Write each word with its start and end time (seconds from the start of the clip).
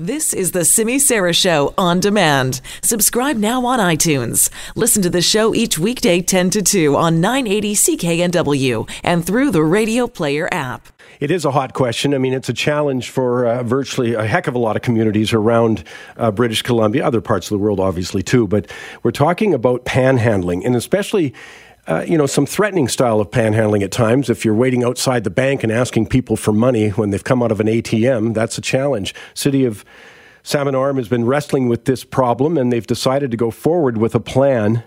This 0.00 0.32
is 0.32 0.52
the 0.52 0.64
Simi 0.64 0.98
Sara 0.98 1.34
Show 1.34 1.74
on 1.76 2.00
demand. 2.00 2.62
Subscribe 2.82 3.36
now 3.36 3.66
on 3.66 3.78
iTunes. 3.78 4.48
Listen 4.74 5.02
to 5.02 5.10
the 5.10 5.20
show 5.20 5.54
each 5.54 5.78
weekday 5.78 6.22
10 6.22 6.48
to 6.48 6.62
2 6.62 6.96
on 6.96 7.20
980 7.20 7.74
CKNW 7.74 8.90
and 9.04 9.26
through 9.26 9.50
the 9.50 9.62
Radio 9.62 10.06
Player 10.06 10.48
app. 10.50 10.88
It 11.20 11.30
is 11.30 11.44
a 11.44 11.50
hot 11.50 11.74
question. 11.74 12.14
I 12.14 12.18
mean, 12.18 12.32
it's 12.32 12.48
a 12.48 12.54
challenge 12.54 13.10
for 13.10 13.46
uh, 13.46 13.62
virtually 13.62 14.14
a 14.14 14.24
heck 14.24 14.46
of 14.46 14.54
a 14.54 14.58
lot 14.58 14.74
of 14.74 14.80
communities 14.80 15.34
around 15.34 15.84
uh, 16.16 16.30
British 16.30 16.62
Columbia, 16.62 17.04
other 17.06 17.20
parts 17.20 17.48
of 17.48 17.50
the 17.50 17.62
world, 17.62 17.78
obviously, 17.78 18.22
too. 18.22 18.46
But 18.46 18.72
we're 19.02 19.10
talking 19.10 19.52
about 19.52 19.84
panhandling, 19.84 20.64
and 20.64 20.74
especially 20.76 21.34
uh, 21.90 22.04
you 22.06 22.16
know, 22.16 22.26
some 22.26 22.46
threatening 22.46 22.86
style 22.86 23.20
of 23.20 23.30
panhandling 23.30 23.82
at 23.82 23.90
times. 23.90 24.30
If 24.30 24.44
you're 24.44 24.54
waiting 24.54 24.84
outside 24.84 25.24
the 25.24 25.30
bank 25.30 25.64
and 25.64 25.72
asking 25.72 26.06
people 26.06 26.36
for 26.36 26.52
money 26.52 26.90
when 26.90 27.10
they've 27.10 27.24
come 27.24 27.42
out 27.42 27.50
of 27.50 27.58
an 27.58 27.66
ATM, 27.66 28.32
that's 28.32 28.56
a 28.56 28.60
challenge. 28.60 29.12
City 29.34 29.64
of 29.64 29.84
Salmon 30.44 30.76
Arm 30.76 30.98
has 30.98 31.08
been 31.08 31.24
wrestling 31.24 31.68
with 31.68 31.86
this 31.86 32.04
problem, 32.04 32.56
and 32.56 32.72
they've 32.72 32.86
decided 32.86 33.32
to 33.32 33.36
go 33.36 33.50
forward 33.50 33.98
with 33.98 34.14
a 34.14 34.20
plan 34.20 34.84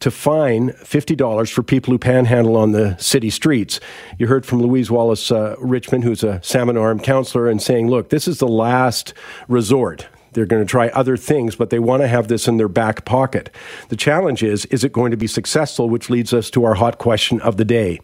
to 0.00 0.10
fine 0.10 0.70
$50 0.70 1.50
for 1.50 1.62
people 1.62 1.92
who 1.92 1.98
panhandle 1.98 2.56
on 2.56 2.72
the 2.72 2.96
city 2.96 3.30
streets. 3.30 3.78
You 4.18 4.26
heard 4.26 4.46
from 4.46 4.60
Louise 4.60 4.90
Wallace 4.90 5.30
uh, 5.30 5.56
Richmond, 5.58 6.04
who's 6.04 6.24
a 6.24 6.42
Salmon 6.42 6.78
Arm 6.78 7.00
counselor, 7.00 7.48
and 7.48 7.60
saying, 7.60 7.88
look, 7.88 8.08
this 8.08 8.26
is 8.26 8.38
the 8.38 8.48
last 8.48 9.12
resort. 9.46 10.08
They're 10.36 10.44
going 10.44 10.62
to 10.62 10.70
try 10.70 10.88
other 10.88 11.16
things, 11.16 11.56
but 11.56 11.70
they 11.70 11.78
want 11.78 12.02
to 12.02 12.08
have 12.08 12.28
this 12.28 12.46
in 12.46 12.58
their 12.58 12.68
back 12.68 13.06
pocket. 13.06 13.48
The 13.88 13.96
challenge 13.96 14.42
is 14.42 14.66
is 14.66 14.84
it 14.84 14.92
going 14.92 15.10
to 15.10 15.16
be 15.16 15.26
successful, 15.26 15.88
which 15.88 16.10
leads 16.10 16.34
us 16.34 16.50
to 16.50 16.64
our 16.64 16.74
hot 16.74 16.98
question 16.98 17.40
of 17.40 17.56
the 17.56 17.64
day. 17.64 18.00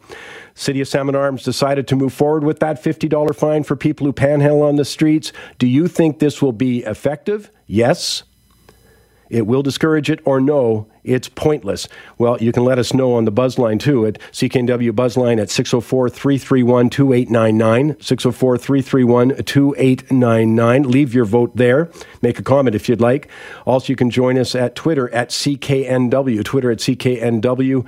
City 0.54 0.80
of 0.80 0.88
Salmon 0.88 1.14
Arms 1.14 1.44
decided 1.44 1.86
to 1.88 1.96
move 1.96 2.14
forward 2.14 2.42
with 2.42 2.58
that 2.60 2.82
$50 2.82 3.36
fine 3.36 3.64
for 3.64 3.76
people 3.76 4.06
who 4.06 4.14
panhandle 4.14 4.62
on 4.62 4.76
the 4.76 4.84
streets. 4.86 5.30
Do 5.58 5.66
you 5.66 5.88
think 5.88 6.20
this 6.20 6.40
will 6.40 6.52
be 6.52 6.78
effective? 6.84 7.50
Yes 7.66 8.22
it 9.32 9.46
will 9.46 9.62
discourage 9.62 10.10
it, 10.10 10.20
or 10.26 10.42
no, 10.42 10.86
it's 11.04 11.26
pointless. 11.26 11.88
Well, 12.18 12.36
you 12.42 12.52
can 12.52 12.64
let 12.64 12.78
us 12.78 12.92
know 12.92 13.14
on 13.14 13.24
the 13.24 13.32
buzzline 13.32 13.80
too 13.80 14.04
at 14.04 14.18
CKNW 14.30 14.92
Buzzline 14.92 15.40
at 15.40 15.48
604 15.48 16.10
331 16.10 16.90
2899. 16.90 17.96
604 17.98 18.58
331 18.58 19.42
2899. 19.42 20.82
Leave 20.82 21.14
your 21.14 21.24
vote 21.24 21.56
there. 21.56 21.90
Make 22.20 22.38
a 22.38 22.42
comment 22.42 22.76
if 22.76 22.90
you'd 22.90 23.00
like. 23.00 23.28
Also, 23.64 23.88
you 23.88 23.96
can 23.96 24.10
join 24.10 24.36
us 24.36 24.54
at 24.54 24.74
Twitter 24.74 25.12
at 25.14 25.30
CKNW. 25.30 26.44
Twitter 26.44 26.70
at 26.70 26.78
CKNW 26.78 27.86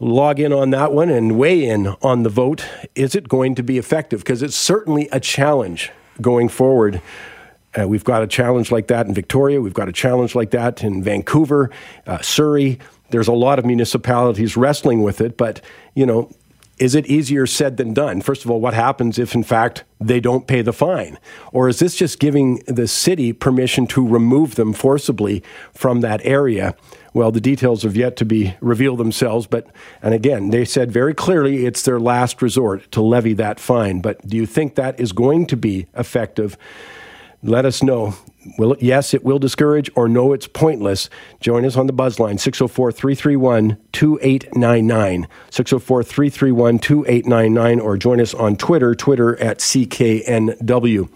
log 0.00 0.40
in 0.40 0.52
on 0.52 0.70
that 0.70 0.92
one 0.92 1.08
and 1.08 1.38
weigh 1.38 1.64
in 1.64 1.88
on 2.02 2.24
the 2.24 2.28
vote. 2.28 2.64
Is 2.96 3.14
it 3.14 3.28
going 3.28 3.54
to 3.54 3.62
be 3.62 3.78
effective? 3.78 4.20
Because 4.20 4.42
it's 4.42 4.56
certainly 4.56 5.08
a 5.12 5.20
challenge 5.20 5.92
going 6.20 6.48
forward 6.48 7.00
uh, 7.78 7.86
we've 7.86 8.04
got 8.04 8.22
a 8.22 8.26
challenge 8.26 8.72
like 8.72 8.88
that 8.88 9.06
in 9.06 9.14
Victoria. 9.14 9.60
We've 9.60 9.74
got 9.74 9.88
a 9.88 9.92
challenge 9.92 10.34
like 10.34 10.50
that 10.50 10.82
in 10.82 11.02
Vancouver, 11.02 11.70
uh, 12.06 12.20
Surrey. 12.20 12.78
There's 13.10 13.28
a 13.28 13.32
lot 13.32 13.58
of 13.58 13.64
municipalities 13.64 14.56
wrestling 14.56 15.02
with 15.02 15.20
it, 15.20 15.36
but 15.36 15.60
you 15.94 16.06
know, 16.06 16.30
is 16.78 16.94
it 16.94 17.06
easier 17.06 17.46
said 17.46 17.76
than 17.76 17.92
done? 17.92 18.20
First 18.20 18.44
of 18.44 18.50
all, 18.50 18.60
what 18.60 18.74
happens 18.74 19.18
if, 19.18 19.34
in 19.34 19.42
fact, 19.42 19.84
they 20.00 20.20
don't 20.20 20.46
pay 20.46 20.62
the 20.62 20.72
fine? 20.72 21.18
Or 21.52 21.68
is 21.68 21.80
this 21.80 21.96
just 21.96 22.20
giving 22.20 22.62
the 22.66 22.86
city 22.86 23.32
permission 23.32 23.86
to 23.88 24.06
remove 24.06 24.54
them 24.54 24.72
forcibly 24.72 25.42
from 25.72 26.02
that 26.02 26.20
area? 26.24 26.76
Well, 27.14 27.32
the 27.32 27.40
details 27.40 27.82
have 27.82 27.96
yet 27.96 28.16
to 28.18 28.24
be 28.24 28.54
revealed 28.60 28.98
themselves, 28.98 29.48
but, 29.48 29.66
and 30.02 30.14
again, 30.14 30.50
they 30.50 30.64
said 30.64 30.92
very 30.92 31.14
clearly 31.14 31.66
it's 31.66 31.82
their 31.82 31.98
last 31.98 32.40
resort 32.40 32.90
to 32.92 33.02
levy 33.02 33.32
that 33.34 33.58
fine. 33.58 34.00
But 34.00 34.24
do 34.26 34.36
you 34.36 34.46
think 34.46 34.76
that 34.76 35.00
is 35.00 35.12
going 35.12 35.46
to 35.46 35.56
be 35.56 35.86
effective? 35.96 36.56
Let 37.42 37.64
us 37.64 37.82
know. 37.82 38.14
Will 38.56 38.72
it, 38.72 38.82
yes, 38.82 39.14
it 39.14 39.24
will 39.24 39.38
discourage, 39.38 39.90
or 39.94 40.08
no, 40.08 40.32
it's 40.32 40.48
pointless. 40.48 41.10
Join 41.40 41.64
us 41.64 41.76
on 41.76 41.86
the 41.86 41.92
buzzline 41.92 42.40
604 42.40 42.92
331 42.92 43.78
2899. 43.92 45.28
604 45.50 46.02
331 46.02 46.78
2899, 46.78 47.80
or 47.80 47.96
join 47.96 48.20
us 48.20 48.34
on 48.34 48.56
Twitter, 48.56 48.94
Twitter 48.94 49.38
at 49.40 49.58
CKNW. 49.58 51.08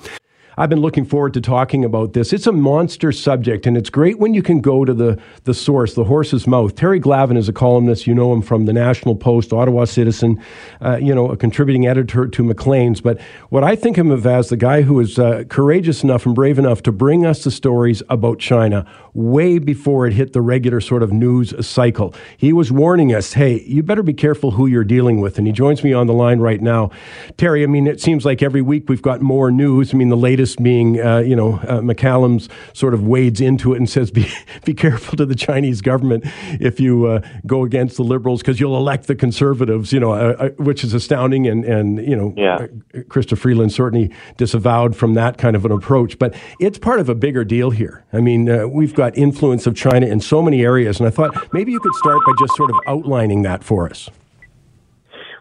I've 0.63 0.71
been 0.71 0.79
looking 0.79 1.05
forward 1.05 1.35
to 1.35 1.41
talking 1.41 1.85
about 1.85 2.13
this. 2.13 2.33
It's 2.33 2.47
a 2.47 2.53
monster 2.53 3.11
subject, 3.11 3.67
and 3.67 3.77
it's 3.77 3.91
great 3.91 4.21
when 4.21 4.33
you 4.33 4.45
can 4.45 4.61
go 4.61 4.85
to 4.85 4.95
the, 4.95 5.21
the 5.43 5.55
source, 5.55 5.95
the 5.95 6.05
horse's 6.05 6.47
mouth. 6.47 6.77
Terry 6.77 7.01
Glavin 7.01 7.37
is 7.37 7.49
a 7.49 7.53
columnist. 7.53 8.07
You 8.07 8.15
know 8.15 8.33
him 8.33 8.43
from 8.43 8.67
the 8.67 8.73
National 8.73 9.17
Post, 9.17 9.53
Ottawa 9.53 9.87
Citizen, 9.87 10.41
uh, 10.81 10.99
you 11.03 11.13
know, 11.17 11.29
a 11.29 11.37
contributing 11.37 11.89
editor 11.89 12.29
to 12.29 12.45
Maclean's. 12.45 13.01
But 13.01 13.21
what 13.49 13.65
I 13.65 13.75
think 13.75 13.99
of 13.99 14.25
as 14.25 14.51
the 14.51 14.57
guy 14.57 14.83
who 14.83 15.01
is 15.01 15.19
uh, 15.19 15.43
courageous 15.49 16.05
enough 16.05 16.27
and 16.27 16.35
brave 16.37 16.61
enough 16.61 16.81
to 16.85 16.93
bring 16.93 17.27
us 17.27 17.43
the 17.43 17.51
stories 17.51 18.01
about 18.09 18.39
China 18.39 18.87
way 19.15 19.59
before 19.59 20.07
it 20.07 20.13
hit 20.13 20.33
the 20.33 20.41
regular 20.41 20.81
sort 20.81 21.03
of 21.03 21.13
news 21.13 21.67
cycle. 21.67 22.15
He 22.37 22.53
was 22.53 22.71
warning 22.71 23.13
us, 23.13 23.33
hey, 23.33 23.63
you 23.63 23.83
better 23.83 24.05
be 24.05 24.15
careful 24.15 24.53
who 24.53 24.69
you're 24.69 24.85
dealing 24.85 25.21
with. 25.21 25.39
And 25.39 25.47
he 25.49 25.53
joins 25.53 25.83
me 25.83 25.93
on 25.93 26.07
the 26.07 26.15
line 26.15 26.39
right 26.39 26.61
now. 26.61 26.93
Terry, 27.37 27.65
I 27.65 27.67
mean, 27.67 27.89
it 27.89 28.01
seems 28.01 28.25
like 28.25 28.43
every 28.43 28.63
week 28.63 28.89
we've 28.89 29.03
got 29.03 29.21
more 29.21 29.51
news. 29.51 29.93
I 29.93 29.97
mean, 29.97 30.09
the 30.09 30.17
latest 30.17 30.52
being, 30.57 31.01
uh, 31.01 31.19
you 31.19 31.37
know, 31.37 31.55
uh, 31.55 31.81
McCallum's 31.81 32.49
sort 32.73 32.95
of 32.95 33.07
wades 33.07 33.41
into 33.41 33.75
it 33.75 33.79
and 33.79 33.89
says, 33.89 34.11
be, 34.11 34.31
be 34.65 34.75
careful 34.75 35.17
to 35.17 35.27
the 35.27 35.35
Chinese 35.35 35.81
government 35.81 36.25
if 36.61 36.81
you 36.81 37.07
uh, 37.07 37.21
go 37.47 37.65
against 37.65 37.97
the 37.97 38.05
liberals 38.05 38.41
because 38.41 38.61
you'll 38.61 38.77
elect 38.77 39.07
the 39.07 39.15
conservatives, 39.15 39.93
you 39.93 40.01
know, 40.01 40.13
uh, 40.13 40.37
uh, 40.39 40.49
which 40.63 40.85
is 40.85 40.95
astounding. 40.95 41.47
And, 41.47 41.65
and 41.65 41.99
you 41.99 42.17
know, 42.17 42.35
yeah. 42.37 42.55
Uh, 42.55 42.67
Chrystia 43.09 43.39
Freeland 43.39 43.73
certainly 43.73 44.15
disavowed 44.37 44.97
from 44.97 45.15
that 45.15 45.39
kind 45.39 45.57
of 45.57 45.65
an 45.65 45.73
approach. 45.73 46.19
But 46.19 46.35
it's 46.61 46.79
part 46.79 47.01
of 47.01 47.09
a 47.09 47.15
bigger 47.15 47.45
deal 47.45 47.71
here. 47.71 48.05
I 48.13 48.21
mean, 48.21 48.71
we've 48.71 48.95
got 48.95 49.17
influence 49.17 49.67
of 49.67 49.75
China 49.75 50.07
in 50.07 50.21
so 50.21 50.43
many 50.43 50.63
areas, 50.63 50.99
and 50.99 51.07
I 51.07 51.11
thought 51.11 51.53
maybe 51.53 51.73
you 51.73 51.81
could 51.81 51.95
start 51.95 52.19
by 52.25 52.33
just 52.39 52.57
sort 52.57 52.71
of 52.71 52.77
outlining 52.87 53.43
that 53.43 53.65
for 53.65 53.89
us. 53.89 54.11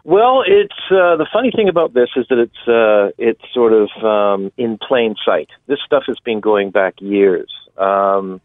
Well, 0.04 0.42
it's 0.44 0.74
uh, 0.90 1.16
the 1.16 1.26
funny 1.32 1.52
thing 1.54 1.68
about 1.68 1.94
this 1.94 2.08
is 2.16 2.26
that 2.28 2.38
it's 2.38 2.68
uh, 2.68 3.12
it's 3.18 3.42
sort 3.54 3.72
of 3.72 3.88
um, 4.04 4.50
in 4.56 4.76
plain 4.78 5.14
sight. 5.24 5.48
This 5.68 5.78
stuff 5.86 6.04
has 6.08 6.18
been 6.24 6.40
going 6.40 6.70
back 6.70 6.94
years. 7.00 7.50
Um, 7.78 8.40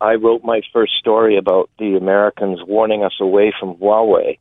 I 0.00 0.14
wrote 0.14 0.44
my 0.44 0.62
first 0.72 0.94
story 0.98 1.36
about 1.36 1.70
the 1.78 1.96
Americans 1.96 2.60
warning 2.66 3.04
us 3.04 3.14
away 3.20 3.52
from 3.58 3.74
Huawei 3.76 4.38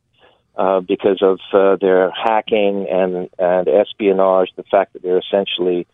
uh, 0.56 0.80
because 0.80 1.22
of 1.22 1.40
uh, 1.54 1.76
their 1.82 2.12
hacking 2.12 2.88
and 2.90 3.30
and 3.38 3.68
espionage. 3.68 4.50
The 4.56 4.64
fact 4.64 4.94
that 4.94 5.04
they're 5.04 5.20
essentially 5.20 5.86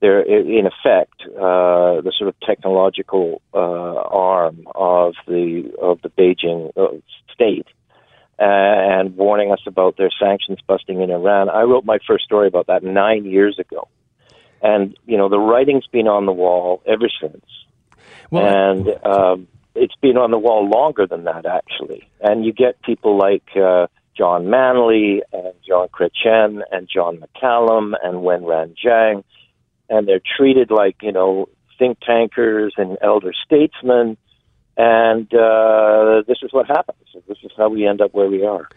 they're 0.00 0.22
in 0.22 0.66
effect 0.66 1.22
uh, 1.36 2.00
the 2.00 2.12
sort 2.16 2.28
of 2.28 2.34
technological 2.40 3.42
uh, 3.52 3.58
arm 3.58 4.66
of 4.74 5.14
the 5.26 5.70
of 5.80 6.00
the 6.02 6.08
Beijing 6.08 6.72
uh, 6.76 6.98
state, 7.32 7.66
and 8.38 9.16
warning 9.16 9.52
us 9.52 9.60
about 9.66 9.96
their 9.96 10.10
sanctions 10.18 10.58
busting 10.66 11.00
in 11.00 11.10
Iran. 11.10 11.48
I 11.48 11.62
wrote 11.62 11.84
my 11.84 11.98
first 12.06 12.24
story 12.24 12.48
about 12.48 12.66
that 12.66 12.82
nine 12.82 13.24
years 13.24 13.58
ago, 13.58 13.88
and 14.62 14.96
you 15.06 15.16
know 15.16 15.28
the 15.28 15.38
writing's 15.38 15.86
been 15.86 16.08
on 16.08 16.26
the 16.26 16.32
wall 16.32 16.82
ever 16.86 17.08
since, 17.20 17.44
well, 18.30 18.46
and 18.46 18.88
um, 19.04 19.48
it's 19.74 19.96
been 20.00 20.16
on 20.16 20.30
the 20.30 20.38
wall 20.38 20.68
longer 20.68 21.06
than 21.06 21.24
that 21.24 21.46
actually. 21.46 22.08
And 22.20 22.44
you 22.44 22.52
get 22.52 22.80
people 22.82 23.18
like. 23.18 23.44
Uh, 23.56 23.86
John 24.16 24.48
Manley 24.48 25.22
and 25.32 25.54
John 25.66 25.88
Chrétien 25.88 26.62
and 26.70 26.88
John 26.88 27.18
McCallum 27.18 27.94
and 28.00 28.18
Wenran 28.18 28.76
Jiang 28.78 29.24
and 29.88 30.08
they're 30.08 30.20
treated 30.36 30.70
like 30.70 30.96
you 31.02 31.12
know 31.12 31.48
think 31.78 31.98
tankers 32.00 32.74
and 32.76 32.96
elder 33.02 33.32
statesmen 33.44 34.16
and 34.76 35.32
uh, 35.34 36.22
this 36.26 36.38
is 36.42 36.52
what 36.52 36.66
happens. 36.66 36.98
This 37.28 37.38
is 37.42 37.52
how 37.56 37.68
we 37.68 37.86
end 37.86 38.00
up 38.00 38.12
where 38.12 38.28
we 38.28 38.44
are. 38.44 38.68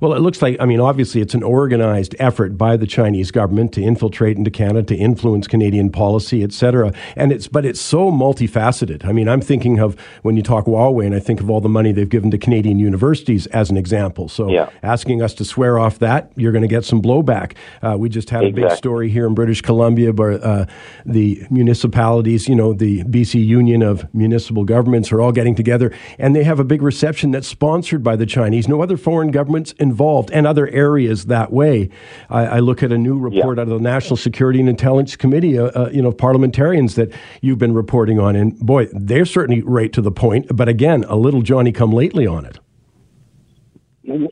Well, 0.00 0.12
it 0.12 0.20
looks 0.20 0.42
like, 0.42 0.56
I 0.60 0.66
mean, 0.66 0.80
obviously 0.80 1.20
it's 1.20 1.34
an 1.34 1.42
organized 1.42 2.16
effort 2.18 2.58
by 2.58 2.76
the 2.76 2.86
Chinese 2.86 3.30
government 3.30 3.72
to 3.74 3.82
infiltrate 3.82 4.36
into 4.36 4.50
Canada, 4.50 4.82
to 4.94 4.96
influence 4.96 5.46
Canadian 5.46 5.90
policy, 5.90 6.42
et 6.42 6.52
cetera. 6.52 6.92
And 7.16 7.32
it's, 7.32 7.46
but 7.46 7.64
it's 7.64 7.80
so 7.80 8.10
multifaceted. 8.10 9.04
I 9.04 9.12
mean, 9.12 9.28
I'm 9.28 9.40
thinking 9.40 9.78
of 9.78 9.98
when 10.22 10.36
you 10.36 10.42
talk 10.42 10.66
Huawei, 10.66 11.06
and 11.06 11.14
I 11.14 11.20
think 11.20 11.40
of 11.40 11.48
all 11.48 11.60
the 11.60 11.68
money 11.68 11.92
they've 11.92 12.08
given 12.08 12.30
to 12.32 12.38
Canadian 12.38 12.78
universities 12.78 13.46
as 13.48 13.70
an 13.70 13.76
example. 13.76 14.28
So 14.28 14.50
yeah. 14.50 14.70
asking 14.82 15.22
us 15.22 15.34
to 15.34 15.44
swear 15.44 15.78
off 15.78 16.00
that, 16.00 16.32
you're 16.34 16.52
going 16.52 16.62
to 16.62 16.68
get 16.68 16.84
some 16.84 17.00
blowback. 17.00 17.54
Uh, 17.80 17.96
we 17.98 18.08
just 18.08 18.30
had 18.30 18.42
exactly. 18.42 18.62
a 18.62 18.68
big 18.68 18.76
story 18.76 19.08
here 19.08 19.26
in 19.26 19.34
British 19.34 19.62
Columbia 19.62 20.12
where 20.12 20.44
uh, 20.44 20.66
the 21.06 21.46
municipalities, 21.50 22.48
you 22.48 22.56
know, 22.56 22.72
the 22.72 23.04
BC 23.04 23.44
Union 23.44 23.82
of 23.82 24.12
Municipal 24.14 24.64
Governments 24.64 25.12
are 25.12 25.20
all 25.20 25.32
getting 25.32 25.43
getting 25.44 25.54
together, 25.54 25.92
and 26.18 26.34
they 26.34 26.42
have 26.42 26.58
a 26.58 26.64
big 26.64 26.80
reception 26.80 27.30
that's 27.30 27.46
sponsored 27.46 28.02
by 28.02 28.16
the 28.16 28.24
Chinese. 28.24 28.66
No 28.66 28.82
other 28.82 28.96
foreign 28.96 29.30
governments 29.30 29.72
involved, 29.72 30.30
and 30.30 30.46
other 30.46 30.68
areas 30.68 31.26
that 31.26 31.52
way. 31.52 31.90
I, 32.30 32.46
I 32.46 32.58
look 32.60 32.82
at 32.82 32.90
a 32.90 32.96
new 32.96 33.18
report 33.18 33.58
yeah. 33.58 33.62
out 33.62 33.68
of 33.68 33.74
the 33.74 33.78
National 33.78 34.16
Security 34.16 34.58
and 34.58 34.70
Intelligence 34.70 35.16
Committee, 35.16 35.58
uh, 35.58 35.64
uh, 35.64 35.90
you 35.92 36.00
know, 36.00 36.12
parliamentarians 36.12 36.94
that 36.94 37.12
you've 37.42 37.58
been 37.58 37.74
reporting 37.74 38.18
on, 38.18 38.36
and 38.36 38.58
boy, 38.58 38.88
they're 38.92 39.26
certainly 39.26 39.60
right 39.62 39.92
to 39.92 40.00
the 40.00 40.10
point. 40.10 40.46
But 40.54 40.68
again, 40.68 41.04
a 41.08 41.16
little 41.16 41.42
Johnny 41.42 41.72
come 41.72 41.92
lately 41.92 42.26
on 42.26 42.46
it. 42.46 42.58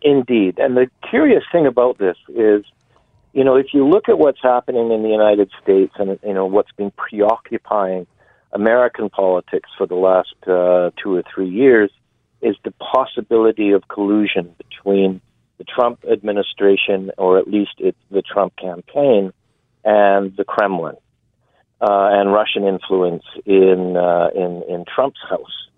Indeed, 0.03 0.59
and 0.59 0.77
the 0.77 0.89
curious 1.11 1.45
thing 1.53 1.67
about 1.67 1.99
this 1.99 2.17
is 2.29 2.65
you 3.35 3.45
know, 3.45 3.57
if 3.57 3.73
you 3.73 3.89
look 3.89 4.11
at 4.11 4.19
what's 4.19 4.43
happening 4.43 4.93
in 4.93 5.03
the 5.03 5.09
United 5.09 5.51
States 5.63 5.95
and 5.99 6.19
you 6.23 6.35
know 6.35 6.47
what's 6.47 6.73
been 6.73 6.91
preoccupying 6.91 8.07
American 8.53 9.09
politics 9.09 9.71
for 9.77 9.87
the 9.87 9.95
last 9.95 10.35
uh, 10.47 10.91
two 11.03 11.15
or 11.15 11.23
three 11.35 11.49
years, 11.49 11.91
is 12.41 12.57
the 12.65 12.73
possibility 12.73 13.71
of 13.71 13.87
collusion 13.89 14.55
between 14.59 15.21
the 15.59 15.65
Trump 15.65 16.05
administration, 16.11 17.11
or 17.19 17.39
at 17.39 17.47
least 17.49 17.73
it, 17.79 17.97
the 18.11 18.23
Trump 18.23 18.55
campaign, 18.57 19.33
and 19.85 20.37
the 20.37 20.45
Kremlin, 20.45 20.97
uh, 21.81 22.09
and 22.13 22.33
Russian 22.33 22.65
influence 22.65 23.25
in 23.47 23.97
uh, 23.97 24.29
in 24.35 24.63
in 24.69 24.85
Trump's 24.93 25.21
house. 25.29 25.69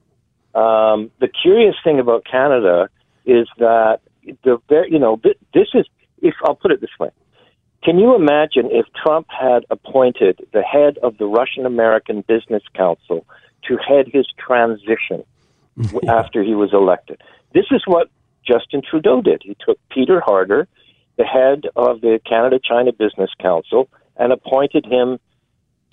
Um, 0.55 1.11
the 1.21 1.29
curious 1.29 1.75
thing 1.82 1.99
about 1.99 2.25
Canada 2.25 2.88
is 3.26 3.49
that 3.59 4.00
the 4.43 4.59
you 4.88 4.99
know 4.99 5.21
this 5.23 5.69
is 5.75 5.87
if 6.23 6.35
I'll 6.44 6.55
put 6.55 6.71
it 6.71 6.81
this 6.81 6.91
way. 6.99 7.11
Can 7.84 7.98
you 7.98 8.14
imagine 8.14 8.70
if 8.70 8.86
Trump 8.94 9.26
had 9.28 9.66
appointed 9.69 10.40
the 10.52 10.62
head 10.62 10.96
of 11.02 11.19
the 11.19 11.26
Russian 11.26 11.66
American 11.66 12.22
Business 12.26 12.62
Council 12.75 13.26
to 13.69 13.76
head 13.76 14.06
his 14.10 14.26
transition 14.38 15.22
after 16.08 16.42
he 16.42 16.54
was 16.54 16.72
elected? 16.72 17.20
This 17.52 17.66
is 17.70 17.82
what 17.86 18.08
Justin 18.46 18.81
Trudeau 18.88 19.20
did. 19.20 19.42
He 19.44 19.54
took 19.66 19.78
Peter 19.90 20.20
Harder, 20.20 20.66
the 21.16 21.25
head 21.25 21.64
of 21.76 22.00
the 22.00 22.20
Canada 22.26 22.58
China 22.58 22.90
Business 22.90 23.31
Council, 23.38 23.88
and 24.16 24.32
appointed 24.32 24.87
him 24.87 25.19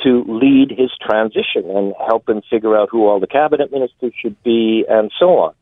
to 0.04 0.24
lead 0.28 0.72
his 0.72 0.92
transition 1.06 1.70
and 1.70 1.94
help 2.08 2.28
him 2.28 2.42
figure 2.50 2.76
out 2.76 2.90
who 2.90 3.06
all 3.06 3.20
the 3.20 3.28
cabinet 3.28 3.72
ministers 3.72 4.14
should 4.20 4.42
be 4.44 4.86
and 4.90 5.12
so 5.20 5.38
on. 5.38 5.54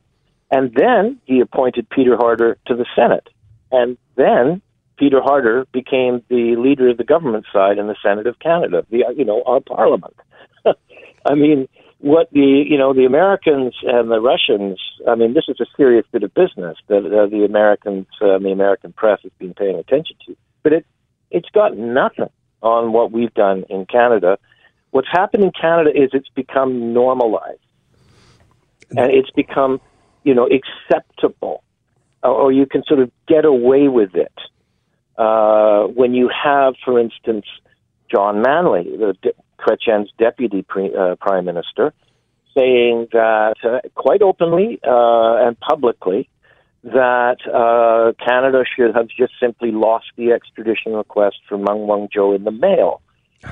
And 0.51 0.73
then 0.73 1.19
he 1.25 1.39
appointed 1.39 1.89
Peter 1.89 2.15
Harder 2.15 2.57
to 2.67 2.75
the 2.75 2.85
Senate. 2.95 3.27
And 3.71 3.97
then 4.15 4.61
Peter 4.99 5.21
Harder 5.21 5.65
became 5.71 6.21
the 6.27 6.57
leader 6.57 6.89
of 6.89 6.97
the 6.97 7.05
government 7.05 7.45
side 7.53 7.77
in 7.77 7.87
the 7.87 7.95
Senate 8.03 8.27
of 8.27 8.37
Canada, 8.39 8.85
the 8.91 9.05
you 9.15 9.23
know 9.23 9.41
our 9.45 9.61
parliament. 9.61 10.15
I 10.65 11.35
mean, 11.35 11.69
what 11.99 12.29
the 12.33 12.65
you 12.67 12.77
know 12.77 12.93
the 12.93 13.05
Americans 13.05 13.73
and 13.83 14.11
the 14.11 14.19
Russians. 14.19 14.77
I 15.07 15.15
mean, 15.15 15.33
this 15.33 15.45
is 15.47 15.59
a 15.61 15.65
serious 15.77 16.05
bit 16.11 16.23
of 16.23 16.33
business 16.33 16.77
that 16.87 17.05
uh, 17.05 17.27
the 17.27 17.45
Americans, 17.45 18.07
uh, 18.21 18.37
the 18.39 18.51
American 18.51 18.91
press, 18.91 19.19
has 19.23 19.31
been 19.39 19.53
paying 19.53 19.77
attention 19.77 20.17
to. 20.27 20.35
But 20.63 20.73
it 20.73 20.85
it's 21.31 21.49
got 21.49 21.77
nothing 21.77 22.29
on 22.61 22.91
what 22.91 23.11
we've 23.13 23.33
done 23.33 23.63
in 23.69 23.85
Canada. 23.85 24.37
What's 24.91 25.07
happened 25.09 25.43
in 25.43 25.51
Canada 25.51 25.91
is 25.95 26.09
it's 26.11 26.29
become 26.35 26.93
normalized, 26.93 27.59
and 28.89 29.11
it's 29.11 29.31
become 29.31 29.79
you 30.25 30.33
know 30.33 30.47
acceptable, 30.47 31.63
or 32.21 32.51
you 32.51 32.65
can 32.65 32.83
sort 32.83 32.99
of 32.99 33.11
get 33.29 33.45
away 33.45 33.87
with 33.87 34.13
it. 34.13 34.33
Uh, 35.19 35.83
when 35.87 36.13
you 36.13 36.29
have, 36.29 36.75
for 36.85 36.97
instance, 36.97 37.45
John 38.09 38.41
Manley, 38.41 38.85
the 38.85 39.33
Chrétien's 39.59 40.09
deputy 40.17 40.61
pre, 40.61 40.95
uh, 40.95 41.15
prime 41.19 41.43
minister, 41.43 41.93
saying 42.57 43.09
that 43.11 43.55
uh, 43.63 43.79
quite 43.95 44.21
openly 44.21 44.79
uh, 44.81 45.45
and 45.45 45.59
publicly 45.59 46.29
that 46.83 47.37
uh, 47.53 48.13
Canada 48.25 48.63
should 48.73 48.95
have 48.95 49.09
just 49.09 49.33
simply 49.41 49.71
lost 49.71 50.05
the 50.15 50.31
extradition 50.31 50.93
request 50.93 51.35
for 51.49 51.57
Meng 51.57 51.85
Wanzhou 51.89 52.33
in 52.33 52.45
the 52.45 52.51
mail, 52.51 53.01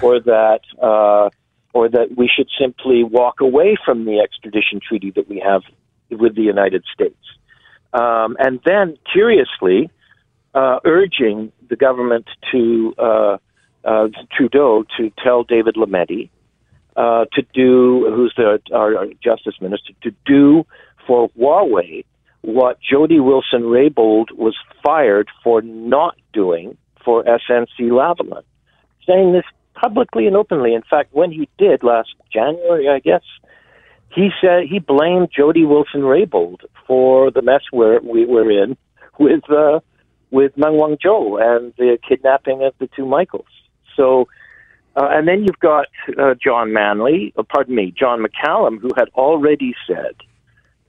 or 0.02 0.22
that 0.22 0.62
uh, 0.81 1.30
or 1.74 1.90
that 1.90 2.16
we 2.16 2.30
should 2.34 2.48
simply 2.58 3.04
walk 3.04 3.42
away 3.42 3.78
from 3.84 4.06
the 4.06 4.19
extradition 4.19 4.80
treaty 4.80 5.12
that 5.18 5.28
we 5.28 5.44
have 5.46 5.64
with 6.10 6.36
the 6.36 6.44
United 6.44 6.86
States. 6.94 7.19
Um, 7.94 8.38
and 8.40 8.62
then, 8.66 8.98
curiously, 9.12 9.92
uh, 10.57 10.80
urging 10.86 11.51
the 11.69 11.75
government 11.75 12.25
to 12.51 12.95
uh, 12.98 13.38
uh, 13.86 14.07
Trudeau 14.36 14.86
to 14.98 15.12
tell 15.24 15.44
David 15.44 15.75
Lametti 15.75 16.30
uh, 16.95 17.25
to 17.33 17.44
do, 17.54 18.12
who's 18.15 18.33
the 18.36 18.59
our, 18.74 18.98
our 18.98 19.07
justice 19.24 19.54
minister, 19.62 19.94
to 20.01 20.12
do 20.25 20.65
for 21.06 21.30
Huawei 21.38 22.06
what 22.42 22.80
Jody 22.81 23.19
Wilson 23.19 23.63
Raybould 23.63 24.31
was 24.31 24.56
fired 24.83 25.30
for 25.44 25.62
not 25.62 26.15
doing 26.33 26.75
for 27.06 27.24
SNC 27.24 27.68
Lavalin, 27.80 28.44
saying 29.06 29.33
this 29.33 29.45
publicly 29.75 30.25
and 30.25 30.36
openly. 30.36 30.74
In 30.74 30.81
fact, 30.89 31.13
when 31.13 31.31
he 31.31 31.48
did 31.59 31.83
last 31.83 32.15
January, 32.33 32.89
I 32.89 33.00
guess, 33.00 33.21
he 34.12 34.30
said 34.42 34.63
he 34.68 34.80
blamed 34.80 35.30
Jody 35.36 35.65
Wilson 35.65 36.01
Raybould 36.01 36.62
for 36.88 37.30
the 37.30 37.44
mess 37.44 37.62
we're, 37.71 38.00
we 38.00 38.25
were 38.25 38.50
in 38.50 38.75
with 39.19 39.44
uh, 39.51 39.81
with 40.31 40.57
Meng 40.57 40.74
Wanzhou 40.74 41.41
and 41.41 41.74
the 41.77 41.97
kidnapping 42.07 42.63
of 42.63 42.74
the 42.79 42.88
two 42.95 43.06
Michaels. 43.06 43.45
So, 43.95 44.27
uh, 44.95 45.07
and 45.12 45.27
then 45.27 45.41
you've 45.41 45.59
got 45.59 45.88
uh, 46.18 46.35
John 46.41 46.74
Manley, 46.74 47.33
uh, 47.38 47.44
pardon 47.44 47.75
me, 47.75 47.94
John 47.97 48.24
McCallum, 48.24 48.79
who 48.79 48.91
had 48.97 49.09
already 49.15 49.74
said 49.88 50.15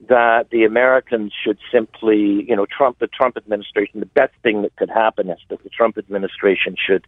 that 0.09 0.51
the 0.51 0.65
Americans 0.65 1.33
should 1.45 1.59
simply, 1.73 2.45
you 2.49 2.55
know, 2.55 2.67
Trump, 2.67 2.99
the 2.99 3.09
Trump 3.09 3.37
administration, 3.37 4.01
the 4.01 4.07
best 4.07 4.33
thing 4.43 4.63
that 4.63 4.75
could 4.77 4.91
happen 4.91 5.29
is 5.29 5.39
that 5.51 5.63
the 5.63 5.71
Trump 5.71 5.99
administration 5.99 6.77
should 6.79 7.05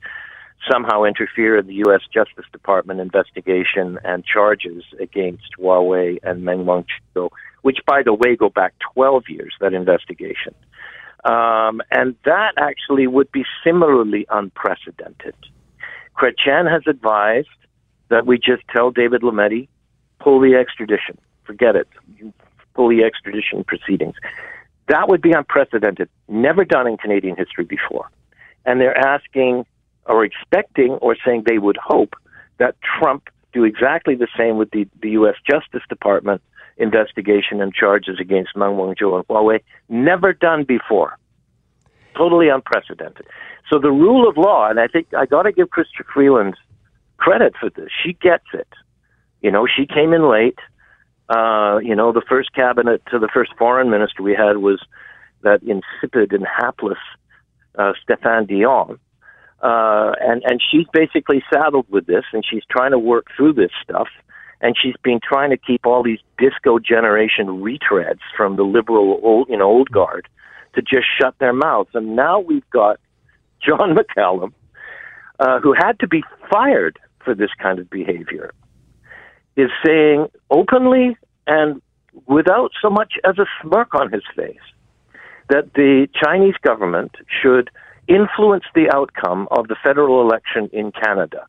somehow 0.71 1.05
interfere 1.05 1.56
in 1.56 1.67
the 1.67 1.75
U.S. 1.87 2.03
Justice 2.12 2.44
Department 2.53 3.00
investigation 3.00 3.99
and 4.05 4.25
charges 4.25 4.85
against 4.99 5.56
Huawei 5.59 6.19
and 6.23 6.44
Meng 6.44 6.65
Wanzhou, 6.65 7.31
which, 7.62 7.79
by 7.87 8.03
the 8.03 8.12
way, 8.12 8.37
go 8.37 8.50
back 8.50 8.75
12 8.94 9.25
years, 9.29 9.55
that 9.61 9.73
investigation. 9.73 10.55
Um, 11.25 11.83
and 11.91 12.17
that 12.25 12.53
actually 12.57 13.07
would 13.07 13.31
be 13.31 13.45
similarly 13.65 14.27
unprecedented. 14.31 15.35
Chrétien 16.17 16.71
has 16.71 16.83
advised 16.87 17.49
that 18.09 18.27
we 18.27 18.37
just 18.37 18.63
tell 18.75 18.91
David 18.91 19.23
Lametti, 19.23 19.69
pull 20.19 20.41
the 20.41 20.55
extradition. 20.55 21.19
Forget 21.45 21.77
it. 21.77 21.89
Pull 22.75 22.89
the 22.89 23.05
extradition 23.05 23.65
proceedings. 23.65 24.15
That 24.89 25.09
would 25.09 25.23
be 25.23 25.33
unprecedented, 25.33 26.09
never 26.29 26.65
done 26.65 26.87
in 26.87 26.97
Canadian 26.97 27.37
history 27.37 27.65
before. 27.65 28.11
And 28.65 28.81
they're 28.81 28.97
asking 28.97 29.65
or 30.07 30.25
expecting 30.25 30.93
or 30.95 31.17
saying 31.25 31.45
they 31.47 31.59
would 31.59 31.77
hope 31.77 32.15
that 32.59 32.77
Trump 32.83 33.29
do 33.53 33.65
exactly 33.65 34.15
the 34.15 34.29
same 34.37 34.57
with 34.57 34.71
the, 34.71 34.87
the 35.01 35.11
U.S. 35.11 35.37
Justice 35.49 35.83
Department 35.89 36.43
investigation 36.81 37.61
and 37.61 37.73
charges 37.73 38.19
against 38.19 38.56
Meng 38.56 38.71
Wanzhou 38.71 39.17
and 39.17 39.29
Huawei, 39.29 39.61
never 39.88 40.32
done 40.32 40.65
before. 40.65 41.17
Totally 42.17 42.49
unprecedented. 42.49 43.27
So 43.71 43.79
the 43.79 43.91
rule 43.91 44.29
of 44.29 44.37
law, 44.37 44.69
and 44.69 44.81
I 44.81 44.88
think 44.88 45.15
I 45.17 45.27
got 45.27 45.43
to 45.43 45.53
give 45.53 45.69
Chrystia 45.69 46.05
Freeland 46.12 46.56
credit 47.19 47.55
for 47.61 47.71
this. 47.71 47.91
She 48.03 48.15
gets 48.15 48.47
it. 48.53 48.69
You 49.43 49.50
know, 49.50 49.67
she 49.67 49.87
came 49.87 50.12
in 50.12 50.29
late. 50.29 50.59
Uh, 51.28 51.78
you 51.81 51.95
know, 51.95 52.12
the 52.12 52.23
first 52.28 52.52
cabinet 52.52 53.02
to 53.11 53.19
the 53.19 53.28
first 53.33 53.52
foreign 53.57 53.90
minister 53.90 54.23
we 54.23 54.35
had 54.35 54.57
was 54.57 54.83
that 55.43 55.62
insipid 55.62 56.33
and 56.33 56.45
hapless 56.45 56.99
uh, 57.78 57.93
Stéphane 58.02 58.49
Dion. 58.49 58.99
Uh, 59.62 60.12
and, 60.21 60.43
and 60.45 60.61
she's 60.71 60.87
basically 60.93 61.43
saddled 61.52 61.87
with 61.90 62.07
this, 62.07 62.25
and 62.33 62.45
she's 62.45 62.64
trying 62.69 62.90
to 62.90 62.99
work 62.99 63.26
through 63.37 63.52
this 63.52 63.71
stuff 63.83 64.09
and 64.61 64.76
she's 64.81 64.97
been 65.02 65.21
trying 65.23 65.50
to 65.50 65.57
keep 65.57 65.87
all 65.87 66.02
these 66.02 66.19
disco 66.38 66.79
generation 66.79 67.47
retreads 67.47 68.21
from 68.37 68.57
the 68.57 68.62
liberal 68.62 69.21
old 69.23 69.49
you 69.49 69.57
know 69.57 69.69
old 69.69 69.90
guard 69.90 70.29
to 70.75 70.83
just 70.83 71.07
shut 71.21 71.35
their 71.38 71.52
mouths. 71.52 71.90
And 71.95 72.14
now 72.17 72.40
we've 72.40 72.69
got 72.71 73.00
John 73.64 73.97
McCallum, 73.97 74.52
uh, 75.38 75.61
who 75.61 75.73
had 75.73 75.99
to 76.00 76.09
be 76.09 76.23
fired 76.50 76.99
for 77.25 77.35
this 77.35 77.50
kind 77.61 77.79
of 77.79 77.90
behavior, 77.90 78.52
is 79.57 79.71
saying 79.85 80.29
openly 80.50 81.17
and 81.47 81.83
without 82.26 82.71
so 82.81 82.90
much 82.90 83.14
as 83.25 83.38
a 83.38 83.47
smirk 83.62 83.95
on 83.95 84.12
his 84.12 84.23
face 84.35 84.57
that 85.49 85.75
the 85.75 86.07
Chinese 86.14 86.55
government 86.62 87.12
should 87.43 87.71
influence 88.09 88.64
the 88.75 88.90
outcome 88.95 89.49
of 89.50 89.69
the 89.69 89.76
federal 89.83 90.21
election 90.21 90.69
in 90.73 90.93
Canada 90.93 91.47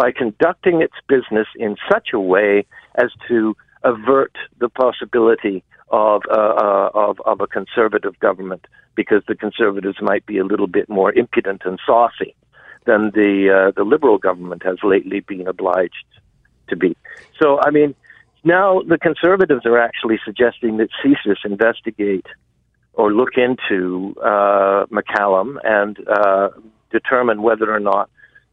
by 0.00 0.10
conducting 0.10 0.80
its 0.80 0.94
business 1.08 1.46
in 1.56 1.76
such 1.92 2.08
a 2.14 2.18
way 2.18 2.64
as 2.94 3.10
to 3.28 3.54
avert 3.84 4.34
the 4.58 4.70
possibility 4.70 5.62
of, 5.90 6.22
uh, 6.30 6.34
uh, 6.34 6.90
of, 6.94 7.20
of 7.26 7.42
a 7.42 7.46
conservative 7.46 8.18
government 8.18 8.66
because 8.94 9.22
the 9.28 9.34
conservatives 9.34 9.98
might 10.00 10.24
be 10.24 10.38
a 10.38 10.44
little 10.44 10.66
bit 10.66 10.88
more 10.88 11.12
impudent 11.12 11.60
and 11.66 11.78
saucy 11.86 12.34
than 12.86 13.10
the 13.10 13.32
uh, 13.54 13.72
the 13.76 13.84
liberal 13.84 14.16
government 14.16 14.62
has 14.62 14.78
lately 14.82 15.20
been 15.20 15.46
obliged 15.46 16.06
to 16.68 16.76
be. 16.76 16.96
So, 17.38 17.60
I 17.62 17.70
mean, 17.70 17.94
now 18.42 18.80
the 18.80 18.96
conservatives 18.96 19.66
are 19.66 19.78
actually 19.78 20.18
suggesting 20.24 20.78
that 20.78 20.88
CSIS 21.04 21.44
investigate 21.44 22.26
or 22.94 23.12
look 23.12 23.34
into 23.36 24.14
uh, 24.22 24.86
McCallum 24.86 25.58
and 25.62 25.98
uh, 26.08 26.48
determine 26.90 27.42
whether 27.42 27.70
or 27.70 27.80
not 27.80 28.08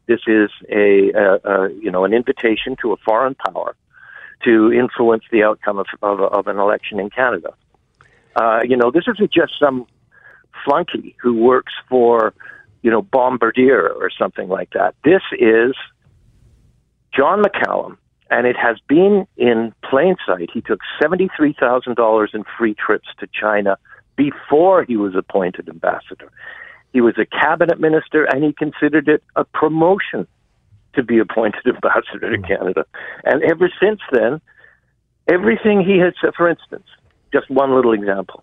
this 0.08 0.20
is 0.26 0.50
a, 0.68 1.12
a, 1.12 1.34
a, 1.44 1.72
you 1.74 1.90
know 1.90 2.04
an 2.04 2.12
invitation 2.12 2.74
to 2.82 2.92
a 2.92 2.96
foreign 2.96 3.36
power 3.36 3.76
to 4.44 4.72
influence 4.72 5.24
the 5.30 5.42
outcome 5.42 5.78
of, 5.78 5.86
of, 6.02 6.20
of 6.20 6.46
an 6.46 6.58
election 6.58 6.98
in 6.98 7.10
Canada. 7.10 7.52
Uh, 8.36 8.60
you 8.64 8.76
know, 8.76 8.90
this 8.90 9.04
isn't 9.08 9.32
just 9.32 9.52
some 9.58 9.86
flunky 10.64 11.16
who 11.20 11.34
works 11.34 11.72
for 11.88 12.32
you 12.82 12.90
know, 12.90 13.02
Bombardier 13.02 13.88
or 13.88 14.10
something 14.10 14.48
like 14.48 14.70
that. 14.70 14.94
This 15.04 15.22
is 15.38 15.74
John 17.14 17.42
McCallum, 17.42 17.96
and 18.30 18.46
it 18.46 18.56
has 18.56 18.76
been 18.88 19.26
in 19.36 19.72
plain 19.88 20.16
sight. 20.26 20.50
He 20.52 20.60
took 20.60 20.80
$73,000 21.02 22.34
in 22.34 22.44
free 22.56 22.74
trips 22.74 23.08
to 23.18 23.26
China 23.26 23.78
before 24.16 24.84
he 24.84 24.96
was 24.96 25.14
appointed 25.16 25.68
ambassador. 25.68 26.30
He 26.92 27.00
was 27.00 27.14
a 27.18 27.26
cabinet 27.26 27.80
minister, 27.80 28.24
and 28.24 28.42
he 28.42 28.52
considered 28.52 29.08
it 29.08 29.22
a 29.36 29.44
promotion 29.44 30.26
to 30.94 31.02
be 31.02 31.18
appointed 31.18 31.62
ambassador 31.66 32.36
to 32.36 32.42
Canada. 32.42 32.84
And 33.24 33.42
ever 33.42 33.70
since 33.80 34.00
then, 34.12 34.40
everything 35.28 35.82
he 35.82 35.98
had 35.98 36.14
said, 36.20 36.34
for 36.36 36.48
instance, 36.48 36.86
just 37.32 37.50
one 37.50 37.74
little 37.74 37.92
example. 37.92 38.42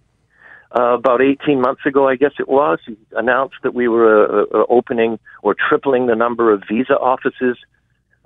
Uh, 0.77 0.95
about 0.95 1.21
18 1.21 1.61
months 1.61 1.85
ago, 1.85 2.07
I 2.07 2.15
guess 2.15 2.33
it 2.37 2.49
was, 2.49 2.79
he 2.85 2.97
announced 3.13 3.55
that 3.63 3.73
we 3.73 3.87
were 3.87 4.41
uh, 4.41 4.45
uh, 4.53 4.65
opening 4.67 5.19
or 5.41 5.55
tripling 5.55 6.07
the 6.07 6.15
number 6.15 6.51
of 6.51 6.63
visa 6.69 6.93
offices 6.93 7.57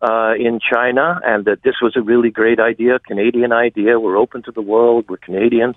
uh, 0.01 0.33
in 0.39 0.59
China, 0.59 1.19
and 1.23 1.45
that 1.45 1.61
this 1.63 1.75
was 1.81 1.95
a 1.95 2.01
really 2.01 2.31
great 2.31 2.59
idea, 2.59 2.99
Canadian 2.99 3.51
idea. 3.51 3.99
We're 3.99 4.17
open 4.17 4.41
to 4.43 4.51
the 4.51 4.61
world. 4.61 5.05
We're 5.09 5.17
Canadians. 5.17 5.75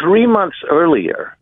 Three 0.00 0.26
months 0.26 0.56
earlier, 0.68 1.36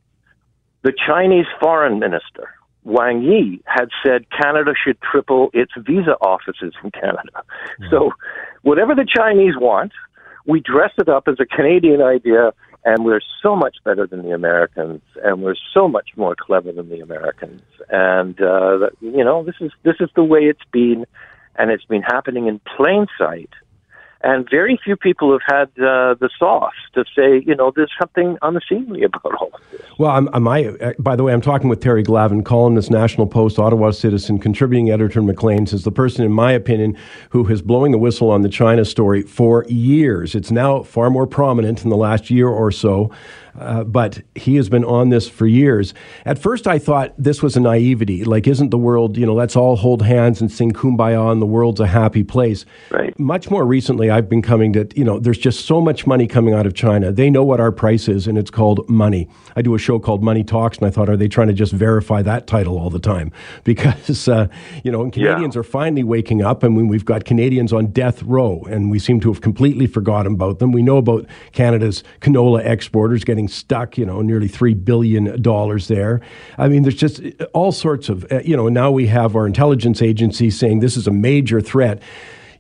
the 0.83 0.93
Chinese 1.07 1.47
foreign 1.61 1.99
minister 1.99 2.49
Wang 2.85 3.23
Yi 3.23 3.61
had 3.67 3.91
said 4.05 4.27
Canada 4.31 4.73
should 4.83 4.99
triple 5.03 5.51
its 5.53 5.73
visa 5.77 6.17
offices 6.23 6.73
in 6.83 6.91
Canada. 6.91 7.31
Mm-hmm. 7.35 7.91
So, 7.91 8.13
whatever 8.63 8.95
the 8.95 9.07
Chinese 9.07 9.55
want, 9.57 9.93
we 10.47 10.61
dress 10.61 10.93
it 10.99 11.09
up 11.09 11.29
as 11.29 11.37
a 11.39 11.45
Canadian 11.45 12.01
idea, 12.01 12.53
and 12.85 13.05
we're 13.05 13.21
so 13.43 13.55
much 13.55 13.77
better 13.85 14.07
than 14.07 14.23
the 14.23 14.31
Americans, 14.31 15.03
and 15.23 15.43
we're 15.43 15.57
so 15.75 15.87
much 15.87 16.11
more 16.17 16.35
clever 16.35 16.73
than 16.73 16.89
the 16.89 17.01
Americans. 17.01 17.63
And 17.91 18.41
uh, 18.41 18.89
you 19.01 19.25
know, 19.25 19.45
this 19.45 19.57
is 19.61 19.73
this 19.83 19.97
is 20.01 20.09
the 20.17 20.25
way 20.25 20.41
it's 20.41 20.65
been, 20.73 21.05
and 21.57 21.71
it's 21.71 21.85
been 21.85 22.03
happening 22.03 22.47
in 22.47 22.59
plain 22.77 23.07
sight 23.19 23.51
and 24.23 24.49
very 24.51 24.79
few 24.83 24.97
people 24.97 25.31
have 25.33 25.43
had 25.47 25.69
uh, 25.83 26.15
the 26.19 26.29
sauce 26.39 26.73
to 26.95 27.05
say, 27.15 27.43
you 27.47 27.55
know, 27.55 27.73
there's 27.75 27.93
something 27.99 28.37
unseemly 28.43 29.05
about 29.05 29.35
all 29.41 29.51
of 29.55 29.61
this. 29.71 29.81
Well, 29.97 30.11
I'm, 30.11 30.29
I'm 30.33 30.49
I, 30.49 30.67
uh, 30.67 30.93
by 30.99 31.15
the 31.15 31.23
way, 31.23 31.33
I'm 31.33 31.41
talking 31.41 31.69
with 31.69 31.81
Terry 31.81 32.03
Glavin, 32.03 32.45
columnist, 32.45 32.91
National 32.91 33.27
Post, 33.27 33.59
Ottawa 33.59 33.93
Citizen, 33.93 34.41
contributing 34.41 34.91
editor 34.91 35.21
in 35.21 35.27
Maclean's, 35.27 35.73
is 35.73 35.85
the 35.85 35.93
person, 35.93 36.25
in 36.25 36.33
my 36.33 36.51
opinion, 36.51 36.97
who 37.31 37.45
has 37.45 37.63
blowing 37.63 37.93
the 37.93 37.99
whistle 37.99 38.31
on 38.31 38.43
the 38.43 38.49
China 38.49 38.85
story 38.85 39.23
for 39.23 39.65
years. 39.69 40.35
It's 40.35 40.51
now 40.51 40.83
far 40.83 41.11
more 41.11 41.27
prominent 41.27 41.85
in 41.85 41.91
the 41.91 41.97
last 41.97 42.29
year 42.29 42.49
or 42.49 42.73
so. 42.73 43.13
Uh, 43.59 43.85
but 43.85 44.23
he 44.35 44.57
has 44.57 44.69
been 44.69 44.85
on 44.85 45.09
this 45.09 45.29
for 45.29 45.47
years. 45.47 45.95
At 46.25 46.39
first, 46.39 46.67
I 46.67 46.79
thought 46.79 47.13
this 47.19 47.43
was 47.43 47.57
a 47.57 47.61
naivety. 47.61 48.25
Like, 48.25 48.47
isn't 48.47 48.71
the 48.71 48.79
world, 48.79 49.17
you 49.17 49.27
know, 49.27 49.35
let's 49.35 49.57
all 49.57 49.77
hold 49.77 50.03
hands 50.03 50.41
and 50.41 50.51
sing 50.51 50.73
kumbaya 50.73 51.33
and 51.33 51.43
the 51.43 51.47
world's 51.47 51.81
a 51.81 51.87
happy 51.87 52.23
place. 52.23 52.65
Right. 52.91 53.19
Much 53.19 53.51
more 53.51 53.65
recently, 53.65 54.11
I've 54.11 54.29
been 54.29 54.43
coming 54.43 54.73
to, 54.75 54.89
you 54.95 55.05
know, 55.05 55.19
there's 55.19 55.39
just 55.39 55.67
so 55.67 55.81
much 55.81 56.07
money 56.07 56.27
coming 56.27 56.55
out 56.55 56.67
of 56.67 56.75
China. 56.75 57.11
They 57.11 57.31
know 57.31 57.43
what 57.43 57.61
our 57.61 57.73
price 57.73 58.09
is, 58.09 58.27
and 58.27 58.39
it's 58.39 58.51
called 58.51 58.89
money. 58.89 59.29
I 59.57 59.63
do 59.63 59.75
a 59.75 59.79
show 59.79 59.99
called 59.99 60.23
Money 60.23 60.45
Talks, 60.45 60.79
and 60.79 60.87
I 60.87 60.91
thought, 60.91 61.09
are 61.09 61.17
they 61.17 61.29
trying 61.29 61.49
to 61.49 61.55
just 61.55 61.73
verify 61.73 62.23
that 62.23 62.47
title 62.47 62.79
all 62.79 62.91
the 62.91 63.01
time? 63.01 63.33
Because, 63.65 64.29
uh, 64.29 64.49
you 64.83 64.91
know, 64.91 65.11
Canadians 65.11 65.55
yeah. 65.55 65.61
are 65.61 65.65
finally 65.65 66.03
waking 66.03 66.43
up, 66.43 66.63
and 66.63 66.89
we've 66.89 67.05
got 67.05 67.25
Canadians 67.25 67.73
on 67.73 67.89
death 67.89 68.23
row, 68.23 68.63
and 68.71 68.91
we 68.91 68.99
seem 68.99 69.21
to 69.21 69.33
have 69.33 69.43
completely 69.43 69.87
forgotten 69.87 70.35
about 70.35 70.59
them. 70.59 70.73
We 70.73 70.83
know 70.83 70.97
about 70.97 71.27
Canada's 71.53 72.03
canola 72.21 72.65
exporters 72.65 73.25
getting 73.25 73.48
stuck, 73.49 73.99
you 73.99 74.07
know, 74.07 74.23
nearly 74.23 74.49
$3 74.49 74.85
billion 74.85 75.43
there. 75.89 76.21
I 76.57 76.69
mean, 76.69 76.83
there's 76.83 76.95
just 76.95 77.23
all 77.53 77.73
sorts 77.73 78.09
of, 78.09 78.31
uh, 78.31 78.41
you 78.41 78.57
know, 78.57 78.69
now 78.69 78.91
we 78.91 79.07
have 79.07 79.37
our 79.37 79.47
intelligence 79.47 80.03
agencies 80.03 80.59
saying 80.59 80.81
this 80.81 80.97
is 80.97 81.07
a 81.07 81.13
major 81.13 81.61
threat 81.61 82.03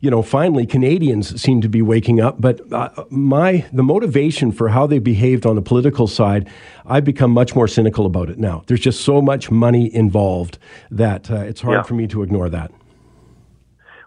you 0.00 0.10
know, 0.10 0.22
finally 0.22 0.66
Canadians 0.66 1.40
seem 1.40 1.60
to 1.60 1.68
be 1.68 1.82
waking 1.82 2.20
up. 2.20 2.40
But 2.40 2.72
uh, 2.72 3.04
my 3.10 3.66
the 3.72 3.82
motivation 3.82 4.52
for 4.52 4.68
how 4.68 4.86
they 4.86 4.98
behaved 4.98 5.44
on 5.44 5.56
the 5.56 5.62
political 5.62 6.06
side, 6.06 6.48
I've 6.86 7.04
become 7.04 7.32
much 7.32 7.54
more 7.54 7.66
cynical 7.66 8.06
about 8.06 8.30
it 8.30 8.38
now. 8.38 8.62
There's 8.66 8.80
just 8.80 9.00
so 9.02 9.20
much 9.20 9.50
money 9.50 9.92
involved 9.94 10.58
that 10.90 11.30
uh, 11.30 11.36
it's 11.38 11.60
hard 11.60 11.78
yeah. 11.78 11.82
for 11.82 11.94
me 11.94 12.06
to 12.08 12.22
ignore 12.22 12.48
that. 12.48 12.70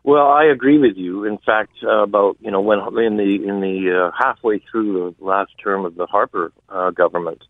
Well, 0.04 0.28
I 0.28 0.46
agree 0.46 0.80
with 0.80 0.98
you. 0.98 1.26
In 1.26 1.38
fact, 1.38 1.74
uh, 1.84 2.02
about 2.04 2.38
you 2.40 2.50
know 2.50 2.62
when 2.62 2.80
in 2.80 3.18
the 3.18 3.48
in 3.48 3.62
the 3.62 4.08
uh, 4.08 4.12
halfway 4.18 4.60
through 4.60 5.16
the 5.20 5.24
last 5.24 5.52
term 5.64 5.86
of 5.86 5.96
the 5.96 6.08
Harper 6.08 6.52
uh, 6.70 6.90
government, 6.92 7.44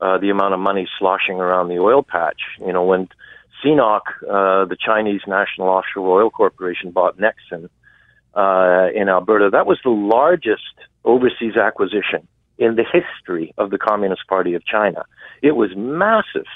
uh, 0.00 0.18
the 0.18 0.30
amount 0.30 0.54
of 0.54 0.60
money 0.60 0.88
sloshing 0.98 1.40
around 1.40 1.68
the 1.68 1.78
oil 1.78 2.02
patch. 2.02 2.40
You 2.60 2.72
know 2.72 2.84
when 2.84 3.08
CNOOC, 3.62 4.00
uh, 4.22 4.64
the 4.64 4.76
Chinese 4.78 5.20
National 5.26 5.68
Offshore 5.68 6.22
Oil 6.22 6.30
Corporation, 6.30 6.90
bought 6.90 7.18
Nexen 7.18 7.68
uh, 8.34 8.88
in 8.94 9.08
Alberta. 9.08 9.50
That 9.50 9.66
was 9.66 9.78
the 9.84 9.90
largest 9.90 10.62
overseas 11.04 11.56
acquisition 11.56 12.26
in 12.58 12.76
the 12.76 12.84
history 12.84 13.52
of 13.58 13.70
the 13.70 13.78
Communist 13.78 14.26
Party 14.28 14.54
of 14.54 14.64
China. 14.64 15.04
It 15.42 15.52
was 15.52 15.70
massive. 15.76 16.46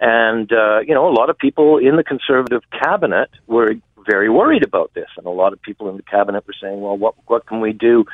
And, 0.00 0.52
uh, 0.52 0.80
you 0.80 0.94
know, 0.94 1.08
a 1.08 1.12
lot 1.12 1.28
of 1.28 1.38
people 1.38 1.78
in 1.78 1.96
the 1.96 2.04
conservative 2.04 2.62
cabinet 2.70 3.30
were 3.46 3.74
very 4.08 4.30
worried 4.30 4.64
about 4.64 4.92
this, 4.94 5.08
and 5.16 5.26
a 5.26 5.30
lot 5.30 5.52
of 5.52 5.60
people 5.60 5.88
in 5.90 5.96
the 5.96 6.02
cabinet 6.02 6.46
were 6.46 6.54
saying, 6.60 6.80
"Well, 6.80 6.96
what 6.96 7.14
what 7.26 7.46
can 7.46 7.60
we 7.60 7.72
do?" 7.72 8.04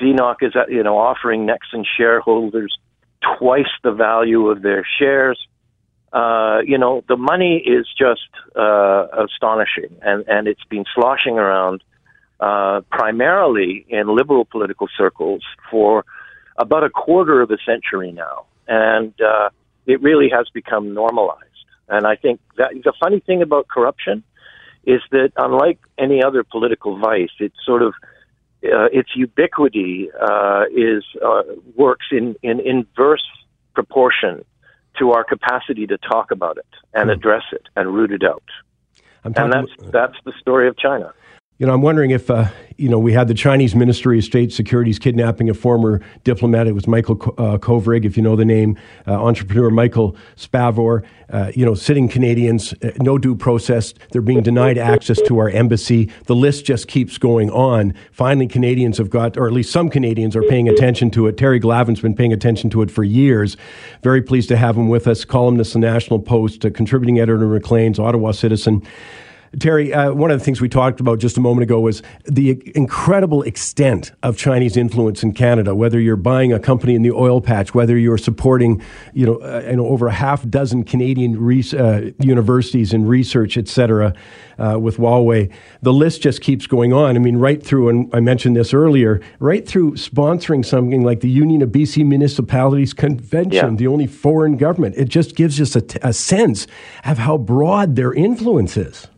CNOOC 0.00 0.36
is 0.42 0.56
uh, 0.56 0.66
you 0.68 0.82
know 0.82 0.98
offering 0.98 1.46
Nexen 1.46 1.84
shareholders 1.96 2.78
twice 3.38 3.72
the 3.82 3.92
value 3.92 4.48
of 4.48 4.62
their 4.62 4.84
shares. 4.98 5.38
Uh, 6.12 6.60
you 6.66 6.76
know, 6.76 7.02
the 7.08 7.16
money 7.16 7.56
is 7.56 7.86
just 7.98 8.28
uh, 8.56 9.06
astonishing, 9.24 9.96
and 10.02 10.24
and 10.28 10.46
it's 10.46 10.64
been 10.64 10.84
sloshing 10.94 11.38
around 11.38 11.82
uh, 12.40 12.80
primarily 12.90 13.84
in 13.88 14.14
liberal 14.14 14.44
political 14.44 14.88
circles 14.96 15.42
for 15.70 16.04
about 16.56 16.84
a 16.84 16.90
quarter 16.90 17.40
of 17.40 17.50
a 17.50 17.58
century 17.64 18.12
now, 18.12 18.44
and 18.68 19.14
uh, 19.20 19.48
it 19.86 20.00
really 20.02 20.28
has 20.28 20.48
become 20.50 20.94
normalized. 20.94 21.48
And 21.88 22.06
I 22.06 22.16
think 22.16 22.40
that 22.56 22.70
the 22.84 22.92
funny 23.00 23.20
thing 23.20 23.42
about 23.42 23.68
corruption 23.68 24.22
is 24.84 25.00
that 25.10 25.32
unlike 25.36 25.78
any 25.98 26.22
other 26.22 26.44
political 26.44 26.98
vice, 26.98 27.30
it 27.38 27.52
sort 27.64 27.82
of 27.82 27.94
uh, 28.64 28.86
its 28.92 29.10
ubiquity 29.16 30.08
uh, 30.20 30.64
is 30.74 31.04
uh, 31.24 31.42
works 31.74 32.06
in, 32.12 32.36
in 32.42 32.60
inverse 32.60 33.26
proportion 33.74 34.44
to 34.98 35.12
our 35.12 35.24
capacity 35.24 35.86
to 35.86 35.98
talk 35.98 36.30
about 36.30 36.58
it 36.58 36.66
and 36.94 37.10
mm. 37.10 37.14
address 37.14 37.42
it 37.52 37.62
and 37.74 37.92
root 37.92 38.12
it 38.12 38.22
out. 38.22 38.44
and 39.24 39.52
that's 39.52 39.90
that's 39.90 40.16
the 40.24 40.32
story 40.40 40.68
of 40.68 40.76
China. 40.76 41.12
You 41.62 41.68
know, 41.68 41.74
I'm 41.74 41.82
wondering 41.82 42.10
if, 42.10 42.28
uh, 42.28 42.46
you 42.76 42.88
know, 42.88 42.98
we 42.98 43.12
had 43.12 43.28
the 43.28 43.34
Chinese 43.34 43.76
Ministry 43.76 44.18
of 44.18 44.24
State 44.24 44.52
Securities 44.52 44.98
kidnapping 44.98 45.48
a 45.48 45.54
former 45.54 46.00
diplomat. 46.24 46.66
It 46.66 46.72
was 46.72 46.88
Michael 46.88 47.14
uh, 47.38 47.56
Kovrig, 47.56 48.04
if 48.04 48.16
you 48.16 48.22
know 48.24 48.34
the 48.34 48.44
name, 48.44 48.76
uh, 49.06 49.12
entrepreneur 49.12 49.70
Michael 49.70 50.16
Spavor. 50.34 51.04
Uh, 51.30 51.52
you 51.54 51.64
know, 51.64 51.74
sitting 51.74 52.08
Canadians, 52.08 52.74
uh, 52.82 52.90
no 52.98 53.16
due 53.16 53.36
process. 53.36 53.94
They're 54.10 54.20
being 54.20 54.42
denied 54.42 54.76
access 54.76 55.20
to 55.22 55.38
our 55.38 55.50
embassy. 55.50 56.10
The 56.26 56.34
list 56.34 56.64
just 56.64 56.88
keeps 56.88 57.16
going 57.16 57.48
on. 57.50 57.94
Finally, 58.10 58.48
Canadians 58.48 58.98
have 58.98 59.08
got, 59.08 59.36
or 59.36 59.46
at 59.46 59.52
least 59.52 59.70
some 59.70 59.88
Canadians 59.88 60.34
are 60.34 60.42
paying 60.42 60.68
attention 60.68 61.12
to 61.12 61.28
it. 61.28 61.36
Terry 61.36 61.60
Glavin's 61.60 62.00
been 62.00 62.16
paying 62.16 62.32
attention 62.32 62.70
to 62.70 62.82
it 62.82 62.90
for 62.90 63.04
years. 63.04 63.56
Very 64.02 64.20
pleased 64.20 64.48
to 64.48 64.56
have 64.56 64.76
him 64.76 64.88
with 64.88 65.06
us, 65.06 65.24
columnist, 65.24 65.74
the 65.74 65.78
National 65.78 66.18
Post, 66.18 66.62
contributing 66.74 67.20
editor, 67.20 67.46
Maclean's, 67.46 68.00
Ottawa 68.00 68.32
Citizen. 68.32 68.82
Terry, 69.58 69.92
uh, 69.92 70.12
one 70.12 70.30
of 70.30 70.38
the 70.38 70.44
things 70.44 70.62
we 70.62 70.68
talked 70.68 70.98
about 70.98 71.18
just 71.18 71.36
a 71.36 71.40
moment 71.40 71.64
ago 71.64 71.78
was 71.78 72.02
the 72.24 72.72
incredible 72.74 73.42
extent 73.42 74.12
of 74.22 74.38
Chinese 74.38 74.78
influence 74.78 75.22
in 75.22 75.32
Canada. 75.32 75.74
Whether 75.74 76.00
you're 76.00 76.16
buying 76.16 76.52
a 76.54 76.58
company 76.58 76.94
in 76.94 77.02
the 77.02 77.12
oil 77.12 77.40
patch, 77.42 77.74
whether 77.74 77.98
you're 77.98 78.16
supporting, 78.16 78.82
you 79.12 79.26
know, 79.26 79.36
uh, 79.36 79.62
you 79.68 79.76
know 79.76 79.86
over 79.86 80.06
a 80.06 80.12
half 80.12 80.48
dozen 80.48 80.84
Canadian 80.84 81.38
re- 81.38 81.64
uh, 81.78 82.12
universities 82.18 82.94
in 82.94 83.06
research, 83.06 83.58
et 83.58 83.68
cetera, 83.68 84.14
uh, 84.58 84.78
with 84.78 84.96
Huawei, 84.96 85.52
the 85.82 85.92
list 85.92 86.22
just 86.22 86.40
keeps 86.40 86.66
going 86.66 86.94
on. 86.94 87.16
I 87.16 87.18
mean, 87.18 87.36
right 87.36 87.62
through, 87.62 87.90
and 87.90 88.10
I 88.14 88.20
mentioned 88.20 88.56
this 88.56 88.72
earlier, 88.72 89.20
right 89.38 89.68
through 89.68 89.92
sponsoring 89.92 90.64
something 90.64 91.02
like 91.02 91.20
the 91.20 91.30
Union 91.30 91.60
of 91.60 91.70
BC 91.70 92.06
Municipalities 92.06 92.94
Convention, 92.94 93.70
yeah. 93.72 93.76
the 93.76 93.86
only 93.86 94.06
foreign 94.06 94.56
government. 94.56 94.94
It 94.96 95.10
just 95.10 95.36
gives 95.36 95.60
us 95.60 95.76
a, 95.76 95.82
t- 95.82 95.98
a 96.02 96.14
sense 96.14 96.66
of 97.04 97.18
how 97.18 97.36
broad 97.36 97.96
their 97.96 98.14
influence 98.14 98.78
is. 98.78 99.08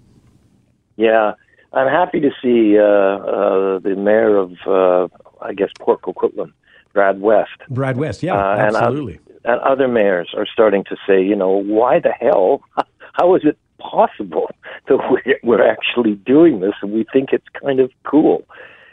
Yeah, 0.97 1.33
I'm 1.73 1.89
happy 1.89 2.21
to 2.21 2.31
see 2.43 2.79
uh, 2.79 2.83
uh, 2.83 3.79
the 3.81 3.97
mayor 3.97 4.37
of, 4.37 4.53
uh, 4.67 5.09
I 5.43 5.53
guess, 5.53 5.71
Port 5.81 6.03
Coquitlam, 6.03 6.53
Brad 6.93 7.21
West. 7.21 7.51
Brad 7.69 7.97
West, 7.97 8.23
yeah, 8.23 8.35
uh, 8.35 8.57
absolutely. 8.57 9.19
And, 9.45 9.55
and 9.55 9.61
other 9.61 9.89
mayors 9.89 10.33
are 10.37 10.47
starting 10.47 10.85
to 10.85 10.97
say, 11.07 11.23
you 11.23 11.35
know, 11.35 11.51
why 11.51 11.99
the 11.99 12.13
hell? 12.13 12.63
How 13.13 13.35
is 13.35 13.43
it 13.45 13.59
possible 13.79 14.51
that 14.89 14.99
we're 15.43 15.69
actually 15.69 16.15
doing 16.15 16.61
this 16.61 16.75
and 16.81 16.93
we 16.93 17.05
think 17.13 17.31
it's 17.33 17.49
kind 17.61 17.81
of 17.81 17.91
cool? 18.05 18.45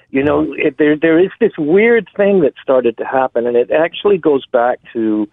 You 0.10 0.24
know, 0.24 0.54
it, 0.58 0.78
there 0.78 0.98
there 0.98 1.18
is 1.18 1.32
this 1.40 1.54
weird 1.58 2.10
thing 2.18 2.42
that 2.42 2.54
started 2.62 2.98
to 2.98 3.06
happen, 3.06 3.48
and 3.48 3.56
it 3.56 3.72
actually 3.72 4.18
goes 4.18 4.46
back 4.46 4.80
to 4.92 5.26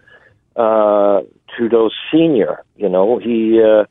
uh, 0.55 1.19
Trudeau 1.53 1.89
Senior. 2.09 2.63
You 2.77 2.87
know, 2.87 3.17
he 3.17 3.61
uh, 3.61 3.83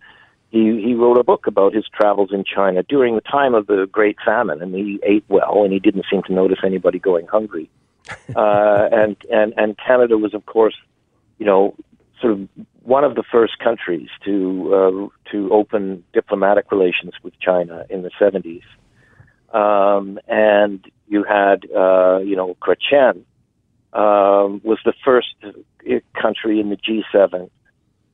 he 0.51 0.83
he 0.83 0.95
wrote 0.95 1.19
a 1.19 1.25
book 1.25 1.47
about 1.47 1.75
his 1.75 1.85
travels 1.95 2.31
in 2.33 2.45
China 2.45 2.83
during 2.83 3.15
the 3.15 3.21
time 3.21 3.55
of 3.55 3.67
the 3.67 3.87
Great 3.91 4.17
Famine, 4.25 4.63
and 4.63 4.75
he 4.75 4.99
ate 5.03 5.25
well, 5.29 5.63
and 5.65 5.73
he 5.73 5.79
didn't 5.79 6.07
seem 6.11 6.23
to 6.25 6.33
notice 6.33 6.59
anybody 6.65 6.99
going 6.99 7.27
hungry. 7.27 7.71
uh, 8.37 8.89
and 8.91 9.17
and 9.31 9.53
and 9.57 9.77
Canada 9.79 10.17
was, 10.17 10.33
of 10.33 10.47
course, 10.47 10.75
you 11.39 11.45
know, 11.45 11.75
sort 12.21 12.33
of 12.33 12.49
one 12.83 13.05
of 13.05 13.15
the 13.15 13.23
first 13.23 13.59
countries 13.59 14.09
to 14.25 14.75
uh, 14.75 15.31
to 15.31 15.53
open 15.53 16.05
diplomatic 16.15 16.73
relations 16.73 17.13
with 17.23 17.39
China 17.39 17.85
in 17.91 18.03
the 18.03 18.11
70s. 18.19 18.63
Um, 19.55 20.19
and 20.29 20.85
you 21.07 21.25
had, 21.25 21.65
uh, 21.71 22.19
you 22.19 22.37
know, 22.37 22.57
Chrétien 22.61 23.25
um, 23.93 24.61
was 24.63 24.79
the 24.85 24.93
first 25.05 25.35
country 26.15 26.61
in 26.61 26.71
the 26.71 26.77
G7 26.77 27.51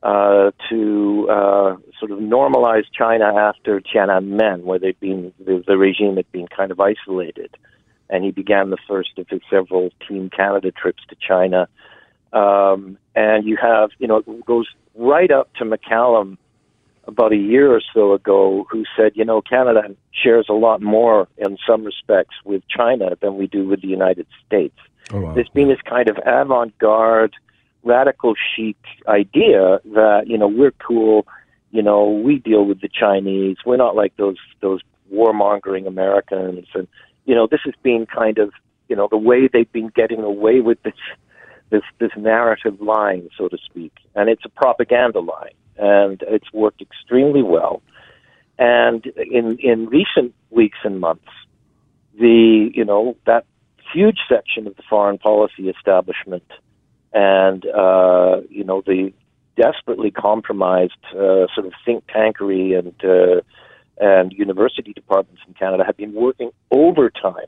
uh, 0.04 0.50
to 0.68 1.28
uh, 1.30 1.76
sort 1.99 2.11
of 2.11 2.18
normalize 2.18 2.84
China 2.92 3.25
after 3.25 3.80
Tiananmen, 3.80 4.62
where 4.62 4.78
they'd 4.78 5.00
been 5.00 5.32
the, 5.38 5.64
the 5.66 5.78
regime 5.78 6.16
had 6.16 6.30
been 6.30 6.46
kind 6.46 6.70
of 6.70 6.78
isolated, 6.78 7.56
and 8.11 8.23
he 8.23 8.30
began 8.30 8.68
the 8.68 8.76
first 8.87 9.18
of 9.18 9.26
his 9.28 9.40
several 9.49 9.90
Team 10.06 10.28
Canada 10.28 10.70
trips 10.70 11.02
to 11.08 11.16
China. 11.16 11.68
Um, 12.34 12.99
and 13.14 13.46
you 13.46 13.56
have, 13.56 13.90
you 13.99 14.06
know, 14.06 14.18
it 14.18 14.44
goes 14.44 14.66
right 14.94 15.30
up 15.30 15.52
to 15.54 15.64
McCallum 15.64 16.37
about 17.06 17.32
a 17.32 17.37
year 17.37 17.73
or 17.75 17.80
so 17.94 18.12
ago, 18.12 18.66
who 18.70 18.84
said, 18.96 19.12
you 19.14 19.25
know, 19.25 19.40
Canada 19.40 19.94
shares 20.12 20.46
a 20.49 20.54
lot 20.54 20.82
more 20.82 21.28
in 21.38 21.56
some 21.66 21.84
respects 21.84 22.34
with 22.44 22.62
China 22.68 23.16
than 23.20 23.37
we 23.37 23.46
do 23.46 23.66
with 23.66 23.80
the 23.82 23.88
United 23.88 24.26
States. 24.46 24.76
Oh, 25.12 25.20
wow. 25.20 25.34
There's 25.34 25.49
been 25.50 25.68
this 25.68 25.82
kind 25.82 26.08
of 26.08 26.18
avant-garde, 26.26 27.34
radical 27.85 28.35
chic 28.35 28.76
idea 29.07 29.81
that 29.93 30.25
you 30.26 30.38
know 30.38 30.49
we're 30.49 30.73
cool, 30.73 31.26
you 31.71 31.83
know, 31.83 32.09
we 32.09 32.38
deal 32.38 32.64
with 32.64 32.81
the 32.81 32.88
Chinese. 32.88 33.57
We're 33.67 33.76
not 33.76 33.97
like 33.97 34.17
those 34.17 34.38
those 34.61 34.81
warmongering 35.12 35.87
Americans, 35.87 36.67
and 36.75 36.88
you 37.25 37.35
know, 37.35 37.47
this 37.50 37.61
has 37.64 37.75
been 37.83 38.07
kind 38.07 38.38
of 38.38 38.53
you 38.88 38.97
know 38.97 39.09
the 39.11 39.19
way 39.19 39.49
they've 39.53 39.73
been 39.73 39.91
getting 39.95 40.21
away 40.21 40.61
with 40.61 40.83
this 40.83 40.95
this 41.71 41.83
this 41.99 42.12
narrative 42.17 42.81
line, 42.81 43.29
so 43.37 43.49
to 43.49 43.59
speak, 43.64 43.93
and 44.14 44.29
it's 44.29 44.45
a 44.45 44.49
propaganda 44.49 45.21
line, 45.21 45.55
and 45.76 46.23
it's 46.29 46.53
worked 46.53 46.81
extremely 46.81 47.43
well. 47.43 47.83
And 48.59 49.07
in 49.17 49.59
in 49.59 49.87
recent 49.87 50.33
weeks 50.50 50.79
and 50.85 51.00
months, 51.00 51.33
the 52.19 52.71
you 52.73 52.85
know 52.85 53.17
that 53.26 53.47
huge 53.93 54.19
section 54.29 54.67
of 54.67 54.76
the 54.76 54.83
foreign 54.88 55.19
policy 55.19 55.69
establishment, 55.69 56.45
and 57.14 57.64
uh, 57.66 58.40
you 58.50 58.64
know 58.64 58.83
the 58.85 59.12
desperately 59.56 60.11
compromised 60.11 60.92
uh, 61.12 61.47
sort 61.54 61.66
of 61.66 61.73
think 61.85 62.04
tankery 62.09 62.76
and 62.76 62.94
uh, 63.04 63.40
and 63.99 64.33
university 64.33 64.92
departments 64.92 65.40
in 65.47 65.54
Canada 65.54 65.85
have 65.87 65.97
been 65.97 66.12
working 66.12 66.50
overtime 66.73 67.47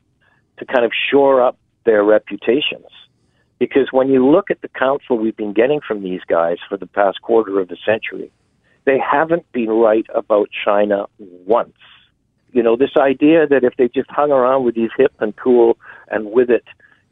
to 0.59 0.65
kind 0.65 0.85
of 0.85 0.93
shore 1.11 1.43
up 1.43 1.59
their 1.85 2.05
reputations 2.05 2.87
because 3.59 3.89
when 3.91 4.09
you 4.09 4.25
look 4.25 4.51
at 4.51 4.61
the 4.63 4.69
counsel 4.69 5.19
we've 5.19 5.37
been 5.37 5.53
getting 5.53 5.81
from 5.87 6.03
these 6.03 6.21
guys 6.29 6.59
for 6.69 6.77
the 6.77 6.87
past 6.87 7.21
quarter 7.23 7.59
of 7.59 7.71
a 7.71 7.77
century, 7.85 8.31
they 8.85 8.99
haven't 8.99 9.51
been 9.53 9.69
right 9.69 10.07
about 10.15 10.49
China 10.65 11.07
once. 11.19 11.75
You 12.53 12.63
know, 12.63 12.77
this 12.77 12.93
idea 12.97 13.47
that 13.49 13.65
if 13.65 13.75
they 13.77 13.89
just 13.89 14.11
hung 14.11 14.31
around 14.31 14.65
with 14.65 14.77
these 14.77 14.91
hip 14.97 15.13
and 15.19 15.35
cool 15.37 15.77
and 16.09 16.31
with 16.31 16.51
it 16.51 16.65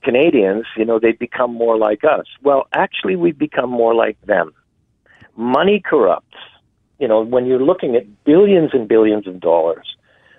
Canadians, 0.04 0.66
you 0.76 0.84
know, 0.84 0.98
they'd 0.98 1.18
become 1.18 1.52
more 1.52 1.76
like 1.76 2.04
us. 2.04 2.26
Well, 2.42 2.68
actually, 2.72 3.16
we've 3.16 3.38
become 3.38 3.70
more 3.70 3.94
like 3.94 4.20
them. 4.22 4.52
Money 5.36 5.82
corrupts. 5.84 6.36
You 6.98 7.08
know, 7.08 7.22
when 7.22 7.46
you're 7.46 7.62
looking 7.62 7.96
at 7.96 8.24
billions 8.24 8.70
and 8.72 8.86
billions 8.86 9.26
of 9.26 9.40
dollars, 9.40 9.96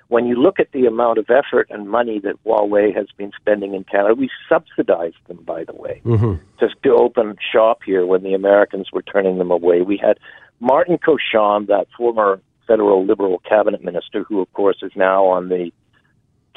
when 0.08 0.26
you 0.28 0.36
look 0.36 0.60
at 0.60 0.72
the 0.72 0.86
amount 0.86 1.18
of 1.18 1.30
effort 1.30 1.68
and 1.70 1.90
money 1.90 2.20
that 2.20 2.36
Huawei 2.46 2.96
has 2.96 3.08
been 3.18 3.32
spending 3.36 3.74
in 3.74 3.84
Canada, 3.84 4.14
we 4.14 4.30
subsidized 4.48 5.18
them, 5.28 5.40
by 5.44 5.64
the 5.64 5.74
way, 5.74 6.02
mm-hmm. 6.06 6.36
just 6.60 6.76
to 6.84 6.94
open 6.94 7.36
shop 7.52 7.80
here 7.86 8.06
when 8.06 8.24
the 8.24 8.34
Americans 8.34 8.90
were 8.94 9.02
turning 9.02 9.38
them 9.38 9.52
away. 9.52 9.82
We 9.82 9.98
had 9.98 10.20
Martin 10.60 10.98
Cauchon, 10.98 11.66
that 11.68 11.88
former 11.98 12.40
federal 12.68 13.06
Liberal 13.06 13.40
cabinet 13.40 13.84
minister, 13.84 14.24
who, 14.24 14.42
of 14.42 14.52
course, 14.54 14.78
is 14.82 14.92
now 14.96 15.26
on 15.26 15.50
the 15.50 15.72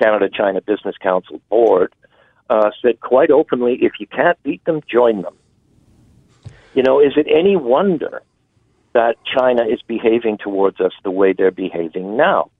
Canada 0.01 0.29
China 0.33 0.61
Business 0.61 0.97
Council 1.03 1.41
board, 1.49 1.93
uh, 2.51 2.71
said 2.83 3.01
quite 3.01 3.31
openly 3.31 3.79
if 3.83 3.93
you 4.01 4.07
can't 4.07 4.43
beat 4.43 4.65
them, 4.65 4.81
join 4.91 5.23
them. 5.23 5.37
You 6.75 6.83
know, 6.83 7.01
is 7.01 7.13
it 7.17 7.27
any 7.29 7.57
wonder 7.57 8.23
that 8.93 9.17
China 9.25 9.65
is 9.65 9.81
behaving 9.83 10.39
towards 10.39 10.81
us 10.81 10.93
the 11.05 11.11
way 11.11 11.33
they're 11.33 11.51
behaving 11.51 12.17
now? 12.17 12.51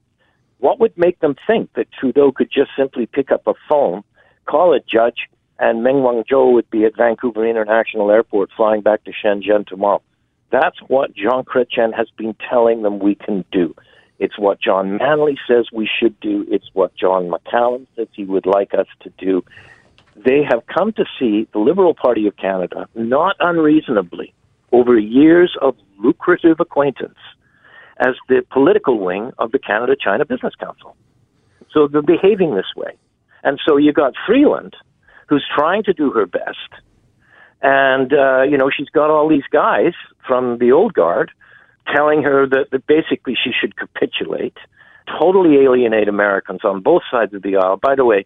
What 0.59 0.79
would 0.79 0.97
make 0.97 1.19
them 1.19 1.35
think 1.47 1.73
that 1.73 1.91
Trudeau 1.91 2.31
could 2.31 2.51
just 2.51 2.71
simply 2.77 3.05
pick 3.05 3.31
up 3.31 3.47
a 3.47 3.53
phone, 3.67 4.03
call 4.45 4.73
a 4.73 4.79
judge, 4.81 5.27
and 5.57 5.83
Meng 5.83 5.95
Wanzhou 5.95 6.53
would 6.53 6.69
be 6.69 6.85
at 6.85 6.95
Vancouver 6.97 7.47
International 7.47 8.11
Airport 8.11 8.49
flying 8.55 8.81
back 8.81 9.03
to 9.05 9.11
Shenzhen 9.11 9.65
tomorrow? 9.65 10.01
That's 10.51 10.79
what 10.87 11.13
Jean 11.13 11.43
Chrétien 11.43 11.95
has 11.95 12.09
been 12.17 12.35
telling 12.49 12.81
them 12.81 12.99
we 12.99 13.15
can 13.15 13.45
do. 13.51 13.75
It's 14.19 14.37
what 14.37 14.59
John 14.59 14.97
Manley 14.97 15.37
says 15.47 15.67
we 15.71 15.87
should 15.87 16.19
do. 16.19 16.45
It's 16.49 16.69
what 16.73 16.95
John 16.95 17.29
McCallum 17.29 17.87
says 17.95 18.07
he 18.11 18.25
would 18.25 18.45
like 18.45 18.73
us 18.73 18.87
to 19.01 19.09
do. 19.17 19.43
They 20.25 20.43
have 20.49 20.63
come 20.65 20.91
to 20.93 21.05
see 21.17 21.47
the 21.53 21.59
Liberal 21.59 21.93
Party 21.93 22.27
of 22.27 22.35
Canada, 22.35 22.87
not 22.95 23.35
unreasonably, 23.39 24.33
over 24.71 24.97
years 24.97 25.55
of 25.61 25.75
lucrative 25.97 26.59
acquaintance, 26.59 27.17
as 27.99 28.15
the 28.27 28.43
political 28.51 28.99
wing 28.99 29.31
of 29.37 29.51
the 29.51 29.59
Canada 29.59 29.95
China 29.99 30.25
Business 30.25 30.53
Council. 30.55 30.95
So 31.71 31.87
they're 31.87 32.01
behaving 32.01 32.55
this 32.55 32.73
way. 32.75 32.97
And 33.43 33.59
so 33.65 33.77
you 33.77 33.93
got 33.93 34.13
Freeland, 34.27 34.75
who's 35.27 35.45
trying 35.55 35.83
to 35.83 35.93
do 35.93 36.11
her 36.11 36.25
best. 36.25 36.69
And, 37.61 38.13
uh, 38.13 38.43
you 38.43 38.57
know, 38.57 38.69
she's 38.75 38.89
got 38.89 39.09
all 39.09 39.29
these 39.29 39.47
guys 39.51 39.93
from 40.27 40.57
the 40.59 40.71
old 40.71 40.93
guard 40.93 41.31
telling 41.95 42.23
her 42.23 42.47
that, 42.47 42.67
that 42.71 42.87
basically 42.87 43.35
she 43.41 43.51
should 43.51 43.77
capitulate, 43.77 44.57
totally 45.19 45.57
alienate 45.57 46.07
Americans 46.07 46.61
on 46.63 46.81
both 46.81 47.03
sides 47.09 47.33
of 47.33 47.41
the 47.41 47.55
aisle. 47.57 47.77
By 47.77 47.95
the 47.95 48.05
way, 48.05 48.25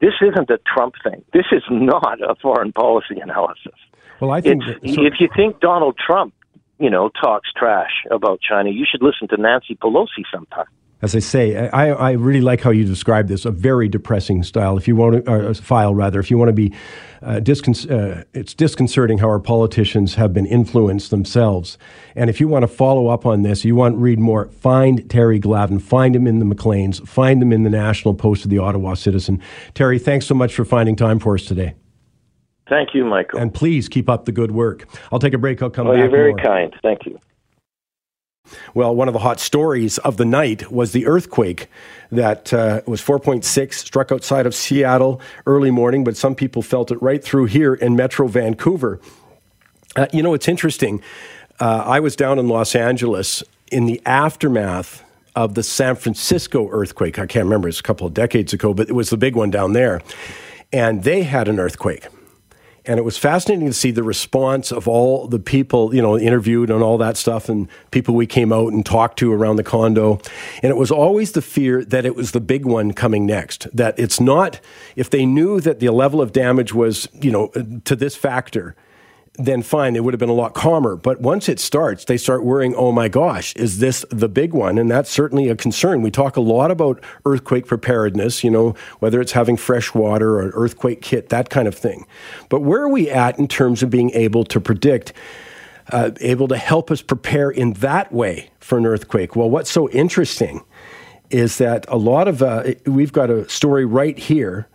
this 0.00 0.14
isn't 0.20 0.50
a 0.50 0.58
Trump 0.66 0.94
thing. 1.02 1.24
This 1.32 1.46
is 1.52 1.62
not 1.70 2.20
a 2.20 2.34
foreign 2.36 2.72
policy 2.72 3.20
analysis. 3.20 3.74
Well, 4.20 4.30
I 4.30 4.40
think 4.40 4.62
that, 4.64 4.94
so, 4.94 5.04
if 5.04 5.14
you 5.20 5.28
think 5.34 5.60
Donald 5.60 5.98
Trump 5.98 6.34
you 6.78 6.90
know, 6.90 7.08
talks 7.08 7.50
trash 7.56 8.04
about 8.10 8.40
China, 8.40 8.70
you 8.70 8.84
should 8.90 9.02
listen 9.02 9.28
to 9.28 9.36
Nancy 9.40 9.74
Pelosi 9.76 10.24
sometime. 10.32 10.66
As 11.04 11.14
I 11.14 11.18
say, 11.18 11.68
I, 11.68 11.90
I 11.90 12.10
really 12.12 12.40
like 12.40 12.62
how 12.62 12.70
you 12.70 12.86
describe 12.86 13.28
this, 13.28 13.44
a 13.44 13.50
very 13.50 13.90
depressing 13.90 14.42
style. 14.42 14.78
If 14.78 14.88
you 14.88 14.96
want 14.96 15.26
to, 15.26 15.52
file 15.52 15.94
rather, 15.94 16.18
if 16.18 16.30
you 16.30 16.38
want 16.38 16.48
to 16.48 16.54
be, 16.54 16.72
uh, 17.20 17.40
discon- 17.40 17.90
uh, 17.90 18.24
it's 18.32 18.54
disconcerting 18.54 19.18
how 19.18 19.28
our 19.28 19.38
politicians 19.38 20.14
have 20.14 20.32
been 20.32 20.46
influenced 20.46 21.10
themselves. 21.10 21.76
And 22.16 22.30
if 22.30 22.40
you 22.40 22.48
want 22.48 22.62
to 22.62 22.68
follow 22.68 23.08
up 23.08 23.26
on 23.26 23.42
this, 23.42 23.66
you 23.66 23.76
want 23.76 23.96
to 23.96 23.98
read 23.98 24.18
more, 24.18 24.48
find 24.48 25.06
Terry 25.10 25.38
Glavin, 25.38 25.78
find 25.78 26.16
him 26.16 26.26
in 26.26 26.38
the 26.38 26.46
Maclean's, 26.46 27.00
find 27.00 27.42
him 27.42 27.52
in 27.52 27.64
the 27.64 27.70
National 27.70 28.14
Post 28.14 28.44
of 28.44 28.50
the 28.50 28.56
Ottawa 28.56 28.94
Citizen. 28.94 29.42
Terry, 29.74 29.98
thanks 29.98 30.24
so 30.24 30.34
much 30.34 30.54
for 30.54 30.64
finding 30.64 30.96
time 30.96 31.18
for 31.18 31.34
us 31.34 31.44
today. 31.44 31.74
Thank 32.66 32.94
you, 32.94 33.04
Michael. 33.04 33.40
And 33.40 33.52
please 33.52 33.90
keep 33.90 34.08
up 34.08 34.24
the 34.24 34.32
good 34.32 34.52
work. 34.52 34.86
I'll 35.12 35.18
take 35.18 35.34
a 35.34 35.38
break. 35.38 35.60
I'll 35.60 35.68
come 35.68 35.86
well, 35.86 35.96
back. 35.96 36.04
You're 36.04 36.10
very 36.10 36.32
more. 36.32 36.42
kind. 36.42 36.74
Thank 36.80 37.04
you. 37.04 37.20
Well, 38.74 38.94
one 38.94 39.08
of 39.08 39.14
the 39.14 39.20
hot 39.20 39.40
stories 39.40 39.98
of 39.98 40.16
the 40.16 40.24
night 40.24 40.70
was 40.70 40.92
the 40.92 41.06
earthquake 41.06 41.68
that 42.10 42.52
uh, 42.52 42.82
was 42.86 43.00
4.6, 43.00 43.74
struck 43.74 44.10
outside 44.10 44.46
of 44.46 44.54
Seattle 44.54 45.20
early 45.46 45.70
morning, 45.70 46.04
but 46.04 46.16
some 46.16 46.34
people 46.34 46.60
felt 46.60 46.90
it 46.90 47.00
right 47.00 47.22
through 47.22 47.46
here 47.46 47.74
in 47.74 47.96
Metro 47.96 48.26
Vancouver. 48.26 49.00
Uh, 49.96 50.06
you 50.12 50.22
know, 50.22 50.34
it's 50.34 50.48
interesting. 50.48 51.02
Uh, 51.60 51.84
I 51.86 52.00
was 52.00 52.16
down 52.16 52.38
in 52.38 52.48
Los 52.48 52.74
Angeles 52.74 53.42
in 53.70 53.86
the 53.86 54.02
aftermath 54.04 55.04
of 55.36 55.54
the 55.54 55.62
San 55.62 55.94
Francisco 55.94 56.68
earthquake. 56.70 57.18
I 57.18 57.26
can't 57.26 57.44
remember, 57.44 57.68
it's 57.68 57.80
a 57.80 57.84
couple 57.84 58.06
of 58.06 58.14
decades 58.14 58.52
ago, 58.52 58.74
but 58.74 58.88
it 58.88 58.92
was 58.92 59.10
the 59.10 59.16
big 59.16 59.36
one 59.36 59.50
down 59.50 59.72
there. 59.72 60.02
And 60.72 61.04
they 61.04 61.22
had 61.22 61.46
an 61.46 61.60
earthquake. 61.60 62.06
And 62.86 62.98
it 62.98 63.02
was 63.02 63.16
fascinating 63.16 63.66
to 63.66 63.72
see 63.72 63.90
the 63.90 64.02
response 64.02 64.70
of 64.70 64.86
all 64.86 65.26
the 65.26 65.38
people, 65.38 65.94
you 65.94 66.02
know, 66.02 66.18
interviewed 66.18 66.70
and 66.70 66.82
all 66.82 66.98
that 66.98 67.16
stuff, 67.16 67.48
and 67.48 67.66
people 67.90 68.14
we 68.14 68.26
came 68.26 68.52
out 68.52 68.72
and 68.72 68.84
talked 68.84 69.18
to 69.20 69.32
around 69.32 69.56
the 69.56 69.64
condo. 69.64 70.20
And 70.62 70.70
it 70.70 70.76
was 70.76 70.90
always 70.90 71.32
the 71.32 71.40
fear 71.42 71.82
that 71.84 72.04
it 72.04 72.14
was 72.14 72.32
the 72.32 72.40
big 72.40 72.66
one 72.66 72.92
coming 72.92 73.24
next. 73.24 73.66
That 73.74 73.98
it's 73.98 74.20
not, 74.20 74.60
if 74.96 75.08
they 75.08 75.24
knew 75.24 75.60
that 75.60 75.80
the 75.80 75.88
level 75.90 76.20
of 76.20 76.32
damage 76.32 76.74
was, 76.74 77.08
you 77.14 77.30
know, 77.30 77.48
to 77.84 77.96
this 77.96 78.16
factor, 78.16 78.76
then 79.36 79.62
fine, 79.62 79.94
they 79.94 80.00
would 80.00 80.14
have 80.14 80.20
been 80.20 80.28
a 80.28 80.32
lot 80.32 80.54
calmer. 80.54 80.94
But 80.94 81.20
once 81.20 81.48
it 81.48 81.58
starts, 81.58 82.04
they 82.04 82.16
start 82.16 82.44
worrying, 82.44 82.74
oh 82.76 82.92
my 82.92 83.08
gosh, 83.08 83.54
is 83.56 83.78
this 83.78 84.04
the 84.10 84.28
big 84.28 84.52
one? 84.52 84.78
And 84.78 84.88
that's 84.88 85.10
certainly 85.10 85.48
a 85.48 85.56
concern. 85.56 86.02
We 86.02 86.10
talk 86.12 86.36
a 86.36 86.40
lot 86.40 86.70
about 86.70 87.02
earthquake 87.24 87.66
preparedness, 87.66 88.44
you 88.44 88.50
know, 88.50 88.76
whether 89.00 89.20
it's 89.20 89.32
having 89.32 89.56
fresh 89.56 89.92
water 89.92 90.36
or 90.36 90.42
an 90.42 90.52
earthquake 90.54 91.02
kit, 91.02 91.30
that 91.30 91.50
kind 91.50 91.66
of 91.66 91.74
thing. 91.74 92.06
But 92.48 92.60
where 92.60 92.82
are 92.82 92.88
we 92.88 93.10
at 93.10 93.38
in 93.38 93.48
terms 93.48 93.82
of 93.82 93.90
being 93.90 94.10
able 94.12 94.44
to 94.44 94.60
predict? 94.60 95.12
Uh, 95.92 96.12
able 96.22 96.48
to 96.48 96.56
help 96.56 96.90
us 96.90 97.02
prepare 97.02 97.50
in 97.50 97.74
that 97.74 98.10
way 98.10 98.50
for 98.58 98.78
an 98.78 98.86
earthquake. 98.86 99.36
Well, 99.36 99.50
what's 99.50 99.70
so 99.70 99.90
interesting 99.90 100.64
is 101.28 101.58
that 101.58 101.84
a 101.88 101.98
lot 101.98 102.26
of, 102.26 102.42
uh, 102.42 102.72
we've 102.86 103.12
got 103.12 103.28
a 103.28 103.46
story 103.50 103.84
right 103.84 104.18
here 104.18 104.66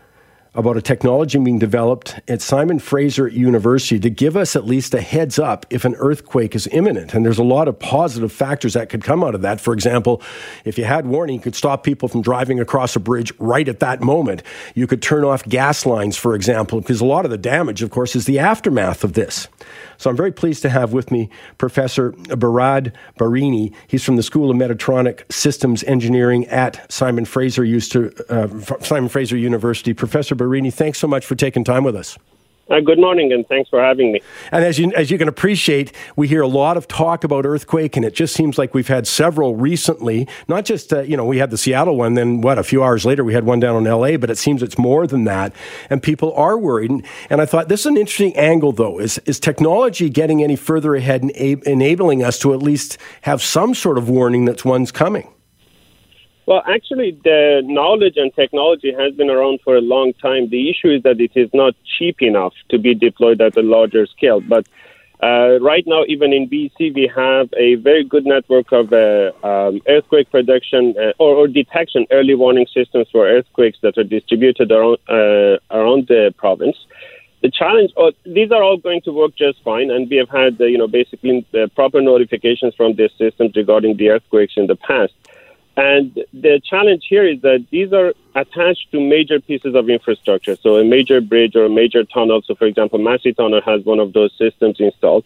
about 0.56 0.78
a 0.78 0.82
technology 0.82 1.38
being 1.38 1.60
developed 1.60 2.20
at 2.28 2.42
Simon 2.42 2.80
Fraser 2.80 3.28
University 3.28 4.00
to 4.00 4.10
give 4.10 4.36
us 4.36 4.56
at 4.56 4.66
least 4.66 4.94
a 4.94 5.02
heads 5.02 5.38
up 5.38 5.66
if 5.70 5.86
an 5.86 5.96
earthquake 5.96 6.56
is 6.56 6.68
imminent. 6.72 7.14
And 7.14 7.24
there's 7.26 7.38
a 7.38 7.44
lot 7.44 7.68
of 7.68 7.78
positive 7.78 8.32
factors 8.32 8.74
that 8.74 8.90
could 8.90 9.04
come 9.04 9.24
out 9.24 9.36
of 9.36 9.42
that. 9.44 9.62
For 9.62 9.74
example, 9.74 10.22
if 10.66 10.78
you 10.78 10.86
had 10.86 11.06
warning, 11.06 11.36
you 11.36 11.42
could 11.42 11.56
stop 11.56 11.84
people 11.84 12.10
from 12.10 12.22
driving 12.22 12.60
across 12.60 12.96
a 12.96 13.00
bridge 13.00 13.32
right 13.38 13.68
at 13.68 13.80
that 13.80 14.02
moment. 14.02 14.42
You 14.74 14.88
could 14.88 15.02
turn 15.02 15.24
off 15.24 15.44
gas 15.44 15.86
lines, 15.86 16.18
for 16.18 16.34
example, 16.34 16.82
because 16.82 17.00
a 17.00 17.06
lot 17.06 17.26
of 17.26 17.32
the 17.32 17.38
damage, 17.38 17.84
of 17.84 17.92
course, 17.92 18.16
is 18.16 18.26
the 18.26 18.40
aftermath 18.40 19.04
of 19.04 19.14
this. 19.14 19.48
So 20.00 20.10
I'm 20.10 20.16
very 20.16 20.32
pleased 20.32 20.62
to 20.64 20.70
have 20.70 20.94
with 20.94 21.12
me 21.12 21.30
Professor 21.58 22.14
Behraad 22.14 22.94
Bahreyni. 23.20 23.74
He's 23.86 24.04
from 24.04 24.16
the 24.16 24.24
School 24.24 24.50
of 24.50 24.56
Mechatronic 24.56 25.32
Systems 25.32 25.84
Engineering 25.84 26.48
at 26.48 26.92
Simon 26.92 27.26
Fraser, 27.26 27.64
uh, 28.30 28.48
Simon 28.80 29.10
Fraser 29.10 29.38
University. 29.38 29.94
Professor 29.94 30.36
Bahreyni, 30.36 30.74
thanks 30.74 31.00
so 31.00 31.08
much 31.08 31.26
for 31.26 31.36
taking 31.36 31.66
time 31.66 31.84
with 31.84 31.98
us. 31.98 32.18
Uh, 32.70 32.80
good 32.82 33.00
morning, 33.00 33.34
and 33.34 33.48
thanks 33.48 33.68
for 33.68 33.82
having 33.82 34.12
me. 34.12 34.22
And 34.52 34.64
as 34.64 34.78
you 34.78 34.94
as 34.94 35.10
you 35.10 35.18
can 35.18 35.28
appreciate, 35.28 35.92
we 36.16 36.28
hear 36.28 36.42
a 36.42 36.48
lot 36.48 36.78
of 36.78 36.88
talk 36.88 37.24
about 37.24 37.44
earthquake, 37.44 37.98
and 37.98 38.06
it 38.06 38.14
just 38.14 38.36
seems 38.36 38.60
like 38.60 38.76
we've 38.76 38.88
had 38.88 39.08
several 39.08 39.56
recently. 39.56 40.28
Not 40.48 40.66
just 40.66 40.94
uh, 40.94 41.02
you 41.02 41.18
know 41.18 41.26
we 41.26 41.40
had 41.40 41.50
the 41.50 41.58
Seattle 41.58 41.98
one, 41.98 42.14
then 42.14 42.42
what? 42.42 42.60
A 42.60 42.64
few 42.64 42.84
hours 42.84 43.06
later, 43.06 43.24
we 43.24 43.34
had 43.34 43.44
one 43.44 43.60
down 43.60 43.76
in 43.76 43.88
L.A. 43.88 44.18
But 44.18 44.30
it 44.30 44.38
seems 44.38 44.62
it's 44.62 44.78
more 44.78 45.08
than 45.08 45.24
that, 45.24 45.52
and 45.90 46.04
people 46.04 46.32
are 46.34 46.60
worried. 46.60 46.92
And, 46.92 47.06
and 47.32 47.42
I 47.42 47.48
thought 47.48 47.70
this 47.70 47.82
is 47.82 47.86
an 47.88 47.98
interesting 47.98 48.38
angle, 48.38 48.72
though. 48.72 49.00
Is 49.00 49.18
is 49.26 49.40
technology 49.40 50.08
getting 50.08 50.44
any 50.44 50.56
further 50.56 50.94
ahead 50.94 51.24
and 51.24 51.32
enabling 51.32 52.24
us 52.24 52.38
to 52.40 52.54
at 52.54 52.62
least 52.62 53.00
have 53.22 53.42
some 53.42 53.74
sort 53.74 53.98
of 53.98 54.10
warning 54.10 54.46
that 54.46 54.64
one's 54.64 54.92
coming? 54.92 55.28
Well, 56.50 56.64
actually, 56.66 57.12
the 57.24 57.62
knowledge 57.64 58.18
and 58.18 58.34
technology 58.34 58.92
has 58.92 59.14
been 59.14 59.30
around 59.30 59.60
for 59.64 59.76
a 59.76 59.82
long 59.82 60.14
time. 60.14 60.50
The 60.50 60.68
issue 60.68 60.90
is 60.90 61.04
that 61.04 61.22
it 61.22 61.34
is 61.36 61.48
not 61.54 61.76
cheap 61.86 62.24
enough 62.24 62.56
to 62.70 62.80
be 62.80 62.96
deployed 62.96 63.40
at 63.40 63.56
a 63.56 63.62
larger 63.62 64.08
scale. 64.08 64.42
But 64.42 64.66
uh, 65.22 65.60
right 65.62 65.84
now, 65.86 66.06
even 66.08 66.34
in 66.34 66.50
BC, 66.50 66.96
we 66.96 67.06
have 67.16 67.54
a 67.56 67.76
very 67.76 68.04
good 68.04 68.26
network 68.26 68.72
of 68.72 68.92
uh, 68.92 69.32
um, 69.44 69.80
earthquake 69.88 70.32
prediction 70.32 70.96
uh, 70.98 71.14
or, 71.20 71.36
or, 71.36 71.48
detection 71.48 72.08
early 72.10 72.34
warning 72.34 72.66
systems 72.74 73.08
for 73.12 73.28
earthquakes 73.28 73.78
that 73.84 73.96
are 74.00 74.04
distributed 74.04 74.72
around, 74.72 74.98
uh, 75.08 75.60
around 75.70 76.08
the 76.08 76.34
province. 76.36 76.78
The 77.44 77.52
challenge, 77.52 77.92
oh, 77.96 78.12
these 78.26 78.52
are 78.52 78.64
all 78.64 78.78
going 78.78 79.02
to 79.02 79.12
work 79.12 79.36
just 79.36 79.62
fine, 79.62 79.92
and 79.92 80.10
we 80.10 80.18
have 80.18 80.30
had, 80.30 80.60
uh, 80.60 80.66
you 80.66 80.80
know, 80.80 80.88
basically 80.88 81.46
uh, 81.54 81.68
proper 81.76 82.02
notifications 82.02 82.74
from 82.74 82.96
these 82.96 83.12
systems 83.20 83.56
regarding 83.56 83.98
the 83.98 84.10
earthquakes 84.10 84.54
in 84.58 84.66
the 84.66 84.76
past. 84.76 85.14
And 85.80 86.26
the 86.34 86.60
challenge 86.70 87.06
here 87.08 87.26
is 87.26 87.39
that 87.42 87.65
these 87.72 87.94
are 87.94 88.13
attached 88.36 88.92
to 88.92 89.00
major 89.00 89.39
pieces 89.39 89.76
of 89.76 89.89
infrastructure. 89.89 90.58
So 90.58 90.76
a 90.76 90.84
major 90.84 91.22
bridge 91.22 91.56
or 91.56 91.63
a 91.63 91.70
major 91.70 92.04
tunnel. 92.04 92.42
So, 92.46 92.54
for 92.54 92.65
example, 92.65 93.00
Massey 93.00 93.34
Tunnel 93.34 93.62
has 93.62 93.86
one 93.86 94.00
of 94.00 94.12
those 94.12 94.34
systems 94.38 94.76
installed. 94.82 95.24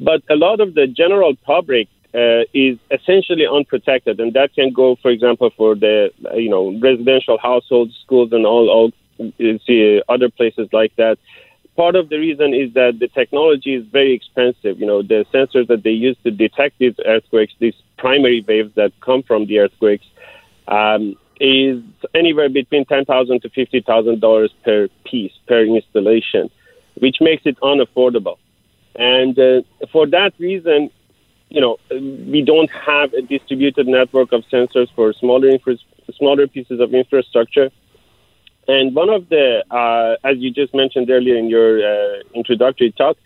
But 0.00 0.24
a 0.28 0.34
lot 0.34 0.58
of 0.58 0.74
the 0.74 0.88
general 0.88 1.36
public 1.36 1.86
uh, 2.12 2.42
is 2.52 2.76
essentially 2.90 3.46
unprotected, 3.46 4.18
and 4.18 4.32
that 4.32 4.52
can 4.52 4.72
go, 4.72 4.96
for 4.96 5.12
example, 5.12 5.50
for 5.56 5.76
the 5.76 6.10
you 6.34 6.50
know 6.50 6.76
residential 6.80 7.38
households, 7.38 7.94
schools, 8.04 8.32
and 8.32 8.44
all 8.46 8.68
all 8.68 8.90
see 9.38 10.02
other 10.08 10.28
places 10.28 10.68
like 10.72 10.94
that 10.96 11.18
part 11.76 11.96
of 11.96 12.08
the 12.08 12.18
reason 12.18 12.54
is 12.54 12.72
that 12.74 12.98
the 12.98 13.08
technology 13.08 13.74
is 13.74 13.84
very 13.86 14.12
expensive. 14.12 14.78
You 14.80 14.86
know, 14.86 15.02
the 15.02 15.24
sensors 15.32 15.66
that 15.68 15.82
they 15.82 15.90
use 15.90 16.16
to 16.24 16.30
detect 16.30 16.78
these 16.78 16.94
earthquakes, 17.04 17.52
these 17.58 17.74
primary 17.98 18.44
waves 18.46 18.72
that 18.76 18.92
come 19.00 19.22
from 19.22 19.46
the 19.46 19.58
earthquakes, 19.60 20.06
um, 20.68 21.16
is 21.40 21.82
anywhere 22.14 22.48
between 22.48 22.84
ten 22.84 23.04
thousand 23.04 23.42
to 23.42 23.50
fifty 23.50 23.80
thousand 23.80 24.20
dollars 24.20 24.52
per 24.64 24.88
piece 25.04 25.32
per 25.48 25.62
installation, 25.62 26.50
which 26.98 27.16
makes 27.20 27.44
it 27.44 27.58
unaffordable. 27.60 28.38
And 28.94 29.38
uh, 29.38 29.62
for 29.92 30.06
that 30.08 30.32
reason, 30.38 30.90
you 31.48 31.60
know, 31.60 31.78
we 31.90 32.42
don't 32.46 32.70
have 32.70 33.12
a 33.14 33.22
distributed 33.22 33.86
network 33.88 34.32
of 34.32 34.44
sensors 34.52 34.88
for 34.94 35.12
smaller 35.14 35.48
infra- 35.48 35.78
smaller 36.16 36.46
pieces 36.46 36.80
of 36.80 36.94
infrastructure. 36.94 37.70
And 38.66 38.94
one 38.94 39.10
of 39.10 39.28
the, 39.28 39.64
uh, 39.70 40.16
as 40.26 40.38
you 40.38 40.50
just 40.50 40.74
mentioned 40.74 41.10
earlier 41.10 41.36
in 41.36 41.48
your 41.48 41.78
uh, 41.78 42.22
introductory 42.34 42.92
talk, 42.92 43.16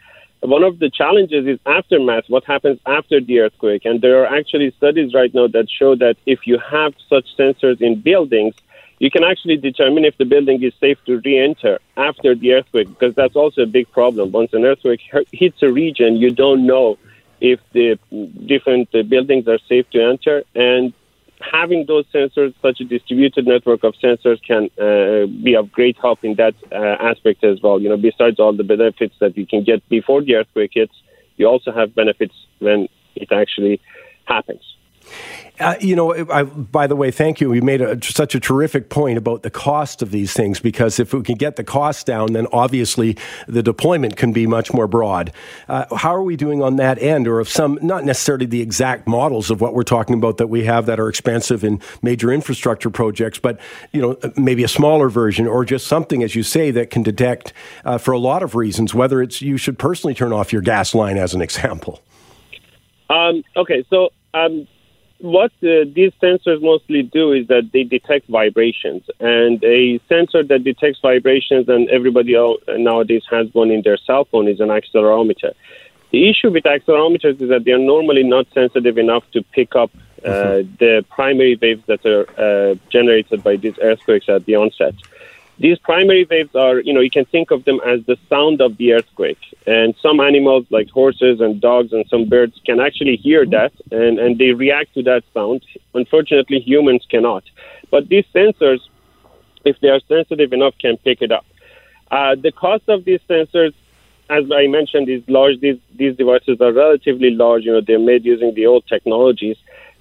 one 0.40 0.62
of 0.62 0.78
the 0.78 0.90
challenges 0.90 1.46
is 1.46 1.58
aftermath, 1.66 2.24
what 2.28 2.44
happens 2.44 2.78
after 2.86 3.20
the 3.20 3.40
earthquake. 3.40 3.84
And 3.84 4.00
there 4.00 4.24
are 4.24 4.36
actually 4.38 4.72
studies 4.76 5.12
right 5.12 5.32
now 5.34 5.48
that 5.48 5.68
show 5.68 5.96
that 5.96 6.16
if 6.26 6.46
you 6.46 6.58
have 6.58 6.94
such 7.08 7.26
sensors 7.36 7.80
in 7.80 8.00
buildings, 8.00 8.54
you 9.00 9.10
can 9.10 9.24
actually 9.24 9.56
determine 9.56 10.04
if 10.04 10.16
the 10.18 10.24
building 10.24 10.62
is 10.62 10.72
safe 10.80 10.98
to 11.06 11.20
re 11.24 11.38
enter 11.38 11.78
after 11.96 12.34
the 12.34 12.52
earthquake, 12.54 12.88
because 12.88 13.14
that's 13.14 13.36
also 13.36 13.62
a 13.62 13.66
big 13.66 13.90
problem. 13.92 14.32
Once 14.32 14.52
an 14.52 14.64
earthquake 14.64 15.00
hits 15.32 15.62
a 15.62 15.70
region, 15.70 16.16
you 16.16 16.30
don't 16.30 16.66
know 16.66 16.98
if 17.40 17.60
the 17.72 17.98
different 18.46 18.88
uh, 18.94 19.02
buildings 19.02 19.46
are 19.46 19.58
safe 19.68 19.88
to 19.90 20.02
enter. 20.02 20.42
And 20.54 20.92
having 21.40 21.86
those 21.86 22.04
sensors, 22.14 22.54
such 22.62 22.80
a 22.80 22.84
distributed 22.84 23.46
network 23.46 23.84
of 23.84 23.94
sensors, 24.02 24.42
can 24.42 24.70
uh, 24.78 25.26
be 25.42 25.54
of 25.54 25.70
great 25.70 25.96
help 26.00 26.24
in 26.24 26.34
that 26.36 26.54
uh, 26.72 26.96
aspect 27.00 27.44
as 27.44 27.60
well. 27.62 27.80
You 27.80 27.88
know, 27.88 27.96
besides 27.96 28.38
all 28.38 28.52
the 28.52 28.64
benefits 28.64 29.14
that 29.20 29.36
you 29.36 29.46
can 29.46 29.64
get 29.64 29.86
before 29.88 30.22
the 30.22 30.34
earthquake 30.36 30.72
hits, 30.74 30.94
you 31.36 31.46
also 31.46 31.72
have 31.72 31.94
benefits 31.94 32.34
when 32.58 32.88
it 33.14 33.30
actually 33.32 33.80
happens. 34.24 34.62
Uh, 35.60 35.74
you 35.80 35.96
know, 35.96 36.14
I, 36.30 36.44
by 36.44 36.86
the 36.86 36.94
way, 36.94 37.10
thank 37.10 37.40
you. 37.40 37.52
You 37.52 37.62
made 37.62 37.80
a, 37.80 38.00
such 38.02 38.34
a 38.34 38.40
terrific 38.40 38.90
point 38.90 39.18
about 39.18 39.42
the 39.42 39.50
cost 39.50 40.02
of 40.02 40.12
these 40.12 40.32
things 40.32 40.60
because 40.60 41.00
if 41.00 41.12
we 41.12 41.22
can 41.22 41.34
get 41.34 41.56
the 41.56 41.64
cost 41.64 42.06
down, 42.06 42.32
then 42.32 42.46
obviously 42.52 43.16
the 43.48 43.62
deployment 43.62 44.16
can 44.16 44.32
be 44.32 44.46
much 44.46 44.72
more 44.72 44.86
broad. 44.86 45.32
Uh, 45.68 45.96
how 45.96 46.14
are 46.14 46.22
we 46.22 46.36
doing 46.36 46.62
on 46.62 46.76
that 46.76 47.00
end, 47.02 47.26
or 47.26 47.40
of 47.40 47.48
some, 47.48 47.78
not 47.82 48.04
necessarily 48.04 48.46
the 48.46 48.60
exact 48.60 49.08
models 49.08 49.50
of 49.50 49.60
what 49.60 49.74
we're 49.74 49.82
talking 49.82 50.14
about 50.14 50.36
that 50.36 50.46
we 50.46 50.64
have 50.64 50.86
that 50.86 51.00
are 51.00 51.08
expensive 51.08 51.64
in 51.64 51.80
major 52.02 52.32
infrastructure 52.32 52.90
projects, 52.90 53.38
but 53.38 53.58
you 53.92 54.00
know, 54.00 54.16
maybe 54.36 54.62
a 54.62 54.68
smaller 54.68 55.08
version 55.08 55.48
or 55.48 55.64
just 55.64 55.88
something, 55.88 56.22
as 56.22 56.36
you 56.36 56.44
say, 56.44 56.70
that 56.70 56.90
can 56.90 57.02
detect 57.02 57.52
uh, 57.84 57.98
for 57.98 58.12
a 58.12 58.18
lot 58.18 58.42
of 58.44 58.54
reasons 58.54 58.94
whether 58.94 59.20
it's 59.20 59.42
you 59.42 59.56
should 59.56 59.78
personally 59.78 60.14
turn 60.14 60.32
off 60.32 60.52
your 60.52 60.62
gas 60.62 60.94
line, 60.94 61.18
as 61.18 61.34
an 61.34 61.42
example. 61.48 62.00
Um, 63.10 63.42
okay, 63.56 63.84
so. 63.90 64.10
Um 64.34 64.68
what 65.18 65.50
uh, 65.62 65.84
these 65.92 66.12
sensors 66.22 66.62
mostly 66.62 67.02
do 67.02 67.32
is 67.32 67.48
that 67.48 67.70
they 67.72 67.82
detect 67.82 68.28
vibrations, 68.28 69.04
and 69.18 69.62
a 69.64 70.00
sensor 70.08 70.42
that 70.44 70.64
detects 70.64 71.00
vibrations, 71.00 71.68
and 71.68 71.88
everybody 71.88 72.34
nowadays 72.68 73.24
has 73.30 73.52
one 73.52 73.70
in 73.70 73.82
their 73.82 73.96
cell 73.96 74.24
phone, 74.24 74.48
is 74.48 74.60
an 74.60 74.68
accelerometer. 74.68 75.54
The 76.10 76.30
issue 76.30 76.50
with 76.50 76.64
accelerometers 76.64 77.40
is 77.40 77.48
that 77.50 77.64
they 77.64 77.72
are 77.72 77.78
normally 77.78 78.22
not 78.22 78.46
sensitive 78.54 78.96
enough 78.96 79.30
to 79.32 79.42
pick 79.42 79.76
up 79.76 79.90
uh, 80.24 80.28
mm-hmm. 80.28 80.74
the 80.78 81.04
primary 81.10 81.58
waves 81.60 81.84
that 81.86 82.04
are 82.06 82.26
uh, 82.38 82.74
generated 82.90 83.42
by 83.42 83.56
these 83.56 83.78
earthquakes 83.80 84.28
at 84.28 84.44
the 84.46 84.56
onset. 84.56 84.94
These 85.60 85.78
primary 85.78 86.24
waves 86.30 86.54
are, 86.54 86.78
you 86.78 86.92
know, 86.92 87.00
you 87.00 87.10
can 87.10 87.24
think 87.24 87.50
of 87.50 87.64
them 87.64 87.80
as 87.84 88.00
the 88.06 88.16
sound 88.28 88.60
of 88.60 88.76
the 88.76 88.92
earthquake. 88.92 89.38
And 89.66 89.94
some 90.00 90.20
animals, 90.20 90.66
like 90.70 90.88
horses 90.88 91.40
and 91.40 91.60
dogs 91.60 91.92
and 91.92 92.04
some 92.08 92.28
birds, 92.28 92.60
can 92.64 92.78
actually 92.78 93.16
hear 93.16 93.44
that 93.46 93.72
and, 93.90 94.20
and 94.20 94.38
they 94.38 94.52
react 94.52 94.94
to 94.94 95.02
that 95.02 95.24
sound. 95.34 95.64
Unfortunately, 95.94 96.60
humans 96.60 97.04
cannot. 97.10 97.42
But 97.90 98.08
these 98.08 98.24
sensors, 98.32 98.78
if 99.64 99.76
they 99.80 99.88
are 99.88 100.00
sensitive 100.06 100.52
enough, 100.52 100.74
can 100.78 100.96
pick 100.98 101.22
it 101.22 101.32
up. 101.32 101.44
Uh, 102.10 102.36
the 102.40 102.52
cost 102.52 102.84
of 102.88 103.04
these 103.04 103.20
sensors, 103.28 103.74
as 104.30 104.44
I 104.52 104.68
mentioned, 104.68 105.08
is 105.08 105.22
large. 105.26 105.58
These, 105.60 105.78
these 105.96 106.16
devices 106.16 106.60
are 106.60 106.72
relatively 106.72 107.30
large. 107.30 107.64
You 107.64 107.72
know, 107.72 107.80
they're 107.84 107.98
made 107.98 108.24
using 108.24 108.54
the 108.54 108.66
old 108.66 108.86
technologies. 108.86 109.56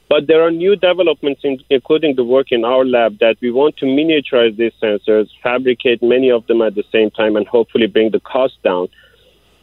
But 0.09 0.27
there 0.27 0.41
are 0.41 0.51
new 0.51 0.75
developments, 0.75 1.41
in, 1.43 1.59
including 1.69 2.15
the 2.15 2.23
work 2.23 2.47
in 2.51 2.63
our 2.63 2.85
lab, 2.85 3.19
that 3.19 3.35
we 3.41 3.51
want 3.51 3.75
to 3.77 3.85
miniaturize 3.85 4.55
these 4.55 4.71
sensors, 4.81 5.27
fabricate 5.43 6.01
many 6.01 6.31
of 6.31 6.47
them 6.47 6.61
at 6.61 6.75
the 6.75 6.83
same 6.91 7.11
time, 7.11 7.35
and 7.35 7.45
hopefully 7.45 7.87
bring 7.87 8.11
the 8.11 8.21
cost 8.21 8.61
down. 8.63 8.87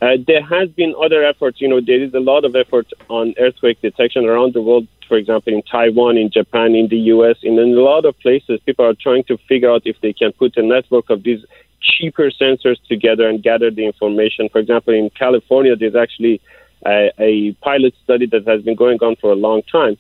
Uh, 0.03 0.17
there 0.27 0.45
has 0.45 0.69
been 0.71 0.95
other 1.03 1.25
efforts. 1.25 1.63
You 1.63 1.69
know, 1.69 1.81
there 1.81 2.03
is 2.03 2.13
a 2.13 2.21
lot 2.21 2.45
of 2.45 2.55
effort 2.55 2.89
on 3.09 3.33
earthquake 3.39 3.81
detection 3.81 4.27
around 4.27 4.53
the 4.53 4.61
world. 4.61 4.87
For 5.09 5.17
example, 5.17 5.55
in 5.55 5.63
Taiwan, 5.63 6.19
in 6.19 6.31
Japan, 6.31 6.75
in 6.75 6.89
the 6.89 6.99
U.S., 7.15 7.37
in 7.43 7.59
a 7.59 7.63
lot 7.63 8.05
of 8.05 8.19
places, 8.21 8.61
people 8.67 8.85
are 8.85 8.95
trying 8.95 9.25
to 9.25 9.39
figure 9.49 9.71
out 9.71 9.83
if 9.87 9.97
they 10.03 10.13
can 10.13 10.33
put 10.33 10.57
a 10.57 10.63
network 10.63 11.09
of 11.09 11.23
these 11.23 11.45
cheaper 11.81 12.31
sensors 12.31 12.77
together 12.89 13.29
and 13.29 13.43
gather 13.43 13.71
the 13.71 13.85
information. 13.85 14.49
For 14.51 14.59
example, 14.59 14.93
in 14.95 15.11
California, 15.11 15.77
there's 15.77 15.95
actually 15.95 16.41
a, 16.87 17.11
a 17.19 17.53
pilot 17.55 17.95
study 18.05 18.27
that 18.27 18.47
has 18.47 18.63
been 18.63 18.75
going 18.75 18.99
on 18.99 19.17
for 19.17 19.33
a 19.33 19.37
long 19.37 19.63
time 19.63 19.97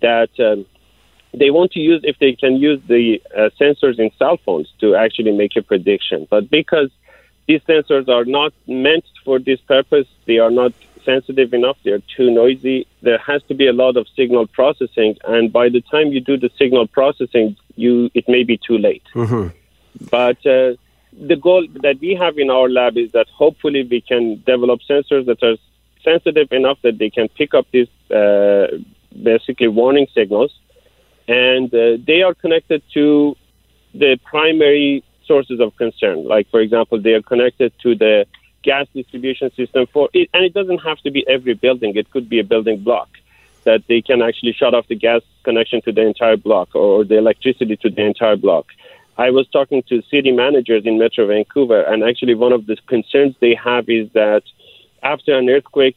that 0.00 0.30
um, 0.40 0.64
they 1.34 1.50
want 1.50 1.72
to 1.72 1.80
use 1.80 2.00
if 2.04 2.18
they 2.18 2.32
can 2.32 2.56
use 2.56 2.80
the 2.88 3.22
uh, 3.36 3.50
sensors 3.60 3.98
in 3.98 4.10
cell 4.18 4.38
phones 4.44 4.72
to 4.80 4.94
actually 4.94 5.32
make 5.32 5.56
a 5.56 5.62
prediction. 5.62 6.26
But 6.30 6.50
because 6.50 6.90
these 7.46 7.60
sensors 7.62 8.08
are 8.08 8.24
not 8.24 8.52
meant 8.66 9.04
for 9.24 9.38
this 9.38 9.60
purpose, 9.60 10.06
they 10.26 10.38
are 10.38 10.50
not 10.50 10.72
sensitive 11.04 11.52
enough, 11.52 11.76
they 11.84 11.90
are 11.90 12.02
too 12.16 12.30
noisy. 12.30 12.86
There 13.02 13.18
has 13.18 13.42
to 13.44 13.54
be 13.54 13.66
a 13.66 13.72
lot 13.72 13.96
of 13.96 14.06
signal 14.14 14.46
processing, 14.46 15.16
and 15.24 15.52
by 15.52 15.68
the 15.68 15.80
time 15.80 16.08
you 16.08 16.20
do 16.20 16.36
the 16.36 16.50
signal 16.56 16.86
processing, 16.86 17.56
you 17.74 18.10
it 18.14 18.28
may 18.28 18.44
be 18.44 18.56
too 18.56 18.78
late. 18.78 19.02
Mm-hmm. 19.14 19.48
But 20.10 20.38
uh, 20.46 20.76
the 21.12 21.36
goal 21.36 21.66
that 21.82 21.98
we 22.00 22.14
have 22.14 22.38
in 22.38 22.50
our 22.50 22.68
lab 22.68 22.96
is 22.96 23.12
that 23.12 23.28
hopefully 23.28 23.82
we 23.82 24.00
can 24.00 24.42
develop 24.46 24.80
sensors 24.88 25.26
that 25.26 25.42
are 25.42 25.56
sensitive 26.04 26.48
enough 26.50 26.78
that 26.82 26.98
they 26.98 27.10
can 27.10 27.28
pick 27.28 27.54
up 27.54 27.66
these 27.72 27.88
uh, 28.10 28.66
basically 29.22 29.68
warning 29.68 30.06
signals, 30.14 30.52
and 31.28 31.72
uh, 31.74 31.96
they 32.06 32.22
are 32.22 32.34
connected 32.34 32.82
to 32.94 33.36
the 33.94 34.18
primary 34.24 35.04
sources 35.26 35.60
of 35.60 35.76
concern. 35.76 36.26
Like, 36.26 36.48
for 36.50 36.60
example, 36.60 37.00
they 37.00 37.12
are 37.12 37.22
connected 37.22 37.72
to 37.82 37.94
the 37.94 38.26
gas 38.62 38.86
distribution 38.94 39.50
system 39.54 39.86
for 39.92 40.08
it, 40.12 40.28
and 40.32 40.44
it 40.44 40.54
doesn't 40.54 40.78
have 40.78 40.98
to 40.98 41.10
be 41.10 41.26
every 41.28 41.54
building. 41.54 41.96
It 41.96 42.10
could 42.10 42.28
be 42.28 42.38
a 42.40 42.44
building 42.44 42.82
block 42.82 43.08
that 43.64 43.82
they 43.88 44.00
can 44.02 44.22
actually 44.22 44.52
shut 44.52 44.74
off 44.74 44.88
the 44.88 44.96
gas 44.96 45.22
connection 45.44 45.80
to 45.82 45.92
the 45.92 46.02
entire 46.02 46.36
block 46.36 46.74
or 46.74 47.04
the 47.04 47.16
electricity 47.16 47.76
to 47.76 47.90
the 47.90 48.02
entire 48.02 48.36
block. 48.36 48.66
I 49.18 49.30
was 49.30 49.46
talking 49.48 49.82
to 49.88 50.02
city 50.10 50.32
managers 50.32 50.84
in 50.86 50.98
Metro 50.98 51.26
Vancouver, 51.26 51.82
and 51.82 52.02
actually, 52.02 52.34
one 52.34 52.52
of 52.52 52.66
the 52.66 52.76
concerns 52.86 53.36
they 53.40 53.54
have 53.54 53.88
is 53.88 54.10
that 54.14 54.42
after 55.02 55.36
an 55.36 55.48
earthquake, 55.48 55.96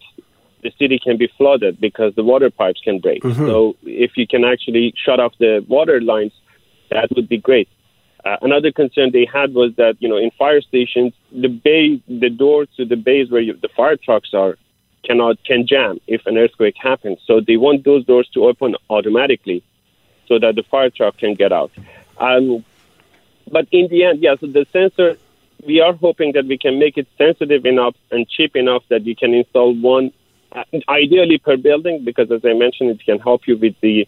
the 0.61 0.71
city 0.79 0.99
can 0.99 1.17
be 1.17 1.27
flooded 1.37 1.79
because 1.79 2.15
the 2.15 2.23
water 2.23 2.49
pipes 2.49 2.81
can 2.81 2.99
break. 2.99 3.21
Mm-hmm. 3.21 3.45
So, 3.45 3.75
if 3.83 4.17
you 4.17 4.27
can 4.27 4.43
actually 4.43 4.93
shut 4.97 5.19
off 5.19 5.33
the 5.37 5.63
water 5.67 6.01
lines, 6.01 6.33
that 6.89 7.09
would 7.15 7.29
be 7.29 7.37
great. 7.37 7.69
Uh, 8.23 8.37
another 8.41 8.71
concern 8.71 9.11
they 9.11 9.25
had 9.31 9.53
was 9.53 9.75
that 9.75 9.95
you 9.99 10.09
know 10.09 10.17
in 10.17 10.31
fire 10.31 10.59
stations 10.59 11.13
the 11.31 11.47
bay 11.47 12.01
the 12.07 12.29
doors 12.29 12.67
to 12.75 12.83
the 12.83 12.95
bays 12.95 13.29
where 13.29 13.41
you, 13.41 13.53
the 13.53 13.69
fire 13.69 13.95
trucks 13.95 14.33
are 14.33 14.57
cannot 15.03 15.41
can 15.43 15.67
jam 15.67 15.99
if 16.07 16.25
an 16.25 16.37
earthquake 16.37 16.75
happens. 16.77 17.19
So 17.25 17.39
they 17.39 17.57
want 17.57 17.85
those 17.85 18.03
doors 18.05 18.27
to 18.33 18.45
open 18.45 18.75
automatically 18.89 19.63
so 20.27 20.39
that 20.39 20.55
the 20.55 20.63
fire 20.63 20.89
truck 20.89 21.17
can 21.17 21.35
get 21.35 21.51
out. 21.51 21.71
Um, 22.17 22.65
but 23.51 23.67
in 23.71 23.87
the 23.89 24.05
end, 24.05 24.23
yeah, 24.23 24.35
so 24.39 24.47
the 24.47 24.65
sensor, 24.73 25.17
we 25.65 25.81
are 25.81 25.93
hoping 25.93 26.33
that 26.33 26.45
we 26.45 26.57
can 26.57 26.79
make 26.79 26.97
it 26.97 27.07
sensitive 27.17 27.65
enough 27.65 27.95
and 28.11 28.27
cheap 28.27 28.55
enough 28.55 28.83
that 28.89 29.05
you 29.05 29.15
can 29.15 29.33
install 29.33 29.75
one, 29.75 30.11
ideally 30.87 31.37
per 31.37 31.57
building, 31.57 32.03
because 32.05 32.31
as 32.31 32.41
I 32.45 32.53
mentioned, 32.53 32.91
it 32.91 33.03
can 33.03 33.19
help 33.19 33.47
you 33.47 33.57
with 33.57 33.75
the 33.81 34.07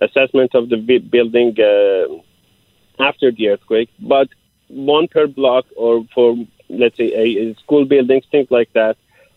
assessment 0.00 0.54
of 0.54 0.68
the 0.68 0.76
building 0.98 1.56
uh, 1.60 3.02
after 3.02 3.30
the 3.30 3.48
earthquake. 3.48 3.90
But 4.00 4.28
one 4.68 5.08
per 5.08 5.26
block 5.26 5.66
or 5.76 6.04
for, 6.14 6.36
let's 6.68 6.96
say, 6.96 7.12
a, 7.12 7.50
a 7.50 7.54
school 7.56 7.84
buildings, 7.84 8.24
things 8.30 8.50
like 8.50 8.72
that, 8.72 8.96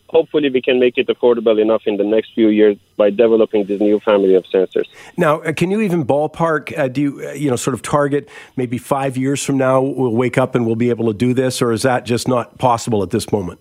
hopefully 0.09 0.49
we 0.49 0.61
can 0.61 0.79
make 0.79 0.97
it 0.97 1.07
affordable 1.07 1.61
enough 1.61 1.83
in 1.85 1.97
the 1.97 2.03
next 2.03 2.33
few 2.33 2.49
years 2.49 2.77
by 2.95 3.09
developing 3.09 3.65
this 3.65 3.79
new 3.79 3.99
family 3.99 4.35
of 4.35 4.45
sensors. 4.45 4.85
Now, 5.17 5.41
uh, 5.41 5.53
can 5.53 5.71
you 5.71 5.81
even 5.81 6.05
ballpark? 6.05 6.77
Uh, 6.77 6.87
do 6.87 7.01
you, 7.01 7.27
uh, 7.27 7.31
you 7.33 7.49
know, 7.49 7.55
sort 7.55 7.73
of 7.73 7.81
target 7.81 8.29
maybe 8.55 8.77
five 8.77 9.17
years 9.17 9.43
from 9.43 9.57
now 9.57 9.81
we'll 9.81 10.15
wake 10.15 10.37
up 10.37 10.55
and 10.55 10.65
we'll 10.65 10.75
be 10.75 10.89
able 10.89 11.07
to 11.07 11.13
do 11.13 11.33
this, 11.33 11.61
or 11.61 11.71
is 11.71 11.81
that 11.83 12.05
just 12.05 12.27
not 12.27 12.57
possible 12.57 13.03
at 13.03 13.11
this 13.11 13.31
moment? 13.31 13.59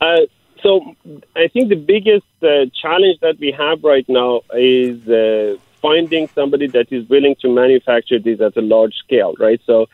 Uh, 0.00 0.20
so, 0.62 0.96
I 1.36 1.48
think 1.48 1.68
the 1.68 1.76
biggest 1.76 2.26
uh, 2.42 2.66
challenge 2.80 3.20
that 3.20 3.38
we 3.38 3.52
have 3.52 3.84
right 3.84 4.08
now 4.08 4.40
is 4.54 5.06
uh, 5.08 5.56
finding 5.80 6.28
somebody 6.34 6.66
that 6.68 6.92
is 6.92 7.08
willing 7.08 7.36
to 7.40 7.48
manufacture 7.48 8.18
this 8.18 8.40
at 8.40 8.56
a 8.56 8.62
large 8.62 8.94
scale, 8.94 9.34
right? 9.38 9.60
So 9.66 9.86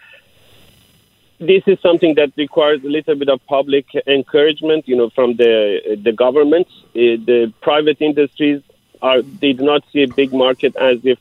this 1.47 1.63
is 1.67 1.79
something 1.81 2.15
that 2.15 2.33
requires 2.37 2.83
a 2.85 2.89
little 2.89 3.15
bit 3.15 3.29
of 3.29 3.45
public 3.47 3.87
encouragement, 4.07 4.89
you 4.89 4.97
know, 4.97 5.11
from 5.11 5.37
the 5.37 5.99
the 6.03 6.13
government. 6.13 6.69
Uh, 6.95 7.19
the 7.31 7.53
private 7.61 7.99
industries 8.01 8.63
are 9.01 9.23
they 9.23 9.53
do 9.53 9.65
not 9.65 9.83
see 9.93 10.03
a 10.03 10.09
big 10.09 10.33
market 10.33 10.75
as 10.77 10.99
if 11.05 11.19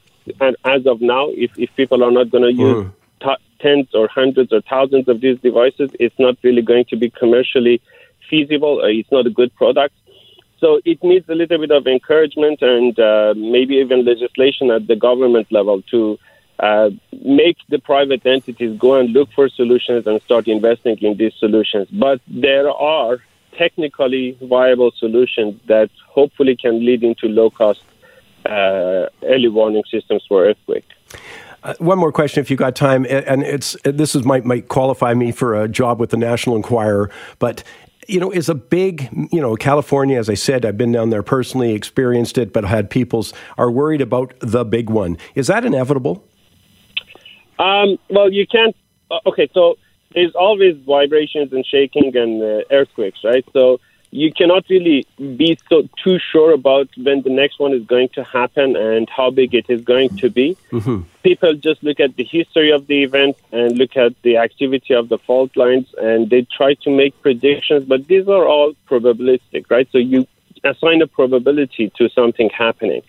as 0.66 0.86
of 0.86 1.02
now. 1.02 1.30
If 1.30 1.52
if 1.58 1.76
people 1.76 2.04
are 2.04 2.12
not 2.12 2.30
going 2.30 2.44
to 2.44 2.54
use 2.54 2.86
mm. 2.86 2.92
t- 3.22 3.44
tens 3.60 3.88
or 3.94 4.08
hundreds 4.08 4.54
or 4.54 4.62
thousands 4.62 5.08
of 5.08 5.22
these 5.22 5.40
devices, 5.40 5.90
it's 6.00 6.18
not 6.20 6.38
really 6.44 6.62
going 6.62 6.86
to 6.86 6.96
be 6.96 7.10
commercially 7.10 7.82
feasible. 8.30 8.82
Uh, 8.82 8.88
it's 8.88 9.12
not 9.12 9.26
a 9.28 9.32
good 9.32 9.54
product. 9.56 9.96
So 10.60 10.80
it 10.86 11.04
needs 11.04 11.28
a 11.28 11.34
little 11.34 11.58
bit 11.58 11.72
of 11.72 11.88
encouragement 11.88 12.62
and 12.62 12.98
uh, 13.00 13.34
maybe 13.36 13.76
even 13.78 14.06
legislation 14.06 14.70
at 14.70 14.86
the 14.86 14.96
government 14.96 15.52
level 15.52 15.82
to 15.90 16.20
uh, 16.62 16.92
make 17.24 17.58
the 17.70 17.80
private 17.80 18.26
entities 18.26 18.78
go 18.80 18.96
and 18.96 19.10
look 19.10 19.30
for 19.34 19.50
solutions 19.50 20.06
and 20.06 20.22
start 20.22 20.48
investing 20.48 20.98
in 21.00 21.18
these 21.18 21.34
solutions. 21.40 21.88
But 21.92 22.22
there 22.28 22.70
are 22.70 23.18
technically 23.58 24.38
viable 24.42 24.92
solutions 24.98 25.60
that 25.68 25.90
hopefully 26.08 26.56
can 26.56 26.86
lead 26.86 27.04
into 27.04 27.28
low 27.28 27.50
cost 27.50 27.82
uh, 28.46 29.08
early 29.24 29.50
warning 29.50 29.84
systems 29.90 30.24
for 30.28 30.46
earthquake. 30.46 30.86
Uh, 31.64 31.74
one 31.80 31.98
more 31.98 32.12
question, 32.12 32.42
if 32.42 32.50
you 32.50 32.58
got 32.58 32.76
time, 32.76 33.06
and 33.10 33.44
it's 33.44 33.76
this 33.84 34.16
is 34.16 34.24
might 34.24 34.46
might 34.46 34.68
qualify 34.68 35.14
me 35.14 35.32
for 35.32 35.54
a 35.54 35.68
job 35.68 36.00
with 36.00 36.10
the 36.10 36.18
National 36.18 36.56
Enquirer, 36.56 37.12
but 37.38 37.64
you 38.08 38.20
know, 38.20 38.32
is 38.32 38.50
a 38.50 38.56
big, 38.56 39.10
you 39.32 39.40
know, 39.40 39.56
California, 39.56 40.18
as 40.18 40.28
I 40.30 40.34
said, 40.34 40.66
I've 40.66 40.78
been 40.78 40.92
down 40.92 41.12
there 41.12 41.24
personally, 41.24 41.74
experienced 41.74 42.38
it, 42.38 42.52
but 42.52 42.66
had 42.66 42.90
people's 42.90 43.32
are 43.58 43.70
worried 43.70 44.02
about 44.02 44.34
the 44.40 44.66
big 44.66 44.90
one. 44.90 45.18
Is 45.36 45.48
that 45.48 45.64
inevitable? 45.66 46.24
Um, 47.62 48.00
well, 48.10 48.32
you 48.32 48.48
can't. 48.48 48.76
Uh, 49.12 49.20
okay, 49.28 49.48
so 49.54 49.78
there's 50.14 50.36
always 50.36 50.76
vibrations 50.78 51.54
and 51.54 51.66
shaking 51.66 52.16
and 52.18 52.42
uh, 52.42 52.64
earthquakes, 52.72 53.20
right? 53.24 53.46
So 53.54 53.80
you 54.10 54.32
cannot 54.34 54.66
really 54.70 55.06
be 55.18 55.58
so 55.70 55.88
too 56.04 56.18
sure 56.32 56.54
about 56.54 56.90
when 56.98 57.22
the 57.22 57.30
next 57.30 57.60
one 57.60 57.74
is 57.74 57.86
going 57.86 58.10
to 58.10 58.24
happen 58.24 58.76
and 58.76 59.10
how 59.10 59.30
big 59.30 59.54
it 59.54 59.68
is 59.70 59.82
going 59.82 60.10
to 60.18 60.30
be. 60.30 60.58
Mm-hmm. 60.72 61.02
People 61.24 61.54
just 61.54 61.82
look 61.84 62.00
at 62.00 62.16
the 62.18 62.26
history 62.26 62.72
of 62.72 62.88
the 62.88 63.04
event 63.04 63.38
and 63.52 63.78
look 63.78 63.96
at 63.96 64.14
the 64.24 64.38
activity 64.38 64.94
of 64.94 65.08
the 65.08 65.18
fault 65.18 65.56
lines 65.56 65.88
and 65.98 66.30
they 66.30 66.46
try 66.58 66.74
to 66.84 66.90
make 66.90 67.20
predictions, 67.22 67.86
but 67.86 68.08
these 68.08 68.28
are 68.28 68.46
all 68.46 68.74
probabilistic, 68.90 69.70
right? 69.70 69.88
So 69.92 69.98
you 69.98 70.28
assign 70.64 71.02
a 71.02 71.08
probability 71.08 71.92
to 71.98 72.10
something 72.10 72.50
happening. 72.50 73.04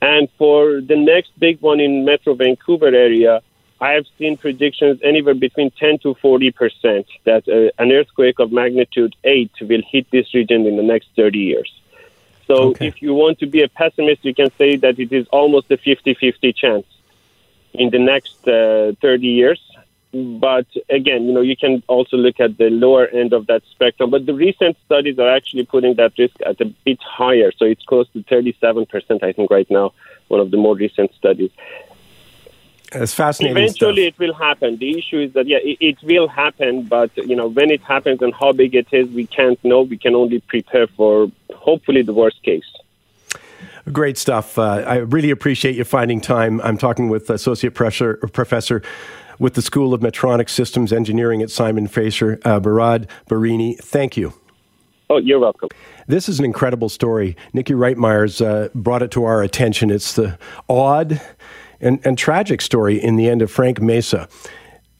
And 0.00 0.28
for 0.38 0.80
the 0.80 0.96
next 0.96 1.38
big 1.38 1.60
one 1.60 1.80
in 1.80 2.06
Metro 2.06 2.32
Vancouver 2.34 2.86
area, 2.86 3.42
I 3.80 3.92
have 3.92 4.06
seen 4.18 4.36
predictions 4.36 5.00
anywhere 5.02 5.34
between 5.34 5.70
10 5.70 6.00
to 6.00 6.14
40 6.14 6.50
percent 6.50 7.06
that 7.24 7.48
uh, 7.48 7.82
an 7.82 7.92
earthquake 7.92 8.38
of 8.38 8.52
magnitude 8.52 9.16
8 9.24 9.50
will 9.62 9.82
hit 9.90 10.06
this 10.10 10.34
region 10.34 10.66
in 10.66 10.76
the 10.76 10.82
next 10.82 11.08
30 11.16 11.38
years. 11.38 11.72
So 12.46 12.70
okay. 12.70 12.88
if 12.88 13.00
you 13.00 13.14
want 13.14 13.38
to 13.38 13.46
be 13.46 13.62
a 13.62 13.68
pessimist, 13.68 14.24
you 14.24 14.34
can 14.34 14.50
say 14.58 14.76
that 14.76 14.98
it 14.98 15.12
is 15.12 15.26
almost 15.28 15.70
a 15.70 15.76
50-50 15.76 16.54
chance 16.56 16.86
in 17.72 17.90
the 17.90 17.98
next 18.00 18.46
uh, 18.48 18.92
30 19.00 19.26
years. 19.26 19.60
But 20.12 20.66
again, 20.88 21.26
you 21.26 21.32
know, 21.32 21.42
you 21.42 21.56
can 21.56 21.84
also 21.86 22.16
look 22.16 22.40
at 22.40 22.58
the 22.58 22.68
lower 22.68 23.06
end 23.06 23.32
of 23.32 23.46
that 23.46 23.62
spectrum. 23.70 24.10
But 24.10 24.26
the 24.26 24.34
recent 24.34 24.76
studies 24.84 25.20
are 25.20 25.30
actually 25.30 25.64
putting 25.64 25.94
that 25.94 26.14
risk 26.18 26.34
at 26.44 26.60
a 26.60 26.64
bit 26.84 27.00
higher. 27.00 27.52
So 27.56 27.64
it's 27.64 27.84
close 27.84 28.08
to 28.14 28.24
37%, 28.24 29.22
I 29.22 29.30
think, 29.32 29.50
right 29.50 29.70
now, 29.70 29.92
one 30.26 30.40
of 30.40 30.50
the 30.50 30.56
more 30.56 30.74
recent 30.74 31.14
studies. 31.14 31.52
It's 32.92 33.14
fascinating. 33.14 33.56
Eventually, 33.56 34.08
stuff. 34.08 34.14
it 34.14 34.18
will 34.18 34.34
happen. 34.34 34.76
The 34.76 34.98
issue 34.98 35.20
is 35.20 35.32
that 35.34 35.46
yeah, 35.46 35.58
it, 35.62 35.78
it, 35.80 36.02
will 36.02 36.26
happen, 36.26 36.84
but 36.84 37.16
you 37.16 37.36
know 37.36 37.48
when 37.48 37.70
it 37.70 37.82
happens 37.82 38.20
and 38.20 38.34
how 38.34 38.52
big 38.52 38.74
it 38.74 38.88
is, 38.92 39.08
we 39.10 39.26
can't 39.26 39.62
know. 39.64 39.82
We 39.82 39.96
can 39.96 40.14
only 40.14 40.40
prepare 40.40 40.88
for 40.88 41.30
hopefully 41.54 42.02
the 42.02 42.12
worst 42.12 42.42
case. 42.42 42.64
Great 43.92 44.18
stuff. 44.18 44.58
Uh, 44.58 44.84
I 44.86 44.96
really 44.96 45.30
appreciate 45.30 45.76
you 45.76 45.84
finding 45.84 46.20
time. 46.20 46.60
I'm 46.62 46.76
talking 46.76 47.08
with 47.08 47.30
Associate 47.30 47.74
Professor, 47.74 48.16
professor 48.32 48.82
with 49.38 49.54
the 49.54 49.62
School 49.62 49.94
of 49.94 50.00
Mechatronic 50.00 50.50
Systems 50.50 50.92
Engineering 50.92 51.42
at 51.42 51.50
Simon 51.50 51.86
Fraser, 51.86 52.38
uh, 52.44 52.60
Behraad 52.60 53.08
Bahreyni. 53.28 53.78
Thank 53.78 54.16
you. 54.16 54.34
Oh, 55.08 55.16
you're 55.16 55.40
welcome. 55.40 55.70
This 56.06 56.28
is 56.28 56.38
an 56.38 56.44
incredible 56.44 56.88
story. 56.88 57.36
Nikki 57.52 57.72
Reitmeyer's 57.72 58.40
uh, 58.40 58.68
brought 58.74 59.02
it 59.02 59.10
to 59.12 59.24
our 59.24 59.42
attention. 59.42 59.90
It's 59.90 60.14
the 60.14 60.38
odd 60.68 61.20
and, 61.80 62.04
and 62.04 62.16
tragic 62.18 62.60
story 62.60 63.02
in 63.02 63.16
the 63.16 63.28
end 63.28 63.42
of 63.42 63.50
Frank 63.50 63.78
Meza. 63.78 64.28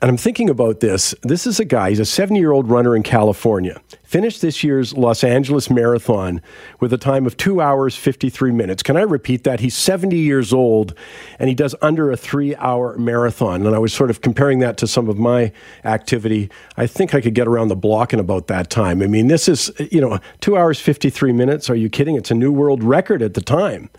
And 0.03 0.09
I'm 0.09 0.17
thinking 0.17 0.49
about 0.49 0.81
this. 0.81 1.15
This 1.23 1.47
is 1.47 1.61
a 1.61 1.65
guy, 1.67 1.91
he's 1.91 2.01
a 2.01 2.07
70 2.07 2.41
year 2.41 2.53
old 2.53 2.71
runner 2.71 2.97
in 2.97 3.03
California. 3.03 3.83
Finished 4.03 4.41
this 4.41 4.65
year's 4.65 4.95
Los 4.97 5.23
Angeles 5.23 5.69
Marathon 5.69 6.41
with 6.81 6.95
a 6.95 6.99
time 6.99 7.27
of 7.27 7.37
two 7.37 7.61
hours, 7.61 7.95
53 7.97 8.51
minutes. 8.51 8.83
Can 8.83 8.97
I 8.97 9.03
repeat 9.03 9.45
that? 9.45 9.61
He's 9.61 9.75
70 9.75 10.17
years 10.17 10.55
old 10.55 10.95
and 11.39 11.51
he 11.51 11.55
does 11.55 11.75
under 11.83 12.11
a 12.11 12.17
three 12.17 12.57
hour 12.57 12.97
marathon. 12.97 13.67
And 13.67 13.75
I 13.75 13.79
was 13.79 13.93
sort 13.93 14.09
of 14.09 14.23
comparing 14.23 14.61
that 14.61 14.79
to 14.79 14.87
some 14.87 15.07
of 15.11 15.19
my 15.19 15.53
activity. 15.85 16.51
I 16.79 16.87
think 16.87 17.15
I 17.15 17.21
could 17.21 17.35
get 17.35 17.47
around 17.47 17.69
the 17.69 17.77
block 17.77 18.15
in 18.15 18.21
about 18.21 18.47
that 18.47 18.71
time. 18.71 19.03
I 19.03 19.07
mean, 19.07 19.27
this 19.27 19.49
is, 19.49 19.71
you 19.93 20.01
know, 20.01 20.19
two 20.41 20.57
hours, 20.57 20.81
53 20.81 21.33
minutes. 21.33 21.69
Are 21.69 21.77
you 21.77 21.91
kidding? 21.91 22.17
It's 22.17 22.31
a 22.31 22.35
new 22.35 22.53
world 22.53 22.83
record 22.83 23.21
at 23.21 23.35
the 23.35 23.43
time. 23.43 23.91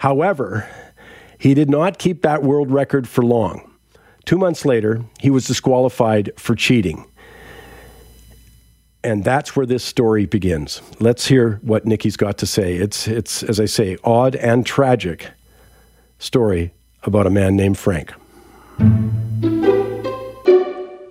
However, 0.00 0.68
he 1.38 1.54
did 1.54 1.70
not 1.70 1.98
keep 1.98 2.22
that 2.22 2.42
world 2.42 2.70
record 2.70 3.08
for 3.08 3.22
long. 3.22 3.70
Two 4.24 4.38
months 4.38 4.64
later, 4.64 5.04
he 5.20 5.30
was 5.30 5.46
disqualified 5.46 6.32
for 6.36 6.54
cheating. 6.54 7.06
And 9.04 9.22
that's 9.22 9.54
where 9.54 9.66
this 9.66 9.84
story 9.84 10.26
begins. 10.26 10.82
Let's 10.98 11.26
hear 11.26 11.60
what 11.62 11.86
Nikki's 11.86 12.16
got 12.16 12.38
to 12.38 12.46
say. 12.46 12.74
It's, 12.74 13.06
it's 13.06 13.44
as 13.44 13.60
I 13.60 13.66
say, 13.66 13.96
odd 14.02 14.34
and 14.34 14.66
tragic 14.66 15.30
story 16.18 16.72
about 17.04 17.26
a 17.26 17.30
man 17.30 17.54
named 17.54 17.78
Frank. 17.78 18.12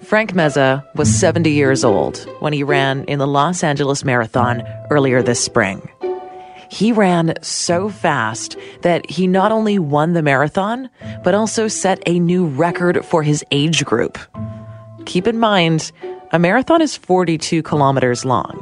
Frank 0.04 0.34
Meza 0.34 0.86
was 0.96 1.14
70 1.14 1.50
years 1.50 1.84
old 1.84 2.18
when 2.40 2.54
he 2.54 2.64
ran 2.64 3.06
in 3.06 3.18
the 3.18 3.26
Los 3.26 3.64
Angeles 3.64 4.04
Marathon 4.04 4.62
earlier 4.92 5.24
this 5.24 5.44
spring. 5.44 5.90
He 6.76 6.92
ran 6.92 7.36
so 7.42 7.88
fast 7.88 8.58
that 8.82 9.10
he 9.10 9.28
not 9.28 9.54
only 9.54 9.80
won 9.80 10.12
the 10.12 10.22
marathon, 10.22 10.90
but 11.24 11.34
also 11.34 11.70
set 11.70 12.04
a 12.06 12.20
new 12.20 12.48
record 12.48 13.06
for 13.06 13.24
his 13.24 13.46
age 13.50 13.86
group. 13.86 14.18
Keep 15.06 15.26
in 15.26 15.40
mind, 15.40 15.94
a 16.34 16.38
marathon 16.38 16.82
is 16.82 16.98
42 16.98 17.64
kilometers 17.64 18.26
long. 18.26 18.62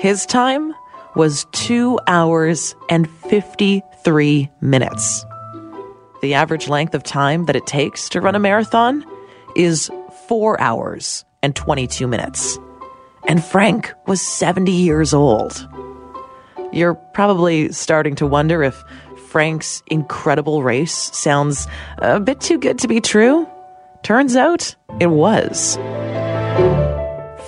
His 0.00 0.26
time 0.26 0.74
was 1.14 1.46
2 1.52 2.00
hours 2.08 2.74
and 2.88 3.08
53 3.08 4.50
minutes. 4.60 5.24
The 6.22 6.34
average 6.34 6.68
length 6.68 6.96
of 6.96 7.04
time 7.04 7.44
that 7.44 7.54
it 7.54 7.64
takes 7.64 8.08
to 8.08 8.20
run 8.20 8.34
a 8.34 8.40
marathon 8.40 9.04
is 9.54 9.88
4 10.26 10.60
hours 10.60 11.24
and 11.44 11.54
22 11.54 12.08
minutes. 12.08 12.58
And 13.28 13.44
Frank 13.44 13.94
was 14.08 14.20
70 14.20 14.72
years 14.72 15.14
old. 15.14 15.68
You're 16.72 16.94
probably 16.94 17.72
starting 17.72 18.14
to 18.16 18.26
wonder 18.26 18.62
if 18.62 18.82
Frank's 19.28 19.82
incredible 19.88 20.62
race 20.62 21.10
sounds 21.16 21.66
a 21.98 22.20
bit 22.20 22.40
too 22.40 22.58
good 22.58 22.78
to 22.80 22.88
be 22.88 23.00
true. 23.00 23.48
Turns 24.02 24.36
out 24.36 24.74
it 25.00 25.08
was. 25.08 25.76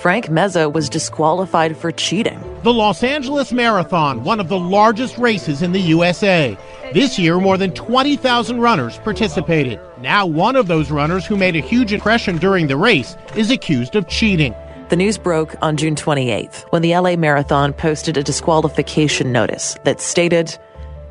Frank 0.01 0.25
Meza 0.25 0.71
was 0.71 0.89
disqualified 0.89 1.77
for 1.77 1.91
cheating. 1.91 2.37
The 2.63 2.73
Los 2.73 3.03
Angeles 3.03 3.53
Marathon, 3.53 4.23
one 4.23 4.39
of 4.41 4.49
the 4.49 4.59
largest 4.59 5.17
races 5.17 5.61
in 5.61 5.71
the 5.71 5.79
USA. 5.79 6.57
This 6.93 7.17
year, 7.17 7.39
more 7.39 7.57
than 7.57 7.71
20,000 7.71 8.59
runners 8.59 8.97
participated. 8.99 9.79
Now, 9.99 10.25
one 10.25 10.57
of 10.57 10.67
those 10.67 10.91
runners 10.91 11.25
who 11.25 11.37
made 11.37 11.55
a 11.55 11.61
huge 11.61 11.93
impression 11.93 12.37
during 12.37 12.67
the 12.67 12.77
race 12.77 13.15
is 13.35 13.49
accused 13.49 13.95
of 13.95 14.07
cheating. 14.09 14.53
The 14.93 14.97
news 14.97 15.17
broke 15.17 15.55
on 15.59 15.75
June 15.75 15.95
28th 15.95 16.71
when 16.71 16.83
the 16.83 16.95
LA 16.95 17.15
Marathon 17.15 17.73
posted 17.73 18.15
a 18.15 18.21
disqualification 18.21 19.31
notice 19.31 19.75
that 19.85 19.99
stated, 19.99 20.55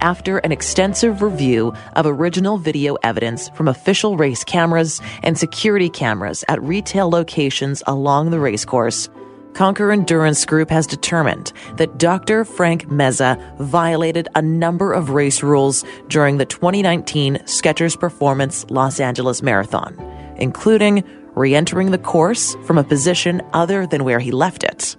after 0.00 0.38
an 0.38 0.52
extensive 0.52 1.20
review 1.20 1.74
of 1.96 2.06
original 2.06 2.58
video 2.58 2.94
evidence 3.02 3.48
from 3.48 3.66
official 3.66 4.16
race 4.16 4.44
cameras 4.44 5.00
and 5.24 5.36
security 5.36 5.90
cameras 5.90 6.44
at 6.46 6.62
retail 6.62 7.10
locations 7.10 7.82
along 7.88 8.30
the 8.30 8.38
racecourse, 8.38 9.08
Conqur 9.54 9.92
Endurance 9.92 10.44
Group 10.44 10.70
has 10.70 10.86
determined 10.86 11.52
that 11.76 11.98
Dr. 11.98 12.44
Frank 12.44 12.86
Meza 12.86 13.36
violated 13.58 14.28
a 14.36 14.42
number 14.42 14.92
of 14.92 15.10
race 15.10 15.42
rules 15.42 15.84
during 16.06 16.36
the 16.36 16.46
2019 16.46 17.38
Skechers 17.46 17.98
Performance 17.98 18.64
Los 18.70 19.00
Angeles 19.00 19.42
Marathon, 19.42 19.98
including 20.36 21.02
re 21.34 21.54
entering 21.54 21.90
the 21.90 21.98
course 21.98 22.56
from 22.64 22.78
a 22.78 22.84
position 22.84 23.42
other 23.52 23.86
than 23.86 24.04
where 24.04 24.20
he 24.20 24.30
left 24.30 24.64
it. 24.64 24.96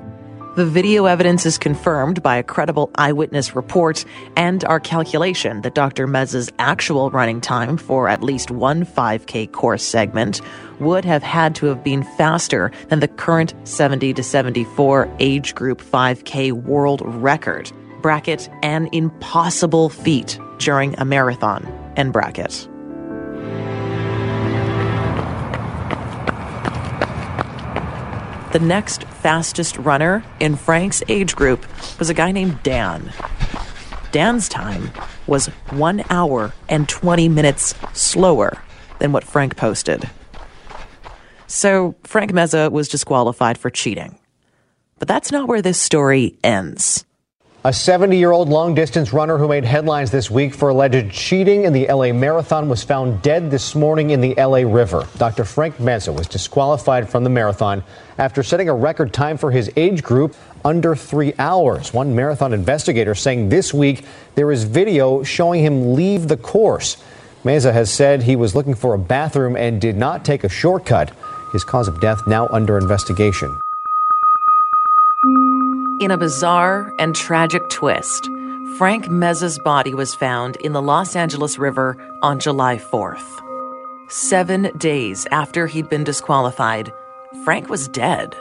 The 0.55 0.65
video 0.67 1.05
evidence 1.05 1.47
is 1.47 1.57
confirmed 1.57 2.21
by 2.21 2.35
a 2.35 2.43
credible 2.43 2.91
eyewitness 2.93 3.55
report 3.55 4.05
and 4.37 4.63
our 4.65 4.79
calculation 4.79 5.61
that 5.61 5.73
Dr. 5.73 6.05
Meza's 6.05 6.51
actual 6.59 7.09
running 7.09 7.41
time 7.41 7.75
for 7.75 8.07
at 8.07 8.21
least 8.21 8.51
one 8.51 8.85
5K 8.85 9.51
course 9.51 9.83
segment 9.83 10.41
would 10.79 11.05
have 11.05 11.23
had 11.23 11.55
to 11.55 11.65
have 11.65 11.83
been 11.83 12.03
faster 12.03 12.71
than 12.89 12.99
the 12.99 13.07
current 13.07 13.55
70 13.63 14.13
to 14.13 14.21
74 14.21 15.11
age 15.19 15.55
group 15.55 15.81
5K 15.81 16.51
world 16.51 17.01
record. 17.03 17.71
Bracket 18.03 18.47
an 18.61 18.89
impossible 18.91 19.89
feat 19.89 20.37
during 20.59 20.93
a 20.99 21.05
marathon. 21.05 21.65
End 21.97 22.13
bracket. 22.13 22.69
The 28.53 28.59
next 28.59 29.05
fastest 29.05 29.79
runner 29.79 30.23
in 30.39 30.55
Frank's 30.57 31.01
age 31.09 31.35
group 31.35 31.65
was 31.97 32.11
a 32.11 32.13
guy 32.13 32.31
named 32.31 32.61
Dan. 32.61 33.11
Dan's 34.11 34.47
time 34.47 34.91
was 35.25 35.47
one 35.71 36.03
hour 36.11 36.53
and 36.69 36.87
20 36.87 37.29
minutes 37.29 37.73
slower 37.93 38.61
than 38.99 39.11
what 39.11 39.23
Frank 39.23 39.57
posted. 39.57 40.07
So 41.47 41.95
Frank 42.03 42.31
Meza 42.31 42.71
was 42.71 42.89
disqualified 42.89 43.57
for 43.57 43.71
cheating. 43.71 44.19
But 44.99 45.07
that's 45.07 45.31
not 45.31 45.47
where 45.47 45.63
this 45.63 45.81
story 45.81 46.37
ends. 46.43 47.05
A 47.65 47.71
70 47.71 48.17
year 48.17 48.33
old 48.33 48.49
long 48.49 48.75
distance 48.75 49.13
runner 49.13 49.37
who 49.37 49.47
made 49.47 49.63
headlines 49.63 50.11
this 50.11 50.29
week 50.29 50.53
for 50.53 50.67
alleged 50.67 51.09
cheating 51.13 51.63
in 51.63 51.71
the 51.71 51.87
LA 51.87 52.11
Marathon 52.11 52.67
was 52.67 52.83
found 52.83 53.21
dead 53.21 53.49
this 53.49 53.73
morning 53.73 54.09
in 54.09 54.19
the 54.19 54.35
LA 54.35 54.69
River. 54.69 55.07
Dr. 55.15 55.45
Frank 55.45 55.77
Meza 55.77 56.13
was 56.13 56.27
disqualified 56.27 57.07
from 57.07 57.23
the 57.23 57.29
marathon 57.29 57.81
after 58.17 58.43
setting 58.43 58.67
a 58.67 58.75
record 58.75 59.13
time 59.13 59.37
for 59.37 59.49
his 59.49 59.71
age 59.77 60.03
group 60.03 60.35
under 60.65 60.93
three 60.93 61.33
hours. 61.39 61.93
One 61.93 62.13
marathon 62.13 62.51
investigator 62.51 63.15
saying 63.15 63.47
this 63.47 63.73
week 63.73 64.03
there 64.35 64.51
is 64.51 64.65
video 64.65 65.23
showing 65.23 65.63
him 65.63 65.93
leave 65.93 66.27
the 66.27 66.35
course. 66.35 67.01
Meza 67.45 67.71
has 67.71 67.89
said 67.89 68.23
he 68.23 68.35
was 68.35 68.55
looking 68.55 68.75
for 68.75 68.93
a 68.93 68.99
bathroom 68.99 69.55
and 69.55 69.79
did 69.79 69.95
not 69.95 70.25
take 70.25 70.43
a 70.43 70.49
shortcut. 70.49 71.13
His 71.53 71.63
cause 71.63 71.87
of 71.87 72.01
death 72.01 72.27
now 72.27 72.49
under 72.49 72.77
investigation. 72.77 73.57
In 76.03 76.11
a 76.11 76.17
bizarre 76.17 76.91
and 76.99 77.15
tragic 77.15 77.69
twist, 77.69 78.29
Frank 78.77 79.09
Meza's 79.09 79.57
body 79.59 79.93
was 79.93 80.13
found 80.13 80.57
in 80.57 80.73
the 80.73 80.81
Los 80.81 81.15
Angeles 81.15 81.57
River 81.57 81.95
on 82.21 82.41
July 82.41 82.75
4th. 82.75 83.39
Seven 84.09 84.69
days 84.77 85.25
after 85.31 85.65
he'd 85.65 85.87
been 85.87 86.03
disqualified, 86.03 86.91
Frank 87.45 87.69
was 87.69 87.87
dead. 87.87 88.35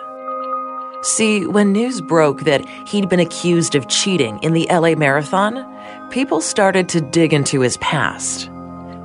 See, 1.02 1.46
when 1.46 1.70
news 1.70 2.00
broke 2.00 2.40
that 2.40 2.68
he'd 2.88 3.08
been 3.08 3.20
accused 3.20 3.76
of 3.76 3.86
cheating 3.86 4.40
in 4.42 4.54
the 4.54 4.66
LA 4.68 4.96
Marathon, 4.96 5.64
people 6.10 6.40
started 6.40 6.88
to 6.88 7.00
dig 7.00 7.32
into 7.32 7.60
his 7.60 7.76
past. 7.76 8.50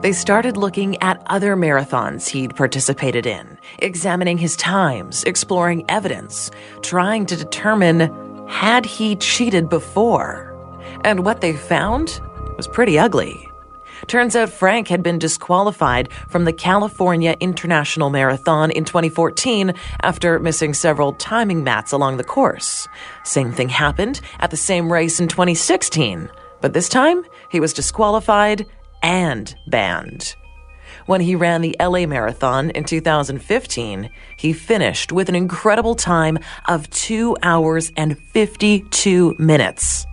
They 0.01 0.13
started 0.13 0.57
looking 0.57 0.99
at 1.03 1.21
other 1.27 1.55
marathons 1.55 2.27
he'd 2.27 2.55
participated 2.55 3.27
in, 3.27 3.59
examining 3.77 4.39
his 4.39 4.55
times, 4.55 5.23
exploring 5.25 5.85
evidence, 5.89 6.49
trying 6.81 7.27
to 7.27 7.35
determine 7.35 8.09
had 8.47 8.85
he 8.85 9.15
cheated 9.15 9.69
before? 9.69 10.53
And 11.03 11.25
what 11.25 11.41
they 11.41 11.55
found 11.55 12.19
was 12.55 12.67
pretty 12.67 12.97
ugly. 12.97 13.47
Turns 14.05 14.35
out 14.35 14.49
Frank 14.49 14.87
had 14.87 15.01
been 15.01 15.17
disqualified 15.17 16.09
from 16.29 16.45
the 16.45 16.53
California 16.53 17.35
International 17.39 18.09
Marathon 18.09 18.69
in 18.71 18.85
2014 18.85 19.73
after 20.01 20.39
missing 20.39 20.73
several 20.73 21.13
timing 21.13 21.63
mats 21.63 21.91
along 21.91 22.17
the 22.17 22.23
course. 22.23 22.87
Same 23.23 23.51
thing 23.51 23.69
happened 23.69 24.21
at 24.39 24.51
the 24.51 24.57
same 24.57 24.91
race 24.91 25.19
in 25.19 25.27
2016, 25.27 26.29
but 26.61 26.73
this 26.73 26.89
time 26.89 27.23
he 27.49 27.59
was 27.59 27.73
disqualified 27.73 28.65
and 29.01 29.55
banned. 29.67 30.35
When 31.07 31.21
he 31.21 31.35
ran 31.35 31.61
the 31.61 31.75
LA 31.79 32.05
Marathon 32.05 32.69
in 32.71 32.83
2015, 32.83 34.09
he 34.35 34.51
finished 34.51 35.13
with 35.13 35.29
an 35.29 35.35
incredible 35.35 35.95
time 35.95 36.37
of 36.65 36.89
2 36.89 37.37
hours 37.41 37.93
and 37.95 38.19
52 38.19 39.35
minutes. 39.39 40.05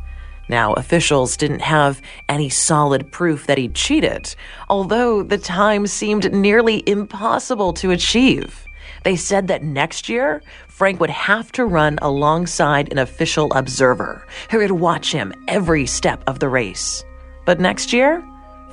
Now, 0.48 0.72
officials 0.74 1.36
didn't 1.36 1.62
have 1.62 2.00
any 2.28 2.48
solid 2.48 3.10
proof 3.10 3.48
that 3.48 3.58
he 3.58 3.68
cheated, 3.70 4.36
although 4.68 5.24
the 5.24 5.36
time 5.38 5.88
seemed 5.88 6.32
nearly 6.32 6.88
impossible 6.88 7.72
to 7.74 7.90
achieve. 7.90 8.64
They 9.02 9.16
said 9.16 9.48
that 9.48 9.64
next 9.64 10.08
year, 10.08 10.42
Frank 10.68 11.00
would 11.00 11.10
have 11.10 11.50
to 11.52 11.64
run 11.64 11.98
alongside 12.02 12.92
an 12.92 12.98
official 12.98 13.52
observer 13.54 14.28
who 14.48 14.58
would 14.58 14.70
watch 14.70 15.10
him 15.10 15.32
every 15.48 15.86
step 15.86 16.22
of 16.28 16.38
the 16.38 16.48
race. 16.48 17.04
But 17.46 17.58
next 17.58 17.92
year, 17.92 18.22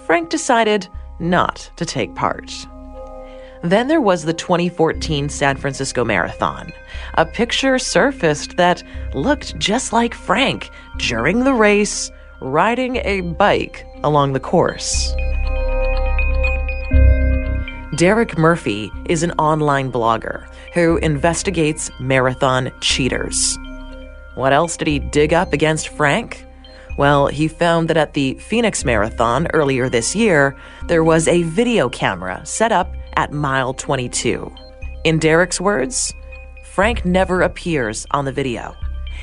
Frank 0.06 0.30
decided 0.30 0.88
not 1.22 1.72
to 1.78 1.86
take 1.86 2.16
part. 2.16 2.52
Then 3.64 3.88
there 3.88 4.02
was 4.02 4.26
the 4.26 4.34
2014 4.34 5.30
San 5.30 5.56
Francisco 5.56 6.04
Marathon. 6.04 6.74
A 7.14 7.26
picture 7.26 7.78
surfaced 7.78 8.58
that 8.58 8.84
looked 9.14 9.58
just 9.60 9.94
like 9.94 10.16
Frank 10.16 10.70
during 10.98 11.44
the 11.44 11.54
race, 11.54 12.12
riding 12.42 12.96
a 12.98 13.22
bike 13.22 13.86
along 14.04 14.34
the 14.34 14.40
course. 14.40 15.14
Derek 17.98 18.38
Murphy 18.38 18.92
is 19.06 19.22
an 19.22 19.32
online 19.34 19.92
blogger 19.92 20.48
who 20.74 20.98
investigates 20.98 21.92
marathon 22.00 22.72
cheaters. 22.82 23.60
What 24.34 24.54
else 24.54 24.78
did 24.78 24.88
he 24.88 24.98
dig 24.98 25.34
up 25.34 25.54
against 25.54 25.90
Frank? 25.90 26.46
Well, 27.02 27.26
he 27.26 27.48
found 27.48 27.88
that 27.90 27.98
at 27.98 28.14
the 28.14 28.36
Phoenix 28.36 28.86
Marathon 28.86 29.48
earlier 29.56 29.90
this 29.90 30.16
year, 30.16 30.56
there 30.86 31.04
was 31.04 31.28
a 31.28 31.42
video 31.42 31.90
camera 31.90 32.46
set 32.46 32.72
up 32.72 32.94
at 33.16 33.32
mile 33.32 33.74
22. 33.74 34.54
In 35.04 35.18
Derek's 35.18 35.60
words, 35.60 36.14
Frank 36.64 37.04
never 37.04 37.42
appears 37.42 38.06
on 38.12 38.26
the 38.26 38.32
video. 38.32 38.76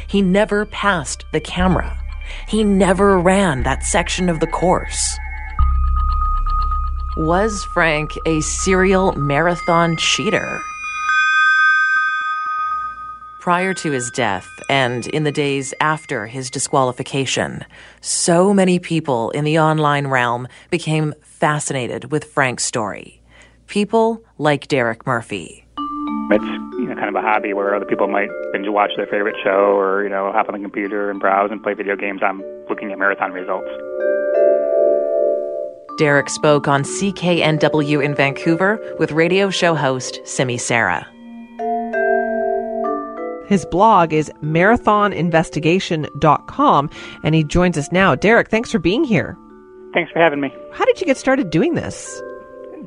He 0.08 0.22
never 0.22 0.66
passed 0.66 1.24
the 1.32 1.38
camera. 1.38 1.96
He 2.48 2.64
never 2.64 3.16
ran 3.16 3.62
that 3.62 3.84
section 3.84 4.28
of 4.28 4.40
the 4.40 4.48
course. 4.48 5.16
Was 7.16 7.62
Frank 7.72 8.10
a 8.26 8.40
serial 8.40 9.12
marathon 9.12 9.96
cheater? 9.96 10.60
Prior 13.48 13.72
to 13.72 13.92
his 13.92 14.10
death 14.10 14.46
and 14.68 15.06
in 15.06 15.24
the 15.24 15.32
days 15.32 15.72
after 15.80 16.26
his 16.26 16.50
disqualification, 16.50 17.64
so 18.02 18.52
many 18.52 18.78
people 18.78 19.30
in 19.30 19.44
the 19.44 19.58
online 19.58 20.08
realm 20.08 20.48
became 20.68 21.14
fascinated 21.22 22.12
with 22.12 22.24
Frank's 22.24 22.66
story. 22.66 23.22
People 23.66 24.22
like 24.36 24.68
Derek 24.68 25.06
Murphy. 25.06 25.64
It's 26.30 26.44
you 26.44 26.88
know 26.88 26.94
kind 26.94 27.08
of 27.08 27.14
a 27.14 27.22
hobby 27.22 27.54
where 27.54 27.74
other 27.74 27.86
people 27.86 28.06
might 28.06 28.28
binge 28.52 28.68
watch 28.68 28.90
their 28.98 29.06
favorite 29.06 29.36
show 29.42 29.78
or 29.78 30.02
you 30.02 30.10
know 30.10 30.30
hop 30.30 30.48
on 30.48 30.52
the 30.52 30.60
computer 30.60 31.10
and 31.10 31.18
browse 31.18 31.50
and 31.50 31.62
play 31.62 31.72
video 31.72 31.96
games. 31.96 32.20
I'm 32.22 32.42
looking 32.68 32.92
at 32.92 32.98
marathon 32.98 33.32
results. 33.32 33.70
Derek 35.96 36.28
spoke 36.28 36.68
on 36.68 36.82
CKNW 36.82 38.04
in 38.04 38.14
Vancouver 38.14 38.78
with 38.98 39.12
radio 39.12 39.48
show 39.48 39.74
host 39.74 40.20
Simi 40.26 40.58
Sara. 40.58 41.08
His 43.48 43.64
blog 43.64 44.12
is 44.12 44.30
marathoninvestigation.com, 44.42 46.90
and 47.24 47.34
he 47.34 47.44
joins 47.44 47.78
us 47.78 47.90
now. 47.90 48.14
Derek, 48.14 48.48
thanks 48.48 48.70
for 48.70 48.78
being 48.78 49.04
here. 49.04 49.38
Thanks 49.94 50.12
for 50.12 50.18
having 50.18 50.40
me. 50.40 50.52
How 50.72 50.84
did 50.84 51.00
you 51.00 51.06
get 51.06 51.16
started 51.16 51.48
doing 51.50 51.72
this? 51.74 52.20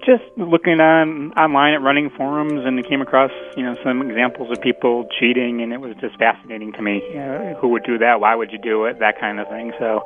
Just 0.05 0.23
looking 0.37 0.79
on 0.79 1.33
online 1.33 1.73
at 1.73 1.81
running 1.81 2.11
forums, 2.15 2.61
and 2.65 2.87
came 2.87 3.01
across 3.01 3.31
you 3.57 3.63
know 3.63 3.75
some 3.83 4.01
examples 4.01 4.49
of 4.51 4.61
people 4.61 5.05
cheating, 5.19 5.61
and 5.61 5.73
it 5.73 5.81
was 5.81 5.95
just 5.99 6.17
fascinating 6.17 6.71
to 6.73 6.81
me. 6.81 7.01
You 7.09 7.19
know, 7.19 7.57
who 7.59 7.67
would 7.69 7.83
do 7.83 7.97
that? 7.99 8.19
Why 8.19 8.35
would 8.35 8.51
you 8.51 8.57
do 8.57 8.85
it? 8.85 8.97
That 8.99 9.19
kind 9.19 9.39
of 9.39 9.47
thing. 9.47 9.73
So, 9.77 10.01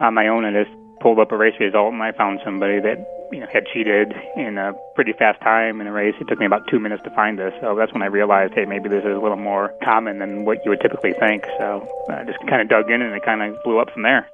on 0.00 0.12
my 0.14 0.28
own, 0.28 0.44
I 0.44 0.64
just 0.64 0.76
pulled 1.00 1.18
up 1.18 1.32
a 1.32 1.36
race 1.36 1.54
result, 1.60 1.92
and 1.92 2.02
I 2.02 2.12
found 2.12 2.40
somebody 2.44 2.80
that 2.80 3.17
you 3.32 3.40
know 3.40 3.46
had 3.52 3.64
cheated 3.72 4.12
in 4.36 4.58
a 4.58 4.72
pretty 4.94 5.12
fast 5.12 5.40
time 5.40 5.80
in 5.80 5.86
a 5.86 5.92
race. 5.92 6.14
It 6.20 6.26
took 6.28 6.38
me 6.38 6.46
about 6.46 6.62
two 6.70 6.78
minutes 6.78 7.02
to 7.04 7.10
find 7.10 7.38
this, 7.38 7.52
so 7.60 7.74
that's 7.76 7.92
when 7.92 8.02
I 8.02 8.06
realized, 8.06 8.54
hey, 8.54 8.64
maybe 8.64 8.88
this 8.88 9.04
is 9.04 9.16
a 9.16 9.20
little 9.20 9.36
more 9.36 9.72
common 9.84 10.18
than 10.18 10.44
what 10.44 10.58
you 10.64 10.70
would 10.70 10.80
typically 10.80 11.12
think. 11.18 11.44
So 11.58 11.88
I 12.10 12.24
just 12.24 12.38
kind 12.48 12.62
of 12.62 12.68
dug 12.68 12.90
in, 12.90 13.02
and 13.02 13.14
it 13.14 13.24
kind 13.24 13.42
of 13.42 13.62
blew 13.62 13.78
up 13.78 13.90
from 13.92 14.02
there. 14.02 14.28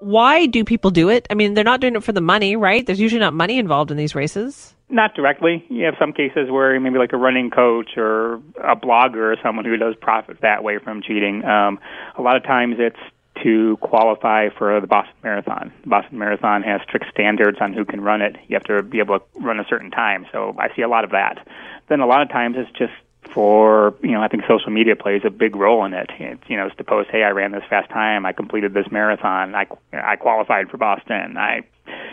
Why 0.00 0.46
do 0.46 0.64
people 0.64 0.90
do 0.90 1.08
it? 1.08 1.26
I 1.28 1.34
mean, 1.34 1.54
they're 1.54 1.64
not 1.64 1.80
doing 1.80 1.96
it 1.96 2.04
for 2.04 2.12
the 2.12 2.20
money, 2.20 2.54
right? 2.54 2.86
There's 2.86 3.00
usually 3.00 3.20
not 3.20 3.34
money 3.34 3.58
involved 3.58 3.90
in 3.90 3.96
these 3.96 4.14
races. 4.14 4.74
Not 4.88 5.14
directly. 5.14 5.64
You 5.68 5.84
have 5.86 5.96
some 5.98 6.12
cases 6.12 6.50
where 6.50 6.78
maybe 6.78 6.98
like 6.98 7.12
a 7.12 7.16
running 7.16 7.50
coach 7.50 7.90
or 7.96 8.34
a 8.62 8.76
blogger 8.76 9.32
or 9.32 9.36
someone 9.42 9.64
who 9.64 9.76
does 9.76 9.96
profit 10.00 10.38
that 10.42 10.62
way 10.62 10.78
from 10.78 11.02
cheating. 11.02 11.44
Um, 11.44 11.80
a 12.16 12.22
lot 12.22 12.36
of 12.36 12.44
times 12.44 12.76
it's 12.78 12.96
to 13.42 13.76
qualify 13.80 14.48
for 14.50 14.80
the 14.80 14.86
Boston 14.86 15.14
Marathon. 15.22 15.72
The 15.82 15.88
Boston 15.88 16.18
Marathon 16.18 16.62
has 16.62 16.80
strict 16.82 17.06
standards 17.10 17.58
on 17.60 17.72
who 17.72 17.84
can 17.84 18.00
run 18.00 18.22
it. 18.22 18.36
You 18.48 18.54
have 18.54 18.64
to 18.64 18.82
be 18.82 18.98
able 18.98 19.18
to 19.18 19.24
run 19.40 19.60
a 19.60 19.64
certain 19.68 19.90
time. 19.90 20.26
So 20.32 20.54
I 20.58 20.74
see 20.74 20.82
a 20.82 20.88
lot 20.88 21.04
of 21.04 21.10
that. 21.10 21.46
Then 21.88 22.00
a 22.00 22.06
lot 22.06 22.22
of 22.22 22.28
times 22.28 22.56
it's 22.58 22.70
just 22.78 22.92
for 23.32 23.94
you 24.02 24.12
know 24.12 24.22
I 24.22 24.28
think 24.28 24.44
social 24.48 24.70
media 24.70 24.96
plays 24.96 25.22
a 25.24 25.30
big 25.30 25.56
role 25.56 25.84
in 25.84 25.92
it. 25.92 26.10
It's, 26.18 26.42
you 26.48 26.56
know, 26.56 26.66
it's 26.66 26.76
to 26.76 26.84
post, 26.84 27.10
hey, 27.10 27.22
I 27.22 27.30
ran 27.30 27.52
this 27.52 27.64
fast 27.68 27.90
time, 27.90 28.24
I 28.24 28.32
completed 28.32 28.74
this 28.74 28.86
marathon, 28.90 29.54
I 29.54 29.66
I 29.92 30.16
qualified 30.16 30.70
for 30.70 30.76
Boston, 30.76 31.36
I 31.36 31.62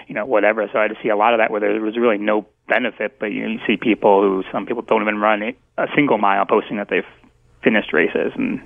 you 0.07 0.15
know 0.15 0.25
whatever. 0.25 0.67
So 0.71 0.79
I 0.79 0.87
just 0.87 1.01
see 1.01 1.09
a 1.09 1.15
lot 1.15 1.33
of 1.33 1.39
that 1.39 1.51
where 1.51 1.61
there 1.61 1.79
was 1.81 1.97
really 1.97 2.17
no 2.17 2.45
benefit, 2.67 3.19
but 3.19 3.27
you, 3.27 3.43
know, 3.43 3.49
you 3.49 3.59
see 3.67 3.77
people 3.77 4.21
who 4.21 4.43
some 4.51 4.65
people 4.65 4.81
don't 4.81 5.01
even 5.01 5.19
run 5.19 5.53
a 5.77 5.87
single 5.95 6.17
mile 6.17 6.45
posting 6.45 6.77
that 6.77 6.89
they've 6.89 7.03
finished 7.65 7.91
races 7.91 8.31
and 8.35 8.61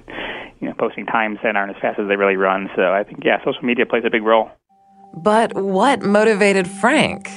you 0.60 0.68
know 0.68 0.76
posting 0.78 1.06
times 1.06 1.40
that 1.42 1.56
aren't 1.56 1.76
as 1.76 1.82
fast 1.82 2.00
as 2.00 2.08
they 2.08 2.18
really 2.18 2.36
run. 2.36 2.70
So 2.76 2.94
I 2.94 3.04
think 3.04 3.24
yeah, 3.24 3.40
social 3.44 3.64
media 3.64 3.86
plays 3.86 4.04
a 4.06 4.12
big 4.12 4.24
role. 4.24 4.52
But 5.16 5.56
what 5.56 6.04
motivated 6.04 6.68
Frank? 6.68 7.28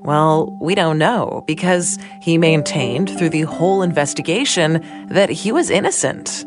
Well, 0.00 0.56
we 0.62 0.74
don't 0.76 0.96
know 0.96 1.42
because 1.46 1.98
he 2.22 2.38
maintained 2.38 3.10
through 3.18 3.30
the 3.30 3.42
whole 3.42 3.82
investigation 3.82 4.80
that 5.08 5.28
he 5.28 5.50
was 5.50 5.70
innocent. 5.70 6.46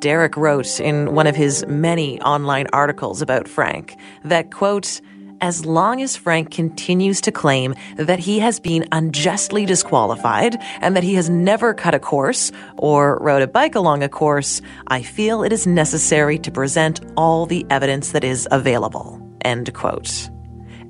Derek 0.00 0.36
wrote 0.36 0.80
in 0.80 1.14
one 1.14 1.28
of 1.28 1.36
his 1.36 1.64
many 1.68 2.20
online 2.22 2.66
articles 2.72 3.22
about 3.22 3.46
Frank 3.46 3.96
that, 4.24 4.50
quote, 4.50 5.00
as 5.42 5.66
long 5.66 6.00
as 6.00 6.16
Frank 6.16 6.52
continues 6.52 7.20
to 7.20 7.32
claim 7.32 7.74
that 7.96 8.20
he 8.20 8.38
has 8.38 8.60
been 8.60 8.86
unjustly 8.92 9.66
disqualified 9.66 10.56
and 10.80 10.96
that 10.96 11.02
he 11.02 11.14
has 11.14 11.28
never 11.28 11.74
cut 11.74 11.94
a 11.94 11.98
course 11.98 12.52
or 12.78 13.18
rode 13.20 13.42
a 13.42 13.48
bike 13.48 13.74
along 13.74 14.04
a 14.04 14.08
course, 14.08 14.62
I 14.86 15.02
feel 15.02 15.42
it 15.42 15.52
is 15.52 15.66
necessary 15.66 16.38
to 16.38 16.50
present 16.52 17.00
all 17.16 17.44
the 17.44 17.66
evidence 17.70 18.12
that 18.12 18.22
is 18.22 18.46
available. 18.52 19.20
End 19.44 19.74
quote. 19.74 20.30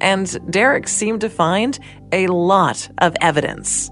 And 0.02 0.38
Derek 0.50 0.86
seemed 0.86 1.22
to 1.22 1.30
find 1.30 1.78
a 2.12 2.26
lot 2.26 2.90
of 2.98 3.16
evidence. 3.22 3.90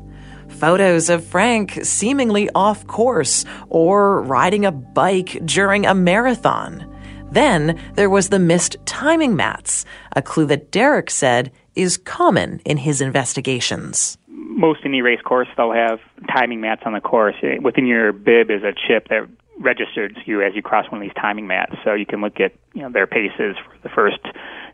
Photos 0.48 1.08
of 1.08 1.24
Frank 1.24 1.78
seemingly 1.84 2.50
off 2.54 2.86
course 2.86 3.46
or 3.70 4.20
riding 4.22 4.66
a 4.66 4.72
bike 4.72 5.40
during 5.46 5.86
a 5.86 5.94
marathon 5.94 6.89
then 7.32 7.80
there 7.94 8.10
was 8.10 8.28
the 8.28 8.38
missed 8.38 8.76
timing 8.86 9.36
mats, 9.36 9.84
a 10.16 10.22
clue 10.22 10.46
that 10.46 10.70
Derek 10.70 11.10
said 11.10 11.52
is 11.74 11.96
common 11.96 12.60
in 12.64 12.76
his 12.76 13.00
investigations. 13.00 14.18
Most 14.28 14.80
any 14.84 15.00
race 15.00 15.20
course, 15.22 15.48
they'll 15.56 15.72
have 15.72 16.00
timing 16.28 16.60
mats 16.60 16.82
on 16.84 16.92
the 16.92 17.00
course. 17.00 17.36
Within 17.62 17.86
your 17.86 18.12
bib 18.12 18.50
is 18.50 18.62
a 18.62 18.72
chip 18.72 19.08
that 19.08 19.28
registers 19.60 20.12
you 20.24 20.42
as 20.42 20.54
you 20.54 20.62
cross 20.62 20.90
one 20.90 21.00
of 21.00 21.06
these 21.06 21.14
timing 21.14 21.46
mats, 21.46 21.74
so 21.84 21.94
you 21.94 22.06
can 22.06 22.20
look 22.20 22.40
at 22.40 22.52
you 22.74 22.82
know 22.82 22.90
their 22.90 23.06
paces 23.06 23.56
for 23.56 23.76
the 23.82 23.88
first 23.88 24.20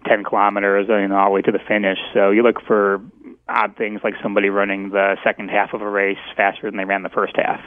10 0.07 0.25
kilometers 0.25 0.87
and 0.89 1.13
all 1.13 1.27
the 1.27 1.31
way 1.33 1.43
to 1.43 1.53
the 1.53 1.59
finish. 1.59 1.99
So 2.15 2.31
you 2.31 2.43
look 2.43 2.63
for 2.67 3.01
odd 3.49 3.77
things 3.77 4.01
like 4.03 4.15
somebody 4.23 4.49
running 4.49 4.91
the 4.91 5.17
second 5.23 5.49
half 5.49 5.73
of 5.73 5.81
a 5.81 5.89
race 5.89 6.19
faster 6.37 6.69
than 6.69 6.77
they 6.77 6.85
ran 6.85 7.03
the 7.03 7.09
first 7.09 7.35
half. 7.37 7.61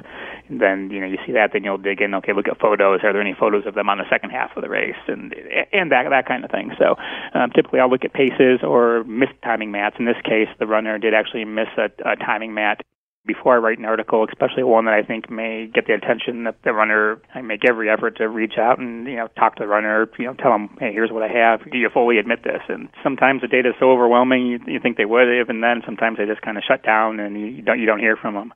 And 0.49 0.59
then 0.59 0.89
you 0.91 0.99
know 0.99 1.07
you 1.07 1.17
see 1.25 1.31
that, 1.33 1.51
then 1.53 1.63
you'll 1.63 1.77
dig 1.77 2.01
in. 2.01 2.13
Okay, 2.15 2.33
look 2.33 2.47
at 2.47 2.59
photos. 2.59 3.01
Are 3.03 3.13
there 3.13 3.21
any 3.21 3.35
photos 3.37 3.65
of 3.65 3.75
them 3.75 3.89
on 3.89 3.97
the 3.97 4.09
second 4.09 4.31
half 4.31 4.55
of 4.55 4.63
the 4.63 4.69
race, 4.69 4.99
and 5.07 5.33
and 5.71 5.91
that 5.91 6.09
that 6.09 6.27
kind 6.27 6.43
of 6.43 6.51
thing. 6.51 6.71
So 6.77 6.95
um, 7.33 7.51
typically, 7.51 7.79
I'll 7.79 7.89
look 7.89 8.05
at 8.05 8.13
paces 8.13 8.59
or 8.63 9.03
missed 9.05 9.39
timing 9.43 9.71
mats. 9.71 9.95
In 9.99 10.05
this 10.05 10.19
case, 10.23 10.49
the 10.59 10.67
runner 10.67 10.97
did 10.97 11.13
actually 11.13 11.45
miss 11.45 11.69
a, 11.77 11.89
a 12.05 12.15
timing 12.15 12.53
mat 12.53 12.81
before 13.25 13.55
I 13.55 13.57
write 13.57 13.77
an 13.77 13.85
article, 13.85 14.25
especially 14.27 14.63
one 14.63 14.85
that 14.85 14.93
I 14.93 15.03
think 15.03 15.29
may 15.29 15.67
get 15.71 15.87
the 15.87 15.93
attention 15.93 16.47
of 16.47 16.55
the 16.63 16.73
runner, 16.73 17.21
I 17.35 17.41
make 17.41 17.67
every 17.67 17.89
effort 17.89 18.17
to 18.17 18.27
reach 18.27 18.57
out 18.57 18.79
and 18.79 19.07
you 19.07 19.15
know 19.15 19.27
talk 19.37 19.55
to 19.57 19.63
the 19.63 19.67
runner, 19.67 20.09
you 20.17 20.25
know 20.25 20.33
tell 20.33 20.51
them, 20.51 20.75
hey, 20.79 20.91
here's 20.91 21.11
what 21.11 21.23
I 21.23 21.27
have. 21.27 21.69
Do 21.69 21.77
you 21.77 21.89
fully 21.93 22.17
admit 22.17 22.43
this? 22.43 22.61
And 22.67 22.89
sometimes 23.03 23.41
the 23.41 23.47
data 23.47 23.69
is 23.69 23.75
so 23.79 23.91
overwhelming, 23.91 24.47
you, 24.47 24.59
you 24.67 24.79
think 24.79 24.97
they 24.97 25.05
would, 25.05 25.27
even 25.29 25.61
then 25.61 25.81
sometimes 25.85 26.17
they 26.17 26.25
just 26.25 26.41
kind 26.41 26.57
of 26.57 26.63
shut 26.67 26.83
down 26.83 27.19
and 27.19 27.39
you 27.39 27.61
don't 27.61 27.79
you 27.79 27.85
don't 27.85 27.99
hear 27.99 28.15
from 28.15 28.35
them. 28.35 28.53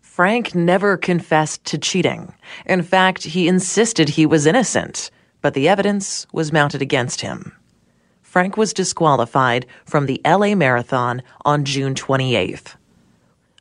Frank 0.00 0.54
never 0.54 0.96
confessed 0.96 1.64
to 1.66 1.78
cheating. 1.78 2.34
In 2.66 2.82
fact, 2.82 3.22
he 3.22 3.46
insisted 3.46 4.08
he 4.08 4.26
was 4.26 4.46
innocent, 4.46 5.10
but 5.42 5.54
the 5.54 5.68
evidence 5.68 6.26
was 6.32 6.52
mounted 6.52 6.82
against 6.82 7.20
him. 7.20 7.52
Frank 8.22 8.56
was 8.56 8.72
disqualified 8.72 9.66
from 9.84 10.06
the 10.06 10.20
LA 10.24 10.54
Marathon 10.54 11.22
on 11.44 11.64
June 11.64 11.94
28th. 11.94 12.74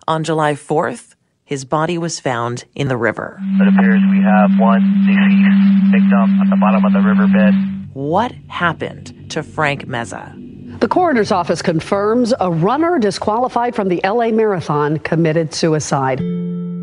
On 0.09 0.23
July 0.23 0.53
4th, 0.53 1.15
his 1.43 1.65
body 1.65 1.97
was 1.97 2.17
found 2.17 2.63
in 2.75 2.87
the 2.87 2.95
river. 2.95 3.37
It 3.59 3.67
appears 3.67 4.01
we 4.09 4.23
have 4.23 4.51
one 4.57 4.79
deceased 5.05 5.91
victim 5.91 6.39
at 6.39 6.49
the 6.49 6.55
bottom 6.55 6.85
of 6.85 6.93
the 6.93 7.01
riverbed. 7.01 7.53
What 7.93 8.31
happened 8.47 9.29
to 9.31 9.43
Frank 9.43 9.85
Meza? 9.85 10.79
The 10.79 10.87
coroner's 10.87 11.33
office 11.33 11.61
confirms 11.61 12.33
a 12.39 12.49
runner 12.49 12.99
disqualified 12.99 13.75
from 13.75 13.89
the 13.89 13.99
LA 14.05 14.29
Marathon 14.29 14.97
committed 14.99 15.53
suicide. 15.53 16.21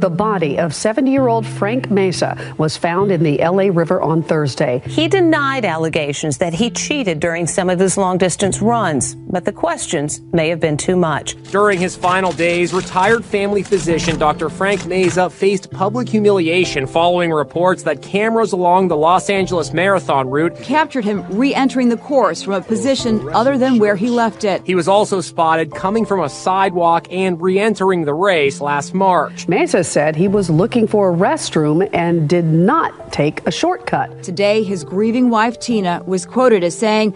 The 0.00 0.10
body 0.10 0.58
of 0.58 0.74
70 0.74 1.10
year 1.10 1.28
old 1.28 1.46
Frank 1.46 1.88
Meza 1.88 2.58
was 2.58 2.76
found 2.76 3.12
in 3.12 3.22
the 3.22 3.38
LA 3.38 3.68
River 3.72 4.02
on 4.02 4.22
Thursday. 4.22 4.82
He 4.86 5.08
denied 5.08 5.64
allegations 5.64 6.38
that 6.38 6.52
he 6.52 6.70
cheated 6.70 7.20
during 7.20 7.46
some 7.46 7.70
of 7.70 7.78
his 7.78 7.96
long 7.96 8.18
distance 8.18 8.60
runs, 8.60 9.14
but 9.14 9.44
the 9.44 9.52
questions 9.52 10.20
may 10.32 10.48
have 10.48 10.60
been 10.60 10.76
too 10.76 10.96
much. 10.96 11.40
During 11.50 11.78
his 11.78 11.96
final 11.96 12.32
days, 12.32 12.74
retired 12.74 13.24
family 13.24 13.62
physician 13.62 14.18
Dr. 14.18 14.50
Frank 14.50 14.82
Meza 14.82 15.30
faced 15.30 15.70
public 15.70 16.08
humiliation 16.08 16.86
following 16.86 17.30
reports 17.30 17.84
that 17.84 18.02
cameras 18.02 18.52
along 18.52 18.88
the 18.88 18.96
Los 18.96 19.30
Angeles 19.30 19.72
Marathon 19.72 20.28
route 20.28 20.56
captured 20.62 21.04
him 21.04 21.24
re 21.30 21.54
entering 21.54 21.88
the 21.88 21.96
course 21.96 22.42
from 22.42 22.54
a 22.54 22.60
position 22.60 23.26
other 23.30 23.56
than 23.56 23.78
where 23.78 23.96
he 23.96 24.10
left 24.10 24.44
it. 24.44 24.62
He 24.66 24.74
was 24.74 24.88
also 24.88 25.20
spotted 25.20 25.70
coming 25.70 26.04
from 26.04 26.20
a 26.20 26.28
sidewalk 26.28 27.06
and 27.10 27.40
re 27.40 27.58
entering 27.58 28.04
the 28.04 28.14
race 28.14 28.60
last 28.60 28.92
March. 28.92 29.48
Meza 29.84 29.92
said 29.92 30.16
he 30.16 30.28
was 30.28 30.50
looking 30.50 30.86
for 30.86 31.12
a 31.12 31.16
restroom 31.16 31.88
and 31.92 32.28
did 32.28 32.44
not 32.44 33.12
take 33.12 33.46
a 33.46 33.50
shortcut. 33.50 34.22
Today, 34.22 34.62
his 34.62 34.84
grieving 34.84 35.30
wife, 35.30 35.60
Tina, 35.60 36.02
was 36.06 36.26
quoted 36.26 36.64
as 36.64 36.76
saying, 36.76 37.14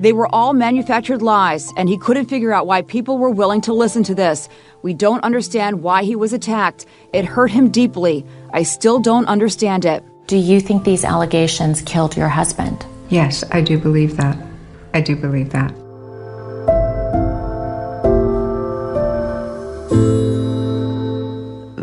they 0.00 0.12
were 0.12 0.28
all 0.34 0.52
manufactured 0.52 1.22
lies, 1.22 1.72
and 1.76 1.88
he 1.88 1.96
couldn't 1.96 2.26
figure 2.26 2.52
out 2.52 2.66
why 2.66 2.82
people 2.82 3.18
were 3.18 3.30
willing 3.30 3.60
to 3.62 3.72
listen 3.72 4.02
to 4.04 4.14
this. 4.14 4.48
We 4.82 4.94
don't 4.94 5.22
understand 5.24 5.82
why 5.82 6.02
he 6.02 6.16
was 6.16 6.32
attacked. 6.32 6.86
It 7.12 7.24
hurt 7.24 7.50
him 7.50 7.70
deeply. 7.70 8.26
I 8.52 8.62
still 8.64 8.98
don't 8.98 9.26
understand 9.26 9.84
it. 9.84 10.02
Do 10.26 10.36
you 10.36 10.60
think 10.60 10.84
these 10.84 11.04
allegations 11.04 11.82
killed 11.82 12.16
your 12.16 12.28
husband? 12.28 12.84
Yes, 13.10 13.44
I 13.52 13.60
do 13.60 13.78
believe 13.78 14.16
that. 14.16 14.36
I 14.92 15.00
do 15.00 15.14
believe 15.16 15.50
that. 15.50 15.72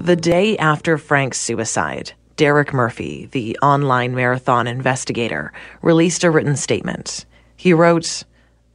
The 0.03 0.17
day 0.17 0.57
after 0.57 0.97
Frank's 0.97 1.39
suicide, 1.39 2.11
Derek 2.35 2.73
Murphy, 2.73 3.29
the 3.31 3.57
online 3.61 4.13
marathon 4.13 4.67
investigator, 4.67 5.53
released 5.81 6.25
a 6.25 6.29
written 6.29 6.57
statement. 6.57 7.25
He 7.55 7.71
wrote, 7.71 8.25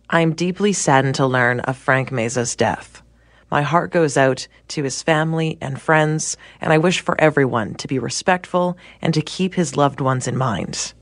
I 0.08 0.22
am 0.22 0.32
deeply 0.32 0.72
saddened 0.72 1.16
to 1.16 1.26
learn 1.26 1.60
of 1.60 1.76
Frank 1.76 2.10
Meza's 2.10 2.56
death. 2.56 3.02
My 3.50 3.60
heart 3.60 3.90
goes 3.90 4.16
out 4.16 4.48
to 4.68 4.82
his 4.82 5.02
family 5.02 5.58
and 5.60 5.78
friends, 5.78 6.38
and 6.62 6.72
I 6.72 6.78
wish 6.78 7.00
for 7.00 7.20
everyone 7.20 7.74
to 7.74 7.88
be 7.88 7.98
respectful 7.98 8.78
and 9.02 9.12
to 9.12 9.20
keep 9.20 9.52
his 9.52 9.76
loved 9.76 10.00
ones 10.00 10.28
in 10.28 10.34
mind. 10.38 10.94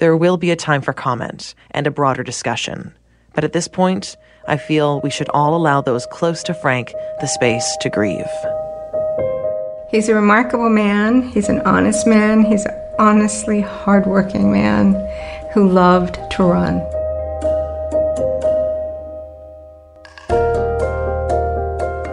There 0.00 0.18
will 0.18 0.36
be 0.36 0.50
a 0.50 0.54
time 0.54 0.82
for 0.82 0.92
comment 0.92 1.54
and 1.70 1.86
a 1.86 1.90
broader 1.90 2.22
discussion, 2.22 2.94
but 3.32 3.42
at 3.42 3.54
this 3.54 3.68
point, 3.68 4.18
I 4.46 4.58
feel 4.58 5.00
we 5.00 5.08
should 5.08 5.30
all 5.30 5.56
allow 5.56 5.80
those 5.80 6.04
close 6.04 6.42
to 6.42 6.52
Frank 6.52 6.92
the 7.22 7.26
space 7.26 7.74
to 7.80 7.88
grieve. 7.88 8.28
He's 9.92 10.08
a 10.08 10.14
remarkable 10.14 10.70
man. 10.70 11.20
He's 11.20 11.50
an 11.50 11.60
honest 11.60 12.06
man. 12.06 12.42
He's 12.42 12.64
an 12.64 12.74
honestly 12.98 13.60
hardworking 13.60 14.50
man 14.50 14.94
who 15.52 15.68
loved 15.68 16.18
to 16.30 16.44
run. 16.44 16.78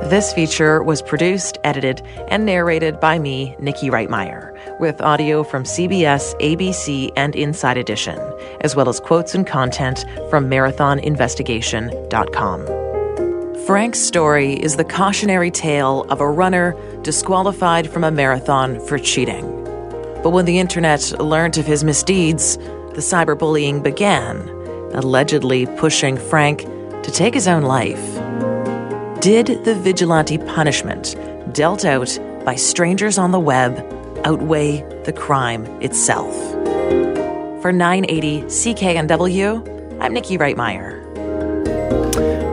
This 0.09 0.33
feature 0.33 0.83
was 0.83 1.01
produced, 1.01 1.57
edited, 1.63 2.01
and 2.27 2.45
narrated 2.45 2.99
by 2.99 3.17
me, 3.17 3.55
Nikki 3.59 3.89
Reitmeyer, 3.89 4.77
with 4.81 4.99
audio 4.99 5.43
from 5.43 5.63
CBS, 5.63 6.35
ABC, 6.41 7.13
and 7.15 7.33
Inside 7.33 7.77
Edition, 7.77 8.19
as 8.59 8.75
well 8.75 8.89
as 8.89 8.99
quotes 8.99 9.33
and 9.35 9.47
content 9.47 10.03
from 10.29 10.49
marathoninvestigation.com. 10.49 12.88
Frank's 13.69 13.99
story 13.99 14.53
is 14.53 14.77
the 14.77 14.83
cautionary 14.83 15.51
tale 15.51 16.01
of 16.09 16.21
a 16.21 16.27
runner 16.27 16.75
disqualified 17.03 17.87
from 17.87 18.03
a 18.03 18.09
marathon 18.09 18.79
for 18.87 18.97
cheating. 18.97 19.45
But 20.23 20.31
when 20.31 20.45
the 20.45 20.57
internet 20.57 21.11
learned 21.21 21.59
of 21.59 21.67
his 21.67 21.83
misdeeds, 21.83 22.57
the 22.57 23.03
cyberbullying 23.05 23.83
began, 23.83 24.39
allegedly 24.95 25.67
pushing 25.77 26.17
Frank 26.17 26.61
to 27.03 27.11
take 27.11 27.35
his 27.35 27.47
own 27.47 27.61
life. 27.61 28.03
Did 29.21 29.63
the 29.65 29.75
vigilante 29.75 30.39
punishment 30.39 31.15
dealt 31.53 31.85
out 31.85 32.17
by 32.43 32.55
strangers 32.55 33.19
on 33.19 33.29
the 33.29 33.39
web 33.39 33.77
outweigh 34.25 34.81
the 35.03 35.13
crime 35.13 35.67
itself? 35.79 36.33
For 37.61 37.71
980 37.71 38.41
CKNW, 38.45 40.01
I'm 40.01 40.13
Nikki 40.15 40.39
Reitmeyer. 40.39 40.98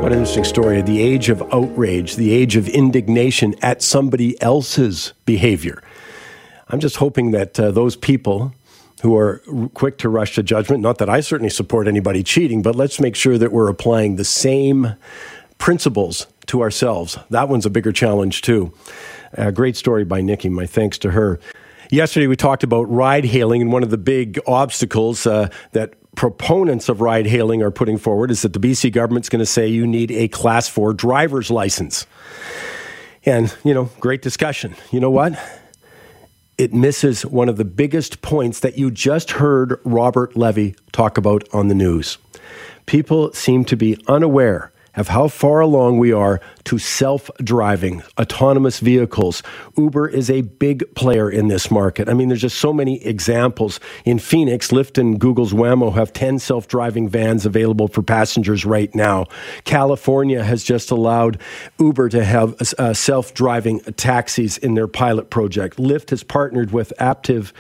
What 0.07 0.13
an 0.13 0.21
interesting 0.21 0.45
story. 0.45 0.83
The 0.83 1.03
age 1.03 1.31
of 1.31 1.43
outrage, 1.53 2.15
the 2.15 2.31
age 2.31 2.55
of 2.55 2.69
indignation 2.69 3.57
at 3.61 3.83
somebody 3.83 4.41
else's 4.41 5.13
behavior. 5.25 5.83
I'm 6.69 6.79
just 6.79 6.99
hoping 6.99 7.33
that 7.33 7.59
uh, 7.59 7.73
those 7.73 7.97
people 7.97 8.55
who 9.03 9.17
are 9.17 9.43
quick 9.75 9.99
to 9.99 10.09
rush 10.09 10.37
to 10.37 10.45
judgment, 10.45 10.81
not 10.81 10.99
that 10.99 11.11
I 11.11 11.19
certainly 11.23 11.51
support 11.51 11.89
anybody 11.89 12.23
cheating, 12.23 12.63
but 12.63 12.77
let's 12.77 13.01
make 13.01 13.17
sure 13.17 13.37
that 13.37 13.51
we're 13.51 13.69
applying 13.69 14.15
the 14.15 14.23
same 14.25 14.95
principles 15.59 16.29
to 16.47 16.63
ourselves. 16.63 17.19
That 17.31 17.49
one's 17.49 17.67
a 17.67 17.71
bigger 17.71 17.91
challenge, 17.91 18.43
too. 18.43 18.73
A 19.33 19.51
great 19.51 19.77
story 19.77 20.05
by 20.05 20.21
Nikki. 20.21 20.49
My 20.49 20.67
thanks 20.67 20.99
to 20.99 21.11
her. 21.11 21.41
Yesterday, 21.91 22.29
we 22.29 22.37
talked 22.37 22.63
about 22.63 22.85
ride 22.85 23.25
hailing, 23.25 23.61
and 23.61 23.73
one 23.73 23.83
of 23.83 23.91
the 23.91 23.99
big 23.99 24.39
obstacles 24.47 25.27
uh, 25.27 25.49
that 25.73 25.95
proponents 26.17 26.89
of 26.89 27.01
ride 27.01 27.27
hailing 27.27 27.63
are 27.63 27.71
putting 27.71 27.99
forward 27.99 28.31
is 28.31 28.43
that 28.43 28.53
the 28.53 28.59
BC 28.59 28.91
government's 28.93 29.29
going 29.29 29.41
to 29.41 29.47
say 29.47 29.69
you 29.69 29.87
need 29.87 30.11
a 30.11 30.29
class 30.29 30.69
4 30.69 30.95
driver's 30.95 31.51
license. 31.51 32.07
And, 33.25 33.55
you 33.65 33.75
know, 33.75 33.91
great 34.01 34.23
discussion. 34.23 34.75
You 34.91 35.01
know 35.01 35.11
what? 35.11 35.39
It 36.59 36.73
misses 36.73 37.27
one 37.27 37.49
of 37.49 37.59
the 37.59 37.65
biggest 37.65 38.23
points 38.23 38.61
that 38.61 38.79
you 38.79 38.91
just 38.91 39.33
heard 39.33 39.79
Robert 39.85 40.37
Levy 40.37 40.75
talk 40.93 41.19
about 41.19 41.45
on 41.53 41.69
the 41.69 41.75
news. 41.75 42.19
People 42.87 43.33
seem 43.33 43.65
to 43.67 43.77
be 43.77 43.99
unaware 44.09 44.73
of 44.97 45.09
how 45.09 45.29
far 45.29 45.61
along 45.61 45.99
we 45.99 46.13
are 46.13 46.41
to 46.65 46.79
self 46.79 47.31
driving, 47.43 48.03
autonomous 48.19 48.81
vehicles. 48.81 49.43
Uber 49.77 50.09
is 50.09 50.31
a 50.31 50.41
big 50.41 50.95
player 50.95 51.31
in 51.31 51.49
this 51.49 51.71
market. 51.71 52.09
I 52.09 52.15
mean, 52.15 52.29
there's 52.29 52.41
just 52.41 52.59
so 52.59 52.73
many 52.73 53.05
examples. 53.05 53.79
In 54.05 54.19
Phoenix, 54.19 54.71
Lyft 54.71 54.99
and 54.99 55.21
Google's 55.21 55.53
Waymo 55.53 55.95
have 55.95 56.13
10 56.13 56.39
self 56.39 56.67
driving 56.69 57.09
vans 57.09 57.47
available 57.47 57.89
for 57.89 58.03
passengers 58.03 58.65
right 58.65 58.93
now. 58.95 59.27
California 59.65 60.43
has 60.43 60.65
just 60.65 60.91
allowed 60.91 61.41
Uber 61.79 62.09
to 62.09 62.25
have 62.25 62.61
uh, 62.79 62.95
self 62.95 63.35
driving 63.35 63.81
taxis 63.81 64.59
in 64.59 64.75
their 64.75 64.89
pilot 64.89 65.31
project. 65.31 65.77
Lyft 65.77 66.11
has 66.11 66.23
partnered 66.23 66.73
with 66.73 66.93
Aptiv, 66.99 67.53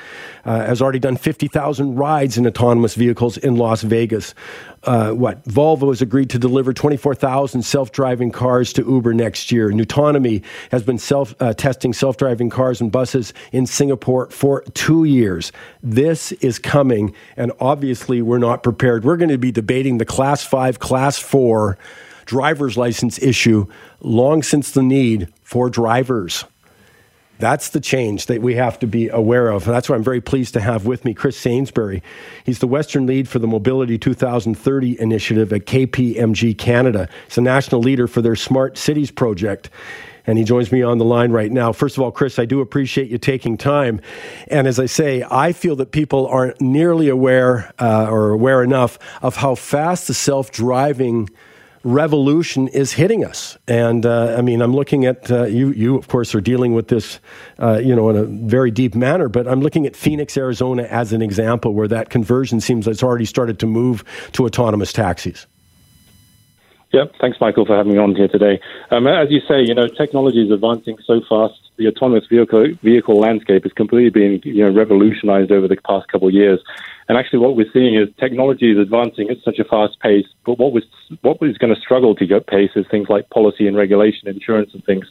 uh, 0.45 0.66
has 0.66 0.82
already 0.82 0.99
done 0.99 1.16
50,000 1.16 1.97
rides 1.97 2.39
in 2.39 2.47
autonomous 2.47 2.95
vehicles 2.95 3.37
in 3.37 3.57
Las 3.57 3.82
Vegas 3.82 4.34
uh, 4.87 5.12
what 5.12 5.43
Volvo 5.45 5.89
has 5.89 6.01
agreed 6.01 6.30
to 6.30 6.39
deliver 6.39 6.72
24,000 6.72 7.62
self-driving 7.62 8.30
cars 8.30 8.72
to 8.74 8.82
Uber 8.82 9.12
next 9.14 9.51
year. 9.51 9.70
nuTonomy 9.70 10.43
has 10.70 10.82
been 10.82 10.99
self 10.99 11.34
uh, 11.41 11.53
testing 11.53 11.93
self-driving 11.93 12.51
cars 12.51 12.80
and 12.80 12.91
buses 12.91 13.34
in 13.53 13.66
Singapore 13.66 14.30
for 14.30 14.62
two 14.74 15.05
years. 15.05 15.53
This 15.82 16.32
is 16.32 16.59
coming, 16.59 17.14
and 17.37 17.53
obviously 17.61 18.22
we're 18.22 18.39
not 18.39 18.62
prepared. 18.62 19.05
We're 19.05 19.16
going 19.16 19.30
to 19.30 19.39
be 19.39 19.53
debating 19.53 19.99
the 19.99 20.05
Class 20.05 20.45
Five, 20.45 20.78
Class 20.78 21.18
Four 21.18 21.76
driver's 22.24 22.76
license 22.76 23.20
issue 23.22 23.66
long 24.01 24.43
since 24.43 24.72
the 24.72 24.82
need 24.82 25.32
for 25.43 25.70
drivers. 25.70 26.45
That's 27.39 27.68
the 27.70 27.80
change 27.80 28.26
that 28.26 28.41
we 28.41 28.55
have 28.55 28.78
to 28.78 28.87
be 28.87 29.09
aware 29.09 29.49
of. 29.49 29.64
That's 29.64 29.89
why 29.89 29.97
I'm 29.97 30.03
very 30.03 30.20
pleased 30.20 30.55
to 30.55 30.61
have 30.61 30.87
with 30.87 31.05
me 31.05 31.12
Chris 31.12 31.37
Sainsbury. 31.37 32.03
He's 32.45 32.61
the 32.61 32.66
Western 32.66 33.07
lead 33.07 33.28
for 33.28 33.39
the 33.39 33.47
Mobility 33.47 33.99
2030 33.99 35.01
initiative 35.01 35.53
at 35.53 35.66
KPMG 35.66 36.57
Canada. 36.57 37.09
He's 37.26 37.39
a 37.39 37.43
national 37.43 37.82
leader 37.82 38.07
for 38.07 38.22
their 38.22 38.37
Smart 38.37 38.78
Cities 38.78 39.11
project. 39.11 39.68
And 40.26 40.39
he 40.39 40.45
joins 40.45 40.72
me 40.72 40.82
on 40.82 40.99
the 40.99 41.05
line 41.05 41.30
right 41.30 41.53
now. 41.53 41.72
First 41.72 41.97
of 41.97 42.03
all, 42.03 42.11
Chris, 42.11 42.39
I 42.39 42.47
do 42.47 42.61
appreciate 42.61 43.09
you 43.11 43.18
taking 43.18 43.57
time. 43.57 44.01
And 44.49 44.66
as 44.66 44.80
I 44.80 44.87
say, 44.87 45.24
I 45.30 45.53
feel 45.53 45.76
that 45.76 45.93
people 45.93 46.26
aren't 46.26 46.61
nearly 46.61 47.09
aware 47.09 47.72
uh, 47.78 48.09
or 48.11 48.30
aware 48.30 48.62
enough 48.62 48.99
of 49.22 49.37
how 49.37 49.55
fast 49.55 50.09
the 50.09 50.14
self 50.14 50.51
driving 50.51 51.28
revolution 51.87 52.68
is 52.68 52.93
hitting 52.93 53.24
us. 53.24 53.57
And 53.68 54.05
uh, 54.05 54.34
I 54.37 54.43
mean, 54.43 54.61
I'm 54.61 54.74
looking 54.74 55.07
at 55.07 55.30
uh, 55.30 55.45
you. 55.45 55.70
You, 55.70 55.97
of 55.97 56.09
course, 56.09 56.34
are 56.34 56.41
dealing 56.41 56.74
with 56.74 56.89
this, 56.89 57.20
uh, 57.59 57.78
you 57.82 57.95
know, 57.95 58.11
in 58.11 58.16
a 58.16 58.24
very 58.24 58.70
deep 58.70 58.95
manner. 58.95 59.28
But 59.28 59.47
I'm 59.47 59.61
looking 59.61 59.87
at 59.87 59.95
Phoenix, 59.95 60.37
Arizona, 60.37 60.82
as 60.84 61.12
an 61.12 61.22
example 61.22 61.72
where 61.74 61.89
that 61.89 62.11
conversion 62.11 62.61
seems 62.61 62.87
it's 62.89 63.03
already 63.03 63.24
started 63.24 63.59
to 63.61 63.66
move 63.66 64.05
to 64.32 64.45
autonomous 64.45 64.93
taxis. 64.93 65.47
Yep. 66.93 67.14
Thanks, 67.20 67.39
Michael, 67.41 67.66
for 67.66 67.76
having 67.76 67.93
me 67.93 67.99
on 67.99 68.14
here 68.14 68.28
today. 68.28 68.61
Um, 68.91 69.07
as 69.07 69.30
you 69.30 69.41
say, 69.41 69.61
you 69.61 69.74
know, 69.74 69.89
technology 69.89 70.45
is 70.45 70.53
advancing 70.53 70.97
so 71.05 71.20
fast. 71.28 71.55
The 71.76 71.89
autonomous 71.89 72.26
vehicle 72.28 72.68
vehicle 72.82 73.18
landscape 73.18 73.64
has 73.64 73.72
completely 73.72 74.11
been, 74.11 74.41
you 74.45 74.64
know, 74.64 74.70
revolutionized 74.70 75.51
over 75.51 75.68
the 75.68 75.76
past 75.76 76.09
couple 76.09 76.28
of 76.28 76.34
years. 76.34 76.61
And 77.09 77.18
actually, 77.18 77.41
what 77.41 77.57
we're 77.57 77.70
seeing 77.72 77.97
is 77.97 78.09
technology 78.18 78.70
is 78.72 78.78
advancing 78.78 79.30
at 79.30 79.39
such 79.45 79.59
a 79.59 79.64
fast 79.64 79.99
pace. 80.01 80.26
But 80.45 80.59
what 80.59 80.72
was 80.72 80.84
what 81.22 81.41
was 81.41 81.59
going 81.59 81.74
to 81.74 81.80
struggle 81.80 82.14
to 82.14 82.26
get 82.26 82.47
pace 82.47 82.70
is 82.76 82.87
things 82.91 83.09
like 83.09 83.30
policy 83.30 83.66
and 83.66 83.76
regulation, 83.76 84.28
insurance, 84.28 84.72
and 84.72 84.84
things. 84.84 85.07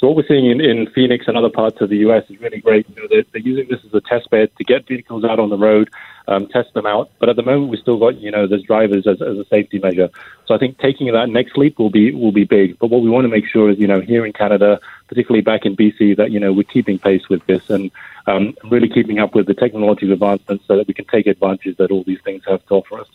So 0.00 0.06
what 0.06 0.16
we're 0.16 0.26
seeing 0.26 0.46
in, 0.46 0.62
in 0.62 0.86
Phoenix 0.94 1.28
and 1.28 1.36
other 1.36 1.50
parts 1.50 1.82
of 1.82 1.90
the 1.90 1.98
U.S. 1.98 2.24
is 2.30 2.40
really 2.40 2.58
great. 2.58 2.88
You 2.88 3.02
know, 3.02 3.08
they're, 3.10 3.24
they're 3.32 3.42
using 3.42 3.68
this 3.68 3.84
as 3.84 3.92
a 3.92 4.00
test 4.00 4.30
bed 4.30 4.50
to 4.56 4.64
get 4.64 4.88
vehicles 4.88 5.24
out 5.24 5.38
on 5.38 5.50
the 5.50 5.58
road, 5.58 5.90
um, 6.26 6.46
test 6.46 6.72
them 6.72 6.86
out. 6.86 7.10
But 7.18 7.28
at 7.28 7.36
the 7.36 7.42
moment, 7.42 7.70
we've 7.70 7.80
still 7.80 7.98
got 7.98 8.16
you 8.16 8.30
know 8.30 8.46
there's 8.46 8.62
drivers 8.62 9.06
as, 9.06 9.20
as 9.20 9.36
a 9.36 9.44
safety 9.50 9.78
measure. 9.78 10.08
So 10.46 10.54
I 10.54 10.58
think 10.58 10.78
taking 10.78 11.12
that 11.12 11.28
next 11.28 11.58
leap 11.58 11.78
will 11.78 11.90
be 11.90 12.14
will 12.14 12.32
be 12.32 12.44
big. 12.44 12.78
But 12.78 12.88
what 12.88 13.02
we 13.02 13.10
want 13.10 13.26
to 13.26 13.28
make 13.28 13.44
sure 13.46 13.68
is 13.68 13.78
you 13.78 13.86
know 13.86 14.00
here 14.00 14.24
in 14.24 14.32
Canada, 14.32 14.80
particularly 15.06 15.42
back 15.42 15.66
in 15.66 15.76
BC, 15.76 16.16
that 16.16 16.30
you 16.30 16.40
know 16.40 16.50
we're 16.50 16.62
keeping 16.62 16.98
pace 16.98 17.28
with 17.28 17.44
this 17.44 17.68
and 17.68 17.90
um, 18.26 18.56
really 18.70 18.88
keeping 18.88 19.18
up 19.18 19.34
with 19.34 19.46
the 19.48 19.54
technological 19.54 20.14
advancements 20.14 20.64
so 20.66 20.78
that 20.78 20.88
we 20.88 20.94
can 20.94 21.04
take 21.04 21.26
advantage 21.26 21.76
that 21.76 21.90
all 21.90 22.04
these 22.04 22.22
things 22.22 22.42
have 22.48 22.64
to 22.68 22.74
offer 22.76 23.00
us. 23.00 23.08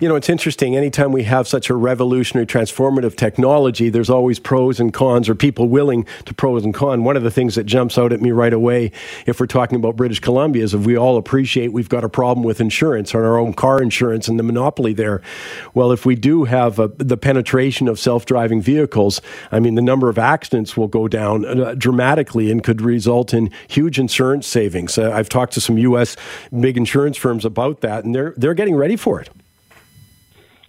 You 0.00 0.08
know, 0.08 0.16
it's 0.16 0.28
interesting. 0.28 0.76
Anytime 0.76 1.12
we 1.12 1.22
have 1.24 1.48
such 1.48 1.70
a 1.70 1.74
revolutionary, 1.74 2.46
transformative 2.46 3.16
technology, 3.16 3.88
there's 3.88 4.10
always 4.10 4.38
pros 4.38 4.80
and 4.80 4.92
cons, 4.92 5.28
or 5.28 5.34
people 5.34 5.68
willing 5.68 6.06
to 6.26 6.34
pros 6.34 6.64
and 6.64 6.74
cons. 6.74 7.02
One 7.02 7.16
of 7.16 7.22
the 7.22 7.30
things 7.30 7.54
that 7.54 7.64
jumps 7.64 7.98
out 7.98 8.12
at 8.12 8.20
me 8.20 8.32
right 8.32 8.52
away, 8.52 8.92
if 9.26 9.40
we're 9.40 9.46
talking 9.46 9.76
about 9.76 9.96
British 9.96 10.20
Columbia, 10.20 10.64
is 10.64 10.74
if 10.74 10.84
we 10.84 10.96
all 10.96 11.16
appreciate 11.16 11.72
we've 11.72 11.88
got 11.88 12.04
a 12.04 12.08
problem 12.08 12.44
with 12.44 12.60
insurance, 12.60 13.14
or 13.14 13.24
our 13.24 13.38
own 13.38 13.54
car 13.54 13.82
insurance, 13.82 14.28
and 14.28 14.38
the 14.38 14.42
monopoly 14.42 14.92
there. 14.92 15.22
Well, 15.74 15.92
if 15.92 16.04
we 16.04 16.16
do 16.16 16.44
have 16.44 16.78
a, 16.78 16.88
the 16.88 17.16
penetration 17.16 17.88
of 17.88 17.98
self-driving 17.98 18.62
vehicles, 18.62 19.20
I 19.50 19.60
mean, 19.60 19.74
the 19.74 19.82
number 19.82 20.08
of 20.08 20.18
accidents 20.18 20.76
will 20.76 20.88
go 20.88 21.08
down 21.08 21.44
uh, 21.44 21.74
dramatically 21.74 22.50
and 22.50 22.62
could 22.62 22.80
result 22.82 23.32
in 23.32 23.50
huge 23.68 23.98
insurance 23.98 24.46
savings. 24.46 24.98
Uh, 24.98 25.10
I've 25.12 25.28
talked 25.28 25.54
to 25.54 25.60
some 25.60 25.78
U.S. 25.78 26.16
big 26.58 26.76
insurance 26.76 27.16
firms 27.16 27.44
about 27.44 27.80
that, 27.80 28.04
and 28.04 28.14
they're 28.14 28.34
they're 28.36 28.54
getting 28.54 28.76
ready 28.76 28.96
for 28.96 29.20
it. 29.20 29.30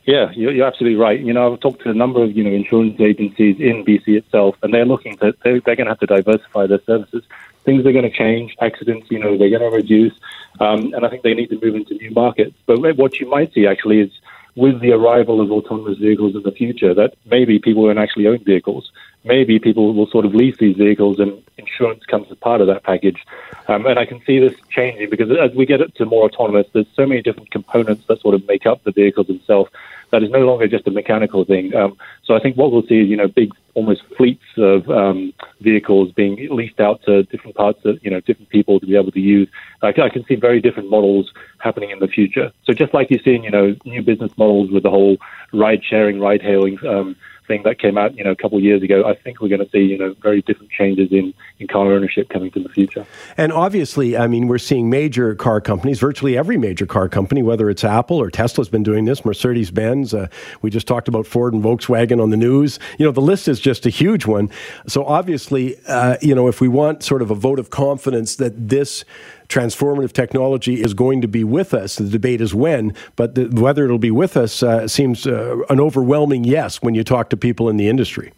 Yeah, 0.06 0.32
you're, 0.32 0.52
you're 0.52 0.68
absolutely 0.68 1.00
right. 1.00 1.20
You 1.20 1.32
know, 1.32 1.54
I've 1.54 1.60
talked 1.62 1.82
to 1.84 1.90
a 1.90 1.94
number 1.94 2.22
of 2.24 2.36
you 2.36 2.44
know 2.44 2.52
insurance 2.52 3.00
agencies 3.00 3.58
in 3.60 3.86
BC 3.86 4.18
itself, 4.18 4.56
and 4.62 4.74
they're 4.74 4.86
looking 4.86 5.18
to 5.18 5.34
they're, 5.44 5.62
they're 5.62 5.76
going 5.76 5.86
to 5.86 5.92
have 5.92 6.00
to 6.00 6.06
diversify 6.06 6.68
their 6.68 6.82
services. 6.86 7.24
Things 7.64 7.86
are 7.86 7.94
going 7.94 8.10
to 8.10 8.16
change. 8.16 8.56
Accidents, 8.60 9.08
you 9.10 9.20
know, 9.20 9.38
they're 9.38 9.50
going 9.50 9.62
to 9.62 9.76
reduce, 9.76 10.14
um, 10.60 10.94
and 10.94 11.06
I 11.06 11.10
think 11.10 11.24
they 11.24 11.34
need 11.34 11.50
to 11.52 11.60
move 11.62 11.76
into 11.76 11.94
new 11.96 12.12
markets. 12.12 12.56
But 12.66 12.80
what 12.98 13.20
you 13.20 13.30
might 13.30 13.54
see 13.54 13.66
actually 13.66 14.02
is 14.02 14.12
with 14.56 14.82
the 14.82 14.92
arrival 14.92 15.42
of 15.42 15.52
autonomous 15.52 15.98
vehicles 15.98 16.36
in 16.36 16.44
the 16.44 16.52
future, 16.52 16.94
that 16.94 17.16
maybe 17.26 17.60
people 17.60 17.84
won't 17.84 17.98
actually 17.98 18.28
own 18.28 18.44
vehicles. 18.44 18.92
Maybe 19.24 19.60
people 19.60 19.94
will 19.94 20.08
sort 20.08 20.26
of 20.26 20.36
lease 20.36 20.58
these 20.60 20.76
vehicles, 20.76 21.20
and 21.20 21.42
insurance 21.58 22.04
comes 22.06 22.28
as 22.32 22.38
part 22.38 22.62
of 22.62 22.68
that 22.68 22.84
package. 22.84 23.24
Um, 23.68 23.86
and 23.86 23.98
I 23.98 24.06
can 24.06 24.22
see 24.26 24.40
this 24.40 24.54
changing 24.70 25.10
because 25.10 25.30
as 25.32 25.56
we 25.56 25.66
get 25.66 25.82
it 25.82 25.96
to 25.96 26.06
more 26.06 26.26
autonomous, 26.26 26.68
there's 26.74 26.88
so 26.96 27.06
many 27.06 27.22
different 27.22 27.52
components 27.52 28.04
that 28.08 28.20
sort 28.22 28.36
of 28.36 28.46
make 28.48 28.66
up 28.66 28.84
the 28.84 28.92
vehicles 28.92 29.28
themselves 29.28 29.72
that 30.14 30.22
is 30.22 30.30
no 30.30 30.46
longer 30.46 30.68
just 30.68 30.86
a 30.88 30.92
mechanical 30.92 31.44
thing. 31.44 31.74
Um, 31.76 31.98
so 32.24 32.36
I 32.36 32.40
think 32.40 32.56
what 32.56 32.72
we'll 32.72 32.86
see 32.86 33.00
is, 33.02 33.10
you 33.10 33.18
know, 33.18 33.28
big, 33.28 33.52
almost 33.74 34.04
fleets 34.16 34.44
of 34.58 34.88
um, 34.88 35.34
vehicles 35.62 36.12
being 36.12 36.48
leased 36.52 36.80
out 36.80 37.02
to 37.06 37.24
different 37.24 37.56
parts 37.56 37.80
of, 37.84 37.98
you 38.04 38.12
know, 38.12 38.20
different 38.20 38.50
people 38.50 38.80
to 38.80 38.86
be 38.86 38.96
able 38.96 39.12
to 39.12 39.20
use. 39.20 39.50
I, 39.82 39.88
I 39.88 40.10
can 40.10 40.24
see 40.26 40.36
very 40.36 40.62
different 40.62 40.92
models 40.92 41.32
happening 41.58 41.90
in 41.90 41.98
the 41.98 42.08
future. 42.08 42.52
So 42.66 42.74
just 42.74 42.94
like 42.94 43.10
you're 43.10 43.22
seeing, 43.24 43.44
you 43.44 43.50
know, 43.50 43.76
new 43.86 44.04
business 44.04 44.32
models 44.38 44.70
with 44.70 44.84
the 44.84 44.92
whole 44.92 45.18
ride 45.52 45.84
sharing, 45.84 46.20
ride 46.20 46.44
hailing, 46.44 46.78
um, 46.86 47.16
thing 47.48 47.64
that 47.64 47.80
came 47.80 47.98
out, 47.98 48.16
you 48.16 48.24
know, 48.24 48.32
a 48.32 48.36
couple 48.36 48.58
of 48.58 48.64
years 48.64 48.82
ago, 48.84 49.04
I 49.06 49.16
think 49.16 49.42
we're 49.42 49.50
going 49.50 49.64
to 49.64 49.70
see, 49.70 49.80
you 49.80 49.98
know, 49.98 50.16
very 50.22 50.42
different 50.42 50.72
changes 50.72 51.12
in, 51.12 51.34
in 51.60 51.68
car 51.68 51.92
ownership 51.92 52.30
coming 52.30 52.52
to 52.52 52.62
the 52.62 52.70
future. 52.70 53.06
And 53.38 53.52
obviously, 53.52 54.18
I 54.18 54.28
mean, 54.28 54.48
we're 54.48 54.58
seeing 54.58 54.90
major 54.90 55.36
car 55.36 55.62
companies, 55.62 56.00
virtually 56.00 56.38
every 56.38 56.58
major 56.58 56.86
car 56.86 57.10
company, 57.10 57.44
whether 57.44 57.70
it's 57.70 57.84
Apple 57.84 58.18
or 58.18 58.30
Tesla's 58.30 58.70
been 58.70 58.84
doing 58.84 59.06
this, 59.06 59.26
Mercedes 59.26 59.72
Benz. 59.72 60.14
Uh, 60.14 60.28
we 60.62 60.70
just 60.70 60.88
talked 60.88 61.08
about 61.08 61.26
Ford 61.26 61.54
and 61.54 61.64
Volkswagen 61.64 62.22
on 62.22 62.30
the 62.30 62.38
news. 62.38 62.80
You 62.98 63.06
know, 63.06 63.12
the 63.12 63.22
list 63.22 63.48
is 63.48 63.60
just 63.60 63.86
a 63.86 63.90
huge 63.90 64.26
one. 64.26 64.50
So 64.88 65.06
obviously, 65.06 65.78
uh, 65.88 66.18
you 66.22 66.36
know, 66.36 66.48
if 66.48 66.62
we 66.62 66.68
want 66.68 67.04
sort 67.04 67.22
of 67.22 67.32
a 67.32 67.36
vote 67.36 67.60
of 67.60 67.70
confidence 67.70 68.36
that 68.38 68.70
this 68.70 69.06
transformative 69.54 70.14
technology 70.14 70.82
is 70.82 70.94
going 70.94 71.22
to 71.22 71.28
be 71.28 71.44
with 71.44 71.74
us. 71.74 71.98
The 71.98 72.10
debate 72.10 72.42
is 72.42 72.56
when, 72.56 72.94
but 73.16 73.36
the, 73.36 73.46
whether 73.62 73.86
it'll 73.86 74.00
be 74.00 74.12
with 74.12 74.36
us 74.36 74.64
uh, 74.64 74.88
seems 74.88 75.28
uh, 75.28 75.58
an 75.70 75.80
overwhelming 75.80 76.44
yes 76.44 76.82
when 76.82 76.96
you 76.96 77.04
talk 77.04 77.30
to 77.30 77.38
people 77.38 77.70
in 77.70 77.78
the 77.78 77.88
industry. 77.88 78.34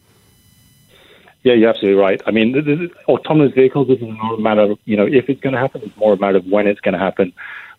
Yeah, 1.43 1.53
you're 1.53 1.69
absolutely 1.69 2.01
right. 2.01 2.21
I 2.25 2.31
mean, 2.31 2.51
this 2.51 2.65
is, 2.65 2.89
autonomous 3.07 3.53
vehicles, 3.53 3.87
is 3.89 3.99
not 4.01 4.39
a 4.39 4.41
matter 4.41 4.61
of, 4.61 4.79
you 4.85 4.97
know, 4.97 5.05
if 5.05 5.29
it's 5.29 5.39
going 5.41 5.53
to 5.53 5.59
happen, 5.59 5.81
it's 5.83 5.95
more 5.95 6.13
a 6.13 6.17
matter 6.17 6.39
of 6.39 6.45
when 6.47 6.67
it's 6.67 6.81
going 6.81 6.93
to 6.93 6.99
happen. 6.99 7.31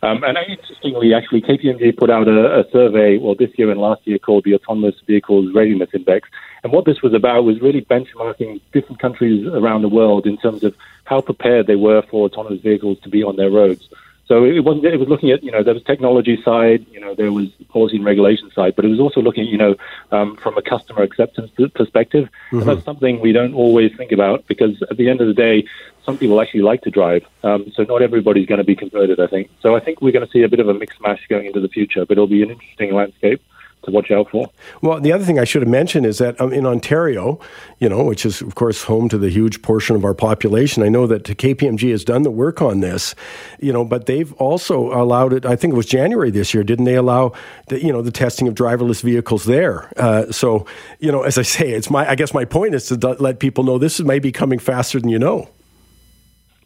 Um, 0.02 0.22
and 0.24 0.36
interestingly, 0.48 1.14
actually, 1.14 1.40
KPMG 1.42 1.96
put 1.96 2.10
out 2.10 2.28
a, 2.28 2.60
a, 2.60 2.70
survey, 2.70 3.16
well, 3.16 3.34
this 3.34 3.50
year 3.56 3.70
and 3.70 3.80
last 3.80 4.02
year 4.04 4.18
called 4.18 4.44
the 4.44 4.54
Autonomous 4.54 4.94
Vehicles 5.06 5.54
Readiness 5.54 5.88
Index. 5.94 6.28
And 6.62 6.72
what 6.72 6.84
this 6.84 7.00
was 7.02 7.14
about 7.14 7.44
was 7.44 7.60
really 7.60 7.82
benchmarking 7.82 8.60
different 8.72 9.00
countries 9.00 9.46
around 9.46 9.82
the 9.82 9.88
world 9.88 10.26
in 10.26 10.36
terms 10.36 10.64
of 10.64 10.74
how 11.04 11.20
prepared 11.20 11.66
they 11.66 11.76
were 11.76 12.02
for 12.10 12.26
autonomous 12.26 12.60
vehicles 12.60 12.98
to 13.04 13.08
be 13.08 13.22
on 13.22 13.36
their 13.36 13.50
roads. 13.50 13.88
So 14.28 14.44
it 14.44 14.64
wasn't. 14.64 14.86
It 14.86 14.98
was 14.98 15.08
looking 15.08 15.30
at 15.30 15.44
you 15.44 15.52
know 15.52 15.62
there 15.62 15.74
was 15.74 15.84
technology 15.84 16.40
side, 16.42 16.84
you 16.90 16.98
know 16.98 17.14
there 17.14 17.32
was 17.32 17.48
policy 17.68 17.96
and 17.96 18.04
regulation 18.04 18.50
side, 18.50 18.74
but 18.74 18.84
it 18.84 18.88
was 18.88 18.98
also 18.98 19.20
looking 19.20 19.44
at, 19.44 19.48
you 19.48 19.58
know 19.58 19.76
um, 20.10 20.36
from 20.36 20.58
a 20.58 20.62
customer 20.62 21.02
acceptance 21.02 21.50
perspective, 21.74 22.28
mm-hmm. 22.50 22.58
and 22.58 22.68
that's 22.68 22.84
something 22.84 23.20
we 23.20 23.32
don't 23.32 23.54
always 23.54 23.94
think 23.96 24.10
about 24.10 24.46
because 24.48 24.82
at 24.90 24.96
the 24.96 25.08
end 25.08 25.20
of 25.20 25.28
the 25.28 25.34
day, 25.34 25.64
some 26.04 26.18
people 26.18 26.40
actually 26.40 26.62
like 26.62 26.82
to 26.82 26.90
drive, 26.90 27.24
um, 27.44 27.70
so 27.74 27.84
not 27.84 28.02
everybody's 28.02 28.46
going 28.46 28.58
to 28.58 28.64
be 28.64 28.74
converted. 28.74 29.20
I 29.20 29.28
think 29.28 29.48
so. 29.60 29.76
I 29.76 29.80
think 29.80 30.02
we're 30.02 30.12
going 30.12 30.26
to 30.26 30.32
see 30.32 30.42
a 30.42 30.48
bit 30.48 30.58
of 30.58 30.68
a 30.68 30.74
mixed 30.74 31.00
mash 31.00 31.24
going 31.28 31.46
into 31.46 31.60
the 31.60 31.68
future, 31.68 32.04
but 32.04 32.12
it'll 32.12 32.26
be 32.26 32.42
an 32.42 32.50
interesting 32.50 32.94
landscape 32.94 33.40
to 33.86 33.90
watch 33.90 34.10
out 34.10 34.28
for. 34.30 34.48
Well, 34.82 35.00
the 35.00 35.12
other 35.12 35.24
thing 35.24 35.38
I 35.38 35.44
should 35.44 35.62
have 35.62 35.70
mentioned 35.70 36.06
is 36.06 36.18
that 36.18 36.40
um, 36.40 36.52
in 36.52 36.66
Ontario, 36.66 37.40
you 37.78 37.88
know, 37.88 38.04
which 38.04 38.26
is 38.26 38.42
of 38.42 38.54
course 38.54 38.84
home 38.84 39.08
to 39.08 39.18
the 39.18 39.30
huge 39.30 39.62
portion 39.62 39.96
of 39.96 40.04
our 40.04 40.14
population, 40.14 40.82
I 40.82 40.88
know 40.88 41.06
that 41.06 41.24
KPMG 41.24 41.90
has 41.90 42.04
done 42.04 42.22
the 42.22 42.30
work 42.30 42.60
on 42.60 42.80
this, 42.80 43.14
you 43.58 43.72
know, 43.72 43.84
but 43.84 44.06
they've 44.06 44.32
also 44.34 44.92
allowed 44.92 45.32
it. 45.32 45.46
I 45.46 45.56
think 45.56 45.72
it 45.72 45.76
was 45.76 45.86
January 45.86 46.30
this 46.30 46.52
year, 46.52 46.62
didn't 46.62 46.84
they 46.84 46.96
allow 46.96 47.32
the 47.68 47.82
you 47.82 47.92
know 47.92 48.02
the 48.02 48.12
testing 48.12 48.48
of 48.48 48.54
driverless 48.54 49.02
vehicles 49.02 49.44
there? 49.44 49.90
Uh, 49.96 50.30
so 50.30 50.66
you 51.00 51.10
know, 51.10 51.22
as 51.22 51.38
I 51.38 51.42
say, 51.42 51.70
it's 51.70 51.90
my 51.90 52.08
I 52.08 52.14
guess 52.14 52.34
my 52.34 52.44
point 52.44 52.74
is 52.74 52.86
to 52.88 52.96
let 52.96 53.38
people 53.38 53.64
know 53.64 53.78
this 53.78 54.00
may 54.00 54.18
be 54.18 54.32
coming 54.32 54.58
faster 54.58 55.00
than 55.00 55.08
you 55.08 55.18
know. 55.18 55.48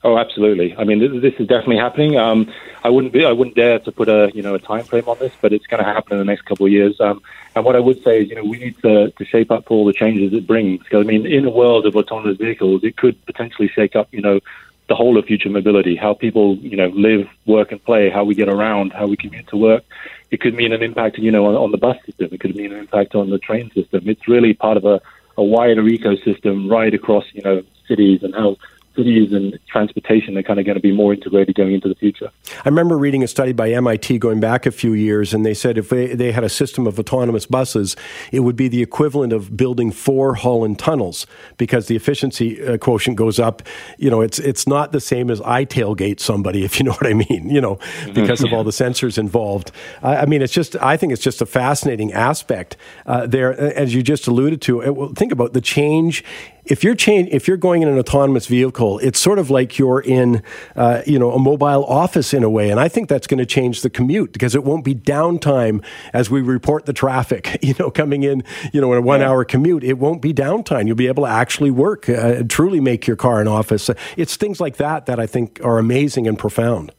Oh, 0.02 0.16
absolutely. 0.16 0.74
I 0.78 0.84
mean, 0.84 1.20
this, 1.20 1.34
is 1.34 1.46
definitely 1.46 1.76
happening. 1.76 2.16
Um, 2.16 2.50
I 2.82 2.88
wouldn't 2.88 3.12
be, 3.12 3.26
I 3.26 3.32
wouldn't 3.32 3.54
dare 3.54 3.78
to 3.80 3.92
put 3.92 4.08
a, 4.08 4.30
you 4.34 4.40
know, 4.40 4.54
a 4.54 4.58
time 4.58 4.84
frame 4.84 5.06
on 5.06 5.18
this, 5.18 5.32
but 5.42 5.52
it's 5.52 5.66
going 5.66 5.84
to 5.84 5.88
happen 5.88 6.14
in 6.14 6.18
the 6.18 6.24
next 6.24 6.46
couple 6.46 6.64
of 6.64 6.72
years. 6.72 6.98
Um, 7.00 7.20
and 7.54 7.66
what 7.66 7.76
I 7.76 7.80
would 7.80 8.02
say 8.02 8.22
is, 8.22 8.30
you 8.30 8.34
know, 8.34 8.44
we 8.44 8.58
need 8.58 8.78
to, 8.78 9.10
to 9.10 9.24
shape 9.26 9.50
up 9.50 9.66
for 9.66 9.74
all 9.74 9.84
the 9.84 9.92
changes 9.92 10.32
it 10.32 10.46
brings. 10.46 10.82
Because 10.82 11.04
I 11.04 11.06
mean, 11.06 11.26
in 11.26 11.44
a 11.44 11.50
world 11.50 11.84
of 11.84 11.96
autonomous 11.96 12.38
vehicles, 12.38 12.82
it 12.82 12.96
could 12.96 13.22
potentially 13.26 13.68
shake 13.68 13.94
up, 13.94 14.08
you 14.10 14.22
know, 14.22 14.40
the 14.88 14.94
whole 14.94 15.18
of 15.18 15.26
future 15.26 15.50
mobility, 15.50 15.96
how 15.96 16.14
people, 16.14 16.56
you 16.56 16.76
know, 16.76 16.88
live, 16.88 17.28
work, 17.44 17.70
and 17.70 17.84
play, 17.84 18.08
how 18.08 18.24
we 18.24 18.34
get 18.34 18.48
around, 18.48 18.92
how 18.92 19.06
we 19.06 19.16
commute 19.16 19.48
to 19.48 19.56
work. 19.56 19.84
It 20.30 20.40
could 20.40 20.54
mean 20.54 20.72
an 20.72 20.82
impact, 20.82 21.18
you 21.18 21.30
know, 21.30 21.44
on, 21.44 21.54
on 21.56 21.72
the 21.72 21.78
bus 21.78 21.98
system. 22.06 22.30
It 22.32 22.40
could 22.40 22.56
mean 22.56 22.72
an 22.72 22.78
impact 22.78 23.14
on 23.14 23.28
the 23.28 23.38
train 23.38 23.70
system. 23.72 24.08
It's 24.08 24.26
really 24.26 24.54
part 24.54 24.78
of 24.78 24.86
a, 24.86 25.00
a 25.36 25.44
wider 25.44 25.82
ecosystem 25.82 26.70
right 26.70 26.92
across, 26.94 27.24
you 27.34 27.42
know, 27.42 27.62
cities 27.86 28.22
and 28.22 28.34
how 28.34 28.56
cities 28.96 29.32
and 29.32 29.58
transportation 29.68 30.36
are 30.36 30.42
kind 30.42 30.58
of 30.58 30.66
going 30.66 30.76
to 30.76 30.82
be 30.82 30.92
more 30.92 31.14
integrated 31.14 31.54
going 31.54 31.74
into 31.74 31.88
the 31.88 31.94
future. 31.94 32.30
I 32.64 32.68
remember 32.68 32.98
reading 32.98 33.22
a 33.22 33.28
study 33.28 33.52
by 33.52 33.70
MIT 33.70 34.18
going 34.18 34.40
back 34.40 34.66
a 34.66 34.70
few 34.70 34.92
years, 34.92 35.32
and 35.32 35.46
they 35.46 35.54
said 35.54 35.78
if 35.78 35.88
they, 35.88 36.14
they 36.14 36.32
had 36.32 36.44
a 36.44 36.48
system 36.48 36.86
of 36.86 36.98
autonomous 36.98 37.46
buses, 37.46 37.96
it 38.32 38.40
would 38.40 38.56
be 38.56 38.68
the 38.68 38.82
equivalent 38.82 39.32
of 39.32 39.56
building 39.56 39.92
four 39.92 40.34
Holland 40.34 40.78
tunnels 40.78 41.26
because 41.56 41.86
the 41.86 41.96
efficiency 41.96 42.62
uh, 42.64 42.78
quotient 42.78 43.16
goes 43.16 43.38
up. 43.38 43.62
You 43.98 44.10
know, 44.10 44.20
it's 44.20 44.38
it's 44.38 44.66
not 44.66 44.92
the 44.92 45.00
same 45.00 45.30
as 45.30 45.40
I 45.42 45.64
tailgate 45.64 46.20
somebody, 46.20 46.64
if 46.64 46.78
you 46.78 46.84
know 46.84 46.92
what 46.92 47.06
I 47.06 47.14
mean. 47.14 47.48
You 47.48 47.60
know, 47.60 47.76
mm-hmm. 47.76 48.12
because 48.12 48.42
of 48.42 48.52
all 48.52 48.64
the 48.64 48.70
sensors 48.70 49.18
involved. 49.18 49.70
I, 50.02 50.18
I, 50.18 50.26
mean, 50.26 50.42
it's 50.42 50.52
just 50.52 50.76
I 50.76 50.96
think 50.96 51.12
it's 51.12 51.22
just 51.22 51.40
a 51.40 51.46
fascinating 51.46 52.12
aspect 52.12 52.76
uh, 53.06 53.26
there, 53.26 53.58
as 53.58 53.94
you 53.94 54.02
just 54.02 54.26
alluded 54.26 54.60
to. 54.62 54.80
It, 54.80 55.16
think 55.16 55.32
about 55.32 55.52
the 55.52 55.60
change 55.60 56.24
if 56.64 56.84
you're 56.84 56.94
change, 56.94 57.28
if 57.32 57.48
you're 57.48 57.56
going 57.56 57.82
in 57.82 57.88
an 57.88 57.98
autonomous 57.98 58.46
vehicle, 58.46 58.98
it's 59.00 59.18
sort 59.18 59.38
of 59.38 59.50
like 59.50 59.78
you're 59.78 60.00
in, 60.00 60.42
uh, 60.76 61.02
you 61.06 61.18
know, 61.18 61.32
a 61.32 61.38
mobile 61.38 61.84
office 61.84 62.34
in 62.34 62.42
a 62.42 62.50
way, 62.50 62.70
and 62.70 62.78
I 62.78 62.88
think 62.88 63.08
that's 63.08 63.26
going 63.26 63.38
to 63.38 63.46
change 63.46 63.82
the 63.82 63.90
commute 63.90 64.32
because 64.32 64.54
it 64.54 64.64
won't 64.64 64.84
be 64.84 64.94
downtime 64.94 65.84
as 66.12 66.30
we 66.30 66.40
report 66.40 66.86
the 66.86 66.92
traffic. 66.92 67.58
You 67.70 67.74
know, 67.78 67.90
coming 67.90 68.24
in, 68.24 68.42
you 68.72 68.80
know, 68.80 68.90
in 68.92 68.98
a 68.98 69.02
one-hour 69.02 69.44
commute, 69.44 69.84
it 69.84 69.92
won't 69.92 70.20
be 70.20 70.34
downtime. 70.34 70.88
You'll 70.88 70.96
be 70.96 71.06
able 71.06 71.24
to 71.24 71.30
actually 71.30 71.70
work, 71.70 72.08
uh, 72.08 72.42
truly 72.48 72.80
make 72.80 73.06
your 73.06 73.16
car 73.16 73.40
an 73.40 73.46
office. 73.46 73.90
It's 74.16 74.34
things 74.36 74.60
like 74.60 74.78
that 74.78 75.06
that 75.06 75.20
I 75.20 75.26
think 75.26 75.60
are 75.62 75.78
amazing 75.78 76.26
and 76.26 76.36
profound. 76.36 76.92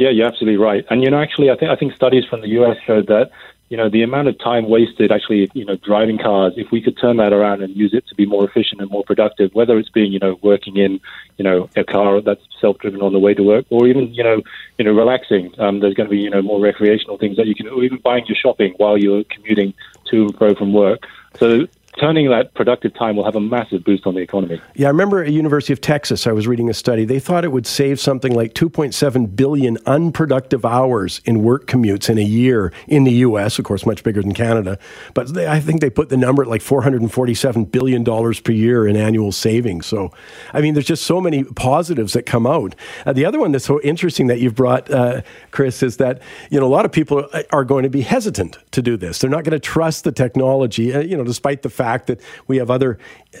Yeah, 0.00 0.08
you're 0.08 0.26
absolutely 0.26 0.56
right. 0.56 0.84
And 0.88 1.04
you 1.04 1.10
know, 1.10 1.20
actually, 1.20 1.50
I 1.50 1.56
think 1.56 1.70
I 1.70 1.76
think 1.76 1.94
studies 1.94 2.24
from 2.24 2.40
the 2.40 2.48
U.S. 2.48 2.78
showed 2.86 3.06
that 3.08 3.30
you 3.70 3.76
know, 3.76 3.88
the 3.88 4.02
amount 4.02 4.26
of 4.26 4.36
time 4.38 4.68
wasted 4.68 5.12
actually, 5.12 5.48
you 5.54 5.64
know, 5.64 5.76
driving 5.76 6.18
cars, 6.18 6.52
if 6.56 6.72
we 6.72 6.82
could 6.82 6.98
turn 6.98 7.16
that 7.18 7.32
around 7.32 7.62
and 7.62 7.74
use 7.76 7.94
it 7.94 8.04
to 8.08 8.16
be 8.16 8.26
more 8.26 8.44
efficient 8.44 8.80
and 8.80 8.90
more 8.90 9.04
productive, 9.04 9.52
whether 9.54 9.78
it's 9.78 9.88
being, 9.88 10.12
you 10.12 10.18
know, 10.18 10.38
working 10.42 10.76
in, 10.76 11.00
you 11.38 11.44
know, 11.44 11.70
a 11.76 11.84
car 11.84 12.20
that's 12.20 12.42
self-driven 12.60 13.00
on 13.00 13.12
the 13.12 13.20
way 13.20 13.32
to 13.32 13.44
work 13.44 13.64
or 13.70 13.86
even, 13.86 14.12
you 14.12 14.24
know, 14.24 14.42
you 14.76 14.84
know, 14.84 14.92
relaxing. 14.92 15.54
Um, 15.58 15.78
there's 15.78 15.94
going 15.94 16.08
to 16.08 16.10
be, 16.10 16.18
you 16.18 16.30
know, 16.30 16.42
more 16.42 16.60
recreational 16.60 17.16
things 17.16 17.36
that 17.36 17.46
you 17.46 17.54
can, 17.54 17.68
or 17.68 17.84
even 17.84 17.98
buying 17.98 18.26
your 18.26 18.36
shopping 18.36 18.74
while 18.76 18.98
you're 18.98 19.22
commuting 19.30 19.72
to 20.10 20.22
and 20.22 20.36
fro 20.36 20.56
from 20.56 20.72
work. 20.72 21.06
So 21.38 21.68
turning 21.98 22.28
that 22.30 22.54
productive 22.54 22.94
time 22.94 23.16
will 23.16 23.24
have 23.24 23.36
a 23.36 23.40
massive 23.40 23.84
boost 23.84 24.06
on 24.06 24.14
the 24.14 24.20
economy. 24.20 24.60
Yeah, 24.74 24.86
I 24.86 24.90
remember 24.90 25.22
at 25.22 25.32
University 25.32 25.72
of 25.72 25.80
Texas, 25.80 26.26
I 26.26 26.32
was 26.32 26.46
reading 26.46 26.70
a 26.70 26.74
study. 26.74 27.04
They 27.04 27.18
thought 27.18 27.44
it 27.44 27.52
would 27.52 27.66
save 27.66 27.98
something 27.98 28.34
like 28.34 28.54
2.7 28.54 29.34
billion 29.34 29.78
unproductive 29.86 30.64
hours 30.64 31.20
in 31.24 31.42
work 31.42 31.66
commutes 31.66 32.08
in 32.08 32.18
a 32.18 32.22
year 32.22 32.72
in 32.86 33.04
the 33.04 33.12
U.S. 33.12 33.58
Of 33.58 33.64
course, 33.64 33.84
much 33.84 34.04
bigger 34.04 34.22
than 34.22 34.34
Canada, 34.34 34.78
but 35.14 35.34
they, 35.34 35.48
I 35.48 35.60
think 35.60 35.80
they 35.80 35.90
put 35.90 36.08
the 36.08 36.16
number 36.16 36.42
at 36.42 36.48
like 36.48 36.62
447 36.62 37.64
billion 37.64 38.04
dollars 38.04 38.40
per 38.40 38.52
year 38.52 38.86
in 38.86 38.96
annual 38.96 39.32
savings. 39.32 39.86
So, 39.86 40.12
I 40.52 40.60
mean, 40.60 40.74
there's 40.74 40.86
just 40.86 41.04
so 41.04 41.20
many 41.20 41.44
positives 41.44 42.12
that 42.12 42.24
come 42.24 42.46
out. 42.46 42.74
Uh, 43.04 43.12
the 43.12 43.24
other 43.24 43.38
one 43.38 43.52
that's 43.52 43.64
so 43.64 43.80
interesting 43.82 44.28
that 44.28 44.38
you've 44.40 44.54
brought, 44.54 44.90
uh, 44.90 45.22
Chris, 45.50 45.82
is 45.82 45.96
that 45.96 46.22
you 46.50 46.60
know 46.60 46.66
a 46.66 46.68
lot 46.68 46.84
of 46.84 46.92
people 46.92 47.28
are 47.52 47.64
going 47.64 47.82
to 47.82 47.90
be 47.90 48.02
hesitant 48.02 48.58
to 48.70 48.82
do 48.82 48.96
this. 48.96 49.18
They're 49.18 49.30
not 49.30 49.44
going 49.44 49.52
to 49.52 49.60
trust 49.60 50.04
the 50.04 50.12
technology, 50.12 50.94
uh, 50.94 51.00
you 51.00 51.16
know, 51.16 51.24
despite 51.24 51.62
the 51.62 51.70
fact 51.84 52.06
that 52.08 52.20
we 52.46 52.58
have 52.58 52.70
other, 52.70 52.98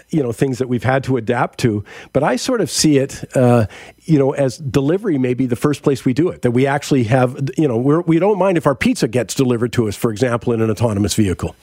you 0.08 0.22
know, 0.22 0.32
things 0.32 0.58
that 0.58 0.68
we've 0.68 0.84
had 0.84 1.04
to 1.04 1.16
adapt 1.16 1.58
to. 1.60 1.84
But 2.12 2.22
I 2.22 2.36
sort 2.36 2.60
of 2.60 2.70
see 2.70 2.98
it, 2.98 3.24
uh, 3.36 3.66
you 4.04 4.18
know, 4.18 4.30
as 4.32 4.58
delivery 4.58 5.18
may 5.18 5.34
be 5.34 5.46
the 5.46 5.56
first 5.56 5.82
place 5.82 6.04
we 6.04 6.14
do 6.14 6.28
it. 6.28 6.42
That 6.42 6.52
we 6.52 6.66
actually 6.66 7.04
have, 7.04 7.50
you 7.58 7.68
know, 7.68 7.76
we're, 7.76 8.00
we 8.00 8.18
don't 8.18 8.38
mind 8.38 8.56
if 8.56 8.66
our 8.66 8.74
pizza 8.74 9.08
gets 9.08 9.34
delivered 9.34 9.72
to 9.74 9.88
us, 9.88 9.96
for 9.96 10.10
example, 10.10 10.52
in 10.52 10.60
an 10.60 10.70
autonomous 10.70 11.14
vehicle. 11.14 11.54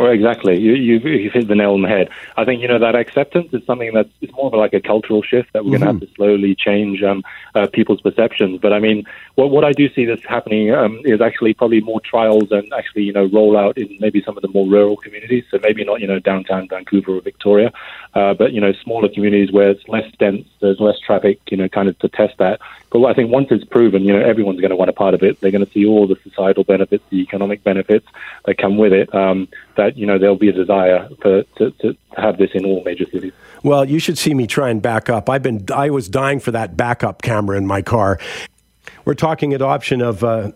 Well, 0.00 0.12
exactly. 0.12 0.58
You, 0.58 0.72
you 0.72 0.98
you 0.98 1.30
hit 1.30 1.46
the 1.46 1.54
nail 1.54 1.74
on 1.74 1.82
the 1.82 1.88
head. 1.88 2.08
I 2.38 2.46
think 2.46 2.62
you 2.62 2.68
know 2.68 2.78
that 2.78 2.94
acceptance 2.94 3.52
is 3.52 3.62
something 3.66 3.92
that's 3.92 4.08
it's 4.22 4.32
more 4.32 4.46
of 4.46 4.54
like 4.54 4.72
a 4.72 4.80
cultural 4.80 5.20
shift 5.20 5.52
that 5.52 5.62
we're 5.62 5.72
mm-hmm. 5.72 5.84
going 5.84 5.98
to 5.98 6.06
have 6.06 6.08
to 6.08 6.14
slowly 6.14 6.54
change 6.54 7.02
um, 7.02 7.22
uh, 7.54 7.66
people's 7.70 8.00
perceptions. 8.00 8.60
But 8.62 8.72
I 8.72 8.78
mean, 8.78 9.04
what 9.34 9.50
what 9.50 9.62
I 9.62 9.72
do 9.72 9.92
see 9.92 10.06
this 10.06 10.24
happening 10.24 10.72
um, 10.72 11.02
is 11.04 11.20
actually 11.20 11.52
probably 11.52 11.82
more 11.82 12.00
trials 12.00 12.50
and 12.50 12.72
actually 12.72 13.02
you 13.02 13.12
know 13.12 13.26
roll 13.26 13.58
out 13.58 13.76
in 13.76 13.94
maybe 14.00 14.22
some 14.22 14.38
of 14.38 14.42
the 14.42 14.48
more 14.48 14.66
rural 14.66 14.96
communities. 14.96 15.44
So 15.50 15.58
maybe 15.62 15.84
not 15.84 16.00
you 16.00 16.06
know 16.06 16.18
downtown 16.18 16.66
Vancouver 16.66 17.16
or 17.16 17.20
Victoria, 17.20 17.70
uh, 18.14 18.32
but 18.32 18.54
you 18.54 18.60
know 18.62 18.72
smaller 18.82 19.10
communities 19.10 19.52
where 19.52 19.68
it's 19.68 19.86
less 19.86 20.10
dense, 20.18 20.48
there's 20.60 20.80
less 20.80 20.98
traffic. 20.98 21.40
You 21.50 21.58
know, 21.58 21.68
kind 21.68 21.90
of 21.90 21.98
to 21.98 22.08
test 22.08 22.38
that. 22.38 22.58
But 22.90 23.04
I 23.04 23.12
think 23.12 23.30
once 23.30 23.48
it's 23.50 23.64
proven, 23.64 24.02
you 24.04 24.12
know, 24.12 24.24
everyone's 24.24 24.60
going 24.60 24.70
to 24.70 24.76
want 24.76 24.88
a 24.88 24.94
part 24.94 25.12
of 25.12 25.22
it. 25.22 25.40
They're 25.40 25.52
going 25.52 25.64
to 25.64 25.70
see 25.70 25.86
all 25.86 26.08
the 26.08 26.16
societal 26.24 26.64
benefits, 26.64 27.04
the 27.10 27.20
economic 27.20 27.62
benefits 27.62 28.06
that 28.46 28.56
come 28.56 28.78
with 28.78 28.92
it. 28.92 29.14
Um, 29.14 29.46
that 29.80 29.96
you 29.96 30.06
know 30.06 30.18
there'll 30.18 30.36
be 30.36 30.50
a 30.50 30.52
desire 30.52 31.08
for, 31.22 31.42
to, 31.56 31.70
to 31.70 31.96
have 32.16 32.36
this 32.36 32.50
in 32.52 32.66
all 32.66 32.82
major 32.84 33.06
cities. 33.10 33.32
Well, 33.62 33.88
you 33.88 33.98
should 33.98 34.18
see 34.18 34.34
me 34.34 34.46
try 34.46 34.68
and 34.68 34.80
back 34.82 35.08
up. 35.08 35.30
I've 35.30 35.42
been 35.42 35.64
I 35.74 35.90
was 35.90 36.08
dying 36.08 36.38
for 36.38 36.50
that 36.50 36.76
backup 36.76 37.22
camera 37.22 37.56
in 37.56 37.66
my 37.66 37.82
car. 37.82 38.18
We're 39.04 39.14
talking 39.14 39.54
adoption 39.54 40.02
of. 40.02 40.22
Uh, 40.22 40.52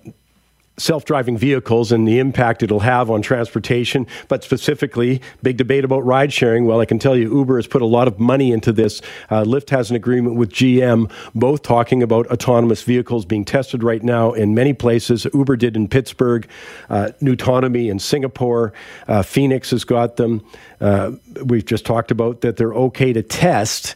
self 0.77 1.05
driving 1.05 1.39
vehicles 1.39 1.93
and 1.93 2.07
the 2.07 2.19
impact 2.19 2.63
it'll 2.63 2.81
have 2.81 3.11
on 3.11 3.23
transportation, 3.23 4.07
but 4.29 4.43
specifically, 4.43 5.21
big 5.43 5.57
debate 5.57 5.85
about 5.85 6.01
ride 6.01 6.33
sharing. 6.33 6.65
Well, 6.65 6.81
I 6.81 6.85
can 6.85 6.99
tell 6.99 7.17
you, 7.17 7.37
Uber 7.37 7.57
has 7.57 7.67
put 7.67 7.83
a 7.83 7.87
lot 7.87 8.09
of 8.09 8.19
money 8.19 8.53
into 8.53 8.73
this. 8.73 9.01
Uh, 9.31 9.45
Lyft 9.45 9.71
has 9.71 9.91
an 9.91 9.97
agreement 9.97 10.37
with 10.37 10.51
GM, 10.51 11.11
both 11.35 11.63
talking 11.63 12.03
about 12.03 12.27
autonomous 12.29 12.83
vehicles 12.83 13.25
being 13.25 13.45
tested 13.45 13.83
right 13.83 14.03
now 14.03 14.33
in 14.33 14.55
many 14.55 14.73
places. 14.73 15.27
Uber 15.33 15.57
did 15.57 15.77
in 15.77 15.89
Pittsburgh, 15.89 16.49
uh, 16.91 17.11
Nutonomy 17.21 17.91
in 17.91 17.99
Singapore, 17.99 18.73
uh, 19.07 19.23
Phoenix 19.23 19.71
has 19.71 19.85
got 19.85 20.17
them. 20.17 20.45
Uh, 20.81 21.13
we've 21.45 21.65
just 21.65 21.87
talked 21.87 22.11
about 22.11 22.41
that 22.41 22.57
they're 22.57 22.75
okay 22.75 23.13
to 23.13 23.23
test 23.23 23.95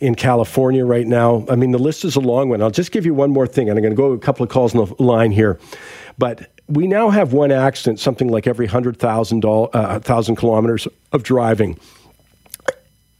in 0.00 0.14
California 0.14 0.84
right 0.84 1.06
now. 1.06 1.44
I 1.48 1.56
mean, 1.56 1.72
the 1.72 1.78
list 1.78 2.04
is 2.04 2.16
a 2.16 2.20
long 2.20 2.48
one. 2.48 2.62
I'll 2.62 2.70
just 2.70 2.90
give 2.90 3.06
you 3.06 3.14
one 3.14 3.30
more 3.30 3.46
thing, 3.46 3.68
and 3.68 3.78
I'm 3.78 3.82
going 3.82 3.94
to 3.94 3.96
go 3.96 4.12
a 4.12 4.18
couple 4.18 4.42
of 4.42 4.50
calls 4.50 4.74
on 4.74 4.86
the 4.86 5.02
line 5.02 5.30
here. 5.30 5.58
But 6.18 6.50
we 6.66 6.86
now 6.86 7.10
have 7.10 7.32
one 7.32 7.52
accident, 7.52 8.00
something 8.00 8.28
like 8.28 8.46
every 8.46 8.66
100,000 8.66 9.44
uh, 9.44 10.00
kilometers 10.36 10.88
of 11.12 11.22
driving. 11.22 11.78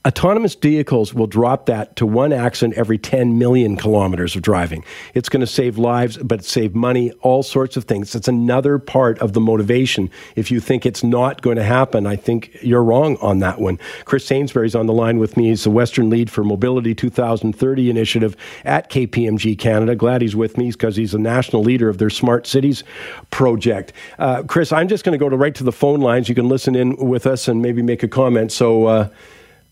Autonomous 0.08 0.54
vehicles 0.54 1.12
will 1.12 1.26
drop 1.26 1.66
that 1.66 1.94
to 1.96 2.06
one 2.06 2.32
accident 2.32 2.78
every 2.78 2.96
10 2.96 3.38
million 3.38 3.76
kilometers 3.76 4.34
of 4.34 4.40
driving. 4.40 4.82
It's 5.12 5.28
going 5.28 5.42
to 5.42 5.46
save 5.46 5.76
lives, 5.76 6.16
but 6.16 6.42
save 6.42 6.74
money, 6.74 7.12
all 7.20 7.42
sorts 7.42 7.76
of 7.76 7.84
things. 7.84 8.14
It's 8.14 8.26
another 8.26 8.78
part 8.78 9.18
of 9.18 9.34
the 9.34 9.40
motivation. 9.40 10.08
If 10.36 10.50
you 10.50 10.58
think 10.58 10.86
it's 10.86 11.04
not 11.04 11.42
going 11.42 11.56
to 11.56 11.62
happen, 11.62 12.06
I 12.06 12.16
think 12.16 12.56
you're 12.62 12.82
wrong 12.82 13.18
on 13.18 13.40
that 13.40 13.60
one. 13.60 13.78
Chris 14.06 14.24
Sainsbury's 14.24 14.74
on 14.74 14.86
the 14.86 14.94
line 14.94 15.18
with 15.18 15.36
me. 15.36 15.48
He's 15.48 15.64
the 15.64 15.70
Western 15.70 16.08
Lead 16.08 16.30
for 16.30 16.44
Mobility 16.44 16.94
2030 16.94 17.90
initiative 17.90 18.38
at 18.64 18.88
KPMG 18.88 19.58
Canada. 19.58 19.94
Glad 19.94 20.22
he's 20.22 20.34
with 20.34 20.56
me 20.56 20.70
because 20.70 20.96
he's 20.96 21.12
a 21.12 21.18
national 21.18 21.62
leader 21.62 21.90
of 21.90 21.98
their 21.98 22.08
Smart 22.08 22.46
Cities 22.46 22.84
project. 23.30 23.92
Uh, 24.18 24.44
Chris, 24.44 24.72
I'm 24.72 24.88
just 24.88 25.04
going 25.04 25.12
to 25.12 25.22
go 25.22 25.28
to 25.28 25.36
right 25.36 25.54
to 25.56 25.64
the 25.64 25.72
phone 25.72 26.00
lines. 26.00 26.30
You 26.30 26.34
can 26.34 26.48
listen 26.48 26.74
in 26.74 26.96
with 26.96 27.26
us 27.26 27.48
and 27.48 27.60
maybe 27.60 27.82
make 27.82 28.02
a 28.02 28.08
comment. 28.08 28.50
So, 28.50 28.86
uh, 28.86 29.08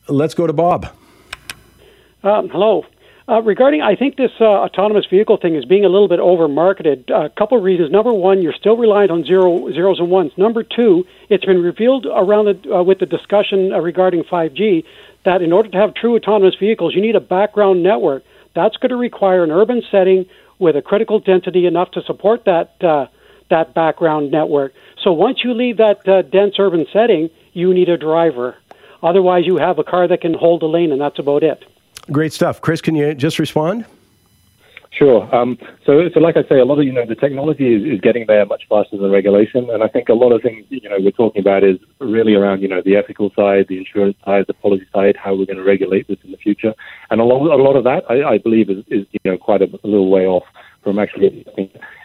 Let's 0.08 0.34
go 0.34 0.46
to 0.46 0.52
Bob. 0.52 0.86
Um, 2.22 2.48
hello. 2.48 2.86
Uh, 3.28 3.42
regarding, 3.42 3.82
I 3.82 3.94
think 3.94 4.16
this 4.16 4.30
uh, 4.40 4.44
autonomous 4.44 5.04
vehicle 5.10 5.36
thing 5.36 5.54
is 5.54 5.66
being 5.66 5.84
a 5.84 5.88
little 5.88 6.08
bit 6.08 6.18
over 6.18 6.48
marketed. 6.48 7.10
A 7.10 7.28
couple 7.28 7.58
of 7.58 7.64
reasons. 7.64 7.90
Number 7.90 8.12
one, 8.12 8.40
you're 8.40 8.54
still 8.54 8.76
reliant 8.76 9.10
on 9.10 9.22
zero, 9.24 9.70
zeros 9.70 9.98
and 9.98 10.10
ones. 10.10 10.32
Number 10.38 10.62
two, 10.62 11.04
it's 11.28 11.44
been 11.44 11.62
revealed 11.62 12.06
around 12.06 12.46
the, 12.46 12.74
uh, 12.74 12.82
with 12.82 13.00
the 13.00 13.06
discussion 13.06 13.70
uh, 13.70 13.80
regarding 13.80 14.24
5G 14.24 14.84
that 15.26 15.42
in 15.42 15.52
order 15.52 15.68
to 15.68 15.76
have 15.76 15.92
true 15.94 16.16
autonomous 16.16 16.54
vehicles, 16.58 16.94
you 16.94 17.02
need 17.02 17.16
a 17.16 17.20
background 17.20 17.82
network. 17.82 18.24
That's 18.54 18.78
going 18.78 18.90
to 18.90 18.96
require 18.96 19.44
an 19.44 19.50
urban 19.50 19.82
setting 19.90 20.24
with 20.58 20.74
a 20.76 20.82
critical 20.82 21.20
density 21.20 21.66
enough 21.66 21.90
to 21.92 22.02
support 22.02 22.46
that 22.46 22.82
uh, 22.82 23.06
that 23.50 23.74
background 23.74 24.30
network. 24.30 24.72
So 25.02 25.12
once 25.12 25.40
you 25.44 25.54
leave 25.54 25.78
that 25.78 26.06
uh, 26.08 26.22
dense 26.22 26.54
urban 26.58 26.86
setting, 26.92 27.30
you 27.52 27.74
need 27.74 27.88
a 27.88 27.96
driver. 27.96 28.56
Otherwise, 29.02 29.46
you 29.46 29.56
have 29.56 29.78
a 29.78 29.84
car 29.84 30.08
that 30.08 30.20
can 30.20 30.34
hold 30.34 30.62
a 30.62 30.66
lane, 30.66 30.92
and 30.92 31.00
that's 31.00 31.18
about 31.18 31.42
it. 31.42 31.64
Great 32.10 32.32
stuff, 32.32 32.60
Chris. 32.60 32.80
Can 32.80 32.94
you 32.94 33.14
just 33.14 33.38
respond? 33.38 33.84
Sure. 34.90 35.32
Um, 35.34 35.58
so, 35.84 36.08
so 36.12 36.18
like 36.18 36.36
I 36.36 36.42
say, 36.48 36.58
a 36.58 36.64
lot 36.64 36.78
of 36.78 36.84
you 36.84 36.92
know 36.92 37.04
the 37.04 37.14
technology 37.14 37.74
is, 37.74 37.96
is 37.96 38.00
getting 38.00 38.26
there 38.26 38.44
much 38.46 38.66
faster 38.68 38.96
than 38.96 39.10
regulation, 39.10 39.68
and 39.70 39.82
I 39.82 39.88
think 39.88 40.08
a 40.08 40.14
lot 40.14 40.32
of 40.32 40.42
things 40.42 40.64
you 40.70 40.88
know 40.88 40.96
we're 40.98 41.10
talking 41.10 41.40
about 41.40 41.62
is 41.62 41.78
really 42.00 42.34
around 42.34 42.62
you 42.62 42.68
know 42.68 42.80
the 42.82 42.96
ethical 42.96 43.30
side, 43.36 43.66
the 43.68 43.78
insurance 43.78 44.16
side, 44.24 44.46
the 44.48 44.54
policy 44.54 44.86
side, 44.92 45.16
how 45.16 45.34
we're 45.34 45.46
going 45.46 45.58
to 45.58 45.64
regulate 45.64 46.08
this 46.08 46.18
in 46.24 46.30
the 46.30 46.38
future, 46.38 46.74
and 47.10 47.20
a 47.20 47.24
lot, 47.24 47.42
a 47.42 47.62
lot 47.62 47.76
of 47.76 47.84
that 47.84 48.04
I, 48.10 48.22
I 48.22 48.38
believe 48.38 48.70
is, 48.70 48.82
is 48.88 49.06
you 49.12 49.20
know 49.24 49.36
quite 49.36 49.60
a, 49.60 49.66
a 49.66 49.86
little 49.86 50.10
way 50.10 50.26
off 50.26 50.44
from 50.82 50.98
actually. 50.98 51.44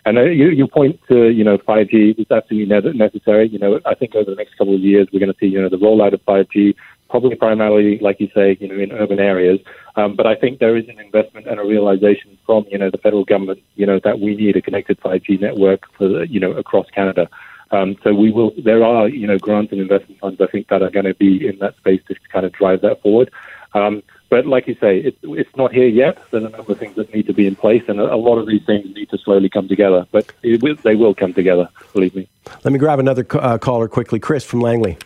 And 0.06 0.18
uh, 0.18 0.24
you, 0.24 0.50
you 0.50 0.68
point 0.68 1.00
to 1.10 1.30
you 1.30 1.44
know 1.44 1.58
5G 1.58 2.20
is 2.20 2.26
absolutely 2.30 2.94
necessary. 2.94 3.48
You 3.48 3.60
know, 3.60 3.80
I 3.86 3.96
think 3.96 4.16
over 4.16 4.30
the 4.30 4.36
next 4.36 4.58
couple 4.58 4.76
of 4.76 4.82
years 4.82 5.08
we're 5.12 5.20
going 5.20 5.32
to 5.32 5.40
see 5.40 5.48
you 5.48 5.62
know 5.62 5.70
the 5.70 5.78
rollout 5.78 6.14
of 6.14 6.24
5G 6.26 6.76
probably 7.14 7.36
primarily, 7.36 8.00
like 8.00 8.20
you 8.20 8.28
say, 8.34 8.58
you 8.60 8.68
know, 8.68 8.74
in 8.74 8.92
urban 8.92 9.20
areas. 9.20 9.60
Um, 9.96 10.16
but 10.16 10.26
I 10.26 10.34
think 10.34 10.58
there 10.58 10.76
is 10.76 10.90
an 10.90 11.00
investment 11.00 11.46
and 11.46 11.60
a 11.60 11.64
realization 11.64 12.40
from, 12.44 12.66
you 12.72 12.80
know, 12.80 12.90
the 12.90 12.98
federal 12.98 13.24
government, 13.24 13.60
you 13.76 13.86
know, 13.86 14.00
that 14.04 14.20
we 14.20 14.36
need 14.36 14.58
a 14.58 14.64
connected 14.64 15.00
5G 15.00 15.40
network 15.40 15.86
for, 15.96 16.24
you 16.24 16.40
know, 16.40 16.54
across 16.54 16.90
Canada. 16.90 17.30
Um, 17.70 17.98
so 18.04 18.16
we 18.16 18.32
will. 18.32 18.52
There 18.58 18.84
are, 18.84 19.08
you 19.08 19.28
know, 19.28 19.38
grants 19.38 19.72
and 19.72 19.80
investment 19.80 20.20
funds. 20.22 20.42
I 20.42 20.48
think 20.48 20.70
that 20.70 20.82
are 20.82 20.90
going 20.90 21.06
to 21.06 21.14
be 21.14 21.48
in 21.48 21.60
that 21.60 21.78
space 21.78 22.02
to 22.08 22.16
kind 22.32 22.48
of 22.48 22.52
drive 22.52 22.82
that 22.82 23.04
forward. 23.04 23.32
Um, 23.76 24.02
but 24.34 24.48
like 24.48 24.68
you 24.68 24.76
say, 24.82 24.98
it, 24.98 25.16
it's 25.22 25.56
not 25.56 25.72
here 25.72 25.88
yet. 25.88 26.18
There's 26.32 26.44
a 26.44 26.50
number 26.50 26.72
of 26.72 26.80
things 26.80 26.96
that 26.96 27.14
need 27.14 27.28
to 27.28 27.34
be 27.36 27.46
in 27.46 27.56
place, 27.56 27.84
and 27.88 28.00
a, 28.00 28.16
a 28.16 28.18
lot 28.18 28.40
of 28.40 28.48
these 28.48 28.66
things 28.66 28.84
need 28.96 29.12
to 29.12 29.18
slowly 29.20 29.48
come 29.48 29.68
together. 29.68 30.08
But 30.12 30.34
will, 30.44 30.76
they 30.78 30.96
will 30.96 31.14
come 31.14 31.36
together, 31.36 31.70
believe 31.94 32.16
me. 32.16 32.28
Let 32.64 32.74
me 32.74 32.80
grab 32.80 32.98
another 32.98 33.28
uh, 33.34 33.60
caller 33.60 33.88
quickly. 33.88 34.20
Chris 34.20 34.44
from 34.44 34.62
Langley. 34.62 34.98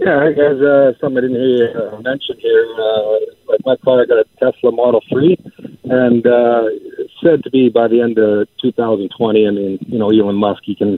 Yeah, 0.00 0.32
guys, 0.32 0.62
uh, 0.62 0.92
something 0.98 1.18
I 1.18 1.20
didn't 1.20 1.36
hear 1.36 1.56
you 1.56 1.78
uh, 1.78 2.00
mention 2.00 2.36
here. 2.40 2.66
Uh, 2.78 3.18
like 3.48 3.60
my 3.66 3.76
car 3.84 4.06
got 4.06 4.16
a 4.16 4.24
Tesla 4.40 4.72
Model 4.72 5.02
3, 5.10 5.36
and 5.84 6.26
uh, 6.26 6.64
said 7.22 7.44
to 7.44 7.50
be 7.50 7.68
by 7.68 7.88
the 7.88 8.00
end 8.00 8.16
of 8.16 8.48
2020. 8.62 9.46
I 9.46 9.50
mean, 9.50 9.78
you 9.88 9.98
know, 9.98 10.08
Elon 10.08 10.36
Musk, 10.36 10.62
he 10.64 10.74
can 10.74 10.96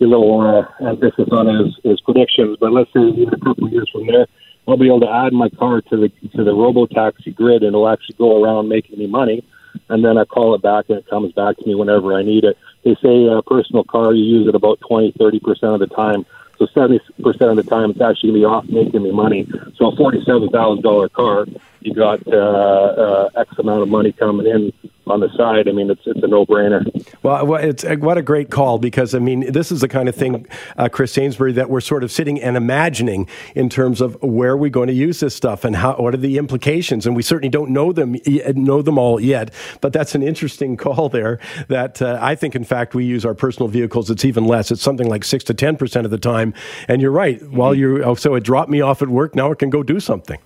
be 0.00 0.04
a 0.04 0.08
little 0.08 0.40
uh, 0.40 0.84
ambitious 0.84 1.28
on 1.30 1.46
his, 1.46 1.78
his 1.84 2.00
predictions, 2.00 2.56
but 2.58 2.72
let's 2.72 2.92
say 2.92 3.02
even 3.02 3.34
a 3.34 3.38
couple 3.38 3.68
of 3.68 3.72
years 3.72 3.88
from 3.92 4.08
there, 4.08 4.26
I'll 4.66 4.76
be 4.76 4.86
able 4.86 5.00
to 5.00 5.10
add 5.10 5.32
my 5.32 5.48
car 5.50 5.80
to 5.80 5.96
the 5.96 6.08
to 6.36 6.44
the 6.44 6.54
robo 6.54 6.86
taxi 6.86 7.32
grid, 7.32 7.62
and 7.62 7.68
it'll 7.74 7.88
actually 7.88 8.16
go 8.16 8.42
around 8.42 8.68
making 8.68 8.98
me 8.98 9.06
money. 9.06 9.44
And 9.88 10.04
then 10.04 10.16
I 10.16 10.24
call 10.24 10.54
it 10.54 10.62
back, 10.62 10.86
and 10.88 10.98
it 10.98 11.08
comes 11.08 11.32
back 11.32 11.56
to 11.56 11.66
me 11.66 11.74
whenever 11.74 12.14
I 12.14 12.22
need 12.22 12.44
it. 12.44 12.56
They 12.84 12.94
say 13.02 13.26
a 13.26 13.42
personal 13.42 13.84
car, 13.84 14.14
you 14.14 14.24
use 14.24 14.48
it 14.48 14.54
about 14.54 14.80
20, 14.88 15.12
30 15.18 15.40
percent 15.40 15.72
of 15.74 15.80
the 15.80 15.88
time 15.88 16.24
so 16.58 16.66
70% 16.66 17.00
of 17.16 17.56
the 17.56 17.62
time, 17.64 17.90
it's 17.90 18.00
actually 18.00 18.30
going 18.30 18.34
to 18.34 18.40
be 18.40 18.44
off 18.44 18.64
making 18.68 19.02
me 19.02 19.10
money. 19.10 19.46
So 19.76 19.88
a 19.88 19.96
$47,000 19.96 21.12
car, 21.12 21.46
you 21.84 21.94
got 21.94 22.26
uh, 22.26 22.36
uh, 22.36 23.30
X 23.36 23.50
amount 23.58 23.82
of 23.82 23.88
money 23.88 24.10
coming 24.12 24.46
in 24.46 24.72
on 25.06 25.20
the 25.20 25.28
side. 25.36 25.68
I 25.68 25.72
mean, 25.72 25.90
it's 25.90 26.00
it's 26.06 26.22
a 26.22 26.26
no 26.26 26.46
brainer. 26.46 26.82
Well, 27.22 27.56
it's 27.56 27.84
uh, 27.84 27.96
what 27.96 28.16
a 28.16 28.22
great 28.22 28.50
call 28.50 28.78
because 28.78 29.14
I 29.14 29.18
mean, 29.18 29.52
this 29.52 29.70
is 29.70 29.82
the 29.82 29.88
kind 29.88 30.08
of 30.08 30.14
thing, 30.14 30.46
uh, 30.78 30.88
Chris 30.88 31.12
Sainsbury, 31.12 31.52
that 31.52 31.68
we're 31.68 31.82
sort 31.82 32.02
of 32.02 32.10
sitting 32.10 32.40
and 32.40 32.56
imagining 32.56 33.28
in 33.54 33.68
terms 33.68 34.00
of 34.00 34.20
where 34.22 34.52
are 34.52 34.56
we 34.56 34.70
going 34.70 34.86
to 34.86 34.94
use 34.94 35.20
this 35.20 35.34
stuff 35.34 35.62
and 35.62 35.76
how 35.76 35.94
what 35.96 36.14
are 36.14 36.18
the 36.18 36.38
implications, 36.38 37.06
and 37.06 37.14
we 37.14 37.22
certainly 37.22 37.50
don't 37.50 37.70
know 37.70 37.92
them 37.92 38.16
know 38.54 38.80
them 38.80 38.98
all 38.98 39.20
yet. 39.20 39.52
But 39.82 39.92
that's 39.92 40.14
an 40.14 40.22
interesting 40.22 40.76
call 40.78 41.10
there. 41.10 41.38
That 41.68 42.00
uh, 42.00 42.18
I 42.20 42.34
think, 42.34 42.56
in 42.56 42.64
fact, 42.64 42.94
we 42.94 43.04
use 43.04 43.26
our 43.26 43.34
personal 43.34 43.68
vehicles. 43.68 44.10
It's 44.10 44.24
even 44.24 44.46
less. 44.46 44.70
It's 44.70 44.82
something 44.82 45.08
like 45.08 45.22
six 45.24 45.44
to 45.44 45.54
ten 45.54 45.76
percent 45.76 46.06
of 46.06 46.10
the 46.10 46.18
time. 46.18 46.54
And 46.88 47.02
you're 47.02 47.10
right. 47.10 47.42
While 47.50 47.74
you 47.74 48.02
oh, 48.02 48.14
so 48.14 48.34
it 48.36 48.42
dropped 48.42 48.70
me 48.70 48.80
off 48.80 49.02
at 49.02 49.08
work, 49.08 49.34
now 49.34 49.52
it 49.52 49.58
can 49.58 49.68
go 49.68 49.82
do 49.82 50.00
something. 50.00 50.38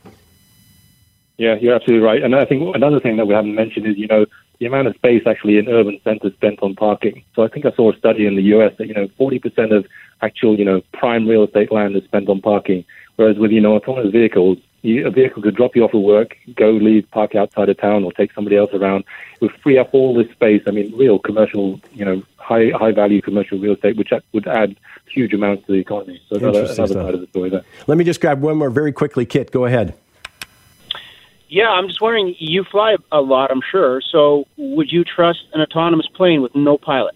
Yeah, 1.39 1.55
you're 1.55 1.74
absolutely 1.74 2.05
right. 2.05 2.22
And 2.22 2.34
I 2.34 2.45
think 2.45 2.74
another 2.74 3.01
thing 3.01 3.16
that 3.16 3.26
we 3.26 3.34
haven't 3.34 3.55
mentioned 3.55 3.86
is, 3.86 3.97
you 3.97 4.09
know, 4.09 4.26
the 4.59 4.66
amount 4.66 4.89
of 4.89 4.97
space 4.97 5.22
actually 5.24 5.57
in 5.57 5.68
urban 5.68 6.01
centers 6.03 6.34
spent 6.34 6.61
on 6.62 6.74
parking. 6.74 7.22
So 7.34 7.45
I 7.45 7.49
think 7.49 7.64
I 7.64 7.70
saw 7.72 7.93
a 7.93 7.97
study 7.97 8.26
in 8.26 8.34
the 8.34 8.43
US 8.55 8.72
that, 8.78 8.89
you 8.89 8.95
know, 8.95 9.07
40% 9.18 9.72
of 9.74 9.86
actual, 10.20 10.59
you 10.59 10.64
know, 10.64 10.82
prime 10.93 11.28
real 11.28 11.45
estate 11.45 11.70
land 11.70 11.97
is 11.97 12.03
spent 12.05 12.28
on 12.28 12.41
parking. 12.41 12.84
Whereas 13.16 13.39
with, 13.39 13.53
you 13.53 13.61
know, 13.61 13.76
autonomous 13.76 14.11
vehicles, 14.11 14.59
you, 14.82 15.07
a 15.07 15.11
vehicle 15.11 15.43
could 15.43 15.55
drop 15.55 15.76
you 15.76 15.84
off 15.84 15.95
at 15.95 16.01
work, 16.01 16.36
go 16.57 16.70
leave, 16.70 17.09
park 17.11 17.34
outside 17.36 17.68
of 17.68 17.78
town, 17.78 18.05
or 18.05 18.12
take 18.12 18.32
somebody 18.32 18.57
else 18.57 18.70
around. 18.72 19.05
It 19.34 19.41
would 19.43 19.53
free 19.62 19.78
up 19.78 19.91
all 19.93 20.14
this 20.14 20.30
space. 20.32 20.62
I 20.66 20.70
mean, 20.70 20.97
real 20.97 21.18
commercial, 21.18 21.80
you 21.95 22.05
know, 22.05 22.22
high 22.36 22.70
high 22.70 22.93
value 22.93 23.20
commercial 23.20 23.59
real 23.59 23.74
estate, 23.74 23.97
which 23.97 24.12
would 24.32 24.47
add 24.47 24.76
huge 25.12 25.34
amounts 25.34 25.66
to 25.66 25.72
the 25.72 25.78
economy. 25.78 26.20
So 26.28 26.36
another, 26.36 26.64
another 26.64 26.95
side 26.95 27.14
of 27.14 27.20
the 27.20 27.26
story 27.28 27.51
there. 27.51 27.64
Let 27.86 27.99
me 27.99 28.05
just 28.05 28.20
grab 28.20 28.41
one 28.41 28.57
more 28.57 28.70
very 28.70 28.93
quickly. 28.93 29.26
Kit, 29.26 29.51
go 29.51 29.64
ahead. 29.64 29.95
Yeah, 31.49 31.68
I'm 31.70 31.88
just 31.88 32.01
wondering. 32.01 32.34
You 32.38 32.64
fly 32.70 32.96
a 33.11 33.20
lot, 33.20 33.51
I'm 33.51 33.62
sure. 33.70 34.01
So, 34.12 34.46
would 34.57 34.92
you 34.92 35.05
trust 35.05 35.40
an 35.55 35.61
autonomous 35.61 36.07
plane 36.14 36.42
with 36.42 36.55
no 36.55 36.76
pilot? 36.76 37.14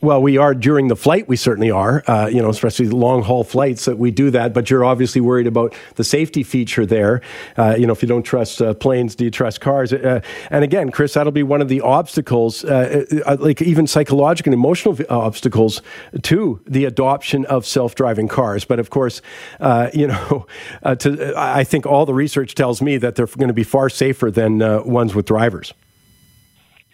Well, 0.00 0.22
we 0.22 0.38
are 0.38 0.54
during 0.54 0.86
the 0.86 0.94
flight. 0.94 1.26
We 1.26 1.34
certainly 1.34 1.72
are. 1.72 2.04
Uh, 2.06 2.28
you 2.28 2.40
know, 2.40 2.50
especially 2.50 2.86
long 2.86 3.22
haul 3.22 3.42
flights 3.42 3.86
that 3.86 3.98
we 3.98 4.12
do 4.12 4.30
that. 4.30 4.54
But 4.54 4.70
you're 4.70 4.84
obviously 4.84 5.20
worried 5.20 5.48
about 5.48 5.74
the 5.96 6.04
safety 6.04 6.44
feature 6.44 6.86
there. 6.86 7.20
Uh, 7.56 7.74
you 7.76 7.84
know, 7.84 7.94
if 7.94 8.02
you 8.02 8.06
don't 8.06 8.22
trust 8.22 8.62
uh, 8.62 8.74
planes, 8.74 9.16
do 9.16 9.24
you 9.24 9.32
trust 9.32 9.60
cars? 9.60 9.92
Uh, 9.92 10.20
and 10.50 10.62
again, 10.62 10.90
Chris, 10.90 11.14
that'll 11.14 11.32
be 11.32 11.42
one 11.42 11.60
of 11.60 11.68
the 11.68 11.80
obstacles, 11.80 12.64
uh, 12.64 13.06
uh, 13.26 13.38
like 13.40 13.60
even 13.60 13.88
psychological 13.88 14.52
and 14.52 14.54
emotional 14.54 14.96
obstacles 15.10 15.82
to 16.22 16.60
the 16.64 16.84
adoption 16.84 17.44
of 17.46 17.66
self 17.66 17.96
driving 17.96 18.28
cars. 18.28 18.64
But 18.64 18.78
of 18.78 18.90
course, 18.90 19.20
you 19.92 20.06
know, 20.06 20.46
to, 20.94 21.34
I 21.36 21.64
think 21.64 21.86
all 21.86 22.06
the 22.06 22.14
research 22.14 22.54
tells 22.54 22.80
me 22.80 22.98
that 22.98 23.16
they're 23.16 23.26
going 23.26 23.48
to 23.48 23.54
be 23.54 23.64
far 23.64 23.90
safer 23.90 24.30
than 24.30 24.60
ones 24.88 25.12
with 25.16 25.26
drivers. 25.26 25.74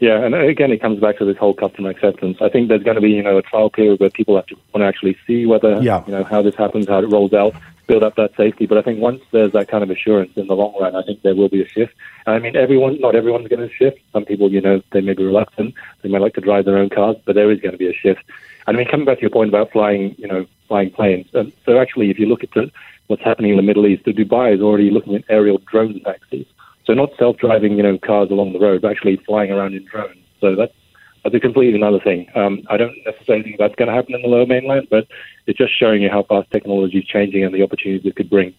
Yeah, 0.05 0.23
and 0.23 0.35
again, 0.35 0.71
it 0.71 0.83
comes 0.83 1.01
back 1.01 1.17
to 1.17 1.25
this 1.25 1.39
whole 1.39 1.55
customer 1.55 1.89
acceptance. 1.89 2.37
I 2.43 2.51
think 2.51 2.69
there's 2.69 2.83
going 2.83 2.97
to 2.97 3.01
be, 3.01 3.13
you 3.13 3.23
know, 3.23 3.39
a 3.39 3.43
trial 3.43 3.71
period 3.71 4.01
where 4.01 4.11
people 4.11 4.37
have 4.37 4.45
to 4.49 4.57
want 4.71 4.83
to 4.83 4.87
actually 4.87 5.17
see 5.27 5.47
whether, 5.47 5.81
yeah. 5.81 6.05
you 6.07 6.13
know, 6.13 6.25
how 6.25 6.43
this 6.43 6.55
happens, 6.57 6.87
how 6.87 6.99
it 6.99 7.09
rolls 7.09 7.33
out, 7.33 7.55
build 7.87 8.03
up 8.03 8.15
that 8.17 8.37
safety. 8.37 8.67
But 8.67 8.77
I 8.77 8.83
think 8.83 9.01
once 9.01 9.23
there's 9.31 9.53
that 9.53 9.69
kind 9.69 9.83
of 9.83 9.89
assurance 9.89 10.33
in 10.37 10.47
the 10.47 10.53
long 10.53 10.75
run, 10.79 10.95
I 10.95 11.03
think 11.05 11.23
there 11.23 11.35
will 11.35 11.49
be 11.49 11.63
a 11.63 11.67
shift. 11.67 11.95
I 12.27 12.39
mean, 12.39 12.55
everyone, 12.55 13.01
not 13.01 13.15
everyone's 13.15 13.49
going 13.49 13.67
to 13.67 13.75
shift. 13.75 13.99
Some 14.13 14.27
people, 14.27 14.53
you 14.53 14.61
know, 14.61 14.83
they 14.93 15.01
may 15.01 15.15
be 15.15 15.25
reluctant. 15.25 15.73
They 16.03 16.11
may 16.11 16.19
like 16.19 16.35
to 16.35 16.43
drive 16.43 16.67
their 16.67 16.77
own 16.77 16.91
cars, 16.91 17.17
but 17.25 17.35
there 17.35 17.51
is 17.51 17.61
going 17.61 17.73
to 17.73 17.79
be 17.79 17.89
a 17.89 17.95
shift. 17.95 18.21
And 18.67 18.77
I 18.77 18.81
mean, 18.81 18.89
coming 18.91 19.07
back 19.07 19.17
to 19.21 19.23
your 19.23 19.31
point 19.31 19.49
about 19.49 19.73
flying, 19.73 20.15
you 20.19 20.29
know, 20.29 20.45
flying 20.69 20.91
planes. 20.91 21.29
Um, 21.35 21.51
so 21.65 21.79
actually, 21.81 22.11
if 22.11 22.19
you 22.19 22.27
look 22.27 22.45
at 22.45 22.51
the, 22.51 22.71
what's 23.07 23.23
happening 23.23 23.53
in 23.53 23.57
the 23.57 23.63
Middle 23.63 23.87
East, 23.87 24.05
Dubai 24.05 24.55
is 24.55 24.61
already 24.61 24.91
looking 24.91 25.15
at 25.15 25.25
aerial 25.31 25.63
drone 25.65 25.99
taxis. 26.01 26.45
So 26.87 26.93
not 26.93 27.11
self-driving, 27.19 27.77
you 27.77 27.83
know, 27.83 27.99
cars 27.99 28.31
along 28.31 28.53
the 28.53 28.59
road, 28.59 28.83
but 28.83 28.91
actually 28.91 29.17
flying 29.25 29.51
around 29.51 29.75
in 29.75 29.85
drones. 29.85 30.19
So 30.41 30.55
that's 30.55 30.75
that's 31.23 31.35
a 31.35 31.41
completely 31.41 31.75
another 31.75 32.01
thing. 32.01 32.27
Um, 32.35 32.63
I 32.69 32.77
don't 32.77 32.95
necessarily 33.07 33.45
think 33.45 33.57
that's 33.59 33.75
going 33.77 33.89
to 33.89 33.95
happen 33.95 34.15
in 34.15 34.21
the 34.21 34.29
lower 34.29 34.45
mainland, 34.45 34.89
but 34.91 35.07
it's 35.47 35.57
just 35.57 35.77
showing 35.79 36.03
you 36.03 36.11
how 36.11 36.23
fast 36.25 36.51
technology 36.51 36.99
is 36.99 37.07
changing 37.07 37.43
and 37.43 37.55
the 37.55 37.63
opportunities 37.63 38.05
it 38.05 38.15
could 38.15 38.29
bring. 38.29 38.55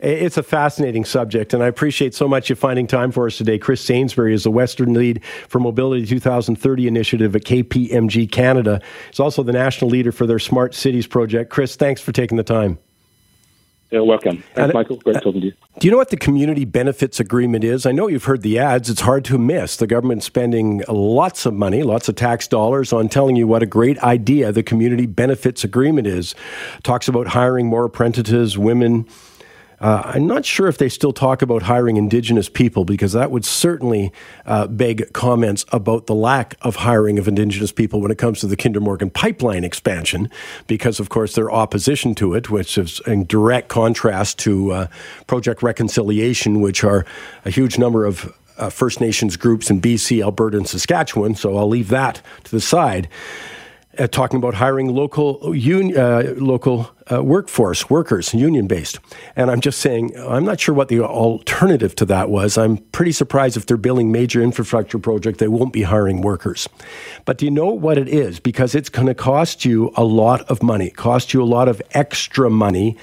It's 0.00 0.36
a 0.36 0.42
fascinating 0.42 1.06
subject, 1.06 1.54
and 1.54 1.62
I 1.62 1.66
appreciate 1.66 2.14
so 2.14 2.28
much 2.28 2.50
you 2.50 2.56
finding 2.56 2.86
time 2.86 3.10
for 3.10 3.26
us 3.26 3.38
today. 3.38 3.58
Chris 3.58 3.80
Sainsbury 3.80 4.34
is 4.34 4.44
the 4.44 4.50
Western 4.50 4.92
Lead 4.92 5.24
for 5.48 5.60
Mobility 5.60 6.04
2030 6.04 6.86
initiative 6.86 7.34
at 7.34 7.44
KPMG 7.44 8.30
Canada. 8.30 8.82
He's 9.08 9.20
also 9.20 9.42
the 9.42 9.52
national 9.52 9.90
leader 9.90 10.12
for 10.12 10.26
their 10.26 10.38
Smart 10.38 10.74
Cities 10.74 11.06
project. 11.06 11.50
Chris, 11.50 11.76
thanks 11.76 12.02
for 12.02 12.12
taking 12.12 12.36
the 12.36 12.42
time. 12.42 12.78
You're 13.94 14.02
welcome. 14.02 14.38
Thanks, 14.38 14.58
and, 14.58 14.74
Michael. 14.74 14.96
Great 14.96 15.18
uh, 15.18 15.20
talking 15.20 15.40
to 15.40 15.46
you. 15.46 15.52
Do 15.78 15.86
you 15.86 15.92
know 15.92 15.96
what 15.96 16.10
the 16.10 16.16
community 16.16 16.64
benefits 16.64 17.20
agreement 17.20 17.62
is? 17.62 17.86
I 17.86 17.92
know 17.92 18.08
you've 18.08 18.24
heard 18.24 18.42
the 18.42 18.58
ads. 18.58 18.90
It's 18.90 19.02
hard 19.02 19.24
to 19.26 19.38
miss. 19.38 19.76
The 19.76 19.86
government 19.86 20.24
spending 20.24 20.82
lots 20.88 21.46
of 21.46 21.54
money, 21.54 21.84
lots 21.84 22.08
of 22.08 22.16
tax 22.16 22.48
dollars 22.48 22.92
on 22.92 23.08
telling 23.08 23.36
you 23.36 23.46
what 23.46 23.62
a 23.62 23.66
great 23.66 23.96
idea 24.00 24.50
the 24.50 24.64
community 24.64 25.06
benefits 25.06 25.62
agreement 25.62 26.08
is. 26.08 26.34
Talks 26.82 27.06
about 27.06 27.28
hiring 27.28 27.68
more 27.68 27.84
apprentices, 27.84 28.58
women, 28.58 29.06
uh, 29.84 30.00
I'm 30.14 30.26
not 30.26 30.46
sure 30.46 30.66
if 30.66 30.78
they 30.78 30.88
still 30.88 31.12
talk 31.12 31.42
about 31.42 31.64
hiring 31.64 31.98
Indigenous 31.98 32.48
people 32.48 32.86
because 32.86 33.12
that 33.12 33.30
would 33.30 33.44
certainly 33.44 34.14
uh, 34.46 34.66
beg 34.66 35.12
comments 35.12 35.66
about 35.72 36.06
the 36.06 36.14
lack 36.14 36.54
of 36.62 36.76
hiring 36.76 37.18
of 37.18 37.28
Indigenous 37.28 37.70
people 37.70 38.00
when 38.00 38.10
it 38.10 38.16
comes 38.16 38.40
to 38.40 38.46
the 38.46 38.56
Kinder 38.56 38.80
Morgan 38.80 39.10
pipeline 39.10 39.62
expansion, 39.62 40.30
because 40.68 41.00
of 41.00 41.10
course 41.10 41.34
their 41.34 41.52
opposition 41.52 42.14
to 42.14 42.32
it, 42.32 42.48
which 42.48 42.78
is 42.78 43.02
in 43.06 43.26
direct 43.26 43.68
contrast 43.68 44.38
to 44.38 44.72
uh, 44.72 44.86
Project 45.26 45.62
Reconciliation, 45.62 46.62
which 46.62 46.82
are 46.82 47.04
a 47.44 47.50
huge 47.50 47.76
number 47.76 48.06
of 48.06 48.34
uh, 48.56 48.70
First 48.70 49.02
Nations 49.02 49.36
groups 49.36 49.68
in 49.68 49.82
BC, 49.82 50.22
Alberta, 50.22 50.56
and 50.56 50.66
Saskatchewan. 50.66 51.34
So 51.34 51.58
I'll 51.58 51.68
leave 51.68 51.88
that 51.88 52.22
to 52.44 52.50
the 52.50 52.60
side 52.62 53.06
uh, 53.98 54.06
talking 54.06 54.36
about 54.36 54.54
hiring 54.54 54.94
local 54.94 55.40
un, 55.44 55.96
uh, 55.96 56.34
local 56.36 56.90
uh, 57.12 57.22
workforce 57.22 57.90
workers, 57.90 58.32
union 58.34 58.66
based. 58.66 58.98
And 59.36 59.50
I'm 59.50 59.60
just 59.60 59.80
saying, 59.80 60.16
I'm 60.16 60.44
not 60.44 60.60
sure 60.60 60.74
what 60.74 60.88
the 60.88 61.00
alternative 61.00 61.94
to 61.96 62.04
that 62.06 62.30
was. 62.30 62.56
I'm 62.56 62.78
pretty 62.92 63.12
surprised 63.12 63.56
if 63.56 63.66
they're 63.66 63.76
building 63.76 64.10
major 64.10 64.42
infrastructure 64.42 64.98
project, 64.98 65.38
they 65.38 65.48
won't 65.48 65.72
be 65.72 65.82
hiring 65.82 66.22
workers. 66.22 66.68
But 67.24 67.38
do 67.38 67.44
you 67.44 67.50
know 67.50 67.68
what 67.68 67.98
it 67.98 68.08
is? 68.08 68.40
Because 68.40 68.74
it's 68.74 68.88
going 68.88 69.06
to 69.06 69.14
cost 69.14 69.64
you 69.64 69.92
a 69.96 70.04
lot 70.04 70.42
of 70.42 70.62
money, 70.62 70.90
cost 70.90 71.34
you 71.34 71.42
a 71.42 71.44
lot 71.44 71.68
of 71.68 71.82
extra 71.92 72.50
money. 72.50 72.96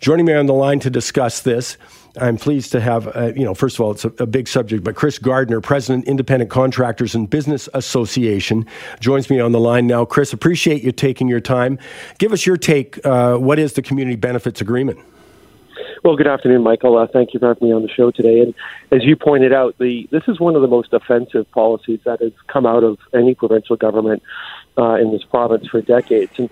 Joining 0.00 0.26
me 0.26 0.32
on 0.32 0.46
the 0.46 0.54
line 0.54 0.80
to 0.80 0.90
discuss 0.90 1.40
this 1.40 1.76
I'm 2.18 2.36
pleased 2.36 2.72
to 2.72 2.80
have, 2.80 3.14
uh, 3.16 3.32
you 3.36 3.44
know, 3.44 3.54
first 3.54 3.76
of 3.76 3.82
all, 3.82 3.92
it's 3.92 4.04
a, 4.04 4.12
a, 4.18 4.26
big 4.26 4.48
subject, 4.48 4.82
but 4.82 4.96
Chris 4.96 5.18
Gardner, 5.18 5.60
President, 5.60 6.06
Independent 6.06 6.50
Contractors 6.50 7.14
and 7.14 7.30
Business 7.30 7.68
Association, 7.74 8.66
joins 8.98 9.30
me 9.30 9.38
on 9.38 9.52
the 9.52 9.60
line 9.60 9.86
now. 9.86 10.04
Chris, 10.04 10.32
appreciate 10.32 10.82
you 10.82 10.90
taking 10.90 11.28
your 11.28 11.40
time. 11.40 11.78
Give 12.18 12.32
us 12.32 12.46
your 12.46 12.56
take. 12.56 13.04
Uh, 13.06 13.36
what 13.36 13.58
is 13.58 13.74
the 13.74 13.82
Community 13.82 14.16
Benefits 14.16 14.60
Agreement? 14.60 14.98
Well, 16.02 16.16
good 16.16 16.26
afternoon, 16.26 16.62
Michael. 16.62 16.96
Uh, 16.96 17.06
thank 17.12 17.34
you 17.34 17.40
for 17.40 17.48
having 17.48 17.68
me 17.68 17.74
on 17.74 17.82
the 17.82 17.88
show 17.88 18.10
today. 18.10 18.40
And 18.40 18.54
as 18.90 19.04
you 19.04 19.16
pointed 19.16 19.52
out, 19.52 19.76
the 19.78 20.08
this 20.10 20.22
is 20.28 20.40
one 20.40 20.56
of 20.56 20.62
the 20.62 20.68
most 20.68 20.94
offensive 20.94 21.50
policies 21.50 22.00
that 22.04 22.22
has 22.22 22.32
come 22.46 22.64
out 22.64 22.82
of 22.84 22.98
any 23.12 23.34
provincial 23.34 23.76
government 23.76 24.22
uh, 24.80 24.94
in 24.94 25.12
this 25.12 25.22
province 25.24 25.66
for 25.68 25.82
decades. 25.82 26.32
And 26.38 26.48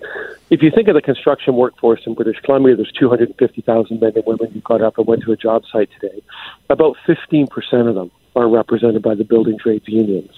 if 0.49 0.61
you 0.61 0.71
think 0.71 0.87
of 0.87 0.93
the 0.93 1.01
construction 1.01 1.55
workforce 1.55 2.01
in 2.05 2.13
British 2.13 2.39
Columbia, 2.41 2.75
there's 2.75 2.91
250,000 2.91 3.99
men 3.99 4.11
and 4.15 4.25
women 4.25 4.51
who 4.51 4.61
got 4.61 4.81
up 4.81 4.97
and 4.97 5.07
went 5.07 5.23
to 5.23 5.31
a 5.31 5.37
job 5.37 5.63
site 5.71 5.89
today. 5.99 6.21
About 6.69 6.95
15% 7.07 7.49
of 7.89 7.95
them 7.95 8.11
are 8.35 8.47
represented 8.47 9.01
by 9.01 9.15
the 9.15 9.23
building 9.23 9.57
trades 9.57 9.87
unions. 9.87 10.31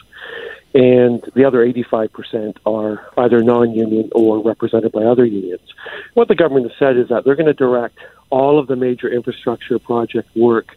And 0.73 1.21
the 1.35 1.43
other 1.43 1.65
85% 1.65 2.57
are 2.65 3.05
either 3.17 3.43
non 3.43 3.73
union 3.73 4.09
or 4.13 4.41
represented 4.41 4.93
by 4.93 5.03
other 5.03 5.25
unions. 5.25 5.67
What 6.13 6.29
the 6.29 6.35
government 6.35 6.71
has 6.71 6.79
said 6.79 6.97
is 6.97 7.09
that 7.09 7.25
they're 7.25 7.35
going 7.35 7.47
to 7.47 7.53
direct 7.53 7.97
all 8.29 8.57
of 8.57 8.67
the 8.67 8.77
major 8.77 9.09
infrastructure 9.09 9.77
project 9.79 10.29
work 10.33 10.67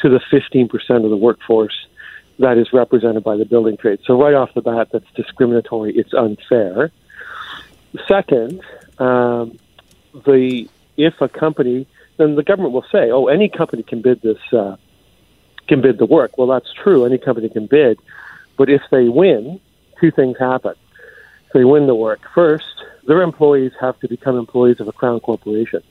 to 0.00 0.10
the 0.10 0.20
15% 0.30 0.70
of 1.02 1.10
the 1.10 1.16
workforce 1.16 1.87
that 2.38 2.56
is 2.56 2.72
represented 2.72 3.24
by 3.24 3.36
the 3.36 3.44
building 3.44 3.76
trade. 3.76 4.00
So 4.04 4.20
right 4.20 4.34
off 4.34 4.54
the 4.54 4.62
bat, 4.62 4.88
that's 4.92 5.10
discriminatory. 5.14 5.96
It's 5.96 6.14
unfair. 6.14 6.90
Second, 8.06 8.62
um, 8.98 9.58
the 10.26 10.68
if 10.96 11.20
a 11.20 11.28
company, 11.28 11.86
then 12.16 12.34
the 12.34 12.42
government 12.42 12.74
will 12.74 12.86
say, 12.92 13.10
"Oh, 13.10 13.26
any 13.26 13.48
company 13.48 13.82
can 13.82 14.02
bid 14.02 14.20
this, 14.22 14.38
uh, 14.52 14.76
can 15.66 15.80
bid 15.80 15.98
the 15.98 16.06
work." 16.06 16.38
Well, 16.38 16.48
that's 16.48 16.72
true. 16.72 17.04
Any 17.04 17.18
company 17.18 17.48
can 17.48 17.66
bid, 17.66 17.98
but 18.56 18.68
if 18.68 18.82
they 18.90 19.08
win, 19.08 19.60
two 20.00 20.10
things 20.10 20.36
happen. 20.38 20.74
If 21.46 21.52
they 21.54 21.64
win 21.64 21.86
the 21.86 21.94
work, 21.94 22.20
first, 22.34 22.84
their 23.06 23.22
employees 23.22 23.72
have 23.80 23.98
to 24.00 24.08
become 24.08 24.36
employees 24.36 24.80
of 24.80 24.88
a 24.88 24.92
crown 24.92 25.20
corporation. 25.20 25.82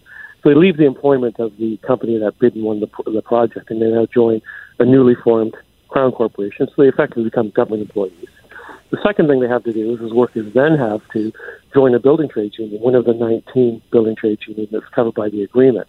So 0.43 0.49
they 0.49 0.55
leave 0.55 0.77
the 0.77 0.85
employment 0.85 1.39
of 1.39 1.57
the 1.57 1.77
company 1.77 2.17
that 2.19 2.37
bid 2.37 2.55
and 2.55 2.63
won 2.63 2.79
the, 2.79 2.89
the 3.05 3.23
project, 3.23 3.71
and 3.71 3.81
they 3.81 3.89
now 3.89 4.05
join 4.05 4.41
a 4.79 4.85
newly 4.85 5.15
formed 5.15 5.55
Crown 5.87 6.11
Corporation, 6.11 6.67
so 6.67 6.81
they 6.81 6.87
effectively 6.87 7.25
become 7.25 7.49
government 7.49 7.83
employees. 7.83 8.27
The 8.89 8.97
second 9.03 9.27
thing 9.27 9.41
they 9.41 9.47
have 9.47 9.63
to 9.65 9.73
do 9.73 9.93
is, 9.93 10.01
is 10.01 10.13
workers 10.13 10.53
then 10.53 10.77
have 10.77 11.01
to 11.11 11.33
join 11.73 11.93
a 11.93 11.99
building 11.99 12.29
trades 12.29 12.57
union, 12.57 12.81
one 12.81 12.95
of 12.95 13.05
the 13.05 13.13
19 13.13 13.81
building 13.91 14.15
trades 14.15 14.47
unions 14.47 14.69
that's 14.71 14.87
covered 14.89 15.13
by 15.13 15.29
the 15.29 15.43
agreement. 15.43 15.87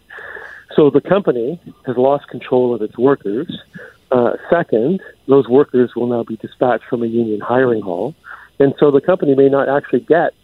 So 0.75 0.91
the 0.91 1.01
company 1.01 1.61
has 1.87 1.97
lost 1.97 2.29
control 2.29 2.75
of 2.75 2.83
its 2.83 2.99
workers. 2.99 3.63
Uh, 4.11 4.33
second, 4.51 5.01
those 5.27 5.49
workers 5.49 5.95
will 5.95 6.07
now 6.07 6.25
be 6.25 6.37
dispatched 6.37 6.85
from 6.85 7.03
a 7.03 7.07
union 7.07 7.41
hiring 7.41 7.83
hall, 7.83 8.15
and 8.59 8.75
so 8.81 8.91
the 8.91 9.01
company 9.01 9.35
may 9.35 9.49
not 9.49 9.69
actually 9.69 10.01
get 10.01 10.35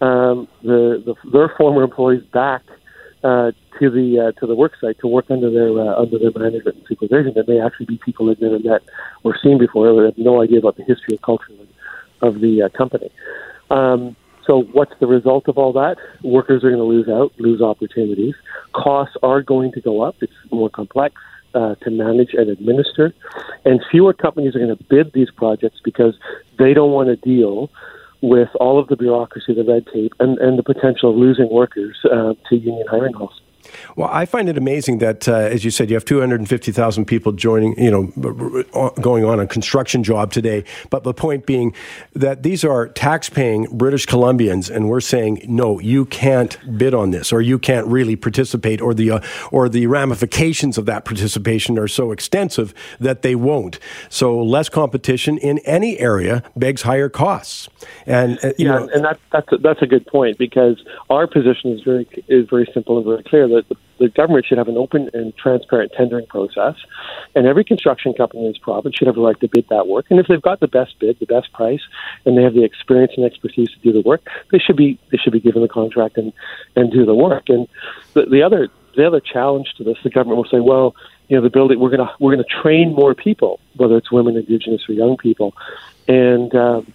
um, 0.00 0.48
the, 0.62 1.02
the 1.04 1.14
their 1.30 1.48
former 1.48 1.82
employees 1.82 2.22
back 2.32 2.62
uh, 3.24 3.52
to 3.80 3.90
the 3.90 4.20
uh, 4.20 4.38
to 4.38 4.46
the 4.46 4.54
work 4.54 4.72
site 4.80 4.98
to 5.00 5.06
work 5.06 5.30
under 5.30 5.50
their 5.50 5.70
uh, 5.70 6.00
under 6.00 6.18
their 6.18 6.30
management 6.36 6.76
and 6.76 6.86
supervision. 6.86 7.32
There 7.34 7.44
may 7.48 7.60
actually 7.60 7.86
be 7.86 7.98
people 7.98 8.26
they've 8.26 8.40
never 8.40 8.58
met 8.58 8.82
or 9.22 9.36
seen 9.42 9.58
before 9.58 9.86
who 9.88 9.98
have 10.04 10.18
no 10.18 10.42
idea 10.42 10.58
about 10.58 10.76
the 10.76 10.84
history 10.84 11.14
and 11.14 11.22
culture 11.22 11.52
of 12.20 12.40
the 12.40 12.62
uh, 12.62 12.68
company. 12.76 13.10
Um, 13.70 14.14
so, 14.46 14.62
what's 14.72 14.92
the 15.00 15.06
result 15.06 15.48
of 15.48 15.56
all 15.56 15.72
that? 15.72 15.96
Workers 16.22 16.62
are 16.64 16.70
going 16.70 16.80
to 16.80 16.84
lose 16.84 17.08
out, 17.08 17.32
lose 17.38 17.62
opportunities. 17.62 18.34
Costs 18.72 19.16
are 19.22 19.42
going 19.42 19.72
to 19.72 19.80
go 19.80 20.02
up. 20.02 20.16
It's 20.20 20.32
more 20.52 20.68
complex 20.68 21.14
uh, 21.54 21.76
to 21.76 21.90
manage 21.90 22.34
and 22.34 22.50
administer, 22.50 23.14
and 23.64 23.80
fewer 23.90 24.12
companies 24.12 24.54
are 24.54 24.58
going 24.58 24.76
to 24.76 24.84
bid 24.84 25.12
these 25.14 25.30
projects 25.30 25.80
because 25.82 26.14
they 26.58 26.74
don't 26.74 26.92
want 26.92 27.08
to 27.08 27.16
deal 27.16 27.70
with 28.24 28.48
all 28.58 28.80
of 28.80 28.88
the 28.88 28.96
bureaucracy, 28.96 29.54
the 29.54 29.64
red 29.64 29.84
tape, 29.92 30.12
and, 30.18 30.38
and 30.38 30.58
the 30.58 30.62
potential 30.62 31.10
of 31.10 31.16
losing 31.16 31.48
workers 31.50 31.96
uh, 32.10 32.32
to 32.48 32.56
union 32.56 32.86
hiring 32.90 33.12
halls. 33.12 33.40
Well, 33.96 34.08
I 34.12 34.24
find 34.24 34.48
it 34.48 34.56
amazing 34.56 34.98
that, 34.98 35.28
uh, 35.28 35.34
as 35.34 35.64
you 35.64 35.70
said, 35.70 35.90
you 35.90 35.96
have 35.96 36.04
250,000 36.04 37.04
people 37.04 37.32
joining, 37.32 37.78
you 37.78 37.90
know, 37.90 38.92
going 39.00 39.24
on 39.24 39.40
a 39.40 39.46
construction 39.46 40.02
job 40.02 40.32
today. 40.32 40.64
But 40.90 41.04
the 41.04 41.14
point 41.14 41.46
being 41.46 41.74
that 42.14 42.42
these 42.42 42.64
are 42.64 42.88
tax-paying 42.88 43.76
British 43.76 44.06
Columbians, 44.06 44.70
and 44.70 44.88
we're 44.88 45.00
saying 45.00 45.42
no, 45.46 45.78
you 45.78 46.04
can't 46.06 46.58
bid 46.78 46.94
on 46.94 47.10
this, 47.10 47.32
or 47.32 47.40
you 47.40 47.58
can't 47.58 47.86
really 47.86 48.16
participate, 48.16 48.80
or 48.80 48.94
the 48.94 49.10
uh, 49.10 49.20
or 49.50 49.68
the 49.68 49.86
ramifications 49.86 50.78
of 50.78 50.86
that 50.86 51.04
participation 51.04 51.78
are 51.78 51.88
so 51.88 52.12
extensive 52.12 52.74
that 53.00 53.22
they 53.22 53.34
won't. 53.34 53.78
So 54.08 54.42
less 54.42 54.68
competition 54.68 55.38
in 55.38 55.58
any 55.60 55.98
area 55.98 56.42
begs 56.56 56.82
higher 56.82 57.08
costs. 57.08 57.68
And 58.06 58.38
uh, 58.44 58.52
yeah, 58.58 58.78
know, 58.78 58.88
and 58.92 59.04
that, 59.04 59.18
that's 59.32 59.52
a, 59.52 59.58
that's 59.58 59.82
a 59.82 59.86
good 59.86 60.06
point 60.06 60.38
because 60.38 60.82
our 61.10 61.26
position 61.26 61.72
is 61.72 61.82
very 61.82 62.08
is 62.28 62.48
very 62.48 62.68
simple 62.72 62.96
and 62.96 63.06
very 63.06 63.22
clear 63.22 63.48
that 63.48 63.63
the, 63.68 63.76
the 63.98 64.08
government 64.08 64.46
should 64.46 64.58
have 64.58 64.68
an 64.68 64.76
open 64.76 65.10
and 65.14 65.36
transparent 65.36 65.92
tendering 65.96 66.26
process, 66.26 66.74
and 67.34 67.46
every 67.46 67.64
construction 67.64 68.12
company 68.12 68.44
in 68.44 68.52
this 68.52 68.58
province 68.58 68.96
should 68.96 69.06
have 69.06 69.16
a 69.16 69.20
right 69.20 69.38
to 69.40 69.48
bid 69.48 69.66
that 69.68 69.86
work. 69.86 70.06
And 70.10 70.18
if 70.18 70.26
they've 70.26 70.42
got 70.42 70.60
the 70.60 70.68
best 70.68 70.98
bid, 70.98 71.18
the 71.20 71.26
best 71.26 71.52
price, 71.52 71.80
and 72.24 72.36
they 72.36 72.42
have 72.42 72.54
the 72.54 72.64
experience 72.64 73.12
and 73.16 73.24
expertise 73.24 73.70
to 73.70 73.78
do 73.78 73.92
the 73.92 74.00
work, 74.00 74.26
they 74.50 74.58
should 74.58 74.76
be 74.76 74.98
they 75.10 75.18
should 75.18 75.32
be 75.32 75.40
given 75.40 75.62
the 75.62 75.68
contract 75.68 76.18
and 76.18 76.32
and 76.76 76.90
do 76.90 77.04
the 77.04 77.14
work. 77.14 77.48
And 77.48 77.68
the, 78.14 78.26
the 78.26 78.42
other 78.42 78.68
the 78.96 79.06
other 79.06 79.20
challenge 79.20 79.74
to 79.78 79.84
this, 79.84 79.96
the 80.04 80.10
government 80.10 80.36
will 80.36 80.50
say, 80.50 80.60
well, 80.60 80.94
you 81.28 81.36
know, 81.36 81.42
the 81.42 81.50
building 81.50 81.78
we're 81.80 81.90
gonna 81.90 82.12
we're 82.18 82.32
gonna 82.32 82.44
train 82.62 82.94
more 82.94 83.14
people, 83.14 83.60
whether 83.76 83.96
it's 83.96 84.10
women, 84.10 84.36
indigenous, 84.36 84.82
or 84.88 84.92
young 84.92 85.16
people, 85.16 85.54
and 86.08 86.54
um, 86.54 86.92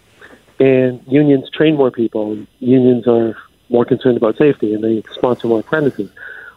and 0.60 1.02
unions 1.08 1.50
train 1.50 1.76
more 1.76 1.92
people. 1.92 2.46
Unions 2.60 3.08
are 3.08 3.38
more 3.70 3.86
concerned 3.86 4.18
about 4.18 4.38
safety, 4.38 4.74
and 4.74 4.84
they 4.84 5.04
sponsor 5.14 5.48
more 5.48 5.60
apprentices 5.60 6.10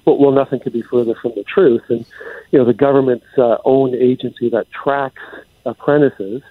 well, 0.04 0.18
well, 0.18 0.32
nothing 0.32 0.60
could 0.60 0.72
be 0.72 0.82
further 0.82 1.14
from 1.14 1.32
the 1.36 1.44
truth. 1.44 1.82
And 1.88 2.04
you 2.50 2.58
know, 2.58 2.64
the 2.64 2.74
government's 2.74 3.26
uh, 3.38 3.58
own 3.64 3.94
agency 3.94 4.50
that 4.50 4.70
tracks 4.70 5.22
apprentices 5.64 6.42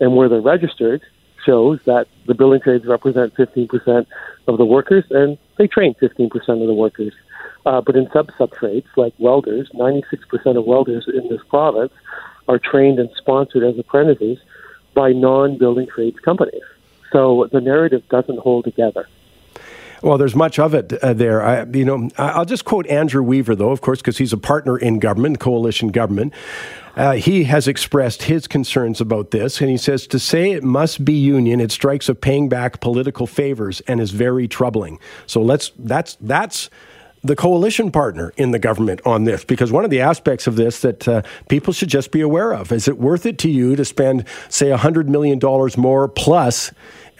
and 0.00 0.16
where 0.16 0.28
they're 0.28 0.40
registered 0.40 1.02
shows 1.44 1.78
that 1.86 2.08
the 2.26 2.34
building 2.34 2.60
trades 2.60 2.84
represent 2.86 3.34
15% 3.34 4.06
of 4.48 4.58
the 4.58 4.64
workers, 4.64 5.04
and 5.10 5.38
they 5.56 5.66
train 5.66 5.94
15% 5.94 6.32
of 6.34 6.66
the 6.66 6.74
workers. 6.74 7.14
Uh, 7.64 7.80
but 7.80 7.96
in 7.96 8.08
sub 8.12 8.30
sub 8.36 8.52
trades 8.52 8.86
like 8.96 9.14
welders, 9.18 9.70
96% 9.74 10.56
of 10.56 10.64
welders 10.64 11.08
in 11.12 11.28
this 11.28 11.40
province 11.48 11.92
are 12.48 12.58
trained 12.58 12.98
and 12.98 13.10
sponsored 13.16 13.64
as 13.64 13.78
apprentices 13.78 14.38
by 14.94 15.12
non 15.12 15.58
building 15.58 15.86
trades 15.86 16.18
companies. 16.20 16.62
So 17.12 17.48
the 17.52 17.60
narrative 17.60 18.08
doesn't 18.08 18.38
hold 18.38 18.64
together. 18.64 19.08
Well, 20.02 20.18
there's 20.18 20.34
much 20.34 20.58
of 20.58 20.74
it 20.74 20.92
uh, 20.92 21.14
there. 21.14 21.42
I, 21.44 21.64
you 21.64 21.84
know, 21.84 22.08
I'll 22.18 22.44
just 22.44 22.64
quote 22.64 22.86
Andrew 22.86 23.22
Weaver, 23.22 23.54
though, 23.54 23.70
of 23.70 23.80
course, 23.80 24.00
because 24.00 24.18
he's 24.18 24.32
a 24.32 24.38
partner 24.38 24.78
in 24.78 24.98
government, 24.98 25.40
coalition 25.40 25.88
government. 25.88 26.34
Uh, 26.96 27.12
he 27.12 27.44
has 27.44 27.68
expressed 27.68 28.22
his 28.22 28.46
concerns 28.46 29.00
about 29.00 29.30
this, 29.30 29.60
and 29.60 29.68
he 29.68 29.76
says 29.76 30.06
to 30.06 30.18
say 30.18 30.52
it 30.52 30.64
must 30.64 31.04
be 31.04 31.12
union, 31.12 31.60
it 31.60 31.70
strikes 31.70 32.08
of 32.08 32.20
paying 32.20 32.48
back 32.48 32.80
political 32.80 33.26
favors 33.26 33.80
and 33.82 34.00
is 34.00 34.12
very 34.12 34.48
troubling. 34.48 34.98
So 35.26 35.42
let's 35.42 35.72
that's 35.78 36.16
that's 36.22 36.70
the 37.22 37.36
coalition 37.36 37.90
partner 37.90 38.32
in 38.36 38.52
the 38.52 38.58
government 38.58 39.00
on 39.04 39.24
this 39.24 39.44
because 39.44 39.72
one 39.72 39.84
of 39.84 39.90
the 39.90 40.00
aspects 40.00 40.46
of 40.46 40.56
this 40.56 40.80
that 40.80 41.08
uh, 41.08 41.22
people 41.48 41.72
should 41.72 41.88
just 41.88 42.12
be 42.12 42.20
aware 42.20 42.52
of 42.52 42.70
is 42.70 42.86
it 42.86 42.98
worth 42.98 43.26
it 43.26 43.36
to 43.38 43.50
you 43.50 43.74
to 43.74 43.84
spend 43.84 44.24
say 44.48 44.66
$100 44.66 45.06
million 45.06 45.40
more 45.76 46.08
plus 46.08 46.70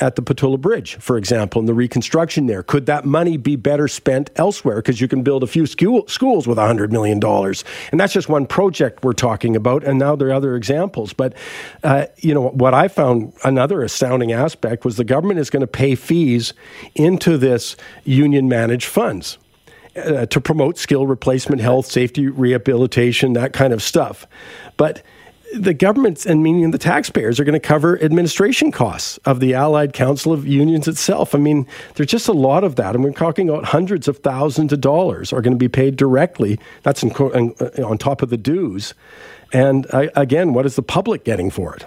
at 0.01 0.17
the 0.17 0.23
Pattullo 0.23 0.61
Bridge, 0.61 0.97
for 0.97 1.17
example, 1.17 1.59
and 1.59 1.69
the 1.69 1.75
reconstruction 1.75 2.47
there. 2.47 2.63
Could 2.63 2.87
that 2.87 3.05
money 3.05 3.37
be 3.37 3.57
better 3.57 3.89
spent 3.89 4.31
elsewhere? 4.37 4.77
Because 4.77 5.01
you 5.01 5.09
can 5.09 5.23
build 5.23 5.43
a 5.43 5.47
few 5.47 5.67
school, 5.67 6.07
schools 6.07 6.47
with 6.47 6.59
$100 6.59 6.91
million. 6.91 7.23
And 7.25 8.01
that's 8.01 8.13
just 8.13 8.29
one 8.29 8.47
project 8.47 9.05
we're 9.05 9.13
talking 9.13 9.57
about, 9.57 9.85
and 9.85 9.99
now 9.99 10.17
there 10.17 10.29
are 10.29 10.35
other 10.35 10.57
examples. 10.57 11.13
But, 11.13 11.35
uh, 11.83 12.07
you 12.19 12.35
know, 12.35 12.49
what 12.49 12.75
I 12.75 12.89
found 12.89 13.33
another 13.45 13.83
astounding 13.83 14.33
aspect 14.33 14.85
was 14.85 14.97
the 14.97 15.05
government 15.05 15.41
is 15.41 15.51
going 15.51 15.63
to 15.63 15.67
pay 15.67 15.95
fees 15.95 16.53
into 16.95 17.39
this 17.39 17.77
union 18.05 18.49
managed 18.49 18.87
funds. 18.87 19.39
Uh, 19.97 20.27
to 20.27 20.43
promote 20.43 20.77
skill 20.77 21.07
replacement, 21.07 21.63
health, 21.63 21.87
safety, 21.87 22.29
rehabilitation, 22.29 23.33
that 23.33 23.55
kind 23.55 23.73
of 23.73 23.83
stuff. 23.83 24.27
But 24.77 25.03
the 25.55 25.75
governments 25.75 26.27
and 26.27 26.43
meaning 26.43 26.71
the 26.71 26.79
taxpayers 26.79 27.39
are 27.39 27.45
going 27.45 27.53
to 27.53 27.61
cover 27.61 28.03
administration 28.03 28.71
costs 28.73 29.19
of 29.25 29.41
the 29.41 29.55
Allied 29.55 29.93
Council 29.93 30.33
of 30.33 30.47
Unions 30.47 30.89
itself. 30.89 31.35
I 31.35 31.39
mean, 31.39 31.67
there's 31.95 32.11
just 32.11 32.29
a 32.29 32.33
lot 32.33 32.65
of 32.65 32.77
that, 32.77 32.95
and 32.95 33.05
we're 33.05 33.13
talking 33.13 33.49
about 33.49 33.65
hundreds 33.65 34.09
of 34.09 34.19
thousands 34.19 34.73
of 34.73 34.81
dollars 34.81 35.33
are 35.33 35.41
going 35.41 35.55
to 35.55 35.59
be 35.59 35.69
paid 35.69 35.97
directly. 35.97 36.59
That's 36.83 37.03
in, 37.03 37.13
uh, 37.13 37.87
on 37.87 37.99
top 37.99 38.23
of 38.23 38.31
the 38.31 38.37
dues. 38.37 38.95
And 39.53 39.87
uh, 39.93 40.09
again, 40.17 40.53
what 40.53 40.67
is 40.67 40.77
the 40.77 40.83
public 40.83 41.25
getting 41.25 41.51
for 41.51 41.75
it? 41.75 41.85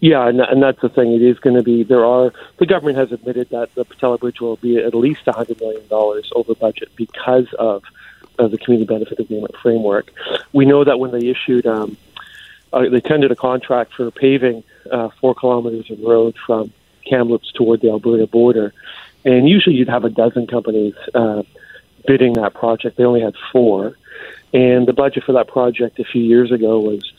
Yeah, 0.00 0.28
and, 0.28 0.40
and 0.40 0.62
that's 0.62 0.80
the 0.82 0.88
thing. 0.88 1.12
It 1.12 1.22
is 1.22 1.38
going 1.38 1.56
to 1.56 1.62
be. 1.62 1.82
There 1.82 2.04
are 2.04 2.32
the 2.58 2.66
government 2.66 2.98
has 2.98 3.12
admitted 3.12 3.48
that 3.50 3.74
the 3.74 3.84
Pattullo 3.84 4.20
Bridge 4.20 4.40
will 4.40 4.56
be 4.56 4.76
at 4.76 4.94
least 4.94 5.24
hundred 5.26 5.58
million 5.60 5.86
dollars 5.88 6.30
over 6.34 6.54
budget 6.54 6.90
because 6.96 7.46
of, 7.58 7.82
of 8.38 8.50
the 8.50 8.58
community 8.58 8.86
benefit 8.86 9.18
agreement 9.18 9.56
framework. 9.56 10.12
We 10.52 10.66
know 10.66 10.84
that 10.84 10.98
when 10.98 11.12
they 11.12 11.28
issued 11.28 11.66
um, 11.66 11.96
uh, 12.76 12.88
they 12.90 13.00
tendered 13.00 13.30
a 13.30 13.36
contract 13.36 13.94
for 13.94 14.10
paving 14.10 14.62
uh, 14.92 15.08
four 15.20 15.34
kilometers 15.34 15.90
of 15.90 15.98
road 16.00 16.36
from 16.46 16.72
Kamloops 17.08 17.50
toward 17.52 17.80
the 17.80 17.88
Alberta 17.88 18.26
border. 18.26 18.74
And 19.24 19.48
usually 19.48 19.76
you'd 19.76 19.88
have 19.88 20.04
a 20.04 20.10
dozen 20.10 20.46
companies 20.46 20.94
uh, 21.14 21.42
bidding 22.06 22.34
that 22.34 22.52
project. 22.52 22.98
They 22.98 23.04
only 23.04 23.22
had 23.22 23.34
four. 23.50 23.96
And 24.52 24.86
the 24.86 24.92
budget 24.92 25.24
for 25.24 25.32
that 25.32 25.48
project 25.48 25.98
a 25.98 26.04
few 26.04 26.22
years 26.22 26.52
ago 26.52 26.78
was 26.78 27.12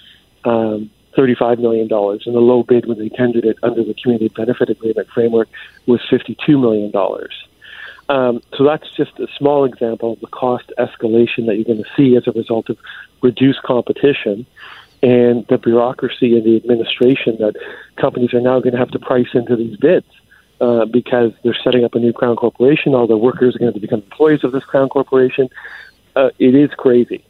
um, 0.45 0.91
$35 1.17 1.59
million. 1.59 1.87
And 1.91 2.35
the 2.35 2.39
low 2.39 2.61
bid 2.61 2.85
when 2.85 2.99
they 2.99 3.09
tendered 3.09 3.45
it 3.45 3.57
under 3.63 3.83
the 3.83 3.95
Community 3.95 4.29
Benefit 4.29 4.69
Agreement 4.69 5.07
framework 5.09 5.49
was 5.87 6.01
$52 6.09 6.61
million. 6.61 6.91
Um, 8.09 8.41
so 8.55 8.63
that's 8.63 8.89
just 8.95 9.19
a 9.19 9.27
small 9.37 9.65
example 9.65 10.13
of 10.13 10.19
the 10.19 10.27
cost 10.27 10.71
escalation 10.77 11.47
that 11.47 11.55
you're 11.55 11.65
going 11.65 11.83
to 11.83 11.89
see 11.97 12.15
as 12.15 12.27
a 12.27 12.31
result 12.31 12.69
of 12.69 12.77
reduced 13.21 13.63
competition 13.63 14.45
and 15.03 15.45
the 15.47 15.57
bureaucracy 15.57 16.35
and 16.35 16.43
the 16.43 16.55
administration 16.55 17.37
that 17.39 17.55
companies 17.97 18.33
are 18.33 18.41
now 18.41 18.59
going 18.59 18.73
to 18.73 18.79
have 18.79 18.91
to 18.91 18.99
price 18.99 19.27
into 19.33 19.55
these 19.55 19.77
bids 19.77 20.07
uh, 20.59 20.85
because 20.85 21.31
they're 21.43 21.57
setting 21.63 21.83
up 21.83 21.93
a 21.95 21.99
new 21.99 22.13
crown 22.13 22.35
corporation. 22.35 22.95
All 22.95 23.07
the 23.07 23.17
workers 23.17 23.55
are 23.55 23.59
going 23.59 23.73
to 23.73 23.79
become 23.79 24.01
employees 24.01 24.43
of 24.43 24.51
this 24.51 24.63
crown 24.63 24.89
corporation. 24.89 25.49
Uh, 26.15 26.29
it 26.39 26.55
is 26.55 26.71
crazy. 26.77 27.23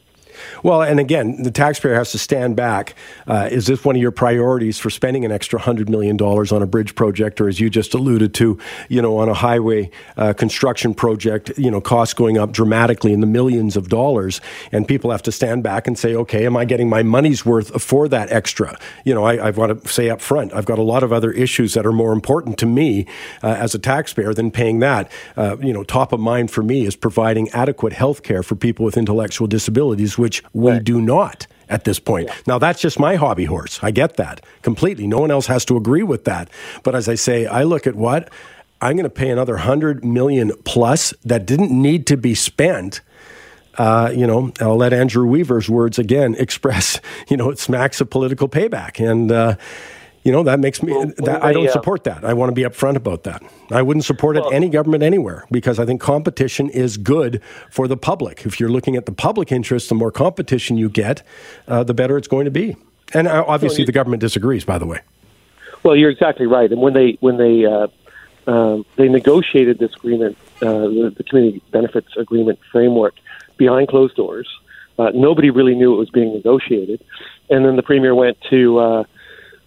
Well, 0.62 0.82
and 0.82 1.00
again, 1.00 1.42
the 1.42 1.50
taxpayer 1.50 1.94
has 1.94 2.12
to 2.12 2.18
stand 2.18 2.56
back. 2.56 2.94
Uh, 3.26 3.48
is 3.50 3.66
this 3.66 3.84
one 3.84 3.96
of 3.96 4.02
your 4.02 4.10
priorities 4.10 4.78
for 4.78 4.90
spending 4.90 5.24
an 5.24 5.32
extra 5.32 5.58
$100 5.58 5.88
million 5.88 6.20
on 6.20 6.62
a 6.62 6.66
bridge 6.66 6.94
project, 6.94 7.40
or 7.40 7.48
as 7.48 7.60
you 7.60 7.70
just 7.70 7.94
alluded 7.94 8.34
to, 8.34 8.58
you 8.88 9.02
know, 9.02 9.18
on 9.18 9.28
a 9.28 9.34
highway 9.34 9.90
uh, 10.16 10.32
construction 10.32 10.94
project, 10.94 11.50
you 11.56 11.70
know, 11.70 11.80
costs 11.80 12.14
going 12.14 12.38
up 12.38 12.52
dramatically 12.52 13.12
in 13.12 13.20
the 13.20 13.26
millions 13.26 13.76
of 13.76 13.88
dollars, 13.88 14.40
and 14.72 14.86
people 14.86 15.10
have 15.10 15.22
to 15.22 15.32
stand 15.32 15.62
back 15.62 15.86
and 15.86 15.98
say, 15.98 16.14
okay, 16.14 16.46
am 16.46 16.56
I 16.56 16.64
getting 16.64 16.88
my 16.88 17.02
money's 17.02 17.44
worth 17.44 17.82
for 17.82 18.08
that 18.08 18.30
extra? 18.30 18.76
You 19.04 19.14
know, 19.14 19.24
I, 19.24 19.36
I 19.36 19.50
want 19.50 19.82
to 19.82 19.88
say 19.88 20.10
up 20.10 20.20
front, 20.20 20.52
I've 20.52 20.66
got 20.66 20.78
a 20.78 20.82
lot 20.82 21.02
of 21.02 21.12
other 21.12 21.32
issues 21.32 21.74
that 21.74 21.86
are 21.86 21.92
more 21.92 22.12
important 22.12 22.58
to 22.58 22.66
me 22.66 23.06
uh, 23.42 23.48
as 23.48 23.74
a 23.74 23.78
taxpayer 23.78 24.34
than 24.34 24.50
paying 24.50 24.80
that. 24.80 25.10
Uh, 25.36 25.56
you 25.60 25.72
know, 25.72 25.84
top 25.84 26.12
of 26.12 26.20
mind 26.20 26.50
for 26.50 26.62
me 26.62 26.86
is 26.86 26.96
providing 26.96 27.48
adequate 27.50 27.92
health 27.92 28.22
care 28.22 28.42
for 28.42 28.54
people 28.54 28.84
with 28.84 28.96
intellectual 28.96 29.46
disabilities, 29.46 30.18
which 30.18 30.27
we 30.52 30.72
right. 30.72 30.84
do 30.84 31.00
not 31.00 31.46
at 31.68 31.84
this 31.84 31.98
point. 32.00 32.28
Yeah. 32.28 32.34
Now, 32.46 32.58
that's 32.58 32.80
just 32.80 32.98
my 32.98 33.16
hobby 33.16 33.44
horse. 33.44 33.78
I 33.82 33.90
get 33.90 34.16
that 34.16 34.36
completely. 34.62 35.06
No 35.06 35.18
one 35.18 35.30
else 35.30 35.46
has 35.48 35.64
to 35.66 35.76
agree 35.76 36.02
with 36.02 36.24
that. 36.24 36.48
But 36.82 36.94
as 36.94 37.08
I 37.08 37.14
say, 37.14 37.46
I 37.46 37.62
look 37.64 37.86
at 37.86 37.94
what 37.94 38.30
I'm 38.80 38.96
going 38.96 39.04
to 39.04 39.10
pay 39.10 39.30
another 39.30 39.54
100 39.54 40.04
million 40.04 40.52
plus 40.64 41.12
that 41.24 41.46
didn't 41.46 41.70
need 41.70 42.06
to 42.06 42.16
be 42.16 42.34
spent. 42.34 43.00
uh, 43.76 44.10
you 44.14 44.26
know, 44.26 44.52
I'll 44.60 44.76
let 44.76 44.92
Andrew 44.92 45.26
Weaver's 45.26 45.68
words 45.68 45.98
again 45.98 46.34
express, 46.38 47.00
you 47.28 47.36
know, 47.36 47.50
it 47.50 47.58
smacks 47.58 48.00
of 48.00 48.10
political 48.10 48.48
payback. 48.48 48.98
And, 48.98 49.30
uh, 49.30 49.54
you 50.28 50.32
know, 50.32 50.42
that 50.42 50.60
makes 50.60 50.82
me, 50.82 50.92
well, 50.92 51.10
that, 51.24 51.42
I 51.42 51.54
don't 51.54 51.68
uh, 51.68 51.72
support 51.72 52.04
that. 52.04 52.22
I 52.22 52.34
want 52.34 52.50
to 52.50 52.54
be 52.54 52.60
upfront 52.60 52.96
about 52.96 53.22
that. 53.22 53.42
I 53.70 53.80
wouldn't 53.80 54.04
support 54.04 54.36
well, 54.36 54.50
it 54.50 54.54
any 54.54 54.68
government 54.68 55.02
anywhere 55.02 55.46
because 55.50 55.78
I 55.78 55.86
think 55.86 56.02
competition 56.02 56.68
is 56.68 56.98
good 56.98 57.40
for 57.70 57.88
the 57.88 57.96
public. 57.96 58.44
If 58.44 58.60
you're 58.60 58.68
looking 58.68 58.94
at 58.94 59.06
the 59.06 59.12
public 59.12 59.50
interest, 59.50 59.88
the 59.88 59.94
more 59.94 60.12
competition 60.12 60.76
you 60.76 60.90
get, 60.90 61.22
uh, 61.66 61.82
the 61.82 61.94
better 61.94 62.18
it's 62.18 62.28
going 62.28 62.44
to 62.44 62.50
be. 62.50 62.76
And 63.14 63.26
uh, 63.26 63.42
obviously, 63.46 63.86
the 63.86 63.92
government 63.92 64.20
disagrees, 64.20 64.66
by 64.66 64.76
the 64.76 64.84
way. 64.84 65.00
Well, 65.82 65.96
you're 65.96 66.10
exactly 66.10 66.44
right. 66.44 66.70
And 66.70 66.82
when 66.82 66.92
they 66.92 67.16
when 67.20 67.38
they 67.38 67.64
uh, 67.64 67.86
um, 68.46 68.84
they 68.96 69.08
negotiated 69.08 69.78
this 69.78 69.94
agreement, 69.94 70.36
uh, 70.60 70.66
the, 70.66 71.14
the, 71.16 71.24
community 71.24 71.62
benefits 71.70 72.08
agreement 72.18 72.58
framework, 72.70 73.14
behind 73.56 73.88
closed 73.88 74.14
doors. 74.14 74.46
Uh, 74.98 75.10
nobody 75.14 75.48
really 75.48 75.74
knew 75.74 75.94
it 75.94 75.98
was 75.98 76.10
being 76.10 76.34
negotiated, 76.34 77.02
and 77.48 77.64
then 77.64 77.76
the 77.76 77.82
premier 77.82 78.14
went 78.14 78.36
to 78.50 78.78
uh, 78.78 79.04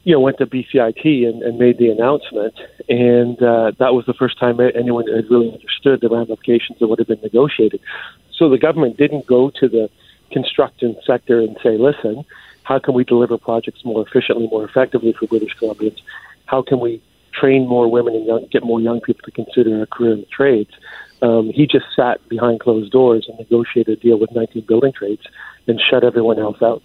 you 0.04 0.14
know 0.14 0.20
went 0.20 0.38
to 0.40 0.46
BCIT 0.46 1.28
and, 1.28 1.44
and 1.44 1.60
made 1.60 1.78
the 1.78 1.90
announcement, 1.90 2.54
and 2.90 3.42
uh, 3.42 3.72
that 3.78 3.94
was 3.94 4.06
the 4.06 4.14
first 4.14 4.40
time 4.40 4.60
anyone 4.60 5.08
had 5.08 5.30
really 5.30 5.52
understood 5.52 6.02
the 6.02 6.10
ramifications 6.10 6.82
of 6.82 6.90
what 6.90 7.00
had 7.00 7.08
been 7.08 7.22
negotiated. 7.22 7.80
So 8.36 8.50
the 8.50 8.58
government 8.58 8.98
didn't 8.98 9.28
go 9.28 9.52
to 9.60 9.68
the 9.68 9.90
construction 10.32 10.96
sector 11.06 11.40
and 11.40 11.58
say, 11.64 11.78
"Listen, 11.78 12.26
how 12.64 12.80
can 12.80 12.94
we 12.94 13.04
deliver 13.04 13.38
projects 13.38 13.86
more 13.86 14.06
efficiently, 14.06 14.48
more 14.48 14.64
effectively 14.64 15.14
for 15.14 15.28
British 15.28 15.56
Columbians? 15.60 16.00
How 16.46 16.62
can 16.62 16.80
we 16.80 17.02
train 17.34 17.68
more 17.68 17.90
women 17.90 18.16
and 18.16 18.26
young, 18.26 18.48
get 18.52 18.64
more 18.64 18.82
young 18.82 19.02
people 19.02 19.22
to 19.26 19.32
consider 19.32 19.84
a 19.84 19.88
career 19.88 20.14
in 20.14 20.22
the 20.22 20.26
trades?" 20.28 20.72
Um, 21.22 21.52
he 21.54 21.68
just 21.68 21.86
sat 21.96 22.28
behind 22.30 22.62
closed 22.62 22.92
doors 22.92 23.28
and 23.30 23.38
negotiated 23.38 24.00
a 24.00 24.02
deal 24.02 24.18
with 24.18 24.32
19 24.32 24.66
building 24.68 24.92
trades 24.92 25.22
and 25.68 25.80
shut 25.80 26.04
everyone 26.04 26.40
else 26.40 26.60
out. 26.64 26.82